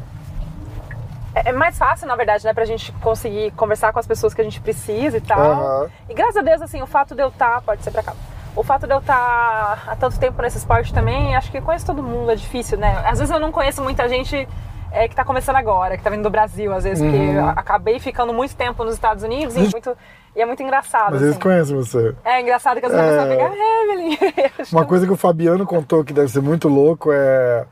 É 1.34 1.50
é 1.50 1.52
mais 1.54 1.78
fácil, 1.78 2.08
na 2.08 2.16
verdade, 2.16 2.44
né, 2.46 2.54
pra 2.54 2.66
gente 2.66 2.92
conseguir 2.94 3.52
conversar 3.52 3.94
com 3.94 4.00
as 4.00 4.06
pessoas 4.06 4.34
que 4.34 4.42
a 4.42 4.44
gente 4.44 4.60
precisa 4.60 5.18
e 5.18 5.22
tal. 5.22 5.40
Aham. 5.40 5.90
E 6.10 6.14
graças 6.14 6.36
a 6.38 6.42
Deus, 6.42 6.62
assim, 6.62 6.82
o 6.82 6.86
fato 6.88 7.16
de 7.16 7.24
eu 7.24 7.30
estar. 7.30 7.62
Pode 7.62 7.82
ser 7.84 7.90
pra 7.92 8.04
cá. 8.04 8.14
O 8.56 8.64
fato 8.64 8.86
de 8.86 8.94
eu 8.94 9.00
estar 9.00 9.84
há 9.88 9.96
tanto 9.96 10.20
tempo 10.20 10.42
nesse 10.42 10.58
esporte 10.58 10.94
também, 10.94 11.36
acho 11.36 11.52
que 11.52 11.62
conheço 11.62 11.86
todo 11.86 12.04
mundo, 12.04 12.32
é 12.32 12.36
difícil, 12.36 12.78
né? 12.78 13.02
Às 13.06 13.20
vezes 13.20 13.34
eu 13.34 13.40
não 13.40 13.52
conheço 13.52 13.82
muita 13.82 14.10
gente 14.10 14.48
é, 14.92 15.08
que 15.08 15.16
tá 15.16 15.24
começando 15.24 15.56
agora, 15.56 15.96
que 15.98 16.04
tá 16.04 16.10
vindo 16.10 16.24
do 16.24 16.30
Brasil, 16.30 16.74
às 16.74 16.84
vezes, 16.84 17.02
porque 17.02 17.18
Uhum. 17.18 17.34
eu 17.36 17.50
acabei 17.50 17.98
ficando 18.00 18.34
muito 18.34 18.54
tempo 18.56 18.84
nos 18.84 18.94
Estados 18.94 19.24
Unidos 19.24 19.56
e, 19.56 19.60
muito, 19.62 19.96
e 20.36 20.42
é 20.42 20.46
muito 20.46 20.62
engraçado. 20.62 21.12
Mas 21.14 21.22
eles 21.22 21.32
assim. 21.32 21.40
conhecem 21.40 21.76
você. 21.78 22.14
É 22.26 22.42
engraçado 22.42 22.82
que 22.82 22.86
as 22.86 22.94
É. 22.94 22.98
pessoas 22.98 23.28
pegar, 23.30 23.52
ah, 23.52 23.84
Evelyn. 23.84 24.18
Uma 24.74 24.86
coisa 24.86 25.06
que 25.08 25.14
o 25.14 25.18
Fabiano 25.18 25.66
contou 25.66 26.04
que 26.04 26.12
deve 26.12 26.28
ser 26.28 26.42
muito 26.42 26.68
louco 26.68 27.10
é. 27.14 27.66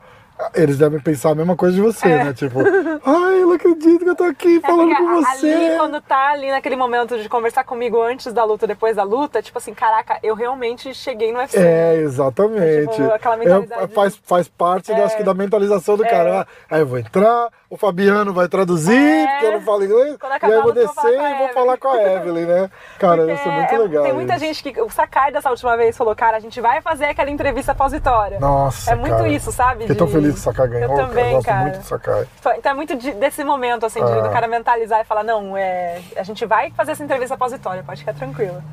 Eles 0.54 0.78
devem 0.78 0.98
pensar 1.00 1.30
a 1.30 1.34
mesma 1.34 1.56
coisa 1.56 1.74
de 1.76 1.82
você, 1.82 2.08
né? 2.08 2.32
Tipo, 2.32 2.58
ai, 3.04 3.42
eu 3.42 3.46
não 3.46 3.52
acredito 3.54 3.98
que 4.04 4.08
eu 4.10 4.16
tô 4.16 4.24
aqui 4.24 4.60
falando 4.60 4.90
É 4.92 4.94
porque 4.96 5.02
com 5.12 5.22
você. 5.22 5.52
Ali, 5.52 5.76
quando 5.78 6.00
tá 6.00 6.30
ali 6.32 6.50
naquele 6.50 6.76
momento 6.76 7.18
de 7.18 7.28
conversar 7.28 7.64
comigo 7.64 8.00
antes 8.02 8.32
da 8.32 8.44
luta, 8.44 8.66
depois 8.66 8.96
da 8.96 9.02
luta, 9.02 9.42
tipo 9.42 9.58
assim, 9.58 9.74
caraca, 9.74 10.18
eu 10.22 10.34
realmente 10.34 10.94
cheguei 10.94 11.32
no 11.32 11.38
UFC. 11.38 11.58
É, 11.58 11.96
exatamente. 11.96 12.90
Tipo, 12.92 13.10
aquela 13.12 13.34
É, 13.34 13.38
mentalidade- 13.38 13.94
faz, 13.94 14.20
faz 14.24 14.48
parte 14.48 14.92
É. 14.92 15.02
acho 15.04 15.16
que, 15.16 15.22
da 15.22 15.34
mentalização 15.34 15.96
do 15.96 16.04
cara. 16.04 16.40
Ah, 16.42 16.46
Aí 16.70 16.80
eu 16.80 16.86
vou 16.86 16.98
entrar, 16.98 17.48
o 17.70 17.76
Fabiano 17.76 18.32
vai 18.34 18.48
traduzir, 18.48 18.92
É. 19.00 19.26
porque 19.28 19.46
eu 19.46 19.52
não 19.52 19.60
falo 19.60 19.84
inglês, 19.84 20.16
e 20.20 20.44
aí 20.44 20.50
eu 20.52 20.62
vou 20.64 20.72
descer 20.72 21.14
e 21.14 21.38
vou 21.38 21.48
falar 21.50 21.76
com 21.78 21.86
a 21.88 22.02
Evelyn, 22.02 22.44
né? 22.44 22.70
Cara, 22.98 23.18
Porque 23.18 23.32
isso 23.34 23.48
é 23.48 23.52
muito 23.52 23.74
é- 23.74 23.78
legal. 23.78 24.02
Tem 24.04 24.12
muita 24.12 24.34
isso. 24.36 24.44
gente 24.44 24.62
que. 24.64 24.80
O 24.82 24.90
Sakai 24.90 25.30
dessa 25.30 25.48
última 25.50 25.76
vez 25.76 25.96
falou, 25.96 26.14
cara, 26.16 26.36
a 26.36 26.40
gente 26.40 26.60
vai 26.60 26.80
fazer 26.82 27.04
aquela 27.04 27.30
entrevista 27.30 27.72
pós-vitória. 27.72 28.40
Nossa, 28.40 28.90
É 28.90 28.96
muito 28.96 29.14
cara. 29.16 29.28
isso, 29.28 29.52
sabe? 29.52 29.82
Fiquei 29.82 29.94
tão 29.94 30.08
de- 30.08 30.12
feliz 30.12 30.32
que 30.34 30.40
o 30.40 30.42
Sakai 30.42 30.66
ganhou, 30.66 30.90
Eu 30.90 30.96
cara. 30.96 31.08
também, 31.08 31.24
Eu 31.26 31.32
gosto 31.36 31.46
cara. 31.46 31.60
muito 31.62 31.78
do 31.78 31.84
Sakai. 31.84 32.26
Então 32.58 32.72
é 32.72 32.74
muito 32.74 32.96
de- 32.96 33.12
desse 33.12 33.44
momento, 33.44 33.86
assim, 33.86 34.04
de, 34.04 34.10
Ah. 34.12 34.20
do 34.20 34.30
cara 34.30 34.48
mentalizar 34.48 35.00
e 35.00 35.04
falar, 35.04 35.22
não, 35.22 35.56
é, 35.56 36.00
a 36.16 36.22
gente 36.24 36.44
vai 36.44 36.72
fazer 36.72 36.90
essa 36.92 37.04
entrevista 37.04 37.36
pós-vitória, 37.36 37.84
pode 37.84 38.00
ficar 38.00 38.14
tranquila. 38.14 38.64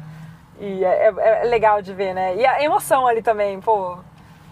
E 0.60 0.84
é, 0.84 1.14
é- 1.16 1.42
é 1.42 1.44
legal 1.46 1.84
de 1.84 1.94
ver, 1.94 2.16
né? 2.16 2.36
E 2.36 2.44
a 2.44 2.64
emoção 2.64 3.06
ali 3.06 3.22
também, 3.22 3.62
pô. 3.62 3.96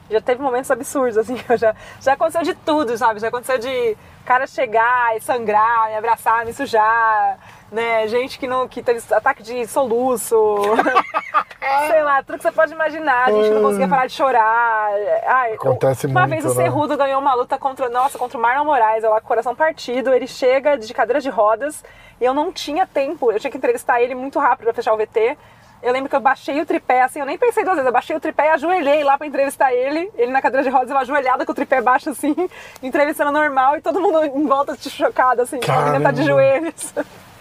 Já 0.10 0.22
teve 0.22 0.42
momentos 0.42 0.70
absurdos, 0.70 1.18
assim, 1.18 1.36
já, 1.58 1.76
já 2.00 2.14
aconteceu 2.14 2.44
de 2.44 2.54
tudo, 2.54 2.98
sabe? 2.98 3.20
Já 3.20 3.30
aconteceu 3.30 3.58
de 3.58 3.98
cara 4.26 4.48
chegar 4.48 5.16
e 5.16 5.22
sangrar, 5.22 5.88
me 5.88 5.96
abraçar, 5.96 6.46
me 6.46 6.54
sujar, 6.54 7.38
né? 7.72 8.08
Gente 8.08 8.38
que, 8.40 8.48
não, 8.48 8.68
que 8.68 8.82
teve 8.82 9.02
ataque 9.14 9.44
de 9.44 9.66
soluço. 9.68 10.36
Sei 11.88 12.04
lá, 12.04 12.22
tudo 12.24 12.38
que 12.38 12.44
você 12.44 12.52
pode 12.52 12.74
imaginar, 12.74 13.28
a 13.28 13.32
gente 13.32 13.50
não 13.50 13.62
conseguia 13.64 13.88
parar 13.88 14.06
de 14.08 14.14
chorar. 14.14 14.90
Ai, 15.26 15.54
Acontece 15.54 16.08
uma 16.08 16.22
muito, 16.22 16.30
vez 16.32 16.46
o 16.46 16.50
né? 16.50 16.64
Cerrudo 16.64 16.96
ganhou 16.96 17.20
uma 17.20 17.34
luta 17.34 17.58
contra, 17.58 17.90
nossa, 17.90 18.18
contra 18.18 18.38
o 18.38 18.42
Marlon 18.42 18.66
Moraes, 18.66 19.04
eu 19.04 19.10
lá 19.10 19.20
com 19.20 19.26
o 19.26 19.28
coração 19.28 19.56
partido, 19.56 20.14
ele 20.14 20.28
chega 20.28 20.78
de 20.78 20.94
cadeira 20.94 21.20
de 21.20 21.30
rodas 21.30 21.84
e 22.22 22.26
eu 22.26 22.34
não 22.34 22.52
tinha 22.52 22.86
tempo, 22.86 23.32
eu 23.32 23.40
tinha 23.40 23.52
que 23.52 23.58
entrevistar 23.58 24.02
ele 24.02 24.14
muito 24.14 24.40
rápido 24.40 24.66
pra 24.66 24.74
fechar 24.74 24.94
o 24.94 24.98
VT. 24.98 25.38
Eu 25.86 25.94
lembro 25.94 26.10
que 26.10 26.16
eu 26.16 26.20
baixei 26.20 26.60
o 26.60 26.66
tripé, 26.66 27.04
assim, 27.04 27.20
eu 27.20 27.28
nem 27.28 27.38
pensei 27.38 27.64
duas 27.64 27.76
vezes. 27.76 27.86
Eu 27.86 27.94
baixei 27.94 28.16
o 28.16 28.20
tripé 28.20 28.48
e 28.48 28.50
ajoelhei 28.50 29.04
lá 29.04 29.20
pra 29.20 29.28
entrevistar 29.28 29.72
ele. 29.72 30.12
Ele 30.16 30.32
na 30.32 30.42
cadeira 30.42 30.64
de 30.64 30.70
rodas, 30.76 30.90
eu 30.90 30.98
ajoelhada 30.98 31.46
com 31.46 31.52
o 31.52 31.56
tripé 31.56 31.80
baixo, 31.80 32.10
assim, 32.10 32.36
entrevistando 32.82 33.32
normal 33.32 33.78
e 33.78 33.82
todo 33.82 34.02
mundo 34.02 34.26
em 34.26 34.48
volta 34.48 34.76
de 34.76 34.90
chocado, 34.90 35.44
assim. 35.44 35.60
A 35.68 35.82
menina 35.82 36.02
tá 36.02 36.10
de 36.10 36.24
joelhos. 36.24 36.92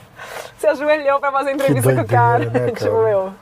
Se 0.59 0.67
ajoelhou 0.67 1.19
pra 1.21 1.33
fazer 1.33 1.53
entrevista 1.53 1.95
com 1.95 2.03
o 2.03 2.07
cara. 2.07 2.41
doideira, 2.41 2.67
né, 2.67 2.73
tipo, 2.77 2.91
cara? 2.91 3.11
eu. 3.11 3.33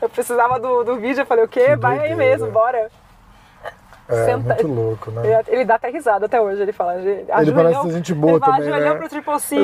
Eu 0.00 0.08
precisava 0.08 0.58
do, 0.58 0.82
do 0.82 0.96
vídeo, 0.96 1.22
eu 1.22 1.26
falei, 1.26 1.44
o 1.44 1.48
quê? 1.48 1.76
Vai 1.76 2.00
aí 2.00 2.08
doideira. 2.08 2.16
mesmo, 2.16 2.50
bora. 2.50 2.90
É, 4.08 4.24
Senta- 4.26 4.54
muito 4.54 4.66
louco, 4.66 5.10
né? 5.10 5.22
Ele, 5.24 5.44
ele 5.48 5.64
dá 5.64 5.76
até 5.76 5.88
risada 5.88 6.26
até 6.26 6.40
hoje, 6.40 6.60
ele 6.60 6.72
fala. 6.72 6.96
Ele, 6.96 7.24
parece 7.52 7.82
ser 7.82 7.90
gente 7.92 8.12
boa 8.14 8.32
ele 8.34 8.40
fala, 8.40 8.56
também, 8.56 8.68
ajoelhou 8.72 8.94
né? 8.94 9.00
pro 9.00 9.08
triple 9.08 9.40
C. 9.40 9.56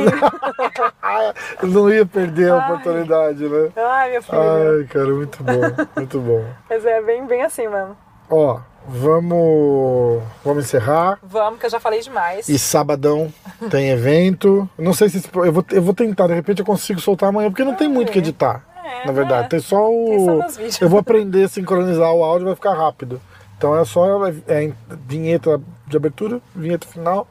Ah, 1.02 1.34
eu 1.62 1.68
não 1.68 1.90
ia 1.90 2.06
perder 2.06 2.52
a 2.52 2.56
Ai. 2.62 2.70
oportunidade, 2.72 3.48
né? 3.48 3.68
Ai, 3.76 4.10
meu 4.12 4.22
filho. 4.22 4.38
Ai, 4.40 4.84
cara, 4.84 5.06
muito 5.08 5.42
bom, 5.42 5.60
muito 5.96 6.20
bom. 6.20 6.44
Mas 6.70 6.84
é 6.84 7.02
bem, 7.02 7.26
bem 7.26 7.42
assim 7.42 7.66
mesmo. 7.68 7.96
Ó, 8.30 8.60
vamos, 8.86 10.22
vamos 10.44 10.64
encerrar. 10.64 11.18
Vamos, 11.22 11.58
que 11.60 11.66
eu 11.66 11.70
já 11.70 11.80
falei 11.80 12.00
demais. 12.00 12.48
E 12.48 12.58
sabadão 12.58 13.32
tem 13.70 13.88
evento. 13.90 14.68
Não 14.78 14.92
sei 14.94 15.08
se 15.08 15.28
eu 15.34 15.52
vou, 15.52 15.64
eu 15.72 15.82
vou 15.82 15.94
tentar, 15.94 16.26
de 16.26 16.34
repente 16.34 16.60
eu 16.60 16.66
consigo 16.66 17.00
soltar 17.00 17.28
amanhã, 17.30 17.50
porque 17.50 17.64
não 17.64 17.74
tem 17.74 17.88
muito 17.88 18.08
o 18.10 18.12
que 18.12 18.18
editar. 18.18 18.64
É, 18.84 19.06
na 19.06 19.12
verdade, 19.12 19.42
né? 19.42 19.48
tem 19.50 19.60
só 19.60 19.76
Tem 19.86 20.24
só 20.24 20.32
o. 20.32 20.38
meus 20.38 20.56
vídeos. 20.56 20.80
Eu 20.80 20.88
vou 20.88 21.00
aprender 21.00 21.44
a 21.44 21.48
sincronizar 21.48 22.10
o 22.12 22.22
áudio, 22.24 22.46
vai 22.46 22.54
ficar 22.54 22.72
rápido. 22.72 23.20
Então 23.58 23.76
é 23.76 23.84
só 23.84 24.26
é, 24.28 24.72
vinheta 25.06 25.60
de 25.86 25.96
abertura, 25.96 26.40
vinheta 26.54 26.86
final 26.86 27.26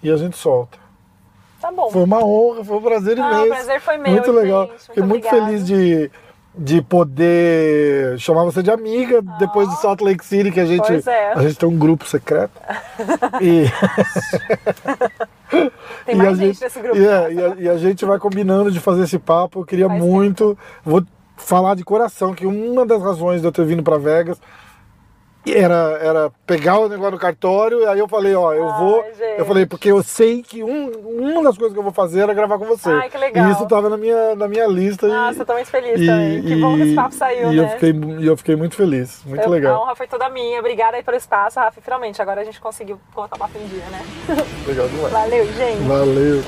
e 0.00 0.08
a 0.10 0.16
gente 0.16 0.36
solta. 0.36 0.78
Tá 1.60 1.72
bom. 1.72 1.90
Foi 1.90 2.04
uma 2.04 2.24
honra, 2.24 2.64
foi 2.64 2.76
um 2.76 2.82
prazer 2.82 3.18
Ah, 3.20 3.32
imenso. 3.32 3.44
o 3.44 3.48
prazer 3.48 3.80
foi 3.80 3.96
meu, 3.98 4.12
Muito 4.12 4.30
legal. 4.30 4.66
gente, 4.68 4.82
Fiquei 4.84 5.02
muito 5.02 5.28
feliz 5.28 5.66
de, 5.66 6.10
de 6.56 6.80
poder 6.82 8.16
chamar 8.20 8.44
você 8.44 8.62
de 8.62 8.70
amiga 8.70 9.20
depois 9.40 9.68
do 9.68 9.74
Salt 9.76 10.00
Lake 10.02 10.24
City, 10.24 10.52
que 10.52 10.60
a 10.60 10.66
gente, 10.66 11.08
é. 11.08 11.32
a 11.32 11.42
gente 11.42 11.58
tem 11.58 11.68
um 11.68 11.76
grupo 11.76 12.06
secreto. 12.06 12.52
e, 13.42 13.64
Tem 16.04 16.14
e 16.14 16.18
mais 16.18 16.28
a 16.28 16.34
gente 16.34 16.46
gente, 16.52 16.62
nesse 16.62 16.80
grupo. 16.80 16.96
e, 16.96 17.06
é, 17.06 17.32
e 17.32 17.44
a, 17.44 17.54
e 17.58 17.68
a 17.68 17.76
gente 17.76 18.04
vai 18.04 18.20
combinando 18.20 18.70
de 18.70 18.78
fazer 18.78 19.02
esse 19.02 19.18
papo. 19.18 19.60
Eu 19.60 19.64
queria 19.64 19.88
Faz 19.88 20.00
muito. 20.00 20.56
Vou 20.84 21.02
falar 21.36 21.74
de 21.74 21.82
coração 21.84 22.34
que 22.34 22.46
uma 22.46 22.86
das 22.86 23.02
razões 23.02 23.40
de 23.40 23.48
eu 23.48 23.52
ter 23.52 23.64
vindo 23.64 23.82
para 23.82 23.98
Vegas 23.98 24.40
era, 25.54 25.98
era 26.00 26.30
pegar 26.46 26.78
o 26.78 26.88
negócio 26.88 27.12
no 27.12 27.18
cartório, 27.18 27.80
e 27.80 27.86
aí 27.86 27.98
eu 27.98 28.08
falei, 28.08 28.34
ó, 28.34 28.52
eu 28.52 28.68
Ai, 28.68 28.78
vou. 28.80 29.04
gente. 29.16 29.38
Eu 29.38 29.44
falei, 29.44 29.66
porque 29.66 29.90
eu 29.90 30.02
sei 30.02 30.42
que 30.42 30.62
um, 30.64 30.90
uma 30.90 31.42
das 31.42 31.56
coisas 31.56 31.72
que 31.72 31.78
eu 31.78 31.82
vou 31.82 31.92
fazer 31.92 32.20
era 32.20 32.32
gravar 32.34 32.58
com 32.58 32.64
você. 32.64 32.88
Ai, 32.90 33.08
que 33.10 33.18
legal. 33.18 33.48
E 33.48 33.52
isso 33.52 33.66
tava 33.66 33.88
na 33.88 33.96
minha, 33.96 34.34
na 34.34 34.48
minha 34.48 34.66
lista. 34.66 35.06
Nossa, 35.06 35.38
e, 35.38 35.40
eu 35.42 35.46
tô 35.46 35.52
muito 35.52 35.70
feliz 35.70 36.00
e- 36.00 36.06
também. 36.06 36.42
Que 36.42 36.56
bom 36.56 36.74
que 36.76 36.82
esse 36.82 36.94
papo 36.94 37.14
saiu, 37.14 37.52
e 37.52 37.56
né? 37.56 37.64
Eu 37.64 37.68
fiquei, 37.70 37.90
e 38.20 38.26
eu 38.26 38.36
fiquei 38.36 38.56
muito 38.56 38.74
feliz. 38.76 39.22
Muito 39.24 39.40
Eu- 39.42 39.46
A 39.46 39.50
legal. 39.50 39.82
honra 39.82 39.94
foi 39.94 40.06
toda 40.06 40.28
minha. 40.28 40.58
Obrigada 40.58 40.96
aí 40.96 41.02
pelo 41.02 41.16
espaço, 41.16 41.58
Rafa. 41.60 41.80
Finalmente, 41.80 42.20
agora 42.20 42.40
a 42.40 42.44
gente 42.44 42.60
conseguiu 42.60 42.98
colocar 43.14 43.36
o 43.36 43.38
papo 43.38 43.58
em 43.58 43.66
dia, 43.66 43.84
né? 43.90 44.02
Legal 44.66 44.88
demais. 44.90 45.12
Valeu, 45.12 45.46
gente. 45.52 45.82
Valeu. 45.86 46.42